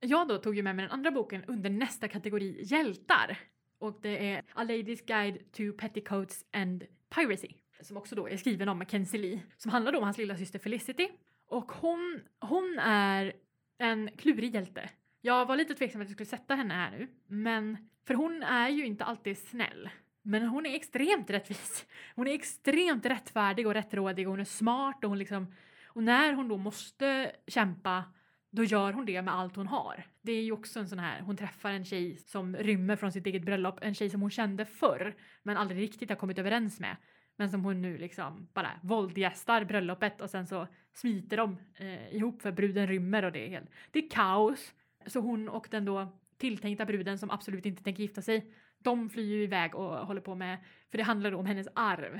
Jag 0.03 0.27
då 0.27 0.37
tog 0.37 0.55
ju 0.55 0.63
med 0.63 0.75
mig 0.75 0.83
den 0.83 0.91
andra 0.91 1.11
boken 1.11 1.43
under 1.47 1.69
nästa 1.69 2.07
kategori 2.07 2.61
hjältar. 2.63 3.37
Och 3.79 3.99
det 4.01 4.31
är 4.31 4.43
A 4.53 4.63
Lady's 4.63 5.05
Guide 5.05 5.51
to 5.51 5.77
Petticoats 5.77 6.45
and 6.53 6.83
Piracy. 7.09 7.47
Som 7.81 7.97
också 7.97 8.15
då 8.15 8.29
är 8.29 8.37
skriven 8.37 8.69
av 8.69 8.77
Mackenzie 8.77 9.19
Lee. 9.19 9.41
Som 9.57 9.71
handlar 9.71 9.91
då 9.91 9.97
om 9.97 10.03
hans 10.03 10.17
lilla 10.17 10.37
syster 10.37 10.59
Felicity. 10.59 11.09
Och 11.47 11.71
hon, 11.71 12.21
hon 12.39 12.79
är 12.79 13.33
en 13.77 14.09
klurig 14.17 14.55
hjälte. 14.55 14.89
Jag 15.21 15.45
var 15.45 15.55
lite 15.55 15.73
tveksam 15.73 16.01
att 16.01 16.07
jag 16.07 16.15
skulle 16.15 16.25
sätta 16.25 16.55
henne 16.55 16.73
här 16.73 16.91
nu. 16.91 17.07
Men, 17.27 17.89
för 18.07 18.13
hon 18.13 18.43
är 18.43 18.69
ju 18.69 18.85
inte 18.85 19.03
alltid 19.03 19.37
snäll. 19.37 19.89
Men 20.21 20.47
hon 20.47 20.65
är 20.65 20.75
extremt 20.75 21.29
rättvis. 21.29 21.85
Hon 22.15 22.27
är 22.27 22.33
extremt 22.33 23.05
rättfärdig 23.05 23.67
och 23.67 23.73
rättrådig 23.73 24.27
och 24.27 24.31
hon 24.31 24.39
är 24.39 24.45
smart 24.45 25.03
och 25.03 25.09
hon 25.09 25.19
liksom... 25.19 25.53
Och 25.85 26.03
när 26.03 26.33
hon 26.33 26.47
då 26.47 26.57
måste 26.57 27.31
kämpa 27.47 28.03
då 28.51 28.63
gör 28.63 28.93
hon 28.93 29.05
det 29.05 29.21
med 29.21 29.33
allt 29.33 29.55
hon 29.55 29.67
har. 29.67 30.03
Det 30.21 30.31
är 30.31 30.43
ju 30.43 30.51
också 30.51 30.79
en 30.79 30.89
sån 30.89 30.99
här, 30.99 31.21
hon 31.21 31.37
träffar 31.37 31.71
en 31.71 31.85
tjej 31.85 32.15
som 32.15 32.55
rymmer 32.55 32.95
från 32.95 33.11
sitt 33.11 33.25
eget 33.25 33.45
bröllop, 33.45 33.79
en 33.81 33.95
tjej 33.95 34.09
som 34.09 34.21
hon 34.21 34.31
kände 34.31 34.65
förr 34.65 35.15
men 35.43 35.57
aldrig 35.57 35.81
riktigt 35.81 36.09
har 36.09 36.15
kommit 36.15 36.39
överens 36.39 36.79
med. 36.79 36.95
Men 37.35 37.49
som 37.49 37.65
hon 37.65 37.81
nu 37.81 37.97
liksom 37.97 38.47
bara 38.53 38.71
våldgästar 38.81 39.65
bröllopet 39.65 40.21
och 40.21 40.29
sen 40.29 40.47
så 40.47 40.67
smiter 40.93 41.37
de 41.37 41.57
eh, 41.75 42.15
ihop 42.15 42.41
för 42.41 42.51
bruden 42.51 42.87
rymmer 42.87 43.25
och 43.25 43.31
det 43.31 43.45
är 43.45 43.49
helt, 43.49 43.69
det 43.91 43.99
är 43.99 44.09
kaos. 44.09 44.73
Så 45.05 45.19
hon 45.19 45.49
och 45.49 45.67
den 45.71 45.85
då 45.85 46.19
tilltänkta 46.37 46.85
bruden 46.85 47.19
som 47.19 47.31
absolut 47.31 47.65
inte 47.65 47.83
tänker 47.83 48.03
gifta 48.03 48.21
sig, 48.21 48.53
de 48.77 49.09
flyr 49.09 49.35
ju 49.35 49.43
iväg 49.43 49.75
och 49.75 50.07
håller 50.07 50.21
på 50.21 50.35
med, 50.35 50.57
för 50.91 50.97
det 50.97 51.03
handlar 51.03 51.31
då 51.31 51.37
om 51.37 51.45
hennes 51.45 51.67
arv. 51.75 52.19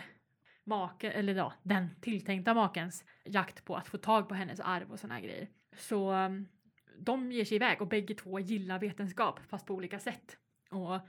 Make, 0.63 1.11
eller 1.11 1.35
ja, 1.35 1.53
den 1.63 1.89
tilltänkta 2.01 2.53
makens 2.53 3.05
jakt 3.25 3.65
på 3.65 3.75
att 3.75 3.87
få 3.87 3.97
tag 3.97 4.29
på 4.29 4.35
hennes 4.35 4.59
arv 4.59 4.91
och 4.91 4.99
såna 4.99 5.13
här 5.13 5.21
grejer. 5.21 5.47
Så 5.75 6.11
mm, 6.11 6.47
de 6.99 7.31
ger 7.31 7.45
sig 7.45 7.55
iväg 7.55 7.81
och 7.81 7.87
bägge 7.87 8.15
två 8.15 8.39
gillar 8.39 8.79
vetenskap 8.79 9.39
fast 9.49 9.65
på 9.65 9.73
olika 9.73 9.99
sätt. 9.99 10.37
Och 10.69 10.99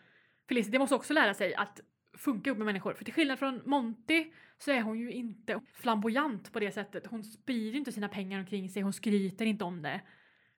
Felicity 0.49 0.79
måste 0.79 0.95
också 0.95 1.13
lära 1.13 1.35
sig 1.35 1.55
att 1.55 1.81
funka 2.17 2.51
ihop 2.51 2.59
med 2.59 2.67
människor. 2.67 2.95
För 2.95 3.05
till 3.05 3.15
skillnad 3.15 3.39
från 3.39 3.63
Monty 3.65 4.33
så 4.59 4.71
är 4.71 4.81
hon 4.81 4.99
ju 4.99 5.13
inte 5.13 5.61
flamboyant 5.73 6.53
på 6.53 6.61
det 6.61 6.73
sättet. 6.73 7.07
Hon 7.07 7.25
sprider 7.25 7.79
inte 7.79 7.93
sina 7.93 8.09
pengar 8.09 8.39
omkring 8.39 8.69
sig, 8.69 8.83
hon 8.83 8.93
skryter 8.93 9.47
inte 9.47 9.65
om 9.65 9.83
det. 9.83 10.01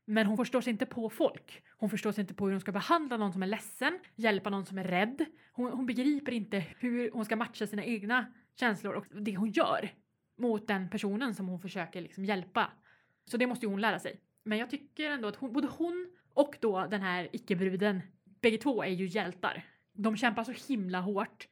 Men 0.04 0.26
hon 0.26 0.36
förstår 0.36 0.60
sig 0.60 0.70
inte 0.70 0.86
på 0.86 1.10
folk. 1.10 1.62
Hon 1.76 1.90
förstår 1.90 2.12
sig 2.12 2.22
inte 2.22 2.34
på 2.34 2.44
hur 2.44 2.52
hon 2.52 2.60
ska 2.60 2.72
behandla 2.72 3.16
någon 3.16 3.32
som 3.32 3.42
är 3.42 3.46
ledsen, 3.46 3.98
hjälpa 4.14 4.50
någon 4.50 4.66
som 4.66 4.78
är 4.78 4.84
rädd. 4.84 5.24
Hon, 5.52 5.72
hon 5.72 5.86
begriper 5.86 6.32
inte 6.32 6.64
hur 6.78 7.10
hon 7.10 7.24
ska 7.24 7.36
matcha 7.36 7.66
sina 7.66 7.84
egna 7.84 8.26
känslor 8.56 8.94
och 8.94 9.06
det 9.10 9.36
hon 9.36 9.50
gör 9.50 9.90
mot 10.38 10.66
den 10.66 10.90
personen 10.90 11.34
som 11.34 11.48
hon 11.48 11.60
försöker 11.60 12.00
liksom 12.00 12.24
hjälpa. 12.24 12.70
Så 13.24 13.36
det 13.36 13.46
måste 13.46 13.66
ju 13.66 13.70
hon 13.70 13.80
lära 13.80 13.98
sig. 13.98 14.20
Men 14.44 14.58
jag 14.58 14.70
tycker 14.70 15.10
ändå 15.10 15.28
att 15.28 15.36
hon, 15.36 15.52
både 15.52 15.68
hon 15.68 16.10
och 16.34 16.56
då 16.60 16.86
den 16.86 17.02
här 17.02 17.28
icke-bruden, 17.32 18.00
bägge 18.24 18.58
två 18.58 18.82
är 18.82 18.90
ju 18.90 19.06
hjältar. 19.06 19.66
De 19.92 20.16
kämpar 20.16 20.44
så 20.44 20.72
himla 20.72 21.00
hårt 21.00 21.48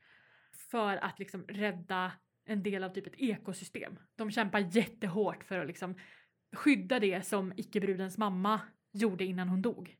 för 0.70 0.96
att 0.96 1.18
liksom 1.18 1.44
rädda 1.48 2.12
en 2.44 2.62
del 2.62 2.84
av 2.84 2.88
typ 2.88 3.06
ett 3.06 3.20
ekosystem. 3.20 3.98
De 4.16 4.30
kämpar 4.30 4.58
jättehårt 4.58 5.44
för 5.44 5.58
att 5.58 5.66
liksom 5.66 5.94
skydda 6.52 7.00
det 7.00 7.26
som 7.26 7.52
icke-brudens 7.56 8.18
mamma 8.18 8.60
gjorde 8.92 9.24
innan 9.24 9.48
hon 9.48 9.62
dog. 9.62 9.96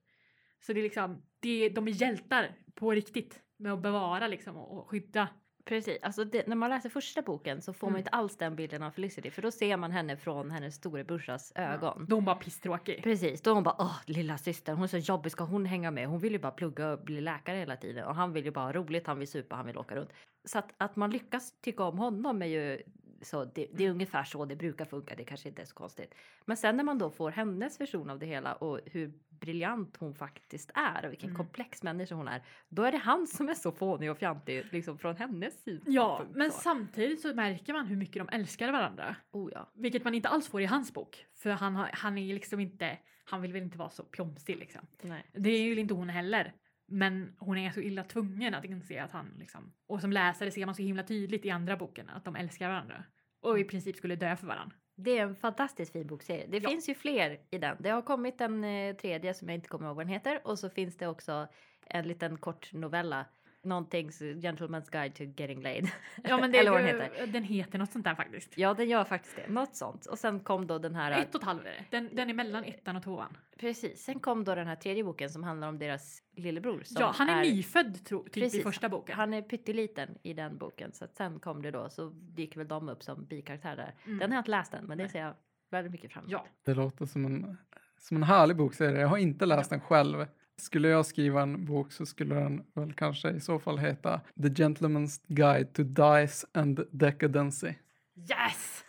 Så 0.61 0.73
det 0.73 0.81
är 0.81 0.83
liksom, 0.83 1.23
det, 1.41 1.69
de 1.69 1.89
är 1.89 1.93
hjältar 1.93 2.55
på 2.75 2.93
riktigt 2.93 3.41
med 3.57 3.73
att 3.73 3.83
bevara 3.83 4.29
liksom 4.29 4.57
och, 4.57 4.79
och 4.79 4.91
skydda. 4.91 5.29
Precis, 5.65 5.99
alltså 6.03 6.25
det, 6.25 6.47
när 6.47 6.57
man 6.57 6.71
läser 6.71 6.89
första 6.89 7.23
boken 7.23 7.63
så 7.63 7.73
får 7.73 7.87
man 7.87 7.93
Mm. 7.93 7.99
inte 8.01 8.11
alls 8.11 8.37
den 8.37 8.57
bilden 8.57 8.83
av 8.83 8.91
Felicity 8.91 9.31
för 9.31 9.43
då 9.43 9.51
ser 9.51 9.77
man 9.77 9.91
henne 9.91 10.17
från 10.17 10.51
hennes 10.51 10.75
storebrorsas 10.75 11.53
ögon. 11.55 12.07
Då 12.09 12.15
är 12.15 12.17
hon 12.17 12.25
bara 12.25 12.37
pisstråkig. 12.37 13.03
Precis, 13.03 13.43
då 13.43 13.51
är 13.51 13.55
hon 13.55 13.65
bara 13.65 13.77
åh 13.79 13.97
lilla 14.07 14.39
syster, 14.39 14.73
hon 14.73 14.83
är 14.83 14.87
så 14.89 14.97
jobbig, 14.97 15.33
ska 15.33 15.45
hon 15.45 15.67
hänga 15.67 15.91
med? 15.91 16.09
Hon 16.09 16.19
vill 16.19 16.33
ju 16.33 16.39
bara 16.39 16.53
plugga 16.53 16.93
och 16.93 17.05
bli 17.05 17.21
läkare 17.21 17.57
hela 17.59 17.77
tiden 17.77 18.05
och 18.07 18.15
han 18.15 18.33
vill 18.33 18.45
ju 18.45 18.51
bara 18.51 18.65
ha 18.65 18.73
roligt, 18.73 19.07
han 19.07 19.19
vill 19.19 19.29
supa, 19.29 19.57
han 19.57 19.67
vill 19.67 19.79
åka 19.79 19.95
runt. 19.95 20.11
Så 20.45 20.59
att, 20.59 20.75
att 20.79 20.97
man 20.97 21.11
lyckas 21.11 21.61
tycka 21.61 21.85
om 21.85 21.99
honom 21.99 22.43
är 22.43 22.47
ju 22.47 22.83
så 23.23 23.45
det, 23.45 23.67
det 23.73 23.85
är 23.85 23.91
ungefär 23.91 24.25
så 24.25 24.45
det 24.45 24.57
brukar 24.57 24.85
funka, 24.85 25.15
det 25.15 25.25
kanske 25.25 25.49
inte 25.49 25.63
är 25.63 25.67
så 25.67 25.75
konstigt. 25.75 26.15
Men 26.45 26.57
sen 26.57 26.77
när 26.77 26.85
man 26.85 26.99
då 26.99 27.11
får 27.11 27.31
hennes 27.31 27.81
version 27.81 28.11
av 28.11 28.19
det 28.19 28.27
hela 28.27 28.55
och 28.55 28.81
hur 28.87 29.13
briljant 29.29 29.97
hon 29.97 30.15
faktiskt 30.15 30.71
är 30.75 31.05
och 31.05 31.11
vilken 31.13 31.29
Mm. 31.31 31.37
komplex 31.37 31.83
människa 31.83 32.15
hon 32.15 32.29
är, 32.29 32.43
då 32.69 32.83
är 32.83 32.93
det 32.93 32.99
han 32.99 33.27
som 33.27 33.49
är 33.49 33.55
så 33.55 33.73
fånig 33.73 34.11
och 34.11 34.19
fjantig 34.19 34.67
liksom 34.73 34.99
från 34.99 35.17
hennes 35.17 35.63
sida. 35.63 35.83
Ja, 35.87 36.23
men 36.35 36.51
samtidigt 36.51 37.21
så 37.21 37.35
märker 37.35 37.73
man 37.73 37.87
hur 37.87 37.97
mycket 37.97 38.27
de 38.27 38.37
älskar 38.37 38.73
varandra. 38.73 39.17
Oh 39.33 39.51
ja. 39.55 39.71
Vilket 39.75 40.05
man 40.05 40.15
inte 40.15 40.29
alls 40.29 40.49
får 40.49 40.61
i 40.63 40.67
hans 40.67 40.95
bok. 40.95 41.27
För 41.35 41.51
han, 41.51 41.77
han 41.77 42.19
är 42.19 42.35
liksom 42.35 42.61
inte, 42.61 42.99
han 43.25 43.43
vill 43.43 43.53
väl 43.53 43.63
inte 43.63 43.79
vara 43.79 43.91
så 43.91 44.03
pjomsig 44.05 44.57
liksom. 44.57 44.87
Nej. 45.03 45.27
Det 45.33 45.51
är 45.51 45.63
ju 45.63 45.81
inte 45.81 45.95
hon 45.95 46.09
heller. 46.09 46.53
Men 46.93 47.35
hon 47.39 47.59
är 47.59 47.71
så 47.71 47.81
illa 47.81 48.05
tvungen 48.05 48.55
att 48.55 48.65
inse 48.65 49.03
att 49.03 49.11
han 49.13 49.35
liksom, 49.39 49.73
och 49.87 50.01
som 50.01 50.13
läsare 50.13 50.51
ser 50.51 50.67
man 50.67 50.75
så 50.75 50.83
himla 50.83 51.03
tydligt 51.03 51.45
i 51.45 51.51
andra 51.51 51.77
boken 51.77 52.09
att 52.09 52.25
de 52.25 52.37
älskar 52.37 52.69
varandra. 52.69 53.05
Och 53.41 53.59
i 53.59 53.65
princip 53.65 53.97
skulle 53.97 54.17
dö 54.17 54.37
för 54.37 54.47
varandra. 54.47 54.77
Det 54.97 55.19
är 55.19 55.23
en 55.23 55.37
fantastiskt 55.37 55.93
fin 55.93 56.07
bokserie. 56.07 56.47
Det 56.49 56.59
Ja. 56.59 56.69
finns 56.71 56.89
ju 56.89 56.95
fler 56.95 57.39
i 57.51 57.59
den. 57.59 57.77
Det 57.81 57.91
har 57.91 58.03
kommit 58.03 58.41
en 58.41 58.65
eh, 58.65 58.97
tredje 58.97 59.35
som 59.35 59.49
jag 59.49 59.55
inte 59.55 59.69
kommer 59.69 59.87
ihåg 59.87 59.97
vad 59.97 60.07
den 60.07 60.13
heter 60.13 60.41
och 60.47 60.59
så 60.59 60.71
finns 60.71 60.97
det 60.97 61.07
också 61.07 61.49
en 61.87 62.09
liten 62.09 62.39
kort 62.39 62.73
novella. 62.73 63.27
Någonting, 63.65 64.09
Gentleman's 64.11 64.91
Guide 64.91 65.15
to 65.15 65.25
Getting 65.25 65.63
Laid. 65.63 65.91
Ja 66.25 66.37
men 66.39 66.53
det, 66.53 66.59
Eller 66.59 66.71
vad 66.71 66.85
den 66.85 67.01
heter. 67.01 67.27
den 67.27 67.43
heter 67.45 67.79
något 67.79 67.91
sånt 67.91 68.05
där 68.05 68.15
faktiskt. 68.15 68.59
Ja, 68.59 68.75
den 68.75 68.89
gör 68.89 69.05
faktiskt 69.05 69.37
det. 69.37 69.53
Något 69.53 69.77
sånt. 69.77 70.07
Och 70.07 70.19
sen 70.19 70.41
kom 70.41 70.67
då 70.67 70.79
den 70.79 70.95
här... 70.95 71.23
Ett 71.23 71.35
och 71.35 71.41
ett 71.41 71.47
halvt 71.47 71.61
är 71.65 71.65
det. 71.65 71.85
Den, 71.91 72.09
den 72.13 72.31
är 72.31 72.35
mellan 72.35 72.65
ettan 72.65 72.97
och 72.97 73.03
tvåan. 73.03 73.37
Precis. 73.59 74.05
Sen 74.05 74.21
kom 74.21 74.45
då 74.45 74.55
den 74.55 74.67
här 74.67 74.77
tredje 74.77 75.05
boken 75.05 75.31
som 75.31 75.43
handlar 75.43 75.69
om 75.69 75.79
deras 75.79 76.23
lillebror. 76.37 76.83
Som 76.85 76.97
Ja, 77.01 77.13
han 77.17 77.29
är, 77.29 77.43
nyfödd 77.43 78.05
tro, 78.05 78.23
typ 78.25 78.37
i 78.37 78.41
Precis. 78.41 78.63
första 78.63 78.89
boken. 78.89 79.17
Han 79.17 79.35
är 79.35 79.43
pytteliten 79.43 80.19
i 80.23 80.33
den 80.35 80.59
boken. 80.59 80.93
Så 80.93 81.05
att 81.05 81.15
sen 81.17 81.41
kom 81.41 81.63
det 81.63 81.71
då, 81.71 81.91
så 81.91 82.09
dyker 82.15 82.59
väl 82.59 82.69
de 82.69 82.89
upp 82.89 83.03
som 83.03 83.25
bikaraktär 83.25 83.77
där. 83.77 83.95
Mm. 84.07 84.19
Den 84.19 84.31
har 84.31 84.37
jag 84.37 84.41
inte 84.41 84.51
läst 84.51 84.75
än, 84.75 84.85
men 84.85 84.99
det 84.99 85.05
Nej. 85.05 85.11
ser 85.13 85.21
jag 85.21 85.35
väldigt 85.71 85.93
mycket 85.93 86.13
fram 86.13 86.25
emot. 86.25 86.33
Ja. 86.33 86.47
Det 86.65 86.75
låter 86.75 87.07
som 87.07 87.25
en, 87.25 87.57
som 87.99 88.17
en 88.17 88.23
härlig 88.23 88.57
bokserie. 88.57 89.01
Jag 89.01 89.09
har 89.09 89.17
inte 89.19 89.47
läst 89.47 89.71
den 89.71 89.81
själv. 89.81 90.27
Skulle 90.57 90.89
jag 90.89 91.07
skriva 91.07 91.43
en 91.43 91.65
bok 91.65 91.93
så 91.93 92.07
skulle 92.07 92.35
den 92.35 92.65
väl 92.75 92.93
kanske 92.93 93.31
i 93.31 93.41
så 93.41 93.59
fall 93.59 93.79
heta 93.79 94.21
The 94.43 94.49
Gentleman's 94.49 95.21
Guide 95.29 95.73
to 95.73 95.83
Dice 95.83 96.47
and 96.55 96.87
Decadency. 96.91 97.75
Yes! 98.17 98.85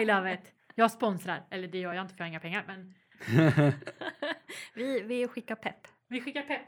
I 0.00 0.04
love 0.04 0.34
it. 0.34 0.52
Jag 0.74 0.90
sponsrar, 0.90 1.42
eller 1.50 1.68
det 1.68 1.78
gör 1.78 1.94
jag 1.94 2.04
inte 2.04 2.14
för 2.14 2.20
jag 2.20 2.26
har 2.26 2.28
inga 2.30 2.40
pengar 2.40 2.64
men 2.66 2.94
vi, 4.74 5.00
vi 5.02 5.28
skickar 5.28 5.54
pepp. 5.54 5.88
vi 6.08 6.20
skickar 6.20 6.42
pepp. 6.42 6.62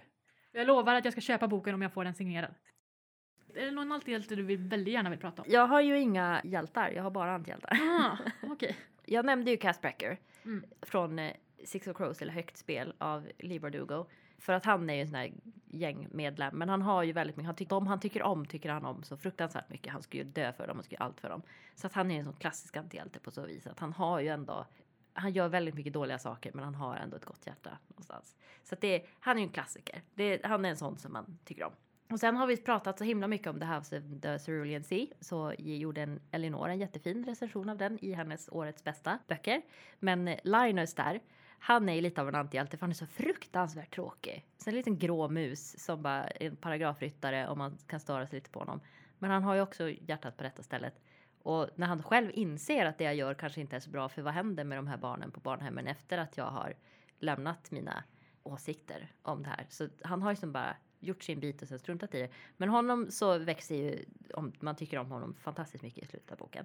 Jag 0.53 0.67
lovar 0.67 0.95
att 0.95 1.05
jag 1.05 1.13
ska 1.13 1.21
köpa 1.21 1.49
boken 1.49 1.75
om 1.75 1.83
jag 1.83 1.93
får 1.93 2.05
den 2.05 2.15
signerad. 2.15 2.55
Är 3.55 3.65
det 3.65 3.71
någon 3.71 3.93
antihjälte 3.93 4.35
du 4.37 4.43
vill, 4.43 4.59
väldigt 4.59 4.95
gärna 4.95 5.11
vill 5.11 5.19
prata 5.19 5.43
om? 5.43 5.49
Jag 5.51 5.67
har 5.67 5.81
ju 5.81 5.99
inga 6.01 6.41
hjältar, 6.45 6.91
jag 6.91 7.03
har 7.03 7.11
bara 7.11 7.35
antihjältar. 7.35 7.79
Ah, 7.83 8.17
okej. 8.43 8.77
Jag 9.07 9.25
nämnde 9.25 9.51
ju 9.51 9.57
Cass 9.57 9.81
Brecker 9.81 10.19
Mm. 10.45 10.65
från 10.83 11.19
eh, 11.19 11.33
Six 11.65 11.89
of 11.89 11.97
Crows 11.97 12.23
eller 12.23 12.33
Högt 12.33 12.57
spel 12.57 12.95
av 12.99 13.29
Lee 13.39 13.61
Bardugo. 13.61 14.07
För 14.39 14.53
att 14.53 14.65
han 14.65 14.91
är 14.91 14.95
ju 14.95 15.01
en 15.01 15.07
sån 15.07 15.17
här 15.17 15.33
gängmedlem. 15.67 16.59
Men 16.59 16.69
han 16.69 16.83
har 16.83 17.03
ju 17.03 17.13
väldigt 17.13 17.37
mycket, 17.37 17.47
han 17.47 17.57
ty- 17.57 17.65
de 17.65 17.87
han 17.87 18.01
tycker 18.01 18.23
om 18.23 18.47
tycker 18.47 18.71
han 18.71 18.85
om 18.85 19.03
så 19.03 19.17
fruktansvärt 19.17 19.69
mycket. 19.69 19.93
Han 19.93 20.03
skulle 20.03 20.23
ju 20.23 20.29
dö 20.29 20.53
för 20.53 20.67
dem 20.67 20.79
och 20.79 20.85
skulle 20.85 20.97
göra 20.97 21.05
allt 21.05 21.21
för 21.21 21.29
dem. 21.29 21.43
Så 21.75 21.87
att 21.87 21.93
han 21.93 22.11
är 22.11 22.19
en 22.19 22.25
sån 22.25 22.37
klassisk 22.37 22.77
antihjälte 22.77 23.21
på 23.21 23.31
så 23.31 23.43
vis 23.43 23.67
att 23.67 23.81
han 23.81 23.93
har 23.93 24.21
ju 24.21 24.29
ändå 24.29 24.67
han 25.13 25.33
gör 25.33 25.49
väldigt 25.49 25.75
mycket 25.75 25.93
dåliga 25.93 26.19
saker 26.19 26.53
men 26.55 26.65
han 26.65 26.75
har 26.75 26.97
ändå 26.97 27.17
ett 27.17 27.25
gott 27.25 27.47
hjärta 27.47 27.79
någonstans. 27.89 28.37
Så 28.63 28.75
att 28.75 28.81
det, 28.81 29.07
han 29.21 29.37
är 29.37 29.41
ju 29.41 29.47
en 29.47 29.53
klassiker. 29.53 30.03
Det, 30.15 30.45
han 30.45 30.65
är 30.65 30.69
en 30.69 30.77
sån 30.77 30.99
som 30.99 31.13
man 31.13 31.39
tycker 31.45 31.65
om. 31.65 31.73
Och 32.11 32.21
sen 32.21 32.37
har 32.37 32.47
vi 32.47 32.57
pratat 32.57 32.99
så 32.99 33.05
himla 33.05 33.27
mycket 33.29 33.47
om 33.47 33.61
The 33.61 33.67
House 33.67 33.99
of 33.99 34.05
the 34.23 34.39
Cerulean 34.39 34.85
Sea. 34.85 35.07
Så 35.21 35.55
gjorde 35.59 36.03
en 36.03 36.21
Elinor 36.31 36.69
en 36.69 36.79
jättefin 36.79 37.25
recension 37.25 37.69
av 37.69 37.77
den 37.77 37.99
i 38.05 38.13
hennes 38.13 38.49
årets 38.53 38.85
bästa 38.85 39.19
böcker. 39.29 39.63
Men 39.99 40.25
Linus 40.45 40.95
där, 40.95 41.21
han 41.63 41.89
är 41.89 41.95
ju 41.95 42.01
lite 42.01 42.21
av 42.21 42.29
en 42.29 42.35
antihjälte 42.35 42.77
för 42.77 42.81
han 42.81 42.91
är 42.91 42.95
så 42.95 43.07
fruktansvärt 43.07 43.95
tråkig. 43.95 44.47
Så 44.59 44.71
en 44.71 44.77
liten 44.77 44.99
grå 44.99 45.29
mus 45.29 45.85
som 45.85 46.03
bara 46.03 46.27
är 46.29 46.47
en 46.47 46.57
paragrafryttare 46.57 47.49
och 47.49 47.59
man 47.59 47.79
kan 47.87 48.01
störa 48.01 48.27
sig 48.27 48.37
lite 48.37 48.51
på 48.51 48.59
honom. 48.59 48.81
Men 49.19 49.31
han 49.31 49.43
har 49.43 49.55
ju 49.55 49.61
också 49.61 49.91
hjärtat 49.91 50.37
på 50.37 50.45
rätta 50.45 50.63
stället. 50.63 51.01
Och 51.43 51.69
när 51.75 51.87
han 51.87 52.03
själv 52.03 52.31
inser 52.35 52.87
att 52.87 52.99
det 52.99 53.05
jag 53.05 53.15
gör 53.15 53.35
kanske 53.35 53.61
inte 53.61 53.77
är 53.77 53.81
så 53.81 53.91
bra 53.91 54.09
för 54.09 54.23
vad 54.23 54.35
händer 54.35 54.65
med 54.65 54.79
de 54.79 54.87
här 54.87 54.97
barnen 54.97 55.31
på 55.31 55.41
barnhemmen 55.41 55.87
efter 55.87 56.19
att 56.19 56.37
jag 56.37 56.51
har 56.51 56.75
lämnat 57.19 57.71
mina 57.71 58.05
åsikter 58.43 59.13
om 59.23 59.43
det 59.43 59.49
här. 59.49 59.67
Så 59.69 59.89
han 60.03 60.23
har 60.23 60.31
ju 60.31 60.37
som 60.37 60.53
bara 60.53 60.77
gjort 61.01 61.23
sin 61.23 61.41
bit 61.41 61.63
och 61.63 61.69
sen 61.69 61.79
struntat 61.79 62.15
i 62.15 62.19
det. 62.19 62.31
Men 62.57 62.69
honom 62.69 63.11
så 63.11 63.39
växer 63.39 63.75
ju, 63.75 64.05
om 64.35 64.53
man 64.61 64.77
tycker 64.77 64.99
om 64.99 65.11
honom 65.11 65.35
fantastiskt 65.35 65.83
mycket 65.83 66.05
i 66.05 66.07
slutet 66.07 66.33
av 66.33 66.39
boken. 66.39 66.65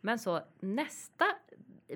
Men 0.00 0.18
så 0.18 0.40
nästa 0.60 1.24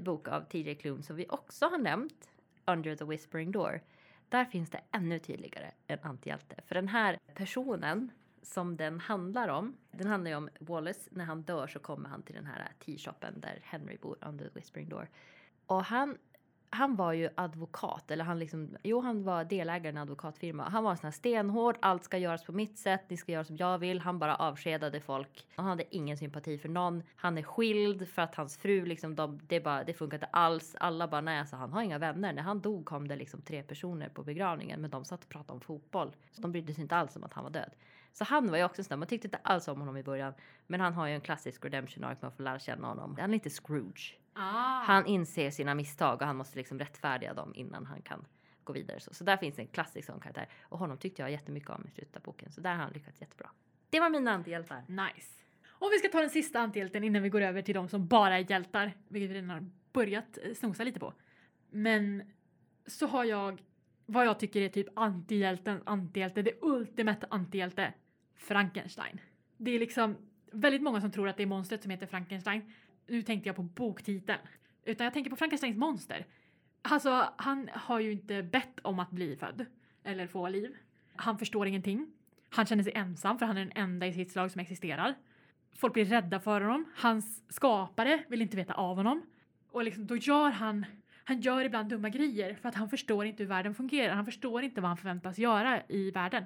bok 0.00 0.28
av 0.28 0.40
TJ 0.40 0.74
Klum 0.74 1.02
som 1.02 1.16
vi 1.16 1.26
också 1.28 1.66
har 1.66 1.78
nämnt, 1.78 2.30
under 2.66 2.96
the 2.96 3.04
Whispering 3.04 3.52
Door. 3.52 3.80
Där 4.28 4.44
finns 4.44 4.70
det 4.70 4.80
ännu 4.90 5.18
tydligare 5.18 5.70
en 5.86 5.98
antihjälte. 6.02 6.56
För 6.66 6.74
den 6.74 6.88
här 6.88 7.18
personen 7.34 8.10
som 8.42 8.76
den 8.76 9.00
handlar 9.00 9.48
om, 9.48 9.76
den 9.90 10.06
handlar 10.06 10.30
ju 10.30 10.36
om 10.36 10.48
Wallace. 10.58 11.10
När 11.12 11.24
han 11.24 11.42
dör 11.42 11.66
så 11.66 11.78
kommer 11.78 12.08
han 12.08 12.22
till 12.22 12.34
den 12.34 12.46
här 12.46 12.72
teashopen 12.78 13.40
där 13.40 13.60
Henry 13.62 13.96
bor, 13.96 14.16
Under 14.20 14.48
the 14.48 14.54
Whispering 14.54 14.88
Door. 14.88 15.08
Och 15.66 15.84
han 15.84 16.18
han 16.74 16.96
var 16.96 17.12
ju 17.12 17.28
advokat, 17.34 18.10
eller 18.10 18.24
han 18.24 18.38
liksom, 18.38 18.76
jo 18.82 19.00
han 19.00 19.24
var 19.24 19.44
delägare 19.44 19.88
i 19.88 19.90
en 19.90 19.96
advokatfirma. 19.96 20.68
Han 20.68 20.84
var 20.84 20.90
en 20.90 20.96
sån 20.96 21.06
här 21.06 21.12
stenhård, 21.12 21.76
allt 21.80 22.04
ska 22.04 22.18
göras 22.18 22.44
på 22.44 22.52
mitt 22.52 22.78
sätt, 22.78 23.00
ni 23.08 23.16
ska 23.16 23.32
göra 23.32 23.44
som 23.44 23.56
jag 23.56 23.78
vill. 23.78 24.00
Han 24.00 24.18
bara 24.18 24.36
avskedade 24.36 25.00
folk. 25.00 25.46
Han 25.56 25.66
hade 25.66 25.96
ingen 25.96 26.18
sympati 26.18 26.58
för 26.58 26.68
någon. 26.68 27.02
Han 27.16 27.38
är 27.38 27.42
skild 27.42 28.08
för 28.08 28.22
att 28.22 28.34
hans 28.34 28.58
fru 28.58 28.84
liksom, 28.84 29.14
de, 29.14 29.40
det, 29.46 29.60
bara, 29.60 29.84
det 29.84 29.94
funkar 29.94 30.16
inte 30.16 30.26
alls. 30.26 30.76
Alla 30.80 31.08
bara 31.08 31.20
nej, 31.20 31.38
alltså, 31.40 31.56
han 31.56 31.72
har 31.72 31.82
inga 31.82 31.98
vänner. 31.98 32.32
När 32.32 32.42
han 32.42 32.60
dog 32.60 32.84
kom 32.84 33.08
det 33.08 33.16
liksom 33.16 33.42
tre 33.42 33.62
personer 33.62 34.08
på 34.08 34.22
begravningen, 34.22 34.80
men 34.80 34.90
de 34.90 35.04
satt 35.04 35.24
och 35.24 35.28
pratade 35.28 35.52
om 35.52 35.60
fotboll. 35.60 36.16
Så 36.32 36.42
de 36.42 36.52
brydde 36.52 36.74
sig 36.74 36.82
inte 36.82 36.96
alls 36.96 37.16
om 37.16 37.24
att 37.24 37.32
han 37.32 37.44
var 37.44 37.50
död. 37.50 37.70
Så 38.14 38.24
han 38.24 38.50
var 38.50 38.58
ju 38.58 38.64
också 38.64 38.84
sån 38.84 38.98
man 38.98 39.08
tyckte 39.08 39.26
inte 39.26 39.38
alls 39.42 39.68
om 39.68 39.80
honom 39.80 39.96
i 39.96 40.02
början. 40.02 40.34
Men 40.66 40.80
han 40.80 40.94
har 40.94 41.06
ju 41.06 41.14
en 41.14 41.20
klassisk 41.20 41.64
redemption 41.64 42.04
arc, 42.04 42.22
man 42.22 42.32
får 42.32 42.42
lära 42.42 42.58
känna 42.58 42.88
honom. 42.88 43.16
Han 43.20 43.30
är 43.30 43.34
lite 43.34 43.50
Scrooge. 43.50 44.18
Ah. 44.32 44.82
Han 44.82 45.06
inser 45.06 45.50
sina 45.50 45.74
misstag 45.74 46.20
och 46.20 46.26
han 46.26 46.36
måste 46.36 46.58
liksom 46.58 46.78
rättfärdiga 46.78 47.34
dem 47.34 47.52
innan 47.54 47.86
han 47.86 48.02
kan 48.02 48.26
gå 48.64 48.72
vidare. 48.72 49.00
Så, 49.00 49.14
så 49.14 49.24
där 49.24 49.36
finns 49.36 49.58
en 49.58 49.66
klassisk 49.66 50.06
sån 50.06 50.20
karaktär. 50.20 50.48
Och 50.62 50.78
honom 50.78 50.98
tyckte 50.98 51.22
jag 51.22 51.30
jättemycket 51.30 51.70
om 51.70 51.86
i 51.86 51.90
slutet 51.90 52.16
av 52.16 52.22
boken. 52.22 52.52
Så 52.52 52.60
där 52.60 52.70
har 52.70 52.82
han 52.82 52.92
lyckats 52.92 53.20
jättebra. 53.20 53.50
Det 53.90 54.00
var 54.00 54.10
mina 54.10 54.30
antihjältar. 54.30 54.84
Nice. 54.88 55.44
Och 55.68 55.88
vi 55.92 55.98
ska 55.98 56.08
ta 56.08 56.20
den 56.20 56.30
sista 56.30 56.60
antihjälten 56.60 57.04
innan 57.04 57.22
vi 57.22 57.28
går 57.28 57.40
över 57.40 57.62
till 57.62 57.74
de 57.74 57.88
som 57.88 58.06
bara 58.06 58.38
är 58.38 58.50
hjältar, 58.50 58.92
vilket 59.08 59.30
vi 59.30 59.34
redan 59.34 59.50
har 59.50 59.70
börjat 59.92 60.38
eh, 60.42 60.54
snosa 60.54 60.84
lite 60.84 61.00
på. 61.00 61.12
Men 61.70 62.32
så 62.86 63.06
har 63.06 63.24
jag 63.24 63.62
vad 64.06 64.26
jag 64.26 64.38
tycker 64.38 64.62
är 64.62 64.68
typ 64.68 64.86
antihjälten, 64.94 65.82
antihjälte, 65.86 66.42
det 66.42 66.52
ultimata 66.62 67.26
antihjälte, 67.30 67.92
Frankenstein. 68.36 69.20
Det 69.56 69.70
är 69.70 69.78
liksom 69.78 70.16
väldigt 70.52 70.82
många 70.82 71.00
som 71.00 71.12
tror 71.12 71.28
att 71.28 71.36
det 71.36 71.42
är 71.42 71.46
monstret 71.46 71.82
som 71.82 71.90
heter 71.90 72.06
Frankenstein. 72.06 72.72
Nu 73.06 73.22
tänkte 73.22 73.48
jag 73.48 73.56
på 73.56 73.62
boktiteln. 73.62 74.38
Utan 74.84 75.04
jag 75.04 75.14
tänker 75.14 75.30
på 75.30 75.36
Frankensteins 75.36 75.76
monster. 75.76 76.26
Alltså, 76.82 77.28
han 77.36 77.70
har 77.72 78.00
ju 78.00 78.12
inte 78.12 78.42
bett 78.42 78.80
om 78.82 78.98
att 78.98 79.10
bli 79.10 79.36
född. 79.36 79.66
Eller 80.04 80.26
få 80.26 80.48
liv. 80.48 80.76
Han 81.16 81.38
förstår 81.38 81.66
ingenting. 81.66 82.06
Han 82.48 82.66
känner 82.66 82.82
sig 82.82 82.92
ensam 82.94 83.38
för 83.38 83.46
han 83.46 83.56
är 83.56 83.60
den 83.60 83.72
enda 83.74 84.06
i 84.06 84.12
sitt 84.12 84.32
slag 84.32 84.50
som 84.50 84.60
existerar. 84.60 85.14
Folk 85.72 85.92
blir 85.92 86.04
rädda 86.04 86.40
för 86.40 86.60
honom. 86.60 86.84
Hans 86.96 87.42
skapare 87.48 88.24
vill 88.28 88.42
inte 88.42 88.56
veta 88.56 88.74
av 88.74 88.96
honom. 88.96 89.22
Och 89.70 89.84
liksom, 89.84 90.06
då 90.06 90.16
gör 90.16 90.50
han 90.50 90.86
han 91.24 91.40
gör 91.40 91.64
ibland 91.64 91.88
dumma 91.88 92.08
grejer 92.08 92.54
för 92.54 92.68
att 92.68 92.74
han 92.74 92.88
förstår 92.88 93.26
inte 93.26 93.42
hur 93.42 93.48
världen 93.48 93.74
fungerar. 93.74 94.14
Han 94.14 94.24
förstår 94.24 94.62
inte 94.62 94.80
vad 94.80 94.88
han 94.88 94.96
förväntas 94.96 95.38
göra 95.38 95.82
i 95.88 96.10
världen. 96.10 96.44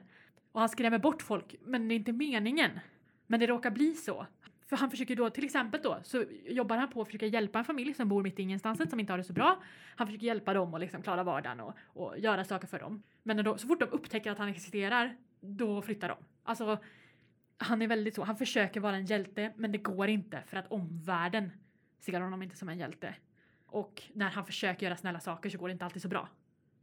Och 0.59 0.63
han 0.63 0.69
skrämmer 0.69 0.99
bort 0.99 1.23
folk, 1.23 1.55
men 1.61 1.89
det 1.89 1.95
är 1.95 1.97
inte 1.97 2.13
meningen. 2.13 2.71
Men 3.27 3.41
det 3.41 3.47
råkar 3.47 3.71
bli 3.71 3.95
så. 3.95 4.27
För 4.67 4.77
han 4.77 4.91
försöker 4.91 5.17
då, 5.17 5.31
till 5.31 5.45
exempel 5.45 5.81
då, 5.83 5.99
så 6.03 6.25
jobbar 6.47 6.77
han 6.77 6.91
på 6.91 7.01
att 7.01 7.09
försöka 7.09 7.27
hjälpa 7.27 7.59
en 7.59 7.65
familj 7.65 7.95
som 7.95 8.09
bor 8.09 8.23
mitt 8.23 8.39
i 8.39 8.43
ingenstans, 8.43 8.91
som 8.91 9.01
inte 9.01 9.13
har 9.13 9.19
det 9.19 9.25
så 9.25 9.33
bra. 9.33 9.63
Han 9.97 10.07
försöker 10.07 10.27
hjälpa 10.27 10.55
dem 10.55 10.75
och 10.75 10.81
liksom 10.81 11.03
klara 11.03 11.23
vardagen 11.23 11.61
och, 11.61 11.75
och 11.85 12.19
göra 12.19 12.45
saker 12.45 12.67
för 12.67 12.79
dem. 12.79 13.03
Men 13.23 13.45
då, 13.45 13.59
så 13.59 13.67
fort 13.67 13.81
de 13.81 13.85
upptäcker 13.85 14.31
att 14.31 14.39
han 14.39 14.49
existerar, 14.49 15.17
då 15.41 15.83
flyttar 15.83 16.09
de. 16.09 16.17
Alltså, 16.43 16.79
han 17.59 17.83
är 17.83 17.89
väldigt 17.89 18.15
så, 18.15 18.25
han 18.25 18.37
försöker 18.37 18.81
vara 18.81 18.97
en 18.97 19.07
hjälte, 19.07 19.53
men 19.57 19.73
det 19.73 19.79
går 19.79 20.09
inte 20.09 20.43
för 20.47 20.57
att 20.57 20.73
omvärlden 20.73 21.51
ser 21.99 22.21
honom 22.21 22.43
inte 22.43 22.57
som 22.57 22.69
en 22.69 22.79
hjälte. 22.79 23.15
Och 23.67 24.03
när 24.13 24.31
han 24.31 24.47
försöker 24.47 24.87
göra 24.87 24.97
snälla 24.97 25.21
saker 25.21 25.51
så 25.51 25.59
går 25.59 25.69
det 25.69 25.73
inte 25.73 25.85
alltid 25.85 26.03
så 26.03 26.09
bra. 26.09 26.29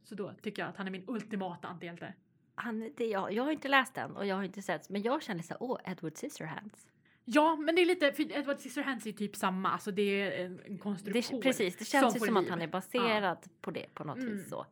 Så 0.03 0.15
då 0.15 0.33
tycker 0.33 0.61
jag 0.61 0.69
att 0.69 0.77
han 0.77 0.87
är 0.87 0.91
min 0.91 1.03
ultimata 1.07 1.67
antihjälte. 1.67 2.13
Han, 2.55 2.91
det, 2.97 3.05
jag, 3.07 3.33
jag 3.33 3.43
har 3.43 3.51
inte 3.51 3.67
läst 3.67 3.93
den 3.95 4.15
och 4.15 4.25
jag 4.25 4.35
har 4.35 4.43
inte 4.43 4.61
sett, 4.61 4.89
men 4.89 5.01
jag 5.01 5.23
känner 5.23 5.41
så 5.43 5.53
här, 5.53 5.57
åh, 5.63 5.79
Edward 5.85 6.13
Scissorhands. 6.17 6.87
Ja, 7.25 7.55
men 7.55 7.75
det 7.75 7.81
är 7.81 7.85
lite, 7.85 8.11
för 8.11 8.31
Edward 8.37 8.57
Scissorhands 8.59 9.05
är 9.07 9.11
typ 9.11 9.35
samma, 9.35 9.69
alltså 9.71 9.91
det 9.91 10.01
är 10.01 10.45
en, 10.45 10.59
en 10.65 10.77
konstruktion. 10.77 11.39
Det, 11.39 11.43
precis, 11.43 11.75
det 11.77 11.85
känns 11.85 12.15
ju 12.15 12.19
får 12.19 12.25
som 12.25 12.37
att 12.37 12.43
liv. 12.43 12.51
han 12.51 12.61
är 12.61 12.67
baserad 12.67 13.37
på 13.61 13.71
det 13.71 13.93
på 13.93 14.03
något 14.03 14.17
Mm. 14.17 14.37
vis 14.37 14.49
så. 14.49 14.65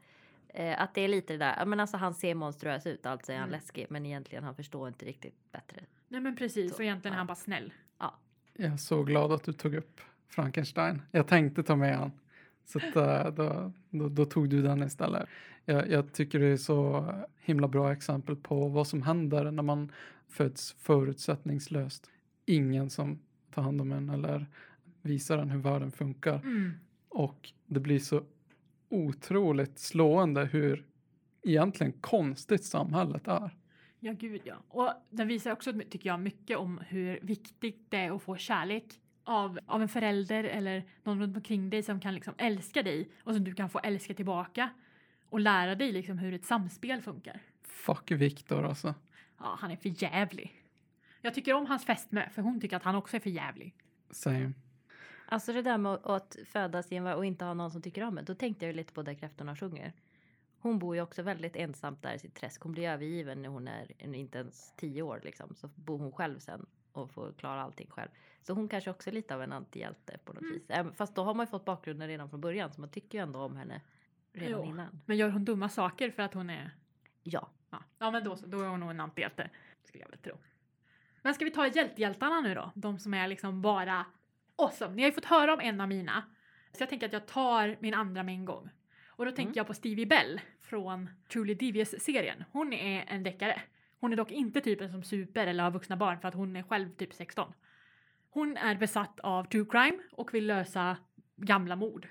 Eh, 0.48 0.82
att 0.82 0.94
det 0.94 1.02
är 1.02 1.08
lite 1.08 1.34
det 1.34 1.38
där, 1.40 1.56
ja, 1.60 1.66
men 1.66 1.80
alltså 1.80 1.98
han 1.98 2.14
ser 2.14 2.36
monstruös 2.36 2.88
ut, 2.88 3.06
alltså 3.06 3.32
är 3.32 3.36
han 3.38 3.48
Mm. 3.50 3.60
läskig, 3.60 3.86
men 3.90 4.06
egentligen 4.06 4.44
han 4.44 4.56
förstår 4.56 4.88
inte 4.88 5.06
riktigt 5.06 5.52
bättre. 5.52 5.82
Nej 6.08 6.22
men 6.22 6.36
precis, 6.36 6.72
Så, 6.72 6.78
och 6.78 6.84
egentligen 6.84 7.14
är 7.14 7.18
ja. 7.18 7.20
han 7.20 7.28
bara 7.28 7.36
snäll. 7.36 7.74
Jag 8.54 8.74
är 8.74 8.78
så 8.78 9.04
glad 9.04 9.32
att 9.32 9.44
du 9.44 9.54
tog 9.54 9.76
upp 9.76 10.02
Frankenstein. 10.28 11.02
Jag 11.12 11.28
tänkte 11.28 11.64
ta 11.64 11.76
med 11.76 11.98
han. 11.98 12.12
Så 12.66 12.78
att, 12.78 12.96
eh, 12.96 13.34
då, 13.34 13.72
då, 13.90 14.10
då 14.10 14.26
tog 14.26 14.50
du 14.50 14.62
den 14.62 14.84
istället. 14.84 15.30
Jag, 15.66 15.90
jag 15.90 16.14
tycker 16.14 16.40
det 16.40 16.48
är 16.48 16.58
så 16.58 17.06
himla 17.40 17.68
bra 17.68 17.92
exempel 17.92 18.36
på 18.36 18.68
vad 18.68 18.88
som 18.88 19.02
händer 19.02 19.52
när 19.52 19.64
man 19.64 19.92
föds 20.30 20.74
förutsättningslöst. 20.74 22.12
Ingen 22.46 22.90
som 22.90 23.20
tar 23.52 23.62
hand 23.62 23.82
om 23.82 23.92
en 23.92 24.10
eller 24.10 24.46
visar 25.02 25.38
en 25.38 25.50
hur 25.50 25.60
världen 25.60 25.92
funkar. 25.92 26.40
Mm. 26.40 26.72
Och 27.10 27.54
det 27.66 27.80
blir 27.80 28.00
så 28.00 28.24
otroligt 28.90 29.80
slående 29.80 30.46
hur 30.46 30.86
egentligen 31.44 31.94
konstigt 31.94 32.64
samhället 32.64 33.28
är. 33.28 33.58
Ja, 34.00 34.14
gud 34.14 34.42
ja. 34.44 34.56
Och 34.68 34.90
den 35.10 35.28
visar 35.28 35.52
också, 35.52 35.74
tycker 35.90 36.10
jag, 36.10 36.20
mycket 36.20 36.58
om 36.58 36.82
hur 36.88 37.20
viktigt 37.22 37.86
det 37.90 37.98
är 37.98 38.16
att 38.16 38.22
få 38.22 38.38
kärlek 38.38 38.86
av, 39.24 39.60
av 39.66 39.82
en 39.82 39.90
förälder 39.90 40.44
eller 40.44 40.84
någon 41.04 41.20
runt 41.22 41.38
omkring 41.38 41.70
dig 41.70 41.84
som 41.84 42.00
kan 42.00 42.14
liksom 42.16 42.34
älska 42.38 42.84
dig 42.84 43.10
och 43.24 43.34
som 43.34 43.44
du 43.44 43.54
kan 43.54 43.70
få 43.70 43.80
älska 43.80 44.14
tillbaka 44.14 44.70
och 45.30 45.40
lära 45.40 45.76
dig 45.76 45.92
liksom 45.92 46.18
hur 46.18 46.34
ett 46.34 46.46
samspel 46.46 47.02
funkar. 47.02 47.40
Fuck 47.64 48.12
Viktor 48.12 48.64
alltså. 48.64 48.96
Ja, 49.40 49.56
han 49.60 49.72
är 49.72 49.76
för 49.76 50.04
jävlig. 50.04 50.64
Jag 51.22 51.34
tycker 51.34 51.54
om 51.54 51.66
hans 51.66 51.86
fästmö 51.86 52.30
för 52.30 52.42
hon 52.42 52.62
tycker 52.62 52.78
att 52.78 52.84
han 52.84 52.96
också 52.96 53.16
är 53.16 53.20
för 53.22 53.30
jävlig. 53.30 53.76
Same. 54.12 54.54
Alltså 55.28 55.54
det 55.54 55.62
där 55.62 55.78
med 55.78 55.92
att- 56.04 56.38
födas 56.46 56.92
i 56.92 56.96
en 56.96 57.08
och 57.08 57.26
inte 57.26 57.46
ha 57.46 57.54
någon 57.54 57.72
som 57.72 57.82
tycker 57.82 58.04
om 58.04 58.18
en, 58.18 58.26
då 58.26 58.36
tänkte 58.36 58.66
jag 58.66 58.72
ju 58.72 58.78
lite 58.78 58.94
på 58.94 59.02
där 59.02 59.14
kräftorna 59.14 59.56
sjunger. 59.56 59.94
Hon 60.60 60.80
bor 60.80 60.96
ju 60.96 61.02
också 61.02 61.22
väldigt 61.24 61.56
ensamt 61.56 62.02
där 62.02 62.14
i 62.14 62.20
sitt 62.20 62.36
träsk. 62.36 62.62
Hon 62.62 62.72
blir 62.72 62.90
övergiven 62.90 63.42
när 63.42 63.50
hon 63.50 63.68
är 63.68 64.16
inte 64.16 64.38
ens 64.38 64.74
tio 64.78 65.02
år 65.02 65.22
liksom. 65.24 65.56
Så 65.56 65.68
bor 65.68 65.98
hon 66.00 66.12
själv 66.12 66.40
sen 66.40 66.66
och 66.94 67.12
får 67.12 67.34
klara 67.38 67.62
allting 67.62 67.88
själv. 67.90 68.10
Så 68.42 68.54
hon 68.54 68.68
kanske 68.68 68.90
också 68.90 69.10
är 69.10 69.14
lite 69.14 69.36
av 69.36 69.42
en 69.42 69.52
antihjälte 69.52 70.18
på 70.26 70.34
något 70.34 70.42
Mm. 70.42 70.54
vis. 70.88 70.98
Fast 70.98 71.16
då 71.16 71.24
har 71.24 71.34
man 71.34 71.46
ju 71.46 71.50
fått 71.50 71.66
bakgrunden 71.66 72.08
redan 72.08 72.30
från 72.30 72.42
början 72.42 72.72
så 72.74 72.82
man 72.82 72.90
tycker 72.90 73.18
ju 73.18 73.22
ändå 73.22 73.40
om 73.40 73.56
henne 73.58 73.82
redan 74.34 74.62
Jo. 74.62 74.66
innan. 74.66 75.02
Men 75.06 75.18
gör 75.18 75.30
hon 75.30 75.46
dumma 75.46 75.70
saker 75.70 76.12
för 76.12 76.24
att 76.24 76.34
hon 76.34 76.50
är... 76.50 76.72
Ja. 77.24 77.50
Ja, 77.70 77.84
ja 78.00 78.12
men 78.12 78.24
då, 78.24 78.36
så, 78.36 78.46
då 78.46 78.62
är 78.62 78.68
hon 78.68 78.80
nog 78.80 78.90
en 78.90 79.00
antihjälte. 79.00 79.50
Skulle 79.84 80.04
jag 80.04 80.10
väl 80.10 80.20
tro. 80.20 80.38
Men 81.22 81.34
ska 81.34 81.46
vi 81.46 81.52
ta 81.52 81.68
hjältehjältarna 81.68 82.42
nu 82.42 82.54
då? 82.56 82.72
De 82.76 83.00
som 83.00 83.14
är 83.14 83.28
liksom 83.28 83.62
bara 83.62 84.06
awesome. 84.56 84.96
Ni 84.96 85.02
har 85.02 85.10
ju 85.10 85.14
fått 85.16 85.26
höra 85.26 85.54
om 85.54 85.60
en 85.60 85.82
av 85.82 85.88
mina. 85.88 86.24
Så 86.72 86.82
jag 86.82 86.90
tänker 86.90 87.08
att 87.08 87.14
jag 87.14 87.26
tar 87.28 87.78
min 87.80 87.94
andra 87.94 88.24
med 88.24 88.34
en 88.36 88.46
gång. 88.46 88.70
Och 89.08 89.26
då 89.26 89.32
tänker 89.32 89.44
Mm. 89.50 89.58
jag 89.58 89.68
på 89.68 89.74
Stevie 89.74 90.06
Bell 90.06 90.42
från 90.62 91.10
Truly 91.30 91.54
Devious-serien. 91.54 92.44
Hon 92.52 92.74
är 92.74 93.06
en 93.08 93.24
deckare. 93.24 93.62
Hon 94.04 94.14
är 94.14 94.18
dock 94.18 94.32
inte 94.32 94.62
typen 94.62 94.92
som 94.92 95.04
super 95.04 95.48
eller 95.48 95.64
har 95.64 95.72
vuxna 95.72 95.98
barn 95.98 96.20
för 96.20 96.28
att 96.28 96.34
hon 96.34 96.56
är 96.56 96.64
själv 96.64 96.90
typ 96.90 97.14
16. 97.14 97.54
Hon 98.30 98.58
är 98.58 98.76
besatt 98.76 99.20
av 99.20 99.44
true 99.44 99.66
crime 99.70 99.98
och 100.12 100.34
vill 100.34 100.48
lösa 100.48 100.98
gamla 101.36 101.76
mord. 101.76 102.08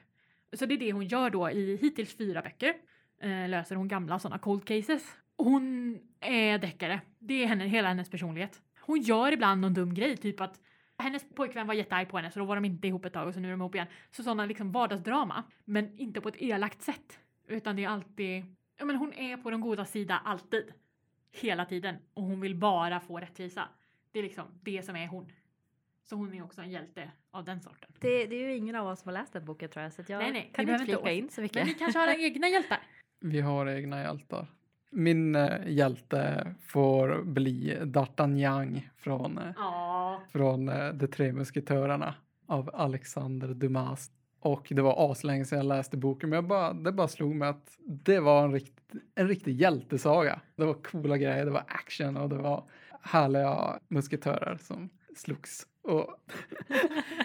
Så 0.53 0.66
det 0.66 0.74
är 0.74 0.78
det 0.78 0.93
hon 0.93 1.07
gör 1.07 1.30
då 1.30 1.51
i 1.51 1.76
hittills 1.76 2.16
fyra 2.16 2.43
böcker. 2.43 2.74
Eh, 3.22 3.49
löser 3.49 3.76
hon 3.76 3.88
gamla 3.88 4.18
sådana 4.18 4.38
cold 4.38 4.64
cases. 4.64 5.16
Hon 5.36 5.99
är 6.20 6.59
deckare. 6.59 7.01
Det 7.18 7.43
är 7.43 7.47
henne, 7.47 7.66
hela 7.66 7.88
hennes 7.88 8.11
personlighet. 8.11 8.62
Hon 8.80 9.01
gör 9.01 9.32
ibland 9.32 9.61
någon 9.61 9.74
dum 9.74 9.95
grej, 9.95 10.16
typ 10.16 10.40
att 10.40 10.61
hennes 10.99 11.34
pojkvän 11.34 11.66
var 11.66 11.74
jättearg 11.74 12.09
på 12.09 12.16
henne 12.16 12.30
så 12.30 12.38
då 12.38 12.45
var 12.45 12.55
de 12.55 12.64
inte 12.64 12.88
ihop 12.88 13.05
ett 13.05 13.12
tag 13.12 13.28
och 13.28 13.34
så 13.34 13.40
nu 13.40 13.49
är 13.49 13.53
de 13.53 13.61
ihop 13.61 13.74
igen. 13.74 13.88
Så 14.11 14.22
sådana 14.22 14.47
liksom 14.47 14.72
vardagsdrama. 14.72 15.45
Men 15.64 15.99
inte 15.99 16.20
på 16.20 16.28
ett 16.28 16.43
elakt 16.43 16.82
sätt. 16.82 17.18
Utan 17.49 17.76
det 17.76 17.84
är 17.84 17.88
alltid, 17.88 18.45
ja 18.78 18.84
men 18.84 18.97
hon 18.97 19.12
är 19.12 19.36
på 19.36 19.51
den 19.51 19.61
goda 19.61 19.84
sida 19.84 20.20
alltid 20.24 20.72
hela 21.33 21.64
tiden 21.64 21.97
och 22.14 22.22
hon 22.22 22.41
vill 22.41 22.55
bara 22.57 23.01
få 23.01 23.18
rättvisa. 23.18 23.68
Det 24.12 24.18
är 24.18 24.22
liksom 24.22 24.45
det 24.62 24.83
som 24.85 24.97
är 24.97 25.07
hon. 25.07 25.33
Så 26.05 26.16
hon 26.16 26.35
är 26.35 26.45
också 26.45 26.61
en 26.61 26.70
hjälte 26.70 27.11
av 27.30 27.45
den 27.45 27.61
sorten. 27.61 27.91
Det, 28.01 28.26
det 28.26 28.37
är 28.37 28.41
ju 28.49 28.57
ingen 28.57 28.76
av 28.76 28.87
oss 28.87 29.01
som 29.01 29.09
har 29.09 29.12
läst 29.20 29.33
den 29.33 29.45
boken 29.45 29.68
tror 29.68 29.83
jag 29.83 29.93
så 29.93 30.03
att 30.03 30.09
jag 30.09 30.18
Nej, 30.18 30.33
nej, 30.33 30.51
kan 30.55 30.66
vi 30.66 30.72
inte 30.72 30.85
flika 30.85 30.99
inte 30.99 31.12
in 31.14 31.28
så 31.30 31.41
Men 31.41 31.45
mycket. 31.45 31.66
vi 31.66 31.74
kanske 31.74 31.99
har 31.99 32.09
egna 32.24 32.49
hjältar. 32.49 32.78
Vi 33.20 33.41
har 33.41 33.66
egna 33.66 34.01
hjältar. 34.03 34.47
Min 34.91 35.35
eh, 35.35 35.51
hjälte 35.66 36.55
får 36.61 37.22
bli 37.24 37.78
D'Artagnan 37.83 38.80
från, 38.97 39.39
eh, 39.39 39.45
Ja. 39.57 40.22
från 40.33 40.68
eh, 40.68 40.89
De 40.93 41.07
tre 41.07 41.33
musketörerna 41.33 42.14
av 42.47 42.70
Alexander 42.74 43.49
Dumas. 43.49 44.11
Och 44.41 44.66
det 44.70 44.83
var 44.83 45.11
aslänge 45.11 45.45
sedan 45.45 45.59
jag 45.59 45.66
läste 45.66 45.97
boken, 45.97 46.28
men 46.30 46.37
jag 46.37 46.45
bara, 46.47 46.72
det 46.72 46.93
bara 46.93 47.09
slog 47.09 47.35
mig 47.35 47.49
att 47.49 47.76
det 47.85 48.20
var 48.20 48.45
en, 48.45 48.53
rikt, 48.53 48.82
en 49.14 49.28
riktig 49.28 49.61
hjältesaga. 49.61 50.40
Det 50.57 50.64
var 50.64 50.74
coola 50.74 51.16
grejer, 51.16 51.45
det 51.45 51.51
var 51.51 51.64
action 51.68 52.16
och 52.16 52.28
det 52.28 52.36
var 52.36 52.64
härliga 53.03 53.78
musketörer 53.88 54.57
som 54.57 54.90
slogs. 55.16 55.66
Och 55.82 55.99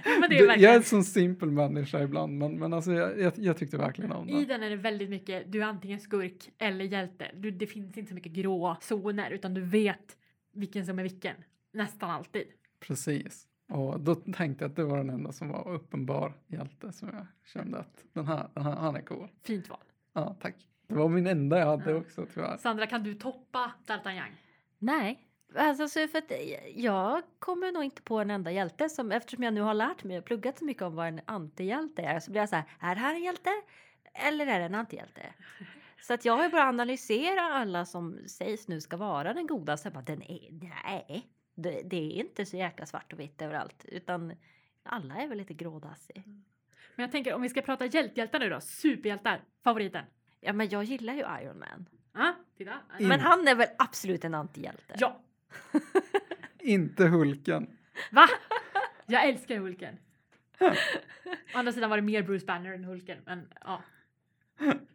är 0.03 0.33
jag 0.33 0.33
är 0.33 0.47
verkligen. 0.47 0.75
en 0.75 0.83
sån 0.83 1.03
simpel 1.03 1.51
människa 1.51 2.03
ibland, 2.03 2.37
men, 2.37 2.59
men 2.59 2.73
alltså 2.73 2.91
jag, 2.91 3.19
jag, 3.19 3.33
jag 3.35 3.57
tyckte 3.57 3.77
verkligen 3.77 4.11
om 4.11 4.29
I 4.29 4.33
den. 4.33 4.47
den 4.47 4.63
är 4.63 4.69
det 4.69 4.75
väldigt 4.75 5.09
mycket, 5.09 5.51
du 5.51 5.61
är 5.61 5.65
antingen 5.65 5.99
skurk 5.99 6.49
eller 6.57 6.85
hjälte. 6.85 7.31
Du, 7.35 7.51
det 7.51 7.67
finns 7.67 7.97
inte 7.97 8.09
så 8.09 8.15
mycket 8.15 8.31
grå 8.31 8.77
zoner 8.81 9.31
utan 9.31 9.53
du 9.53 9.61
vet 9.61 10.17
vilken 10.53 10.85
som 10.85 10.99
är 10.99 11.03
vilken. 11.03 11.35
Nästan 11.73 12.09
alltid. 12.09 12.47
Precis. 12.79 13.47
Och 13.69 13.99
då 13.99 14.15
tänkte 14.15 14.63
jag 14.63 14.69
att 14.69 14.75
det 14.75 14.83
var 14.83 14.97
den 14.97 15.09
enda 15.09 15.31
som 15.31 15.49
var 15.49 15.67
uppenbar 15.71 16.33
hjälte 16.47 16.91
som 16.91 17.09
jag 17.13 17.25
kände 17.53 17.77
att 17.77 18.03
den 18.13 18.27
här, 18.27 18.47
den 18.53 18.63
här 18.63 18.75
han 18.75 18.95
är 18.95 19.01
cool. 19.01 19.27
Fint 19.43 19.69
val. 19.69 19.79
Ja, 20.13 20.35
tack. 20.41 20.55
Det 20.87 20.93
var 20.95 21.09
min 21.09 21.27
enda 21.27 21.59
jag 21.59 21.65
hade 21.65 21.91
Ja. 21.91 21.97
också 21.97 22.25
tyvärr. 22.33 22.57
Sandra, 22.57 22.87
kan 22.87 23.03
du 23.03 23.13
toppa 23.13 23.71
D'Artagnan? 23.85 24.31
Nej. 24.79 25.23
Alltså, 25.55 25.87
så 25.87 26.07
för 26.07 26.17
att 26.17 26.31
jag 26.75 27.21
kommer 27.39 27.71
nog 27.71 27.83
inte 27.83 28.01
på 28.01 28.19
en 28.19 28.31
enda 28.31 28.51
hjälte 28.51 28.89
som 28.89 29.11
eftersom 29.11 29.43
jag 29.43 29.53
nu 29.53 29.61
har 29.61 29.73
lärt 29.73 30.03
mig 30.03 30.17
och 30.17 30.25
pluggat 30.25 30.57
så 30.59 30.65
mycket 30.65 30.83
om 30.83 30.95
vad 30.95 31.07
en 31.07 31.21
antihjälte 31.25 32.01
är 32.01 32.19
så 32.19 32.31
blir 32.31 32.41
jag 32.41 32.49
så 32.49 32.55
här, 32.55 32.65
är 32.79 32.95
det 32.95 33.01
här 33.01 33.15
en 33.15 33.23
hjälte 33.23 33.49
eller 34.13 34.47
är 34.47 34.59
det 34.59 34.65
en 34.65 34.75
antihjälte? 34.75 35.21
Så 36.01 36.13
att 36.13 36.25
jag 36.25 36.37
har 36.37 36.43
ju 36.43 36.49
bara 36.49 36.63
analyserat 36.63 37.51
alla 37.51 37.85
som 37.85 38.17
sägs 38.27 38.67
nu 38.67 38.81
ska 38.81 38.97
vara 38.97 39.33
den 39.33 39.47
goda 39.47 39.77
så 39.77 39.85
jag 39.85 39.93
bara, 39.93 40.03
den 40.03 40.21
är, 40.21 40.49
nej, 40.51 41.27
det, 41.55 41.81
det 41.85 41.97
är 41.97 42.11
inte 42.19 42.45
så 42.45 42.57
jäkla 42.57 42.85
svart 42.85 43.13
och 43.13 43.19
vitt 43.19 43.41
överallt 43.41 43.85
utan 43.87 44.33
alla 44.83 45.15
är 45.15 45.27
väl 45.27 45.37
lite 45.37 45.53
grådassig. 45.53 46.23
Men 46.95 47.03
jag 47.03 47.11
tänker 47.11 47.33
om 47.33 47.41
vi 47.41 47.49
ska 47.49 47.61
prata 47.61 47.85
hjälthjältar 47.85 48.39
nu 48.39 48.49
då. 48.49 48.61
Superhjältar. 48.61 49.41
Favoriten? 49.63 50.05
Ja 50.39 50.53
men 50.53 50.69
jag 50.69 50.83
gillar 50.83 51.13
ju 51.13 51.19
Iron 51.19 51.59
Man. 51.59 51.89
Ja, 52.13 52.35
titta. 52.57 52.79
Men 52.99 53.19
han 53.19 53.47
är 53.47 53.55
väl 53.55 53.67
absolut 53.77 54.25
en 54.25 54.33
antihjälte? 54.33 54.95
Ja. 54.97 55.21
Inte 56.59 57.07
Hulken. 57.07 57.77
Va? 58.11 58.27
Jag 59.05 59.27
älskar 59.27 59.57
Hulken. 59.57 59.97
Å 60.59 60.73
andra 61.53 61.71
sidan 61.71 61.89
var 61.89 61.97
det 61.97 62.03
mer 62.03 62.23
Bruce 62.23 62.45
Banner 62.45 62.73
än 62.73 62.83
Hulken. 62.83 63.17
Men 63.25 63.47
ja. 63.63 63.81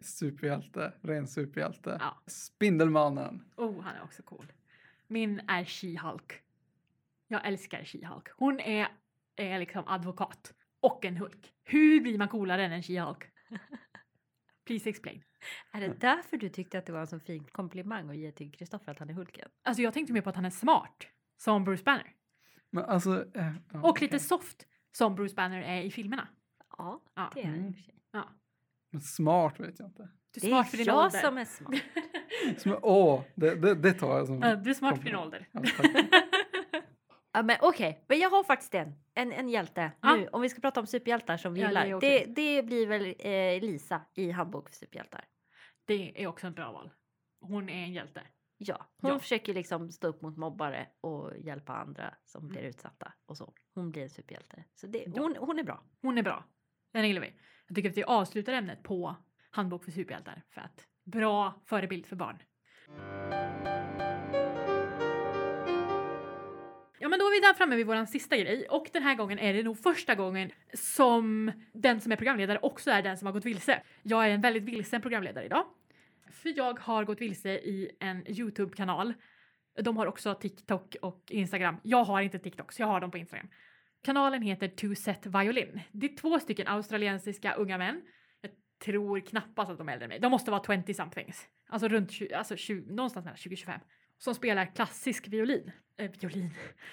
Superhjälte. 0.00 0.92
Ren 1.02 1.28
superhjälte. 1.28 1.96
ja. 2.00 2.18
Spindelmannen. 2.26 3.44
Oh, 3.56 3.80
han 3.80 3.96
är 3.96 4.02
också 4.02 4.22
cool. 4.22 4.52
Min 5.06 5.40
är 5.48 5.64
She-Hulk. 5.64 6.32
Jag 7.28 7.46
älskar 7.46 7.82
She-Hulk. 7.82 8.28
Hon 8.36 8.60
är, 8.60 8.88
är 9.36 9.58
liksom 9.58 9.84
advokat. 9.86 10.54
Och 10.80 11.04
en 11.04 11.16
Hulk. 11.16 11.52
Hur 11.64 12.00
blir 12.00 12.18
man 12.18 12.28
coolare 12.28 12.64
än 12.64 12.72
en 12.72 12.82
She-Hulk? 12.82 13.22
Please 14.64 14.90
explain. 14.90 15.22
Är 15.72 15.80
det 15.80 16.00
därför 16.00 16.36
du 16.36 16.48
tyckte 16.48 16.78
att 16.78 16.86
det 16.86 16.92
var 16.92 17.00
en 17.00 17.06
så 17.06 17.18
fin 17.20 17.44
komplimang 17.44 18.10
att 18.10 18.16
ge 18.16 18.32
till 18.32 18.52
Kristoffer 18.52 18.92
att 18.92 18.98
han 18.98 19.10
är 19.10 19.14
Hulken? 19.14 19.48
Alltså 19.62 19.82
jag 19.82 19.94
tänkte 19.94 20.12
mer 20.12 20.20
på 20.20 20.30
att 20.30 20.36
han 20.36 20.44
är 20.44 20.50
smart. 20.50 21.06
Som 21.36 21.64
Bruce 21.64 21.82
Banner. 21.84 22.12
Men 22.70 22.84
alltså... 22.84 23.24
Eh, 23.34 23.52
ja, 23.72 23.80
Och 23.82 23.88
okej. 23.88 24.06
lite 24.08 24.18
soft. 24.18 24.66
Som 24.92 25.14
Bruce 25.14 25.34
Banner 25.34 25.62
är 25.62 25.80
i 25.82 25.90
filmerna. 25.90 26.28
Ja, 26.78 27.02
Ja. 27.14 27.30
det 27.34 27.40
är 27.42 27.46
han 27.46 27.54
i 27.54 27.58
Mm. 27.58 27.68
och 27.70 27.74
för 27.76 27.82
sig. 27.82 27.94
ja. 28.12 28.28
Men 28.90 29.00
smart 29.00 29.60
vet 29.60 29.78
jag 29.78 29.88
inte. 29.88 30.02
Du 30.02 30.38
är 30.38 30.40
Det 30.40 30.46
smart 30.48 30.68
för 30.70 30.76
är 30.76 30.78
din 30.78 30.86
jag 30.86 31.04
ålder. 31.04 31.18
som 31.20 31.38
är 31.38 31.44
smart. 31.44 31.74
Som, 32.58 32.78
åh, 32.82 33.22
det, 33.34 33.54
det, 33.54 33.74
det 33.74 33.92
tar 33.92 34.18
jag 34.18 34.26
som... 34.26 34.42
Ja, 34.42 34.56
du 34.56 34.70
är 34.70 34.74
smart 34.74 34.96
för 34.98 35.04
din 35.04 35.16
ålder. 35.16 35.48
Ja. 35.52 35.62
Ja, 37.34 37.42
men 37.42 37.56
okej, 37.60 38.04
men 38.08 38.18
jag 38.18 38.30
har 38.30 38.44
faktiskt 38.44 38.74
en. 38.74 38.94
En, 39.14 39.32
en 39.32 39.48
hjälte. 39.48 39.92
Ja. 40.00 40.16
Nu, 40.16 40.28
om 40.28 40.42
vi 40.42 40.48
ska 40.48 40.60
prata 40.60 40.80
om 40.80 40.86
superhjältar 40.86 41.36
som 41.36 41.54
vi 41.54 41.60
Ja, 41.60 41.68
det 41.68 41.78
är 41.80 41.84
gillar. 41.84 42.00
det, 42.00 42.24
det 42.26 42.62
blir 42.62 42.86
väl 42.86 43.02
eh, 43.18 43.60
Lisa 43.70 44.00
i 44.14 44.30
Handbok 44.30 44.68
för 44.68 44.76
superhjältar. 44.76 45.24
Det 45.84 46.22
är 46.22 46.26
också 46.26 46.46
ett 46.46 46.54
bra 46.56 46.72
val. 46.72 46.90
Hon 47.40 47.68
är 47.68 47.82
en 47.84 47.92
hjälte. 47.92 48.22
Ja, 48.58 48.86
hon 49.00 49.10
Ja. 49.10 49.18
försöker 49.18 49.54
liksom 49.54 49.90
stå 49.90 50.08
upp 50.08 50.22
mot 50.22 50.36
mobbare 50.36 50.88
och 51.00 51.38
hjälpa 51.38 51.72
andra 51.76 52.14
som 52.24 52.48
blir 52.48 52.58
Mm. 52.60 52.68
utsatta 52.70 53.12
och 53.26 53.36
så. 53.36 53.54
Hon 53.74 53.90
blir 53.90 54.02
en 54.02 54.10
superhjälte. 54.10 54.64
Så 54.74 54.86
det, 54.86 55.04
Ja. 55.06 55.22
hon, 55.22 55.36
hon 55.38 55.58
är 55.58 55.62
bra. 55.64 55.84
Hon 56.02 56.18
är 56.18 56.22
bra. 56.22 56.44
Den 56.92 57.08
gillar 57.08 57.20
vi. 57.20 57.32
Jag 57.66 57.74
tycker 57.76 57.90
att 57.90 57.96
vi 57.96 58.04
avslutar 58.04 58.52
ämnet 58.52 58.82
på 58.82 59.16
handbok 59.50 59.84
för 59.84 59.90
superhjältar 59.90 60.42
för 60.50 60.60
att 60.60 60.86
bra 61.04 61.62
förebild 61.66 62.06
för 62.06 62.16
barn. 62.16 62.38
Ja 67.02 67.08
men 67.08 67.18
då 67.18 67.24
är 67.24 67.30
vi 67.30 67.40
där 67.40 67.54
framme 67.54 67.76
vid 67.76 67.86
våran 67.86 68.06
sista 68.06 68.36
grej 68.36 68.66
och 68.70 68.86
den 68.92 69.02
här 69.02 69.14
gången 69.14 69.38
är 69.38 69.54
det 69.54 69.62
nog 69.62 69.78
första 69.78 70.14
gången 70.14 70.50
som 70.74 71.52
den 71.72 72.00
som 72.00 72.12
är 72.12 72.16
programledare 72.16 72.58
också 72.62 72.90
är 72.90 73.02
den 73.02 73.18
som 73.18 73.26
har 73.26 73.32
gått 73.32 73.44
vilse. 73.44 73.82
Jag 74.02 74.26
är 74.26 74.30
en 74.30 74.40
väldigt 74.40 74.62
vilsen 74.62 75.00
programledare 75.00 75.44
idag. 75.44 75.64
För 76.30 76.52
jag 76.56 76.78
har 76.78 77.04
gått 77.04 77.20
vilse 77.20 77.50
i 77.50 77.96
en 78.00 78.30
Youtube-kanal. 78.30 79.14
De 79.82 79.96
har 79.96 80.06
också 80.06 80.34
TikTok 80.34 80.96
och 81.02 81.24
Instagram. 81.30 81.76
Jag 81.82 82.04
har 82.04 82.20
inte 82.20 82.38
TikTok 82.38 82.72
så 82.72 82.82
jag 82.82 82.86
har 82.86 83.00
dem 83.00 83.10
på 83.10 83.18
Instagram. 83.18 83.48
Kanalen 84.04 84.42
heter 84.42 84.68
Two 84.68 84.94
Set 84.94 85.26
Violin. 85.26 85.80
Det 85.92 86.06
är 86.06 86.16
två 86.16 86.40
stycken 86.40 86.68
australiensiska 86.68 87.54
unga 87.54 87.78
män. 87.78 88.02
Jag 88.40 88.50
tror 88.84 89.20
knappast 89.20 89.70
att 89.70 89.78
de 89.78 89.88
är 89.88 89.92
äldre 89.92 90.04
än 90.04 90.08
mig. 90.08 90.20
De 90.20 90.30
måste 90.30 90.50
vara 90.50 90.82
20 90.82 90.94
somethings. 90.94 91.48
Alltså 91.68 91.88
runt 91.88 92.10
20, 92.10 92.34
alltså 92.34 92.56
20, 92.56 92.94
någonstans 92.94 93.24
mellan 93.24 93.36
20 93.36 93.54
och 93.54 93.58
25. 93.58 93.80
Som 94.18 94.34
spelar 94.34 94.74
klassisk 94.74 95.28
violin. 95.28 95.72
Eh, 95.96 96.10
violin. 96.20 96.50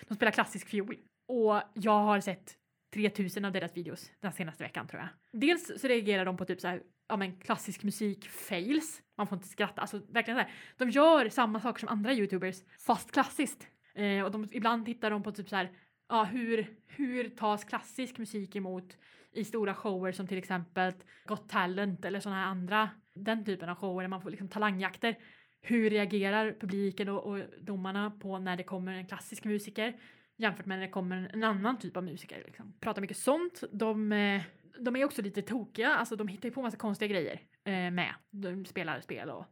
De 0.08 0.16
spelar 0.16 0.32
klassisk 0.32 0.68
fiol. 0.68 0.96
Och 1.28 1.62
jag 1.74 2.00
har 2.00 2.20
sett 2.20 2.56
3000 2.94 3.46
av 3.46 3.52
deras 3.52 3.78
videos 3.78 4.12
den 4.20 4.34
senaste 4.34 4.64
veckan 4.64 4.88
tror 4.88 5.02
jag. 5.02 5.42
Dels 5.42 5.82
så 5.82 5.88
reagerar 5.88 6.26
de 6.26 6.38
på 6.38 6.46
typ 6.46 6.62
så 6.62 6.68
här, 6.68 6.84
ja 7.08 7.18
men 7.18 7.40
klassisk 7.40 7.84
musik 7.84 8.30
fails. 8.30 9.02
Man 9.18 9.28
får 9.28 9.36
inte 9.36 9.48
skratta. 9.48 9.82
Alltså 9.82 10.02
verkligen 10.10 10.40
så 10.40 10.44
här. 10.44 10.54
De 10.78 10.90
gör 10.90 11.30
samma 11.30 11.62
saker 11.62 11.80
som 11.80 11.90
andra 11.90 12.14
youtubers 12.14 12.64
fast 12.86 13.12
klassiskt. 13.12 13.68
Eh, 13.96 14.24
och 14.24 14.32
de, 14.32 14.48
ibland 14.52 14.86
tittar 14.86 15.12
de 15.12 15.24
på 15.24 15.32
typ 15.32 15.50
så 15.50 15.56
här, 15.56 15.72
ja 16.10 16.24
hur, 16.24 16.68
hur 16.88 17.30
tas 17.30 17.64
klassisk 17.64 18.18
musik 18.18 18.56
emot 18.56 18.98
i 19.32 19.44
stora 19.44 19.76
shower 19.76 20.12
som 20.12 20.28
till 20.28 20.38
exempel 20.38 20.94
Got 21.26 21.50
Talent 21.50 22.06
eller 22.06 22.20
sådana 22.20 22.42
här 22.42 22.48
andra, 22.48 22.90
den 23.16 23.46
typen 23.46 23.70
av 23.70 23.76
shower 23.76 24.02
där 24.02 24.08
man 24.08 24.22
får 24.22 24.30
liksom 24.30 24.48
talangjakter. 24.48 25.16
Hur 25.62 25.89
reagerar 25.89 26.55
publiken 26.60 27.10
och, 27.10 27.26
och 27.26 27.39
domarna 27.62 28.12
på 28.12 28.39
när 28.39 28.57
det 28.57 28.64
kommer 28.64 28.93
en 28.93 29.05
klassisk 29.07 29.43
musiker 29.43 29.99
jämfört 30.39 30.66
med 30.66 30.78
när 30.78 30.86
det 30.86 30.91
kommer 30.91 31.30
en 31.34 31.43
annan 31.43 31.80
typ 31.80 31.97
av 31.97 32.03
musiker. 32.03 32.43
Liksom. 32.45 32.74
Pratar 32.80 33.01
mycket 33.01 33.18
sånt. 33.18 33.64
De, 33.72 34.12
eh, 34.12 34.41
de 34.80 34.95
är 34.95 35.05
också 35.05 35.22
lite 35.22 35.41
tokiga, 35.41 35.93
alltså 35.93 36.16
de 36.16 36.28
hittar 36.28 36.49
ju 36.49 36.53
på 36.53 36.62
massa 36.62 36.78
konstiga 36.78 37.12
grejer 37.14 37.41
eh, 37.64 37.91
med. 37.91 38.14
De 38.30 38.66
spelar 38.66 39.01
spel 39.01 39.30
och 39.30 39.45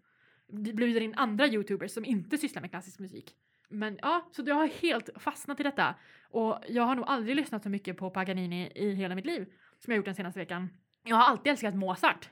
bjuder 0.54 1.02
in 1.02 1.14
andra 1.16 1.48
youtubers 1.48 1.92
som 1.92 2.06
inte 2.06 2.38
sysslar 2.38 2.62
med 2.62 2.72
klassisk 2.72 3.00
musik. 3.00 3.36
Men 3.70 4.00
ja, 4.02 4.30
så 4.32 4.44
jag 4.46 4.56
har 4.56 4.68
helt 4.68 5.10
fastnat 5.16 5.60
i 5.60 5.64
detta. 5.64 5.96
Och 6.30 6.60
jag 6.68 6.84
har 6.84 6.96
nog 6.96 7.06
aldrig 7.08 7.36
lyssnat 7.36 7.64
så 7.64 7.70
mycket 7.70 7.98
på 7.98 8.10
Paganini 8.10 8.72
i 8.76 8.92
hela 8.92 9.16
mitt 9.16 9.26
liv 9.26 9.54
som 9.80 9.92
jag 9.92 9.98
gjort 9.98 10.06
den 10.06 10.16
senaste 10.16 10.40
veckan. 10.40 10.70
Jag 11.04 11.16
har 11.16 11.24
alltid 11.24 11.52
älskat 11.52 11.76
Mozart. 11.76 12.30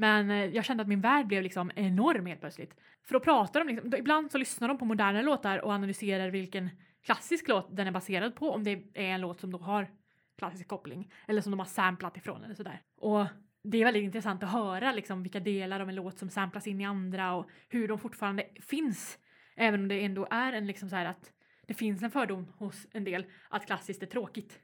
Men 0.00 0.30
eh, 0.30 0.44
jag 0.44 0.64
kände 0.64 0.82
att 0.82 0.88
min 0.88 1.00
värld 1.00 1.26
blev 1.26 1.42
liksom 1.42 1.70
enorm 1.76 2.26
helt 2.26 2.40
plötsligt. 2.40 2.74
För 3.06 3.12
då 3.12 3.20
pratar 3.20 3.60
de 3.60 3.68
liksom, 3.68 3.90
då, 3.90 3.96
ibland 3.96 4.30
så 4.32 4.38
lyssnar 4.38 4.68
de 4.68 4.78
på 4.78 4.84
moderna 4.84 5.22
låtar 5.22 5.64
och 5.64 5.72
analyserar 5.72 6.30
vilken 6.30 6.70
klassisk 7.02 7.48
låt 7.48 7.76
den 7.76 7.86
är 7.86 7.90
baserad 7.90 8.34
på, 8.34 8.50
om 8.50 8.64
det 8.64 8.70
är 8.94 9.04
en 9.04 9.20
låt 9.20 9.40
som 9.40 9.52
då 9.52 9.58
har 9.58 9.90
klassisk 10.38 10.68
koppling, 10.68 11.12
eller 11.26 11.40
som 11.40 11.52
de 11.52 11.58
har 11.58 11.66
samplat 11.66 12.16
ifrån 12.16 12.44
eller 12.44 12.54
sådär. 12.54 12.82
Och 12.96 13.26
det 13.62 13.78
är 13.78 13.84
väldigt 13.84 14.02
intressant 14.02 14.42
att 14.42 14.52
höra 14.52 14.92
liksom 14.92 15.22
vilka 15.22 15.40
delar 15.40 15.80
av 15.80 15.88
en 15.88 15.94
låt 15.94 16.18
som 16.18 16.30
samplas 16.30 16.66
in 16.66 16.80
i 16.80 16.84
andra 16.84 17.34
och 17.34 17.48
hur 17.68 17.88
de 17.88 17.98
fortfarande 17.98 18.46
finns. 18.60 19.18
Även 19.56 19.80
om 19.80 19.88
det 19.88 20.04
ändå 20.04 20.26
är 20.30 20.52
en 20.52 20.66
liksom 20.66 20.90
så 20.90 20.96
här 20.96 21.04
att 21.04 21.32
det 21.66 21.74
finns 21.74 22.02
en 22.02 22.10
fördom 22.10 22.52
hos 22.56 22.86
en 22.92 23.04
del 23.04 23.26
att 23.48 23.66
klassiskt 23.66 24.02
är 24.02 24.06
tråkigt. 24.06 24.60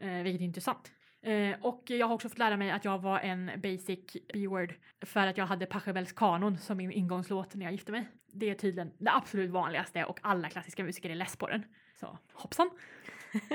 Eh, 0.00 0.22
vilket 0.22 0.40
är 0.40 0.44
intressant. 0.44 0.92
Eh, 1.22 1.56
och 1.60 1.82
jag 1.86 2.06
har 2.06 2.14
också 2.14 2.28
fått 2.28 2.38
lära 2.38 2.56
mig 2.56 2.70
att 2.70 2.84
jag 2.84 2.98
var 2.98 3.18
en 3.20 3.50
basic 3.62 3.98
B-word 4.34 4.74
för 5.00 5.26
att 5.26 5.36
jag 5.38 5.46
hade 5.46 5.66
Pachelbels 5.66 6.12
kanon 6.12 6.58
som 6.58 6.76
min 6.76 6.92
ingångslåt 6.92 7.54
när 7.54 7.64
jag 7.66 7.72
gifte 7.72 7.92
mig. 7.92 8.08
Det 8.32 8.50
är 8.50 8.54
tydligen 8.54 8.92
det 8.98 9.10
absolut 9.10 9.50
vanligaste 9.50 10.04
och 10.04 10.18
alla 10.22 10.48
klassiska 10.48 10.84
musiker 10.84 11.10
är 11.10 11.14
less 11.14 11.36
på 11.36 11.48
den. 11.48 11.64
Så 12.00 12.18
hoppsan. 12.32 12.70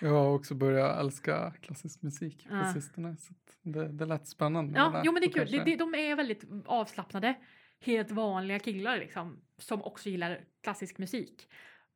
Jag 0.00 0.10
har 0.10 0.34
också 0.34 0.54
börjat 0.54 0.98
älska 1.00 1.52
klassisk 1.62 2.02
musik 2.02 2.46
Ja. 2.50 2.62
på 2.62 2.80
sistone. 2.80 3.16
Så 3.16 3.34
det, 3.62 3.88
det 3.92 4.04
lät 4.06 4.26
spännande. 4.28 4.78
Ja, 4.78 5.02
jo 5.04 5.12
men 5.12 5.20
det 5.22 5.26
är 5.26 5.46
kul. 5.46 5.62
det, 5.64 5.76
de 5.76 5.94
är 5.94 6.16
väldigt 6.16 6.44
avslappnade. 6.66 7.34
helt 7.80 8.10
vanliga 8.10 8.58
killar 8.58 8.98
liksom 8.98 9.42
som 9.58 9.82
också 9.82 10.08
gillar 10.08 10.40
klassisk 10.62 10.98
musik. 10.98 11.48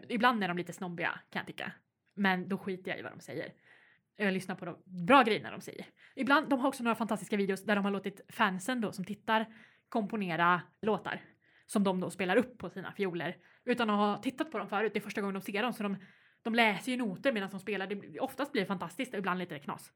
Ibland 0.08 0.44
är 0.44 0.48
de 0.48 0.56
lite 0.56 0.72
snobbiga 0.72 1.20
kan 1.30 1.40
jag 1.40 1.46
tycka. 1.46 1.72
Men 2.14 2.48
då 2.48 2.58
skiter 2.58 2.90
jag 2.90 2.98
i 3.00 3.02
vad 3.02 3.12
de 3.12 3.20
säger. 3.20 3.52
Eh, 4.20 4.24
Jag 4.24 4.34
lyssnar 4.34 4.54
på 4.54 4.64
de 4.64 4.76
bra 5.06 5.22
grejerna 5.22 5.50
de 5.50 5.60
säger. 5.60 5.86
Ibland, 6.16 6.48
de 6.48 6.60
har 6.60 6.68
också 6.68 6.82
några 6.82 6.94
fantastiska 6.94 7.36
videos 7.36 7.64
där 7.64 7.76
de 7.76 7.84
har 7.84 7.92
låtit 7.92 8.20
fansen 8.28 8.80
då 8.80 8.92
som 8.92 9.04
tittar 9.04 9.46
komponera 9.88 10.62
låtar 10.82 11.20
som 11.66 11.84
de 11.84 12.00
då 12.00 12.10
spelar 12.10 12.36
upp 12.36 12.58
på 12.58 12.70
sina 12.70 12.92
fioler 12.92 13.36
utan 13.64 13.90
att 13.90 13.96
ha 13.96 14.22
tittat 14.22 14.50
på 14.50 14.58
dem 14.58 14.68
förut. 14.68 14.92
Det 14.94 14.98
är 14.98 15.00
första 15.00 15.20
gången 15.20 15.34
de 15.34 15.40
ser 15.40 15.62
dem 15.62 15.72
så 15.72 15.82
de, 15.82 15.96
de 16.42 16.54
läser 16.54 16.92
ju 16.92 16.98
noter 16.98 17.32
medan 17.32 17.50
de 17.50 17.60
spelar. 17.60 17.86
Det, 17.86 18.20
oftast 18.20 18.52
blir 18.52 18.62
det 18.62 18.66
fantastiskt 18.66 19.12
och 19.14 19.18
ibland 19.18 19.38
lite 19.38 19.58
knas. 19.58 19.92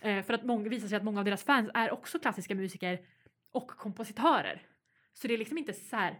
Eh, 0.00 0.22
för 0.22 0.34
att 0.34 0.44
många, 0.44 0.68
visar 0.68 0.88
sig 0.88 0.96
att 0.96 1.04
många 1.04 1.18
av 1.18 1.24
deras 1.24 1.44
fans 1.44 1.70
är 1.74 1.92
också 1.92 2.18
klassiska 2.18 2.54
musiker 2.54 3.00
och 3.52 3.68
kompositörer. 3.68 4.62
Så 5.12 5.28
det 5.28 5.34
är 5.34 5.38
liksom 5.38 5.58
inte 5.58 5.72
så 5.72 5.96
här, 5.96 6.10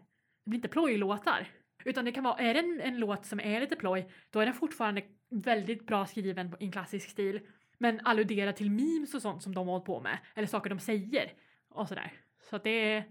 det 0.45 0.51
blir 0.51 0.59
inte 0.59 0.69
plojlåtar. 0.69 1.49
Utan 1.87 2.05
det 2.05 2.13
kan 2.13 2.25
vara, 2.25 2.39
är 2.39 2.55
det 2.55 2.61
en, 2.61 2.81
en 2.81 2.99
låt 2.99 3.27
som 3.27 3.41
är 3.41 3.61
lite 3.61 3.77
ploj, 3.77 4.09
då 4.31 4.41
är 4.41 4.47
den 4.47 4.55
fortfarande 4.55 5.03
väldigt 5.29 5.87
bra 5.87 6.07
skriven 6.07 6.55
i 6.61 6.65
en 6.65 6.73
klassisk 6.73 7.11
stil. 7.11 7.41
Men 7.79 8.01
alluderar 8.01 8.53
till 8.53 8.71
memes 8.71 9.15
och 9.15 9.23
sånt 9.23 9.43
som 9.43 9.55
de 9.55 9.67
har 9.67 9.73
hållit 9.73 9.87
på 9.87 10.01
med. 10.01 10.19
Eller 10.35 10.47
saker 10.47 10.71
de 10.71 10.79
säger. 10.79 11.33
Och 11.69 11.89
sådär. 11.89 12.13
Så 12.51 12.57
att 12.57 12.65
det 12.65 12.71
är, 12.71 13.05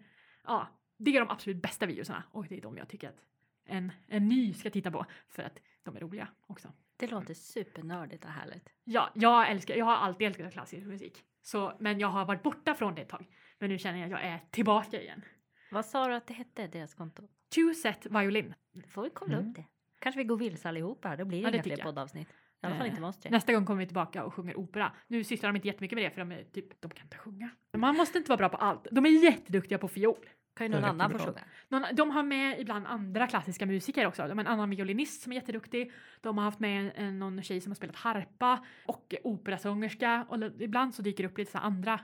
ja, 0.43 0.67
det 0.97 1.15
är 1.15 1.19
de 1.19 1.29
absolut 1.29 1.61
bästa 1.61 1.85
videorna. 1.85 2.23
Och 2.31 2.47
det 2.47 2.57
är 2.57 2.61
de 2.61 2.77
jag 2.77 2.89
tycker 2.89 3.09
att 3.09 3.21
en, 3.65 3.91
en 4.07 4.27
ny 4.27 4.53
ska 4.53 4.69
titta 4.69 4.91
på. 4.91 5.05
För 5.29 5.43
att 5.43 5.59
de 5.83 5.95
är 5.95 5.99
roliga 5.99 6.27
också. 6.47 6.73
Det 6.97 7.07
låter 7.07 7.33
supernördigt 7.33 8.25
och 8.25 8.31
härligt. 8.31 8.69
Ja, 8.83 9.09
jag 9.13 9.49
älskar, 9.49 9.75
jag 9.75 9.85
har 9.85 9.95
alltid 9.95 10.27
älskat 10.27 10.53
klassisk 10.53 10.87
musik. 10.87 11.23
Så, 11.41 11.73
men 11.79 11.99
jag 11.99 12.07
har 12.07 12.25
varit 12.25 12.43
borta 12.43 12.75
från 12.75 12.95
det 12.95 13.01
ett 13.01 13.09
tag. 13.09 13.25
Men 13.59 13.69
nu 13.69 13.77
känner 13.77 13.99
jag 13.99 14.05
att 14.05 14.21
jag 14.21 14.31
är 14.31 14.39
tillbaka 14.51 15.01
igen. 15.01 15.21
Vad 15.71 15.85
sa 15.85 16.07
du 16.07 16.13
att 16.15 16.27
det 16.27 16.33
hette, 16.33 16.67
deras 16.67 16.93
konto? 16.93 17.23
Two 17.55 17.73
set 17.81 18.05
violin. 18.05 18.53
Får 18.89 19.03
vi 19.03 19.09
kolla 19.09 19.33
Mm. 19.37 19.49
upp 19.49 19.55
det? 19.55 19.65
Kanske 19.99 20.17
vi 20.19 20.23
går 20.23 20.37
vilse 20.37 20.69
allihopa 20.69 21.07
här, 21.09 21.17
då 21.17 21.25
blir 21.25 21.37
det 21.37 21.43
Ja, 21.43 21.51
det 21.51 21.55
inga 21.55 21.63
fler 21.63 21.83
poddavsnitt. 21.83 22.27
I 22.29 22.67
alla 22.67 22.75
fall 22.75 22.87
inte 22.87 23.01
monster. 23.01 23.29
Nästa 23.31 23.53
gång 23.53 23.65
kommer 23.65 23.79
vi 23.79 23.85
tillbaka 23.85 24.23
och 24.23 24.33
sjunger 24.33 24.57
opera. 24.59 24.91
Nu 25.07 25.23
sysslar 25.23 25.49
de 25.49 25.55
inte 25.55 25.67
jättemycket 25.67 25.95
med 25.95 26.05
det 26.05 26.09
för 26.11 26.19
de 26.21 26.31
är 26.31 26.43
typ, 26.43 26.81
de 26.81 26.91
kan 26.91 27.05
inte 27.05 27.17
sjunga. 27.17 27.49
Man 27.77 27.95
måste 27.95 28.17
inte 28.17 28.29
vara 28.29 28.37
bra 28.37 28.49
på 28.49 28.57
allt. 28.57 28.87
De 28.91 29.05
är 29.05 29.09
jätteduktiga 29.09 29.77
på 29.77 29.87
fiol. 29.87 30.25
Kan 30.55 30.67
ju 30.67 30.71
någon 30.73 30.83
annan 30.83 31.11
få 31.11 31.17
sjunga? 31.17 31.39
Någon, 31.69 31.83
de 31.93 32.11
har 32.11 32.23
med 32.23 32.59
ibland 32.59 32.87
andra 32.87 33.27
klassiska 33.27 33.65
musiker 33.65 34.07
också. 34.07 34.27
De 34.27 34.37
har 34.37 34.45
en 34.45 34.51
annan 34.51 34.69
violinist 34.69 35.21
som 35.21 35.31
är 35.31 35.35
jätteduktig. 35.35 35.91
De 36.21 36.37
har 36.37 36.45
haft 36.45 36.59
med 36.59 36.91
en, 36.95 37.19
någon 37.19 37.43
tjej 37.43 37.61
som 37.61 37.71
har 37.71 37.75
spelat 37.75 37.95
harpa 37.95 38.65
och 38.87 39.13
operasångerska. 39.23 40.25
Och 40.29 40.37
ibland 40.61 40.95
så 40.95 41.01
dyker 41.01 41.23
det 41.23 41.29
upp 41.29 41.37
lite 41.37 41.51
så 41.51 41.57
andra 41.57 41.99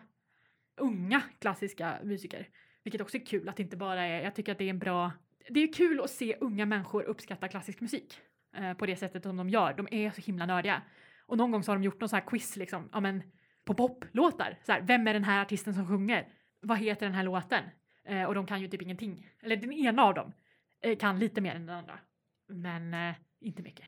unga 0.78 1.22
klassiska 1.40 2.00
musiker. 2.04 2.48
Vilket 2.84 3.02
också 3.02 3.18
är 3.18 3.26
kul 3.26 3.50
att 3.50 3.56
det 3.56 3.64
inte 3.64 3.78
bara 3.78 4.04
är, 4.04 4.24
jag 4.24 4.36
tycker 4.36 4.52
att 4.52 4.58
det 4.58 4.64
är 4.66 4.70
en 4.70 4.80
bra, 4.80 5.12
det 5.50 5.60
är 5.60 5.74
kul 5.74 6.02
att 6.02 6.10
se 6.10 6.36
unga 6.42 6.66
människor 6.66 7.04
uppskatta 7.04 7.48
klassisk 7.48 7.82
musik. 7.82 8.22
Eh, 8.56 8.74
på 8.74 8.86
det 8.86 8.96
sättet 8.96 9.24
som 9.24 9.38
de 9.38 9.50
gör. 9.50 9.74
De 9.74 9.88
är 9.92 10.12
så 10.12 10.22
himla 10.22 10.46
nördiga. 10.46 10.82
Och 11.26 11.38
någon 11.38 11.52
gång 11.52 11.64
så 11.64 11.72
har 11.72 11.78
de 11.78 11.84
gjort 11.84 12.00
någon 12.00 12.10
sån 12.10 12.20
här 12.20 12.28
quiz 12.28 12.56
liksom, 12.56 12.90
ja 12.92 13.00
men 13.00 13.24
på 13.66 13.74
poplåtar. 13.74 14.58
Så 14.64 14.72
här, 14.72 14.82
vem 14.82 15.08
är 15.08 15.14
den 15.14 15.24
här 15.24 15.42
artisten 15.42 15.74
som 15.74 15.88
sjunger? 15.88 16.28
Vad 16.62 16.78
heter 16.78 17.06
den 17.06 17.16
här 17.16 17.24
låten? 17.24 17.64
Eh, 18.04 18.24
och 18.24 18.36
de 18.36 18.46
kan 18.46 18.62
ju 18.62 18.68
typ 18.68 18.82
ingenting. 18.82 19.28
Eller 19.42 19.56
den 19.56 19.72
ena 19.72 20.04
av 20.04 20.14
dem 20.14 20.34
eh, 20.82 20.98
kan 20.98 21.20
lite 21.20 21.42
mer 21.42 21.56
än 21.56 21.66
den 21.66 21.76
andra. 21.76 22.00
Men 22.48 22.94
eh, 22.94 23.16
inte 23.40 23.62
mycket. 23.64 23.86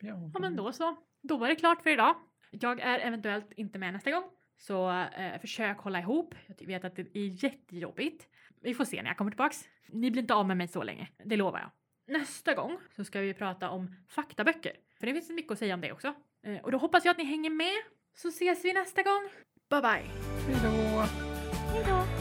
Ja, 0.00 0.30
Ja 0.34 0.40
men 0.40 0.56
då 0.56 0.72
så. 0.72 0.96
Då 1.22 1.36
var 1.36 1.48
det 1.48 1.56
klart 1.56 1.82
för 1.82 1.90
idag. 1.90 2.16
Jag 2.50 2.80
är 2.80 2.98
eventuellt 2.98 3.52
inte 3.52 3.78
med 3.78 3.92
nästa 3.92 4.10
gång. 4.10 4.24
Så 4.58 4.90
eh, 4.90 5.40
försök 5.40 5.78
hålla 5.78 5.98
ihop. 5.98 6.34
Jag 6.58 6.66
vet 6.66 6.84
att 6.84 6.96
det 6.96 7.16
är 7.16 7.44
jättejobbigt. 7.44 8.28
Vi 8.60 8.74
får 8.74 8.84
se 8.84 9.02
när 9.02 9.10
jag 9.10 9.16
kommer 9.16 9.30
tillbaks. 9.30 9.68
Ni 9.86 10.10
blir 10.10 10.22
inte 10.22 10.34
av 10.34 10.46
med 10.46 10.56
mig 10.56 10.68
så 10.68 10.82
länge, 10.82 11.08
det 11.24 11.36
lovar 11.36 11.60
jag. 11.60 11.70
Nästa 12.18 12.54
gång 12.54 12.78
så 12.96 13.04
ska 13.04 13.20
vi 13.20 13.34
prata 13.34 13.70
om 13.70 13.94
faktaböcker. 14.08 14.72
För 14.98 15.06
det 15.06 15.12
finns 15.12 15.30
mycket 15.30 15.52
att 15.52 15.58
säga 15.58 15.74
om 15.74 15.80
det 15.80 15.92
också. 15.92 16.14
Eh, 16.42 16.56
och 16.62 16.72
då 16.72 16.78
hoppas 16.78 17.04
jag 17.04 17.10
att 17.10 17.18
ni 17.18 17.24
hänger 17.24 17.50
med. 17.50 17.76
Så 18.14 18.28
ses 18.28 18.64
vi 18.64 18.72
nästa 18.72 19.02
gång. 19.02 19.28
Bye 19.70 19.80
bye! 19.80 20.10
Hej 20.46 21.84
då! 21.86 22.15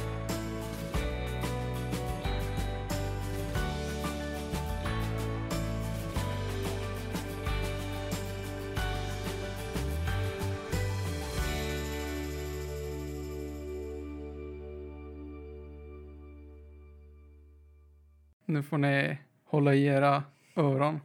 Nu 18.45 18.63
får 18.63 18.77
ni 18.77 19.17
hålla 19.45 19.73
i 19.73 19.85
era 19.85 20.23
öron. 20.55 20.99